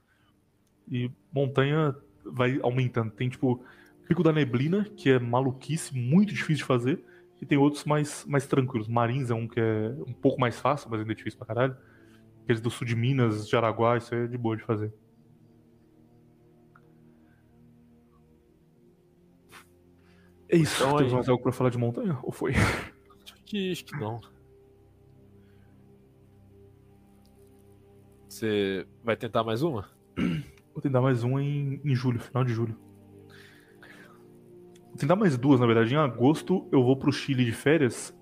E 0.90 1.10
montanha 1.32 1.94
vai 2.24 2.58
aumentando. 2.62 3.10
Tem, 3.10 3.28
tipo, 3.28 3.62
Pico 4.08 4.22
da 4.22 4.32
Neblina, 4.32 4.84
que 4.96 5.10
é 5.10 5.18
maluquice, 5.18 5.96
muito 5.96 6.34
difícil 6.34 6.56
de 6.56 6.64
fazer. 6.64 7.04
E 7.40 7.46
tem 7.46 7.56
outros 7.58 7.84
mais, 7.84 8.24
mais 8.26 8.46
tranquilos. 8.46 8.86
Marins 8.86 9.30
é 9.30 9.34
um 9.34 9.48
que 9.48 9.58
é 9.58 9.94
um 10.06 10.12
pouco 10.12 10.38
mais 10.40 10.58
fácil, 10.60 10.88
mas 10.90 11.00
ainda 11.00 11.12
é 11.12 11.14
difícil 11.14 11.38
pra 11.38 11.46
caralho. 11.46 11.76
Aqueles 12.42 12.60
do 12.60 12.70
sul 12.70 12.86
de 12.86 12.94
Minas, 12.94 13.48
de 13.48 13.56
Araguá, 13.56 13.96
isso 13.96 14.14
é 14.14 14.26
de 14.26 14.36
boa 14.36 14.56
de 14.56 14.62
fazer. 14.62 14.92
É 20.48 20.56
isso. 20.56 20.76
Então, 20.82 20.96
Temos 20.96 21.12
aí- 21.12 21.16
mais 21.16 21.28
algo 21.28 21.42
pra 21.42 21.52
falar 21.52 21.70
de 21.70 21.78
montanha? 21.78 22.18
Ou 22.22 22.32
foi? 22.32 22.52
Acho 22.54 23.34
que, 23.44 23.72
acho 23.72 23.84
que 23.84 23.96
não. 23.98 24.20
Você 28.28 28.86
vai 29.02 29.16
tentar 29.16 29.44
mais 29.44 29.62
uma? 29.62 29.88
Vou 30.72 30.80
tentar 30.82 31.00
mais 31.00 31.22
um 31.24 31.38
em, 31.38 31.80
em 31.84 31.94
julho, 31.94 32.18
final 32.20 32.44
de 32.44 32.52
julho. 32.52 32.76
Vou 35.00 35.08
tentar 35.08 35.16
mais 35.16 35.38
duas, 35.38 35.58
na 35.58 35.64
verdade. 35.64 35.94
Em 35.94 35.96
agosto 35.96 36.68
eu 36.70 36.84
vou 36.84 36.94
pro 36.94 37.10
Chile 37.10 37.42
de 37.42 37.52
férias. 37.52 38.14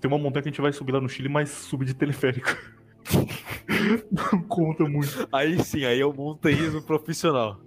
Tem 0.00 0.10
uma 0.10 0.18
montanha 0.18 0.42
que 0.42 0.48
a 0.48 0.50
gente 0.50 0.60
vai 0.60 0.72
subir 0.72 0.90
lá 0.90 1.00
no 1.00 1.08
Chile, 1.08 1.28
mas 1.28 1.48
subir 1.48 1.84
de 1.84 1.94
teleférico. 1.94 2.48
Não 4.10 4.42
conta 4.42 4.82
muito. 4.84 5.28
Aí 5.30 5.62
sim, 5.62 5.84
aí 5.84 6.00
é 6.00 6.04
o 6.04 6.12
montanhismo 6.12 6.82
profissional. 6.82 7.60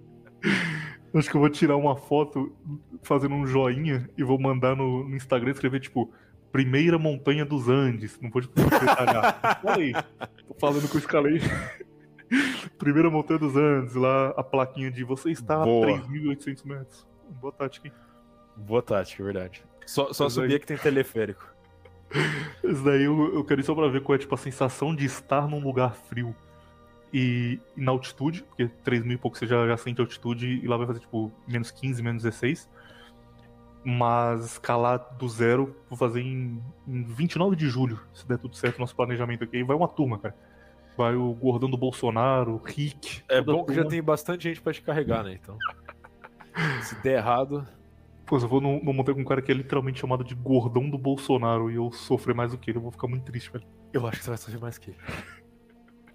Acho 1.14 1.30
que 1.30 1.34
eu 1.34 1.40
vou 1.40 1.48
tirar 1.48 1.76
uma 1.76 1.96
foto 1.96 2.54
fazendo 3.02 3.34
um 3.34 3.46
joinha 3.46 4.06
e 4.18 4.22
vou 4.22 4.38
mandar 4.38 4.76
no, 4.76 5.08
no 5.08 5.16
Instagram 5.16 5.52
escrever, 5.52 5.80
tipo, 5.80 6.12
primeira 6.50 6.98
montanha 6.98 7.46
dos 7.46 7.70
Andes. 7.70 8.20
Não 8.20 8.28
vou 8.28 8.42
tipo, 8.42 8.54
detalhar. 8.54 9.62
Olha 9.64 9.82
aí, 9.82 9.92
tô 10.46 10.54
falando 10.60 10.86
que 10.90 10.96
eu 10.96 11.00
escalei. 11.00 11.40
primeira 12.76 13.08
montanha 13.08 13.38
dos 13.38 13.56
Andes, 13.56 13.94
lá 13.94 14.28
a 14.36 14.44
plaquinha 14.44 14.90
de 14.90 15.04
você 15.04 15.30
está 15.30 15.64
Boa. 15.64 15.96
a 15.96 16.02
3.800 16.02 16.66
metros. 16.66 17.06
Boa 17.40 17.52
tática, 17.52 17.88
hein? 17.88 17.94
Boa 18.56 18.82
tática, 18.82 19.22
é 19.22 19.24
verdade. 19.24 19.62
Só, 19.86 20.12
só 20.12 20.24
Mas 20.24 20.38
aí- 20.38 20.44
subir 20.44 20.60
que 20.60 20.66
tem 20.66 20.76
teleférico. 20.76 21.50
Isso 22.62 22.84
daí 22.84 23.04
eu, 23.04 23.34
eu 23.34 23.44
quero 23.44 23.60
ir 23.60 23.64
só 23.64 23.74
pra 23.74 23.88
ver 23.88 24.02
qual 24.02 24.16
é 24.16 24.18
tipo, 24.18 24.34
a 24.34 24.38
sensação 24.38 24.94
de 24.94 25.04
estar 25.06 25.48
num 25.48 25.60
lugar 25.60 25.94
frio 25.94 26.34
e, 27.12 27.58
e 27.76 27.80
na 27.80 27.90
altitude, 27.92 28.42
porque 28.44 28.68
3 28.84 29.02
mil 29.04 29.14
e 29.14 29.18
pouco 29.18 29.36
você 29.36 29.46
já, 29.46 29.66
já 29.66 29.76
sente 29.76 30.00
altitude 30.00 30.46
e 30.62 30.66
lá 30.66 30.76
vai 30.76 30.86
fazer 30.86 31.00
tipo 31.00 31.32
menos 31.46 31.70
15, 31.70 32.02
menos 32.02 32.22
16. 32.22 32.68
Mas 33.84 34.44
escalar 34.44 35.16
do 35.18 35.28
zero, 35.28 35.74
vou 35.90 35.98
fazer 35.98 36.20
em, 36.20 36.62
em 36.86 37.02
29 37.02 37.56
de 37.56 37.68
julho, 37.68 37.98
se 38.14 38.26
der 38.28 38.38
tudo 38.38 38.54
certo 38.54 38.78
nosso 38.78 38.94
planejamento 38.94 39.42
aqui. 39.42 39.56
Aí 39.56 39.64
vai 39.64 39.76
uma 39.76 39.88
turma, 39.88 40.18
cara. 40.18 40.36
Vai 40.96 41.16
o 41.16 41.32
Gordão 41.34 41.68
do 41.68 41.76
Bolsonaro, 41.76 42.52
o 42.54 42.56
Rick. 42.58 43.22
É 43.28 43.40
bom 43.40 43.64
que 43.64 43.74
já 43.74 43.84
tem 43.84 44.00
bastante 44.02 44.44
gente 44.44 44.60
pra 44.60 44.72
te 44.72 44.82
carregar, 44.82 45.24
né? 45.24 45.32
Então. 45.42 45.58
Se 46.82 46.94
der 47.02 47.16
errado. 47.18 47.66
Pô, 48.32 48.38
se 48.38 48.46
eu 48.46 48.48
vou 48.48 48.62
num, 48.62 48.82
num 48.82 49.04
com 49.04 49.10
um 49.20 49.24
cara 49.26 49.42
que 49.42 49.52
é 49.52 49.54
literalmente 49.54 50.00
chamado 50.00 50.24
de 50.24 50.34
Gordão 50.34 50.88
do 50.88 50.96
Bolsonaro 50.96 51.70
e 51.70 51.74
eu 51.74 51.92
sofrer 51.92 52.34
mais 52.34 52.52
do 52.52 52.56
que 52.56 52.70
ele, 52.70 52.78
eu 52.78 52.82
vou 52.82 52.90
ficar 52.90 53.06
muito 53.06 53.24
triste, 53.24 53.52
velho. 53.52 53.62
Eu 53.92 54.06
acho 54.06 54.16
que 54.20 54.24
você 54.24 54.30
vai 54.30 54.38
sofrer 54.38 54.58
mais 54.58 54.78
que 54.78 54.88
ele. 54.88 54.98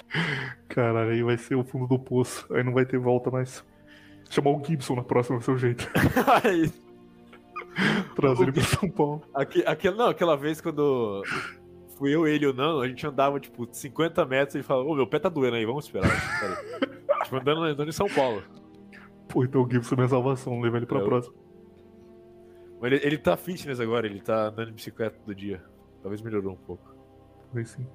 Caralho, 0.67 1.11
aí 1.11 1.21
vai 1.21 1.37
ser 1.37 1.53
o 1.53 1.63
fundo 1.63 1.85
do 1.85 1.99
poço. 1.99 2.51
Aí 2.55 2.63
não 2.63 2.73
vai 2.73 2.87
ter 2.87 2.97
volta 2.97 3.29
mais. 3.29 3.63
Chamar 4.31 4.49
o 4.49 4.63
Gibson 4.65 4.95
na 4.95 5.03
próxima 5.03 5.37
vai 5.37 5.45
ser 5.45 5.51
o 5.51 5.57
jeito. 5.59 5.87
Aí, 6.43 6.71
Trazer 8.15 8.41
ele 8.45 8.51
pra 8.51 8.63
São 8.63 8.89
Paulo. 8.89 9.21
aque- 9.35 9.63
aquela, 9.67 9.95
não, 9.95 10.07
aquela 10.09 10.35
vez 10.35 10.59
quando 10.59 11.21
fui 11.99 12.15
eu, 12.15 12.27
ele 12.27 12.45
e 12.45 12.47
o 12.47 12.53
Nano, 12.53 12.79
a 12.81 12.87
gente 12.87 13.05
andava 13.05 13.39
tipo 13.39 13.67
50 13.71 14.25
metros 14.25 14.55
e 14.55 14.63
falava, 14.63 14.89
ô 14.89 14.95
meu 14.95 15.05
pé 15.05 15.19
tá 15.19 15.29
doendo 15.29 15.55
aí, 15.55 15.65
vamos 15.67 15.85
esperar. 15.85 16.09
Tipo, 17.25 17.35
andando, 17.35 17.61
andando 17.63 17.89
em 17.89 17.93
São 17.93 18.07
Paulo. 18.09 18.41
Pô, 19.29 19.43
então 19.43 19.61
o 19.61 19.69
Gibson 19.71 19.93
é 19.93 19.97
minha 19.97 20.09
salvação, 20.09 20.59
levar 20.59 20.77
ele 20.77 20.87
pra 20.87 20.97
Eu- 20.97 21.05
próxima. 21.05 21.45
Ele, 22.81 22.95
ele 23.03 23.17
tá 23.17 23.35
fitness 23.35 23.79
agora, 23.79 24.05
ele 24.05 24.21
tá 24.21 24.47
andando 24.49 24.67
de 24.67 24.73
bicicleta 24.73 25.17
todo 25.17 25.33
dia. 25.35 25.63
Talvez 26.01 26.21
melhorou 26.21 26.53
um 26.53 26.57
pouco. 26.57 26.95
Aí 27.55 27.65
sim. 27.65 27.87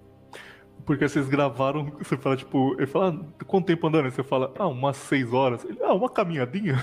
Porque 0.85 1.09
vocês 1.09 1.29
gravaram, 1.29 1.93
você 1.99 2.17
fala, 2.17 2.37
tipo, 2.37 2.75
ele 2.75 2.87
fala, 2.87 3.11
ah, 3.11 3.45
quanto 3.45 3.67
tempo 3.67 3.87
andando? 3.87 4.11
Você 4.11 4.25
fala, 4.25 4.53
ah, 4.59 4.67
umas 4.67 4.97
seis 4.97 5.33
horas. 5.33 5.65
Ele, 5.65 5.79
ah, 5.83 5.95
uma 5.95 6.11
caminhadinha? 6.11 6.77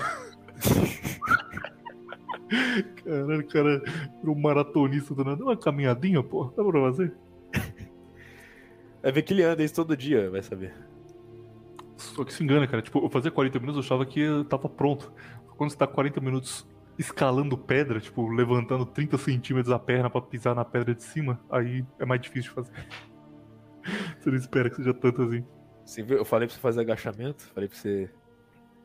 Caralho, 3.04 3.40
o 3.40 3.46
cara 3.46 3.82
um 4.24 4.34
maratonista 4.34 5.14
do 5.14 5.24
nada. 5.24 5.44
Uma 5.44 5.56
caminhadinha, 5.56 6.22
pô, 6.22 6.52
dá 6.56 6.64
pra 6.64 6.80
fazer? 6.80 7.14
É 9.02 9.10
ver 9.10 9.22
que 9.22 9.32
ele 9.32 9.42
anda 9.42 9.62
isso 9.62 9.74
todo 9.74 9.96
dia, 9.96 10.30
vai 10.30 10.42
saber. 10.42 10.74
Só 11.96 12.24
que 12.24 12.32
se 12.32 12.42
engana, 12.42 12.66
cara. 12.66 12.82
Tipo, 12.82 13.04
eu 13.04 13.08
fazia 13.10 13.30
40 13.30 13.58
minutos, 13.58 13.76
eu 13.76 13.84
achava 13.84 14.04
que 14.04 14.20
eu 14.20 14.44
tava 14.44 14.68
pronto. 14.68 15.12
Quando 15.56 15.70
você 15.70 15.76
tá 15.76 15.86
40 15.86 16.20
minutos 16.20 16.66
escalando 17.00 17.56
pedra, 17.56 17.98
tipo, 17.98 18.28
levantando 18.28 18.84
30 18.84 19.16
centímetros 19.16 19.72
a 19.72 19.78
perna 19.78 20.10
pra 20.10 20.20
pisar 20.20 20.54
na 20.54 20.64
pedra 20.64 20.94
de 20.94 21.02
cima, 21.02 21.40
aí 21.50 21.84
é 21.98 22.04
mais 22.04 22.20
difícil 22.20 22.50
de 22.50 22.54
fazer. 22.54 22.72
Você 24.20 24.30
não 24.30 24.36
espera 24.36 24.68
que 24.68 24.76
seja 24.76 24.92
tanto 24.92 25.22
assim. 25.22 25.44
Você 25.84 26.02
viu? 26.02 26.18
Eu 26.18 26.24
falei 26.24 26.46
pra 26.46 26.54
você 26.54 26.60
fazer 26.60 26.80
agachamento, 26.82 27.42
falei 27.54 27.68
pra 27.68 27.78
você 27.78 28.10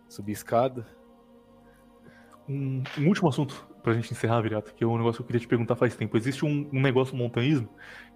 subir 0.07 0.31
escada. 0.31 0.87
Um, 2.47 2.81
um 2.97 3.07
último 3.07 3.27
assunto 3.27 3.67
pra 3.83 3.93
gente 3.93 4.11
encerrar, 4.11 4.41
Viriato, 4.41 4.73
que 4.73 4.83
é 4.83 4.87
um 4.87 4.97
negócio 4.97 5.17
que 5.17 5.23
eu 5.23 5.27
queria 5.27 5.41
te 5.41 5.47
perguntar 5.47 5.75
faz 5.75 5.95
tempo. 5.95 6.15
Existe 6.15 6.45
um, 6.45 6.69
um 6.71 6.81
negócio 6.81 7.15
no 7.15 7.23
montanhismo 7.23 7.69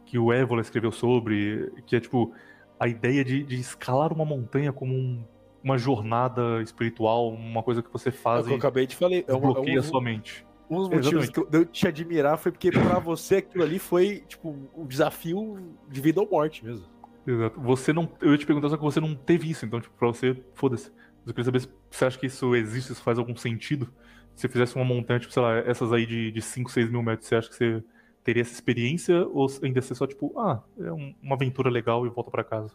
que 0.05 0.17
o 0.17 0.31
Évola 0.31 0.61
escreveu 0.61 0.91
sobre, 0.91 1.71
que 1.85 1.95
é 1.95 1.99
tipo 1.99 2.33
a 2.79 2.87
ideia 2.87 3.23
de, 3.25 3.43
de 3.43 3.55
escalar 3.59 4.13
uma 4.13 4.25
montanha 4.25 4.71
como 4.71 4.93
um- 4.93 5.23
uma 5.63 5.77
jornada 5.77 6.61
espiritual, 6.61 7.29
uma 7.29 7.61
coisa 7.63 7.81
que 7.81 7.91
você 7.91 8.09
É 8.09 8.11
o 8.11 8.15
faz 8.15 8.45
que 8.45 8.51
eu 8.51 8.55
e 8.55 8.57
acabei 8.59 8.87
de 8.87 8.95
falei. 8.95 9.25
É 9.27 9.33
uma, 9.33 9.37
é 9.37 9.41
desbloqueia 9.41 9.77
um, 9.77 9.79
a 9.79 9.83
sua 9.83 10.01
mente. 10.01 10.45
um 10.69 10.77
dos 10.77 10.89
motivos 10.89 11.29
que 11.29 11.39
eu, 11.39 11.65
te 11.65 11.87
admirar 11.87 12.37
foi 12.37 12.51
porque 12.51 12.71
pra 12.71 12.99
você 12.99 13.37
aquilo 13.37 13.63
ali 13.63 13.79
foi, 13.79 14.23
tipo, 14.27 14.55
um 14.75 14.85
desafio 14.85 15.57
de 15.89 15.99
vida 16.01 16.21
ou 16.21 16.29
morte 16.29 16.63
mesmo. 16.63 16.85
Exato. 17.27 17.59
Você 17.61 17.93
não. 17.93 18.09
Eu 18.21 18.31
ia 18.31 18.37
te 18.37 18.45
perguntar 18.45 18.69
só 18.69 18.77
que 18.77 18.83
você 18.83 18.99
não 18.99 19.13
teve 19.15 19.49
isso, 19.49 19.65
então, 19.65 19.79
tipo, 19.79 19.95
pra 19.97 20.07
você, 20.07 20.35
foda-se. 20.53 20.89
Mas 21.19 21.27
Eu 21.27 21.33
queria 21.33 21.45
saber 21.45 21.59
se 21.61 21.69
você 21.91 22.05
acha 22.05 22.17
que 22.17 22.25
isso 22.25 22.55
existe, 22.55 22.91
isso 22.93 23.01
faz 23.03 23.19
algum 23.19 23.35
sentido. 23.35 23.85
Se 24.35 24.41
você 24.43 24.47
fizesse 24.49 24.75
uma 24.75 24.85
montanha, 24.85 25.19
tipo, 25.19 25.33
sei 25.33 25.41
lá, 25.43 25.57
essas 25.57 25.91
aí 25.91 26.05
de, 26.05 26.31
de 26.31 26.41
5, 26.41 26.71
6 26.71 26.89
mil 26.89 27.03
metros, 27.03 27.27
você 27.27 27.35
acha 27.35 27.49
que 27.49 27.55
você 27.55 27.83
teria 28.23 28.41
essa 28.41 28.53
experiência? 28.53 29.27
Ou 29.27 29.47
ainda 29.61 29.81
ser 29.81 29.95
só, 29.95 30.07
tipo, 30.07 30.33
ah, 30.39 30.63
é 30.79 30.91
um- 30.91 31.13
uma 31.21 31.35
aventura 31.35 31.69
legal 31.69 32.05
e 32.05 32.09
volta 32.09 32.31
pra 32.31 32.43
casa? 32.43 32.73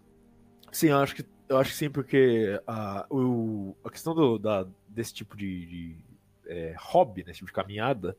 Sim, 0.75 0.89
eu 0.89 0.99
acho 0.99 1.15
que, 1.15 1.25
eu 1.49 1.57
acho 1.57 1.71
que 1.71 1.77
sim, 1.77 1.89
porque 1.89 2.61
a, 2.67 3.07
o, 3.09 3.77
a 3.85 3.91
questão 3.91 4.13
do, 4.13 4.41
da, 4.41 4.67
desse 4.89 5.15
tipo 5.15 5.37
de, 5.37 5.67
de, 5.67 5.97
é, 6.47 6.75
hobby, 6.77 7.23
né, 7.23 7.33
tipo 7.33 7.47
de 7.47 7.53
caminhada, 7.53 8.17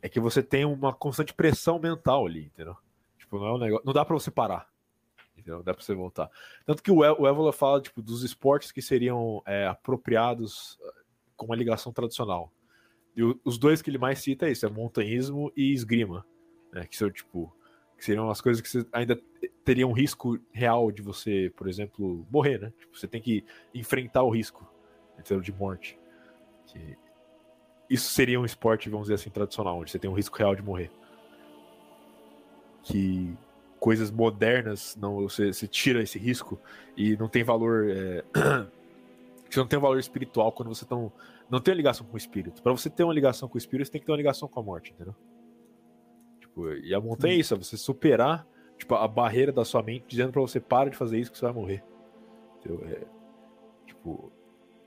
é 0.00 0.08
que 0.08 0.20
você 0.20 0.40
tem 0.40 0.64
uma 0.64 0.94
constante 0.94 1.34
pressão 1.34 1.76
mental 1.80 2.24
ali, 2.24 2.44
entendeu? 2.46 2.76
Tipo, 3.18 3.40
não 3.40 3.46
é 3.46 3.52
um 3.52 3.58
negócio. 3.58 3.84
Não 3.84 3.92
dá 3.92 4.04
pra 4.04 4.14
você 4.14 4.30
parar. 4.30 4.70
Entendeu? 5.36 5.60
Dá 5.60 5.74
pra 5.74 5.82
você 5.82 5.92
voltar. 5.92 6.30
Tanto 6.64 6.84
que 6.84 6.90
o, 6.92 6.98
o 6.98 7.26
Evola 7.26 7.52
fala, 7.52 7.80
tipo, 7.80 8.00
dos 8.00 8.22
esportes 8.22 8.70
que 8.70 8.80
seriam 8.80 9.42
é, 9.44 9.66
apropriados 9.66 10.78
com 11.36 11.46
uma 11.46 11.56
ligação 11.56 11.92
tradicional. 11.92 12.52
E 13.16 13.24
o, 13.24 13.40
os 13.44 13.58
dois 13.58 13.82
que 13.82 13.90
ele 13.90 13.98
mais 13.98 14.20
cita 14.20 14.46
é 14.46 14.52
isso, 14.52 14.64
é 14.64 14.70
montanhismo 14.70 15.52
e 15.56 15.72
esgrima. 15.72 16.24
Né? 16.72 16.86
Que 16.86 16.96
são, 16.96 17.10
tipo, 17.10 17.52
que 17.98 18.04
seriam 18.04 18.30
as 18.30 18.40
coisas 18.40 18.62
que 18.62 18.68
você 18.68 18.86
ainda 18.92 19.20
teria 19.64 19.86
um 19.86 19.92
risco 19.92 20.38
real 20.52 20.92
de 20.92 21.02
você, 21.02 21.52
por 21.56 21.68
exemplo, 21.68 22.24
morrer, 22.30 22.58
né? 22.58 22.72
Tipo, 22.78 22.96
você 22.96 23.08
tem 23.08 23.20
que 23.20 23.44
enfrentar 23.74 24.22
o 24.22 24.30
risco 24.30 24.64
de 25.42 25.52
morte. 25.52 25.98
Que 26.66 26.96
isso 27.90 28.10
seria 28.12 28.40
um 28.40 28.44
esporte, 28.44 28.88
vamos 28.88 29.06
dizer 29.06 29.14
assim, 29.14 29.30
tradicional, 29.30 29.80
onde 29.80 29.90
você 29.90 29.98
tem 29.98 30.08
um 30.08 30.14
risco 30.14 30.38
real 30.38 30.54
de 30.54 30.62
morrer. 30.62 30.90
Que 32.84 33.36
coisas 33.80 34.12
modernas, 34.12 34.96
não 34.96 35.16
você, 35.16 35.52
você 35.52 35.66
tira 35.66 36.00
esse 36.00 36.20
risco 36.20 36.58
e 36.96 37.16
não 37.16 37.28
tem 37.28 37.42
valor. 37.42 37.90
É... 37.90 38.24
você 39.50 39.58
não 39.58 39.66
tem 39.66 39.78
um 39.78 39.82
valor 39.82 39.98
espiritual 39.98 40.52
quando 40.52 40.68
você 40.68 40.84
tão, 40.84 41.12
não 41.50 41.60
tem 41.60 41.74
ligação 41.74 42.06
com 42.06 42.14
o 42.14 42.18
espírito. 42.18 42.62
Para 42.62 42.72
você 42.72 42.88
ter 42.88 43.02
uma 43.02 43.12
ligação 43.12 43.48
com 43.48 43.56
o 43.56 43.58
espírito, 43.58 43.86
você 43.86 43.92
tem 43.92 44.00
que 44.00 44.06
ter 44.06 44.12
uma 44.12 44.18
ligação 44.18 44.46
com 44.46 44.60
a 44.60 44.62
morte, 44.62 44.92
entendeu? 44.92 45.16
Tipo, 46.58 46.72
e 46.74 46.92
a 46.92 47.00
montanha 47.00 47.34
é 47.34 47.36
isso, 47.36 47.54
é 47.54 47.56
você 47.56 47.76
superar 47.76 48.44
tipo, 48.76 48.94
a 48.94 49.06
barreira 49.06 49.52
da 49.52 49.64
sua 49.64 49.82
mente 49.82 50.06
dizendo 50.08 50.32
para 50.32 50.40
você 50.40 50.58
para 50.58 50.90
de 50.90 50.96
fazer 50.96 51.18
isso 51.18 51.30
que 51.30 51.38
você 51.38 51.44
vai 51.44 51.54
morrer. 51.54 51.84
Entendeu? 52.58 52.84
É, 52.88 53.06
tipo, 53.86 54.32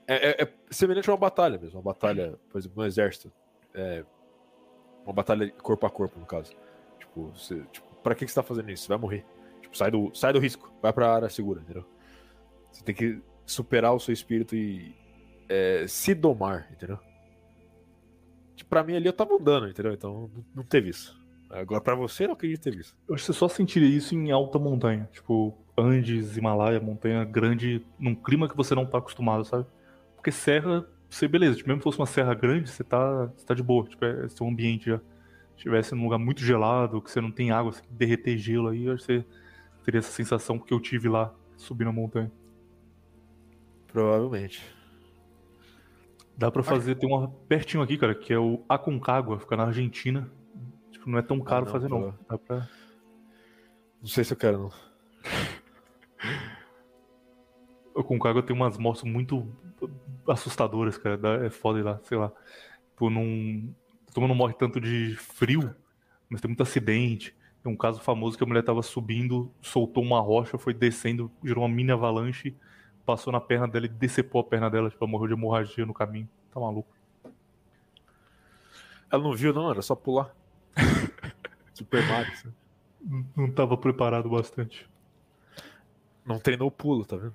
é, 0.06 0.30
é, 0.30 0.42
é, 0.42 0.54
semelhante 0.70 1.08
a 1.08 1.12
uma 1.12 1.18
batalha 1.18 1.58
mesmo, 1.58 1.78
uma 1.78 1.84
batalha, 1.84 2.38
por 2.50 2.58
exemplo, 2.58 2.82
no 2.82 2.86
exército. 2.86 3.32
É, 3.74 4.04
uma 5.04 5.14
batalha 5.14 5.50
corpo 5.52 5.86
a 5.86 5.90
corpo, 5.90 6.18
no 6.18 6.26
caso. 6.26 6.54
Tipo, 6.98 7.30
você, 7.30 7.62
tipo 7.72 7.86
pra 8.02 8.14
que, 8.14 8.26
que 8.26 8.30
você 8.30 8.34
tá 8.34 8.42
fazendo 8.42 8.70
isso? 8.70 8.84
Você 8.84 8.88
vai 8.88 8.98
morrer. 8.98 9.24
Tipo, 9.62 9.76
sai 9.76 9.90
do, 9.90 10.14
sai 10.14 10.32
do 10.32 10.38
risco, 10.38 10.72
vai 10.82 10.92
pra 10.92 11.14
área 11.14 11.28
segura, 11.30 11.60
entendeu? 11.60 11.84
Você 12.70 12.84
tem 12.84 12.94
que 12.94 13.22
superar 13.46 13.94
o 13.94 14.00
seu 14.00 14.12
espírito 14.12 14.54
e 14.54 14.94
é, 15.48 15.86
se 15.86 16.14
domar, 16.14 16.68
entendeu? 16.72 16.98
Tipo, 18.56 18.68
pra 18.68 18.82
mim 18.82 18.96
ali 18.96 19.06
eu 19.06 19.12
tava 19.12 19.34
andando, 19.34 19.68
entendeu? 19.68 19.92
Então 19.92 20.30
não 20.54 20.64
teve 20.64 20.90
isso. 20.90 21.21
Agora 21.52 21.82
pra 21.82 21.94
você 21.94 22.24
eu 22.24 22.28
não 22.28 22.34
acredito 22.34 22.62
ter 22.62 22.74
isso. 22.74 22.96
Eu 23.06 23.14
acho 23.14 23.26
que 23.26 23.32
você 23.32 23.38
só 23.38 23.46
sentiria 23.46 23.88
isso 23.88 24.14
em 24.14 24.30
alta 24.30 24.58
montanha. 24.58 25.06
Tipo, 25.12 25.54
Andes, 25.76 26.36
Himalaia, 26.36 26.80
montanha 26.80 27.24
grande, 27.24 27.84
num 27.98 28.14
clima 28.14 28.48
que 28.48 28.56
você 28.56 28.74
não 28.74 28.86
tá 28.86 28.98
acostumado, 28.98 29.44
sabe? 29.44 29.66
Porque 30.16 30.32
serra, 30.32 30.86
você, 31.10 31.28
beleza, 31.28 31.56
tipo, 31.56 31.68
mesmo 31.68 31.80
que 31.80 31.84
fosse 31.84 31.98
uma 31.98 32.06
serra 32.06 32.32
grande, 32.32 32.70
você 32.70 32.82
tá, 32.82 33.26
você 33.26 33.44
tá 33.44 33.52
de 33.52 33.62
boa, 33.62 33.84
tipo, 33.86 34.02
é 34.02 34.28
seu 34.30 34.46
ambiente 34.46 34.86
já. 34.86 35.00
Estivesse 35.54 35.94
num 35.94 36.04
lugar 36.04 36.18
muito 36.18 36.40
gelado, 36.40 37.02
que 37.02 37.10
você 37.10 37.20
não 37.20 37.30
tem 37.30 37.50
água, 37.50 37.70
você 37.70 37.82
derreter 37.90 38.38
gelo 38.38 38.68
aí, 38.68 38.88
acho 38.88 39.06
que 39.06 39.18
você 39.18 39.24
teria 39.84 39.98
essa 39.98 40.10
sensação 40.10 40.58
que 40.58 40.72
eu 40.72 40.80
tive 40.80 41.08
lá, 41.08 41.34
subindo 41.56 41.88
a 41.88 41.92
montanha. 41.92 42.32
Provavelmente. 43.88 44.62
Dá 46.36 46.50
pra 46.50 46.62
fazer, 46.62 46.94
tem 46.94 47.08
uma 47.08 47.28
pertinho 47.28 47.82
aqui, 47.82 47.98
cara, 47.98 48.14
que 48.14 48.32
é 48.32 48.38
o 48.38 48.64
Aconcagua, 48.66 49.38
fica 49.38 49.54
na 49.54 49.64
Argentina. 49.64 50.30
Tipo, 51.02 51.10
não 51.10 51.18
é 51.18 51.22
tão 51.22 51.40
caro 51.40 51.62
ah, 51.62 51.66
não, 51.66 51.72
fazer, 51.72 51.88
não. 51.88 52.14
Dá 52.28 52.38
pra... 52.38 52.68
Não 54.00 54.06
sei 54.06 54.22
se 54.22 54.32
eu 54.32 54.36
quero, 54.36 54.58
não. 54.58 54.72
O 57.92 58.04
Concagua 58.04 58.40
tem 58.40 58.54
umas 58.54 58.78
motos 58.78 59.02
muito 59.02 59.48
assustadoras, 60.28 60.96
cara. 60.96 61.44
É 61.44 61.50
foda 61.50 61.80
ir 61.80 61.82
lá, 61.82 61.98
sei 62.04 62.16
lá. 62.16 62.32
Tipo, 62.90 63.10
não. 63.10 63.74
Todo 64.14 64.28
não 64.28 64.34
morre 64.34 64.54
tanto 64.54 64.80
de 64.80 65.16
frio, 65.16 65.74
mas 66.28 66.40
tem 66.40 66.48
muito 66.48 66.62
acidente. 66.62 67.34
Tem 67.64 67.72
um 67.72 67.76
caso 67.76 68.00
famoso 68.00 68.38
que 68.38 68.44
a 68.44 68.46
mulher 68.46 68.62
tava 68.62 68.82
subindo, 68.82 69.52
soltou 69.60 70.04
uma 70.04 70.20
rocha, 70.20 70.56
foi 70.56 70.72
descendo, 70.72 71.32
gerou 71.42 71.64
uma 71.64 71.74
mini 71.74 71.90
avalanche, 71.90 72.56
passou 73.04 73.32
na 73.32 73.40
perna 73.40 73.66
dela 73.66 73.86
e 73.86 73.88
decepou 73.88 74.40
a 74.40 74.44
perna 74.44 74.70
dela, 74.70 74.88
tipo, 74.88 75.02
ela 75.04 75.10
morreu 75.10 75.28
de 75.28 75.34
hemorragia 75.34 75.84
no 75.84 75.94
caminho. 75.94 76.28
Tá 76.52 76.60
maluco. 76.60 76.94
Ela 79.10 79.22
não 79.22 79.34
viu, 79.34 79.52
não, 79.52 79.68
era 79.68 79.82
só 79.82 79.96
pular. 79.96 80.32
Super 81.82 82.06
Mario. 82.06 82.32
Não, 83.00 83.26
não 83.36 83.50
tava 83.50 83.76
preparado 83.76 84.28
bastante. 84.28 84.88
Não 86.24 86.38
treinou 86.38 86.68
o 86.68 86.70
pulo, 86.70 87.04
tá 87.04 87.16
vendo? 87.16 87.34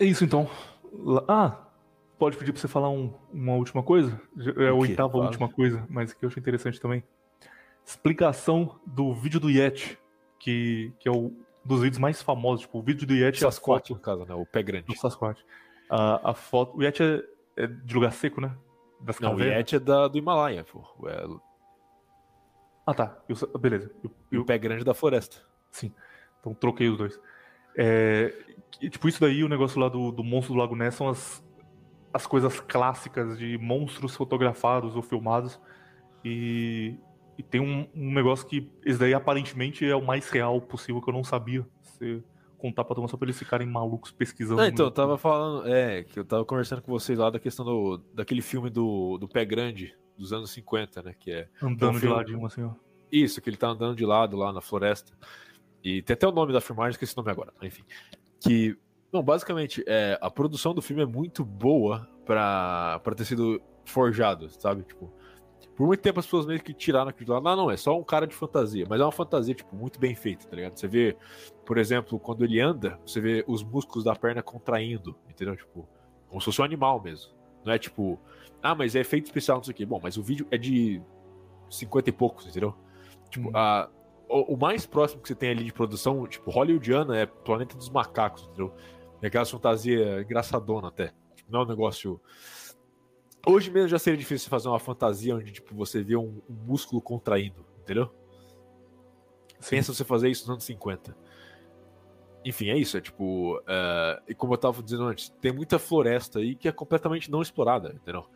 É 0.00 0.04
isso 0.04 0.24
então. 0.24 0.48
Ah, 1.26 1.58
pode 2.18 2.36
pedir 2.36 2.52
pra 2.52 2.60
você 2.60 2.68
falar 2.68 2.88
um, 2.88 3.12
uma 3.32 3.54
última 3.54 3.82
coisa? 3.82 4.20
É 4.56 4.68
a 4.68 4.74
oitava 4.74 5.12
Fala. 5.12 5.26
última 5.26 5.48
coisa, 5.48 5.84
mas 5.90 6.12
que 6.12 6.24
eu 6.24 6.28
acho 6.28 6.38
interessante 6.38 6.80
também. 6.80 7.02
Explicação 7.84 8.78
do 8.86 9.12
vídeo 9.14 9.40
do 9.40 9.50
Yeti, 9.50 9.98
que, 10.38 10.92
que 10.98 11.08
é 11.08 11.12
o 11.12 11.32
dos 11.64 11.82
vídeos 11.82 11.98
mais 11.98 12.22
famosos. 12.22 12.62
Tipo, 12.62 12.78
o 12.78 12.82
vídeo 12.82 13.06
do 13.06 13.14
Yeti 13.14 13.44
é 13.44 13.48
a 13.48 13.52
foto. 13.52 13.92
no 13.92 14.00
caso, 14.00 14.24
né? 14.24 14.34
O 14.34 14.46
pé 14.46 14.62
grande. 14.62 14.90
O 14.90 14.96
Sasquatch. 14.96 15.42
A, 15.90 16.30
a 16.30 16.34
foto... 16.34 16.78
O 16.78 16.82
Yeti 16.82 17.02
é, 17.02 17.22
é, 17.56 17.66
de 17.66 17.94
lugar 17.94 18.12
seco, 18.12 18.40
né? 18.40 18.56
Das 19.00 19.20
Não, 19.20 19.34
o 19.34 19.40
Yeti 19.40 19.76
é 19.76 19.78
da, 19.78 20.08
do 20.08 20.18
Himalaia, 20.18 20.64
pô. 20.64 21.08
É... 21.08 21.26
Ah, 22.86 22.94
tá. 22.94 23.18
Eu, 23.28 23.58
beleza. 23.58 23.90
E 24.32 24.38
o 24.38 24.44
pé 24.44 24.58
grande 24.58 24.84
da 24.84 24.94
floresta. 24.94 25.38
Sim. 25.70 25.92
Então 26.40 26.54
troquei 26.54 26.88
os 26.88 26.96
dois. 26.96 27.20
É, 27.76 28.34
tipo, 28.90 29.08
isso 29.08 29.20
daí, 29.20 29.44
o 29.44 29.48
negócio 29.48 29.80
lá 29.80 29.88
do, 29.88 30.10
do 30.10 30.24
monstro 30.24 30.54
do 30.54 30.58
Lago 30.58 30.74
Ness 30.74 30.94
são 30.94 31.08
as, 31.08 31.44
as 32.12 32.26
coisas 32.26 32.60
clássicas 32.60 33.38
de 33.38 33.56
monstros 33.58 34.16
fotografados 34.16 34.96
ou 34.96 35.02
filmados. 35.02 35.60
E, 36.24 36.96
e 37.36 37.42
tem 37.42 37.60
um, 37.60 37.88
um, 37.94 38.12
negócio 38.12 38.46
que 38.46 38.70
esse 38.84 38.98
daí 38.98 39.14
aparentemente 39.14 39.88
é 39.88 39.94
o 39.94 40.04
mais 40.04 40.28
real 40.30 40.60
possível 40.60 41.00
que 41.00 41.08
eu 41.08 41.14
não 41.14 41.22
sabia. 41.22 41.64
Você 41.82 42.22
contar 42.58 42.84
pra 42.84 42.94
tomar 42.94 43.08
só 43.08 43.16
pra 43.16 43.26
eles 43.26 43.38
ficarem 43.38 43.66
malucos 43.66 44.10
pesquisando. 44.10 44.62
então, 44.64 44.86
eu 44.86 44.90
tava 44.90 45.16
falando, 45.16 45.66
é, 45.68 46.02
que 46.02 46.18
eu 46.18 46.24
tava 46.24 46.44
conversando 46.44 46.82
com 46.82 46.92
vocês 46.92 47.18
lá 47.18 47.30
da 47.30 47.38
questão 47.38 47.64
do, 47.64 47.98
daquele 48.12 48.42
filme 48.42 48.68
do, 48.68 49.16
do 49.16 49.28
Pé 49.28 49.44
Grande, 49.44 49.96
dos 50.18 50.32
anos 50.32 50.50
50, 50.50 51.02
né? 51.02 51.14
Que 51.18 51.30
é. 51.30 51.48
Andando 51.62 51.96
um 51.96 52.00
de 52.00 52.08
ladinho, 52.08 52.44
assim, 52.44 52.64
ó. 52.64 52.72
Isso, 53.10 53.40
que 53.40 53.48
ele 53.48 53.56
tá 53.56 53.68
andando 53.68 53.96
de 53.96 54.04
lado 54.04 54.36
lá 54.36 54.52
na 54.52 54.60
floresta. 54.60 55.12
E 55.82 56.02
tem 56.02 56.14
até 56.14 56.26
o 56.26 56.32
nome 56.32 56.52
da 56.52 56.60
filmagem, 56.60 56.98
que 56.98 57.04
esse 57.04 57.16
nome 57.16 57.30
agora, 57.30 57.52
enfim. 57.62 57.84
Que, 58.40 58.76
não, 59.12 59.22
basicamente, 59.22 59.82
é, 59.86 60.18
a 60.20 60.30
produção 60.30 60.74
do 60.74 60.82
filme 60.82 61.02
é 61.02 61.06
muito 61.06 61.44
boa 61.44 62.06
pra, 62.26 63.00
pra 63.02 63.14
ter 63.14 63.24
sido 63.24 63.62
forjado, 63.84 64.50
sabe? 64.50 64.82
Tipo, 64.82 65.10
por 65.78 65.86
muito 65.86 66.00
tempo 66.00 66.18
as 66.18 66.26
pessoas 66.26 66.44
meio 66.44 66.60
que 66.60 66.74
tiraram 66.74 67.08
aquilo 67.08 67.32
lá. 67.34 67.40
Não, 67.40 67.54
não, 67.54 67.70
é 67.70 67.76
só 67.76 67.96
um 67.96 68.02
cara 68.02 68.26
de 68.26 68.34
fantasia. 68.34 68.84
Mas 68.90 69.00
é 69.00 69.04
uma 69.04 69.12
fantasia, 69.12 69.54
tipo, 69.54 69.76
muito 69.76 70.00
bem 70.00 70.12
feita, 70.12 70.44
tá 70.48 70.56
ligado? 70.56 70.76
Você 70.76 70.88
vê, 70.88 71.16
por 71.64 71.78
exemplo, 71.78 72.18
quando 72.18 72.44
ele 72.44 72.60
anda, 72.60 72.98
você 73.06 73.20
vê 73.20 73.44
os 73.46 73.62
músculos 73.62 74.02
da 74.02 74.12
perna 74.12 74.42
contraindo, 74.42 75.14
entendeu? 75.30 75.56
Tipo, 75.56 75.88
como 76.26 76.40
se 76.40 76.46
fosse 76.46 76.60
um 76.60 76.64
animal 76.64 77.00
mesmo. 77.00 77.30
Não 77.64 77.72
é 77.72 77.78
tipo, 77.78 78.18
ah, 78.60 78.74
mas 78.74 78.96
é 78.96 79.00
efeito 79.00 79.26
especial, 79.26 79.58
não 79.58 79.62
sei 79.62 79.70
o 79.70 79.76
quê. 79.76 79.86
Bom, 79.86 80.00
mas 80.02 80.16
o 80.16 80.22
vídeo 80.22 80.48
é 80.50 80.58
de 80.58 81.00
50 81.70 82.10
e 82.10 82.12
poucos, 82.12 82.46
entendeu? 82.48 82.74
Tipo, 83.30 83.50
hum. 83.50 83.52
a, 83.54 83.88
o, 84.28 84.54
o, 84.54 84.56
mais 84.56 84.84
próximo 84.84 85.22
que 85.22 85.28
você 85.28 85.34
tem 85.36 85.50
ali 85.50 85.62
de 85.62 85.72
produção, 85.72 86.26
tipo, 86.26 86.50
hollywoodiana 86.50 87.16
é 87.16 87.24
Planeta 87.24 87.76
dos 87.76 87.88
Macacos, 87.88 88.42
entendeu? 88.48 88.74
É 89.22 89.28
aquela 89.28 89.46
fantasia 89.46 90.22
engraçadona 90.22 90.88
até. 90.88 91.12
Tipo, 91.36 91.52
não 91.52 91.60
é 91.60 91.62
um 91.62 91.68
negócio. 91.68 92.20
Hoje 93.50 93.70
mesmo 93.70 93.88
já 93.88 93.98
seria 93.98 94.18
difícil 94.18 94.50
fazer 94.50 94.68
uma 94.68 94.78
fantasia 94.78 95.34
onde, 95.34 95.50
tipo, 95.50 95.74
você 95.74 96.02
vê 96.02 96.14
um, 96.14 96.38
um 96.50 96.54
músculo 96.66 97.00
contraindo, 97.00 97.64
entendeu? 97.80 98.10
Sim. 99.58 99.76
Pensa 99.76 99.94
você 99.94 100.04
fazer 100.04 100.28
isso 100.28 100.42
nos 100.42 100.50
anos 100.50 100.64
50. 100.64 101.16
Enfim, 102.44 102.68
é 102.68 102.76
isso. 102.76 102.98
É 102.98 103.00
tipo. 103.00 103.56
Uh, 103.60 104.22
e 104.28 104.34
como 104.34 104.52
eu 104.52 104.58
tava 104.58 104.82
dizendo 104.82 105.04
antes, 105.04 105.30
tem 105.40 105.50
muita 105.50 105.78
floresta 105.78 106.40
aí 106.40 106.54
que 106.54 106.68
é 106.68 106.72
completamente 106.72 107.30
não 107.30 107.40
explorada, 107.40 107.94
entendeu? 107.94 108.26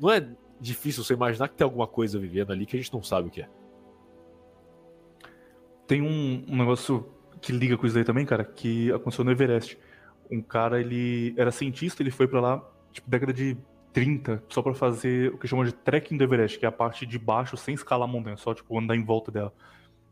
Não 0.00 0.10
é 0.10 0.28
difícil 0.60 1.04
você 1.04 1.14
imaginar 1.14 1.46
que 1.46 1.54
tem 1.54 1.64
alguma 1.64 1.86
coisa 1.86 2.18
vivendo 2.18 2.50
ali 2.50 2.66
que 2.66 2.76
a 2.76 2.80
gente 2.80 2.92
não 2.92 3.04
sabe 3.04 3.28
o 3.28 3.30
que 3.30 3.42
é. 3.42 3.48
Tem 5.86 6.02
um, 6.02 6.44
um 6.48 6.56
negócio 6.56 7.08
que 7.40 7.52
liga 7.52 7.78
com 7.78 7.86
isso 7.86 7.96
aí 7.96 8.04
também, 8.04 8.26
cara, 8.26 8.44
que 8.44 8.90
aconteceu 8.90 9.24
no 9.24 9.30
Everest. 9.30 9.78
Um 10.28 10.42
cara, 10.42 10.80
ele 10.80 11.34
era 11.36 11.52
cientista, 11.52 12.02
ele 12.02 12.10
foi 12.10 12.26
para 12.26 12.40
lá, 12.40 12.72
tipo, 12.92 13.08
década 13.08 13.32
de 13.32 13.56
30, 13.92 14.42
só 14.48 14.62
para 14.62 14.74
fazer 14.74 15.32
o 15.32 15.38
que 15.38 15.46
chamam 15.46 15.64
de 15.64 15.72
trekking 15.72 16.16
do 16.16 16.24
Everest, 16.24 16.58
que 16.58 16.64
é 16.64 16.68
a 16.68 16.72
parte 16.72 17.04
de 17.06 17.18
baixo 17.18 17.56
sem 17.56 17.74
escalar 17.74 18.08
a 18.08 18.10
montanha, 18.10 18.36
só, 18.36 18.54
tipo, 18.54 18.78
andar 18.78 18.96
em 18.96 19.04
volta 19.04 19.30
dela. 19.30 19.52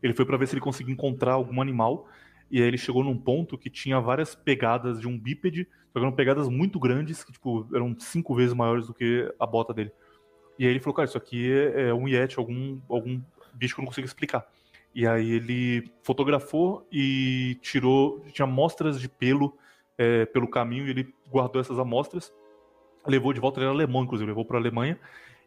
Ele 0.01 0.13
foi 0.13 0.25
para 0.25 0.37
ver 0.37 0.47
se 0.47 0.53
ele 0.53 0.61
conseguia 0.61 0.93
encontrar 0.93 1.33
algum 1.33 1.61
animal, 1.61 2.07
e 2.49 2.61
aí 2.61 2.67
ele 2.67 2.77
chegou 2.77 3.03
num 3.03 3.17
ponto 3.17 3.57
que 3.57 3.69
tinha 3.69 3.99
várias 3.99 4.35
pegadas 4.35 4.99
de 4.99 5.07
um 5.07 5.17
bípede, 5.17 5.67
só 5.93 5.99
que 5.99 6.05
eram 6.05 6.11
pegadas 6.11 6.47
muito 6.47 6.79
grandes, 6.79 7.23
que, 7.23 7.31
tipo, 7.31 7.67
eram 7.73 7.95
cinco 7.99 8.35
vezes 8.35 8.53
maiores 8.53 8.87
do 8.87 8.93
que 8.93 9.33
a 9.39 9.45
bota 9.45 9.73
dele. 9.73 9.91
E 10.57 10.65
aí 10.65 10.71
ele 10.71 10.79
falou, 10.79 10.95
cara, 10.95 11.07
isso 11.07 11.17
aqui 11.17 11.51
é, 11.51 11.89
é 11.89 11.93
um 11.93 12.07
Yeti, 12.07 12.37
algum, 12.37 12.79
algum 12.89 13.21
bicho 13.53 13.75
que 13.75 13.81
eu 13.81 13.83
não 13.83 13.87
consigo 13.87 14.05
explicar. 14.05 14.45
E 14.93 15.07
aí 15.07 15.31
ele 15.31 15.91
fotografou 16.03 16.85
e 16.91 17.57
tirou, 17.61 18.19
tinha 18.31 18.45
amostras 18.45 18.99
de 18.99 19.07
pelo 19.07 19.57
é, 19.97 20.25
pelo 20.25 20.47
caminho 20.47 20.87
e 20.87 20.89
ele 20.89 21.13
guardou 21.29 21.61
essas 21.61 21.77
amostras. 21.77 22.33
Levou 23.07 23.33
de 23.33 23.39
volta, 23.39 23.59
ele 23.59 23.65
era 23.65 23.73
alemão, 23.73 24.03
inclusive, 24.03 24.27
levou 24.27 24.45
pra 24.45 24.57
Alemanha. 24.57 24.99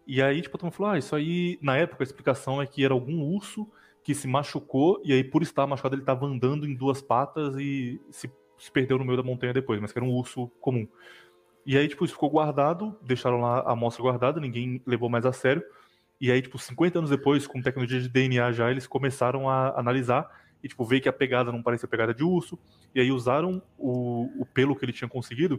E 0.07 0.21
aí, 0.23 0.43
tipo, 0.43 0.59
todo 0.59 0.67
mundo 0.67 0.75
falou, 0.75 0.93
ah, 0.93 0.99
isso 0.99 1.15
aí, 1.17 1.59
na 1.63 1.77
época, 1.77 2.03
a 2.03 2.07
explicação 2.07 2.61
é 2.61 2.67
que 2.67 2.85
era 2.85 2.93
algum 2.93 3.23
urso 3.23 3.69
que 4.03 4.15
se 4.15 4.29
machucou, 4.29 5.01
e 5.03 5.13
aí, 5.13 5.25
por 5.25 5.43
estar 5.43 5.67
machucado, 5.67 5.95
ele 5.95 6.03
estava 6.03 6.27
andando 6.27 6.67
em 6.67 6.75
duas 6.75 7.01
patas 7.01 7.57
e 7.57 7.99
se, 8.11 8.31
se 8.59 8.71
perdeu 8.71 8.99
no 8.99 9.05
meio 9.05 9.17
da 9.17 9.23
montanha 9.23 9.53
depois, 9.53 9.81
mas 9.81 9.93
que 9.93 9.99
era 9.99 10.05
um 10.05 10.13
urso 10.13 10.49
comum. 10.61 10.87
E 11.65 11.79
aí, 11.79 11.89
tipo, 11.89 12.05
isso 12.05 12.13
ficou 12.13 12.29
guardado, 12.29 12.95
deixaram 13.01 13.41
lá 13.41 13.61
a 13.61 13.73
amostra 13.73 14.03
guardada, 14.03 14.39
ninguém 14.39 14.83
levou 14.87 15.09
mais 15.09 15.25
a 15.25 15.33
sério. 15.33 15.63
E 16.21 16.31
aí, 16.31 16.43
tipo, 16.43 16.59
50 16.59 16.99
anos 16.99 17.11
depois, 17.11 17.47
com 17.47 17.63
tecnologia 17.63 18.01
de 18.01 18.09
DNA 18.09 18.53
já, 18.53 18.71
eles 18.71 18.87
começaram 18.87 19.49
a 19.49 19.79
analisar 19.79 20.29
e, 20.63 20.69
tipo, 20.69 20.85
ver 20.85 21.01
que 21.01 21.09
a 21.09 21.13
pegada 21.13 21.51
não 21.51 21.63
parecia 21.63 21.89
pegada 21.89 22.13
de 22.13 22.23
urso. 22.23 22.59
E 22.95 23.01
aí 23.01 23.11
usaram 23.11 23.63
o, 23.79 24.43
o 24.43 24.47
pelo 24.47 24.77
que 24.77 24.85
ele 24.85 24.93
tinha 24.93 25.09
conseguido 25.09 25.59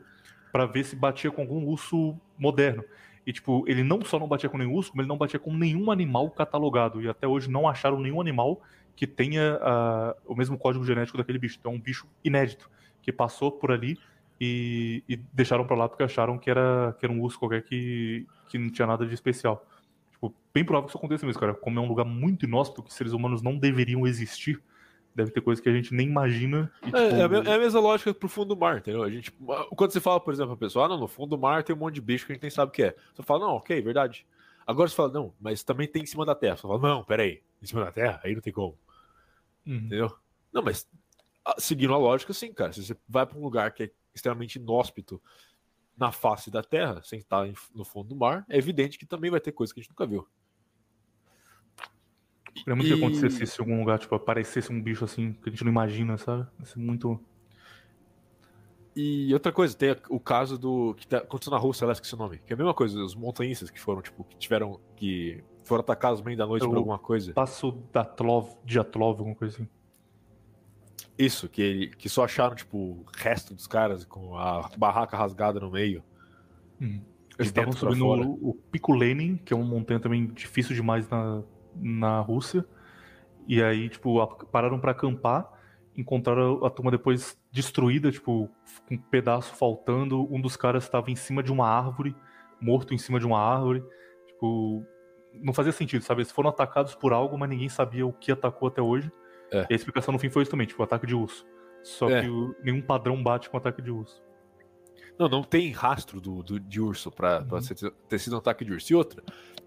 para 0.56 0.66
ver 0.66 0.86
se 0.86 0.96
batia 0.96 1.30
com 1.30 1.42
algum 1.42 1.66
urso 1.66 2.18
moderno. 2.40 2.82
E, 3.28 3.34
tipo, 3.34 3.66
ele 3.68 3.84
não 3.84 4.06
só 4.06 4.18
não 4.18 4.26
batia 4.26 4.50
com 4.50 4.58
nenhum 4.58 4.74
urso, 4.74 4.90
como 4.90 5.02
ele 5.02 5.10
não 5.10 5.18
batia 5.18 5.38
com 5.38 5.54
nenhum 5.54 5.92
animal 5.92 6.32
catalogado. 6.32 7.02
E 7.02 7.10
até 7.10 7.28
hoje 7.28 7.52
não 7.52 7.68
acharam 7.68 8.00
nenhum 8.00 8.22
animal 8.22 8.62
que 8.96 9.06
tenha 9.06 9.58
uh, 9.58 10.16
o 10.26 10.34
mesmo 10.34 10.58
código 10.58 10.86
genético 10.86 11.18
daquele 11.18 11.38
bicho. 11.38 11.58
Então 11.60 11.74
é 11.74 11.76
um 11.76 11.82
bicho 11.82 12.08
inédito, 12.24 12.72
que 13.02 13.12
passou 13.12 13.52
por 13.52 13.70
ali 13.70 14.00
e, 14.40 15.04
e 15.10 15.18
deixaram 15.34 15.68
para 15.68 15.76
lá 15.76 15.90
porque 15.90 16.04
acharam 16.04 16.38
que 16.38 16.50
era, 16.50 16.96
que 16.98 17.06
era 17.06 17.12
um 17.12 17.20
urso 17.20 17.38
qualquer 17.38 17.62
que, 17.62 18.26
que 18.48 18.58
não 18.58 18.70
tinha 18.70 18.88
nada 18.88 19.06
de 19.06 19.14
especial. 19.14 19.68
Tipo, 20.14 20.34
bem 20.54 20.64
provável 20.64 20.86
que 20.86 20.92
isso 20.92 20.98
aconteça 20.98 21.26
mesmo, 21.26 21.42
cara. 21.42 21.54
Como 21.54 21.78
é 21.78 21.82
um 21.82 21.88
lugar 21.90 22.06
muito 22.06 22.46
inóspito, 22.46 22.82
que 22.82 22.94
seres 22.94 23.12
humanos 23.12 23.42
não 23.42 23.58
deveriam 23.58 24.08
existir, 24.08 24.64
deve 25.16 25.32
ter 25.32 25.42
coisas 25.42 25.64
que 25.64 25.70
a 25.70 25.74
gente 25.74 25.94
nem 25.94 26.08
imagina. 26.08 26.72
E, 26.82 26.86
tipo... 26.88 26.98
é, 26.98 27.20
é, 27.20 27.56
a 27.56 27.60
mesma 27.60 27.80
lógica 27.80 28.14
pro 28.14 28.28
fundo 28.28 28.50
do 28.54 28.58
mar, 28.58 28.80
entendeu? 28.80 29.02
A 29.02 29.10
gente, 29.10 29.32
quando 29.76 29.92
você 29.92 30.02
fala, 30.02 30.20
por 30.20 30.34
exemplo, 30.34 30.54
a 30.54 30.58
pessoa, 30.58 30.86
ah, 30.86 30.90
não, 30.90 31.00
no 31.00 31.08
fundo 31.08 31.30
do 31.30 31.38
mar 31.38 31.64
tem 31.64 31.76
um 31.76 31.80
monte 31.80 31.96
de 31.96 32.02
bicho 32.02 32.26
que 32.26 32.34
a 32.34 32.36
gente 32.36 32.44
nem 32.44 32.52
sabe 32.52 32.70
o 32.70 32.74
que 32.74 32.84
é. 32.84 32.96
Você 33.14 33.24
fala, 33.24 33.48
não, 33.48 33.56
ok, 33.56 33.82
verdade. 33.82 34.28
Agora 34.68 34.90
você 34.90 34.96
fala, 34.96 35.14
não, 35.14 35.34
mas 35.40 35.64
também 35.64 35.88
tem 35.88 36.04
em 36.04 36.06
cima 36.06 36.26
da 36.26 36.36
terra. 36.36 36.58
Você 36.58 36.64
fala, 36.64 36.80
não, 36.80 37.04
peraí, 37.04 37.42
em 37.62 37.66
cima 37.66 37.86
da 37.86 37.92
terra? 37.92 38.20
Aí 38.24 38.34
não 38.34 38.42
tem 38.42 38.52
como. 38.52 38.78
Uhum. 39.66 39.76
Entendeu? 39.76 40.14
Não, 40.52 40.62
mas 40.62 40.88
seguindo 41.58 41.94
a 41.94 41.98
lógica, 41.98 42.34
sim, 42.34 42.52
cara. 42.54 42.74
Se 42.74 42.84
você 42.84 42.98
vai 43.08 43.26
para 43.26 43.38
um 43.38 43.44
lugar 43.44 43.72
que 43.72 43.84
é 43.84 43.92
extremamente 44.14 44.56
inóspito 44.58 45.22
na 45.98 46.12
face 46.12 46.52
da 46.52 46.62
terra, 46.62 47.02
sem 47.04 47.20
estar 47.20 47.48
no 47.74 47.86
fundo 47.86 48.10
do 48.10 48.16
mar, 48.16 48.46
é 48.50 48.58
evidente 48.58 48.98
que 48.98 49.06
também 49.06 49.32
vai 49.32 49.40
ter 49.40 49.52
coisa 49.52 49.74
que 49.74 49.80
a 49.80 49.84
gente 49.84 49.92
nunca 49.92 50.06
viu. 50.06 50.28
Queria 52.56 52.76
muito 52.76 52.88
e... 52.88 52.98
que 52.98 53.04
acontecesse 53.04 53.44
isso 53.44 53.62
em 53.62 53.66
algum 53.66 53.80
lugar, 53.80 54.00
tipo, 54.00 54.16
aparecesse 54.16 54.72
um 54.72 54.82
bicho 54.82 55.04
assim 55.04 55.34
que 55.34 55.50
a 55.50 55.52
gente 55.52 55.64
não 55.64 55.72
imagina, 55.72 56.18
sabe? 56.18 56.48
Isso 56.64 56.80
é 56.80 56.82
muito. 56.82 57.20
E 58.96 59.34
outra 59.34 59.52
coisa, 59.52 59.76
tem 59.76 59.94
o 60.10 60.20
caso 60.20 60.58
do. 60.58 60.96
que 60.96 61.06
tá 61.06 61.18
aconteceu 61.18 61.52
na 61.52 61.58
Rússia, 61.58 61.84
ela 61.84 61.92
esqueci 61.92 62.16
o 62.16 62.18
nome. 62.18 62.40
Que 62.46 62.54
é 62.54 62.56
a 62.56 62.58
mesma 62.58 62.74
coisa, 62.74 62.98
os 63.04 63.14
montanhistas 63.14 63.70
que 63.70 63.80
foram, 63.80 64.02
tipo, 64.02 64.24
que 64.24 64.38
tiveram. 64.38 64.80
que 64.96 65.44
foram 65.66 65.82
atacados 65.82 66.20
no 66.20 66.26
meio 66.26 66.38
da 66.38 66.46
noite 66.46 66.64
é 66.64 66.68
por 66.68 66.78
alguma 66.78 66.98
coisa. 66.98 67.34
Passo 67.34 67.72
da 67.92 68.06
Tlov, 68.06 68.56
Diatlov, 68.64 69.20
alguma 69.20 69.36
coisa 69.36 69.56
assim. 69.56 69.68
Isso, 71.18 71.50
que, 71.50 71.92
que 71.98 72.08
só 72.08 72.24
acharam, 72.24 72.56
tipo, 72.56 72.78
o 72.78 73.06
resto 73.18 73.54
dos 73.54 73.68
caras 73.68 74.06
com 74.06 74.38
a 74.38 74.70
barraca 74.78 75.18
rasgada 75.18 75.60
no 75.60 75.72
meio. 75.72 76.04
Hum. 76.82 77.02
Eles 77.38 77.50
estavam 77.50 77.74
subindo 77.74 78.06
o, 78.06 78.50
o 78.50 78.54
Pico 78.54 78.94
Lenin, 78.94 79.38
que 79.38 79.54
é 79.54 79.58
uma 79.58 79.66
montanha 79.66 80.00
também 80.00 80.28
difícil 80.28 80.74
demais 80.74 81.10
na, 81.10 81.44
na 81.76 82.20
Rússia. 82.20 82.66
E 83.48 83.62
aí, 83.62 83.90
tipo, 83.90 84.26
pararam 84.52 84.80
para 84.80 84.92
acampar, 84.92 85.48
encontraram 85.96 86.66
a 86.66 86.70
turma 86.70 86.92
depois 86.92 87.38
destruída, 87.52 88.12
tipo, 88.12 88.50
com 88.88 88.96
um 88.96 88.98
pedaço 88.98 89.54
faltando. 89.56 90.28
Um 90.34 90.42
dos 90.42 90.58
caras 90.58 90.84
estava 90.84 91.12
em 91.12 91.16
cima 91.16 91.44
de 91.44 91.52
uma 91.52 91.68
árvore, 91.68 92.16
morto 92.60 92.94
em 92.94 92.98
cima 92.98 93.20
de 93.20 93.26
uma 93.26 93.40
árvore. 93.40 93.84
Tipo, 94.28 94.84
não 95.34 95.54
fazia 95.54 95.72
sentido, 95.72 96.04
sabe? 96.04 96.22
Eles 96.22 96.32
foram 96.32 96.50
atacados 96.50 96.96
por 96.96 97.14
algo, 97.14 97.38
mas 97.38 97.50
ninguém 97.50 97.70
sabia 97.70 98.06
o 98.06 98.14
que 98.14 98.32
atacou 98.32 98.68
até 98.68 98.82
hoje. 98.82 99.12
É. 99.52 99.68
E 99.70 99.74
a 99.74 99.76
explicação 99.76 100.12
no 100.12 100.20
fim 100.20 100.30
foi 100.30 100.42
isso 100.42 100.52
também, 100.52 100.68
tipo, 100.68 100.82
ataque 100.82 101.06
de 101.06 101.16
urso. 101.16 101.46
Só 101.84 102.10
é. 102.10 102.22
que 102.22 102.30
o, 102.30 102.56
nenhum 102.64 102.82
padrão 102.82 103.22
bate 103.22 103.50
com 103.50 103.58
ataque 103.58 103.82
de 103.82 103.92
urso. 103.92 104.24
Não, 105.18 105.30
não 105.30 105.44
tem 105.44 105.72
rastro 105.72 106.20
do, 106.20 106.44
do 106.44 106.60
de 106.60 106.82
urso 106.82 107.12
pra, 107.12 107.40
uhum. 107.40 107.60
ter 108.10 108.20
sido 108.20 108.36
um 108.36 108.40
ataque 108.40 108.66
de 108.66 108.74
urso. 108.74 108.92
E 108.92 108.96
outra, 108.96 109.24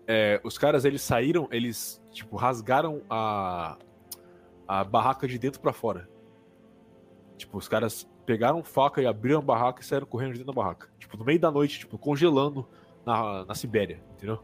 é, 0.08 0.40
os 0.42 0.58
caras 0.58 0.84
eles 0.84 1.02
saíram, 1.02 1.46
eles 1.52 2.02
tipo 2.10 2.34
rasgaram 2.36 3.02
a 3.08 3.76
a 4.68 4.84
barraca 4.84 5.26
de 5.26 5.38
dentro 5.38 5.60
para 5.60 5.72
fora. 5.72 6.06
Tipo, 7.38 7.56
os 7.56 7.66
caras 7.66 8.06
pegaram 8.26 8.62
faca 8.62 9.00
e 9.00 9.06
abriram 9.06 9.38
a 9.38 9.42
barraca 9.42 9.80
e 9.80 9.84
saíram 9.84 10.06
correndo 10.06 10.32
de 10.32 10.40
dentro 10.40 10.52
da 10.52 10.62
barraca. 10.62 10.90
Tipo, 10.98 11.16
no 11.16 11.24
meio 11.24 11.40
da 11.40 11.50
noite, 11.50 11.78
tipo, 11.78 11.96
congelando 11.96 12.68
na, 13.06 13.46
na 13.46 13.54
Sibéria, 13.54 14.02
entendeu? 14.12 14.38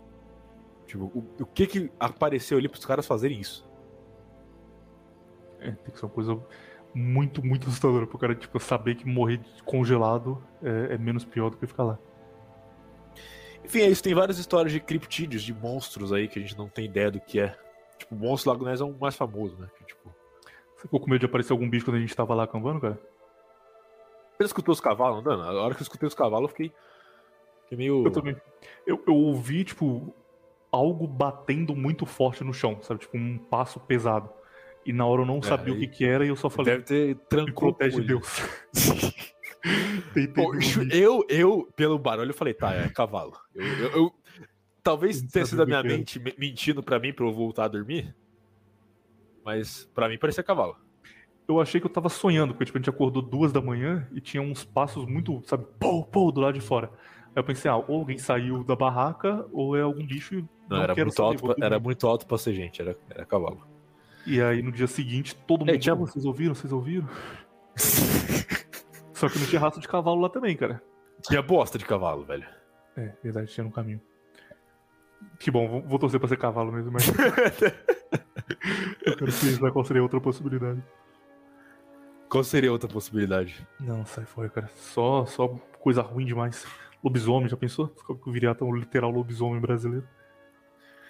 Tipo, 0.87 1.05
o, 1.05 1.27
o 1.41 1.47
que 1.47 1.67
que 1.67 1.93
apareceu 2.01 2.57
ali 2.57 2.69
pros 2.69 2.87
caras 2.87 3.07
fazerem 3.07 3.39
isso? 3.39 3.69
É, 5.61 5.73
tem 5.73 5.93
que 5.93 5.99
ser 5.99 6.07
uma 6.07 6.13
coisa 6.13 6.41
muito, 6.95 7.45
muito 7.45 7.69
assustadora 7.69 8.07
pro 8.07 8.17
cara, 8.17 8.35
tipo, 8.35 8.59
saber 8.59 8.95
que 8.95 9.07
morrer 9.07 9.41
congelado 9.67 10.43
é, 10.63 10.95
é 10.95 10.99
menos 10.99 11.25
pior 11.25 11.51
do 11.51 11.59
que 11.59 11.67
ficar 11.67 11.85
lá. 11.85 11.99
Enfim, 13.65 13.81
é 13.81 13.89
isso. 13.89 14.03
Tem 14.03 14.15
várias 14.15 14.39
histórias 14.39 14.73
de 14.73 14.81
criptídeos, 14.81 15.43
de 15.43 15.55
monstros 15.55 16.13
aí 16.13 16.29
que 16.29 16.39
a 16.39 16.43
gente 16.43 16.57
não 16.57 16.69
tem 16.69 16.85
ideia 16.85 17.11
do 17.11 17.21
que 17.21 17.41
é. 17.41 17.57
Tipo, 17.99 18.15
o 18.15 18.19
monstro 18.19 18.51
Lago 18.51 18.65
Ness 18.65 18.81
é 18.81 18.85
o 18.85 18.93
mais 18.93 19.17
famoso, 19.17 19.57
né? 19.59 19.69
Que, 19.77 19.85
tipo... 19.85 20.15
Você 20.77 20.83
ficou 20.83 21.01
com 21.01 21.09
medo 21.09 21.21
de 21.21 21.27
aparecer 21.27 21.53
algum 21.53 21.69
bicho 21.69 21.85
quando 21.85 21.97
a 21.97 22.01
gente 22.01 22.15
tava 22.15 22.35
lá 22.35 22.45
acampando, 22.45 22.81
cara? 22.81 23.01
Você 24.37 24.45
escutou 24.45 24.73
os 24.73 24.81
cavalos 24.81 25.21
andando? 25.21 25.43
A 25.43 25.63
hora 25.63 25.75
que 25.75 25.81
eu 25.81 25.85
escutei 25.85 26.07
os 26.07 26.15
cavalos, 26.15 26.45
eu 26.45 26.49
fiquei, 26.49 26.73
fiquei 27.63 27.79
meio. 27.79 28.05
Eu 28.05 28.11
também. 28.11 28.37
Eu, 28.87 29.03
eu 29.07 29.15
ouvi, 29.15 29.65
tipo, 29.65 30.13
algo 30.71 31.07
batendo 31.07 31.75
muito 31.75 32.05
forte 32.05 32.43
no 32.43 32.53
chão, 32.53 32.79
sabe? 32.83 33.01
Tipo, 33.01 33.17
um 33.17 33.39
passo 33.39 33.79
pesado. 33.81 34.29
E 34.85 34.93
na 34.93 35.07
hora 35.07 35.23
eu 35.23 35.27
não 35.27 35.39
é, 35.39 35.43
sabia 35.43 35.73
aí... 35.73 35.79
o 35.79 35.81
que 35.81 35.87
que 35.87 36.05
era 36.05 36.25
e 36.25 36.29
eu 36.29 36.37
só 36.37 36.51
falei. 36.51 36.73
Deve 36.73 36.85
ter 36.85 37.17
trancou. 37.29 37.69
Me 37.69 37.75
protege 37.75 38.01
Deus. 38.03 38.43
Pô, 40.35 40.55
eu, 40.93 41.25
eu, 41.29 41.69
pelo 41.75 41.99
barulho, 41.99 42.31
eu 42.31 42.35
falei, 42.35 42.53
tá, 42.53 42.75
é 42.75 42.89
cavalo. 42.89 43.33
Eu, 43.55 43.65
eu, 43.65 43.91
eu 43.93 44.15
talvez 44.83 45.23
tenha 45.23 45.47
sido 45.47 45.63
a 45.63 45.67
minha 45.67 45.83
mente 45.83 46.21
mentindo 46.39 46.83
para 46.83 46.99
mim 46.99 47.13
pra 47.13 47.25
eu 47.25 47.33
voltar 47.33 47.65
a 47.65 47.69
dormir. 47.69 48.15
Mas 49.45 49.89
para 49.95 50.09
mim 50.09 50.19
parecia 50.19 50.43
cavalo. 50.43 50.77
Eu 51.49 51.61
achei 51.61 51.81
que 51.81 51.87
eu 51.87 51.91
tava 51.91 52.09
sonhando, 52.09 52.55
porque 52.55 52.67
tipo, 52.67 52.79
a 52.79 52.81
gente 52.81 52.91
acordou 52.91 53.23
duas 53.23 53.53
da 53.53 53.61
manhã 53.61 54.09
e 54.13 54.21
tinha 54.21 54.43
uns 54.43 54.65
passos 54.65 55.05
muito, 55.07 55.43
sabe, 55.45 55.67
pô, 55.79 56.05
pô, 56.05 56.31
do 56.31 56.41
lado 56.41 56.55
de 56.55 56.61
fora. 56.61 56.91
Aí 57.29 57.33
eu 57.37 57.45
pensei, 57.45 57.71
ah, 57.71 57.77
ou 57.77 57.99
alguém 57.99 58.17
saiu 58.17 58.63
da 58.63 58.77
barraca, 58.77 59.47
ou 59.53 59.77
é 59.77 59.83
algum 59.83 60.07
bicho. 60.07 60.37
Não, 60.69 60.77
não 60.77 60.83
era, 60.83 60.95
muito 60.95 61.15
saber, 61.15 61.29
alto 61.29 61.43
pra, 61.43 61.67
era 61.67 61.79
muito 61.79 62.07
alto 62.07 62.27
pra 62.27 62.39
ser 62.39 62.55
gente, 62.55 62.81
era, 62.81 62.97
era 63.11 63.27
cavalo. 63.27 63.67
E 64.27 64.41
aí 64.41 64.63
no 64.63 64.73
dia 64.73 64.87
seguinte, 64.87 65.35
todo 65.47 65.61
mundo. 65.61 65.75
É, 65.75 65.79
tinha... 65.79 65.95
Vocês 65.95 66.25
ouviram? 66.25 66.55
Vocês 66.55 66.73
ouviram? 66.73 67.07
Só 69.15 69.29
que 69.29 69.39
não 69.39 69.47
tinha 69.47 69.61
raça 69.61 69.81
de 69.81 69.89
cavalo 69.89 70.21
lá 70.21 70.29
também, 70.29 70.57
cara. 70.57 70.83
Tinha 71.23 71.41
bosta 71.41 71.79
de 71.79 71.87
cavalo, 71.87 72.25
velho. 72.25 72.47
É, 72.97 73.13
verdade, 73.23 73.51
tinha 73.51 73.65
no 73.65 73.71
caminho. 73.71 74.01
Que 75.39 75.51
bom, 75.51 75.83
vou 75.83 75.99
torcer 75.99 76.21
pra 76.21 76.29
ser 76.29 76.37
cavalo 76.37 76.71
mesmo, 76.73 76.93
mas. 76.93 77.09
eu 79.05 79.17
quero 79.17 79.33
pensar 79.33 79.71
qual 79.71 79.85
seria 79.85 80.03
outra 80.03 80.21
possibilidade. 80.21 80.83
Qual 82.29 82.45
seria 82.45 82.73
outra 82.73 82.89
possibilidade? 82.89 83.67
Não, 83.81 84.05
sai 84.05 84.25
fora, 84.25 84.49
cara. 84.49 84.69
Só, 84.75 85.25
só 85.25 85.49
coisa 85.79 86.03
ruim 86.03 86.27
demais. 86.27 86.67
Lobisomem, 87.03 87.49
já 87.49 87.57
pensou? 87.57 87.89
Ficou 87.97 88.17
que 88.17 88.31
viria 88.31 88.55
tão 88.55 88.75
literal 88.75 89.11
lobisomem 89.11 89.61
brasileiro. 89.61 90.07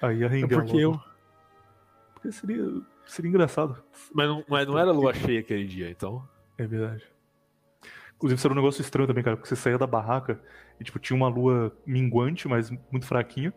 Aí 0.02 0.18
ia 0.18 0.28
render 0.28 0.55
é 0.55 0.59
porque 0.59 0.76
eu. 0.76 1.01
Porque 2.12 2.31
seria, 2.32 2.64
seria 3.06 3.28
engraçado. 3.28 3.82
Mas 4.12 4.28
não, 4.28 4.44
mas 4.48 4.66
não 4.66 4.78
era 4.78 4.93
lua 4.93 5.14
cheia 5.14 5.40
aquele 5.40 5.66
dia, 5.66 5.90
então. 5.90 6.28
É 6.59 6.66
verdade. 6.66 7.14
Inclusive, 8.25 8.39
isso 8.39 8.47
era 8.47 8.55
um 8.55 8.57
negócio 8.57 8.81
estranho 8.81 9.07
também, 9.07 9.23
cara, 9.23 9.37
porque 9.37 9.51
você 9.51 9.55
saía 9.55 9.77
da 9.77 9.87
barraca 9.87 10.41
e, 10.81 10.85
tipo, 10.85 10.99
tinha 10.99 11.15
uma 11.15 11.29
lua 11.29 11.77
minguante, 11.85 12.49
mas 12.49 12.71
muito 12.91 13.05
fraquinha. 13.05 13.53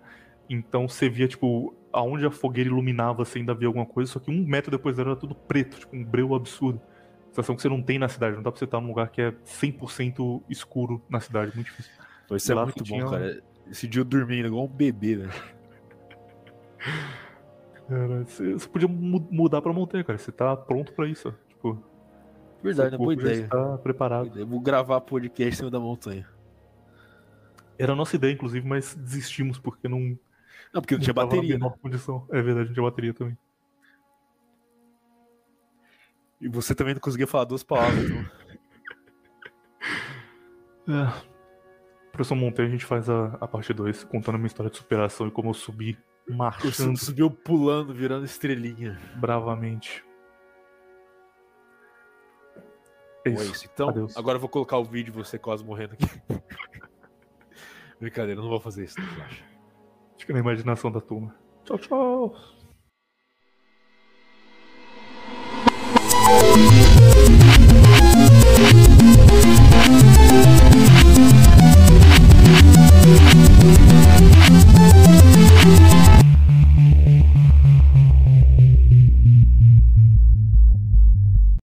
Então 0.49 0.89
você 0.89 1.07
via, 1.07 1.25
tipo, 1.25 1.73
aonde 1.91 2.25
a 2.25 2.31
fogueira 2.31 2.69
iluminava, 2.69 3.23
você 3.23 3.39
ainda 3.39 3.53
via 3.53 3.69
alguma 3.69 3.85
coisa, 3.85 4.11
só 4.11 4.19
que 4.19 4.29
um 4.29 4.45
metro 4.45 4.69
depois 4.69 4.97
dela 4.97 5.11
era 5.11 5.19
tudo 5.19 5.33
preto, 5.33 5.79
tipo, 5.79 5.95
um 5.95 6.03
breu 6.03 6.35
absurdo. 6.35 6.81
Sensação 7.29 7.55
que 7.55 7.61
você 7.61 7.69
não 7.69 7.81
tem 7.81 7.97
na 7.97 8.09
cidade, 8.09 8.35
não 8.35 8.43
dá 8.43 8.51
pra 8.51 8.59
você 8.59 8.65
estar 8.65 8.81
num 8.81 8.89
lugar 8.89 9.09
que 9.09 9.21
é 9.21 9.31
100% 9.45 10.43
escuro 10.49 11.01
na 11.09 11.21
cidade, 11.21 11.55
muito 11.55 11.67
difícil. 11.67 11.93
Isso 12.35 12.51
é 12.51 12.55
muito 12.55 12.79
bom, 12.79 12.83
tinha... 12.83 13.09
cara. 13.09 13.43
Esse 13.71 13.87
dia 13.87 14.01
eu 14.01 14.05
dormindo 14.05 14.47
igual 14.47 14.65
um 14.65 14.67
bebê, 14.67 15.15
né? 15.15 15.29
Cara, 17.87 18.25
você, 18.25 18.51
você 18.51 18.67
podia 18.67 18.87
mudar 18.89 19.61
pra 19.61 19.71
montanha, 19.71 20.03
cara. 20.03 20.17
Você 20.17 20.31
tá 20.31 20.57
pronto 20.57 20.91
pra 20.91 21.07
isso. 21.07 21.33
Tipo, 21.47 21.81
Verdade, 22.63 22.95
é 22.95 22.97
boa 22.97 23.13
ideia. 23.13 23.43
Está 23.43 23.77
preparado. 23.77 24.45
Vou 24.45 24.59
gravar 24.59 25.01
podcast 25.01 25.53
em 25.53 25.57
cima 25.57 25.71
da 25.71 25.79
montanha. 25.79 26.27
Era 27.77 27.93
a 27.93 27.95
nossa 27.95 28.15
ideia, 28.15 28.33
inclusive, 28.33 28.67
mas 28.67 28.95
desistimos 28.95 29.59
porque 29.59 29.87
não. 29.87 30.17
Não, 30.73 30.81
porque 30.81 30.95
não, 30.95 30.99
não 30.99 31.03
tinha 31.03 31.13
bateria. 31.13 31.57
Né? 31.57 31.73
Condição. 31.81 32.27
É 32.31 32.41
verdade, 32.41 32.67
não 32.67 32.73
tinha 32.73 32.83
bateria 32.83 33.13
também. 33.13 33.37
E 36.41 36.47
você 36.47 36.75
também 36.75 36.93
não 36.93 37.01
conseguia 37.01 37.27
falar 37.27 37.45
duas 37.45 37.63
palavras, 37.63 38.03
então. 38.03 38.25
é. 40.95 41.37
Professor 42.11 42.35
Monteiro, 42.35 42.69
a 42.69 42.71
gente 42.71 42.85
faz 42.85 43.09
a, 43.09 43.37
a 43.39 43.47
parte 43.47 43.73
2, 43.73 44.03
contando 44.05 44.35
a 44.35 44.37
minha 44.39 44.47
história 44.47 44.71
de 44.71 44.77
superação 44.77 45.27
e 45.27 45.31
como 45.31 45.49
eu 45.49 45.53
subi 45.53 45.97
marchando 46.27 46.97
Subiu 46.97 47.29
pulando, 47.29 47.93
virando 47.93 48.25
estrelinha. 48.25 48.99
bravamente. 49.15 50.03
Isso. 53.29 53.51
isso. 53.51 53.69
Então, 53.73 53.89
Adeus. 53.89 54.17
agora 54.17 54.37
eu 54.37 54.39
vou 54.39 54.49
colocar 54.49 54.77
o 54.77 54.83
vídeo 54.83 55.11
de 55.11 55.17
você 55.17 55.37
quase 55.37 55.63
morrendo 55.63 55.93
aqui. 55.93 56.05
Brincadeira, 57.99 58.39
eu 58.39 58.43
não 58.43 58.49
vou 58.49 58.59
fazer 58.59 58.85
isso, 58.85 58.99
não, 58.99 59.07
relaxa. 59.07 59.43
Fica 60.17 60.33
na 60.33 60.39
imaginação 60.39 60.91
da 60.91 61.01
turma. 61.01 61.35
Tchau, 61.65 61.77
tchau. 61.77 62.35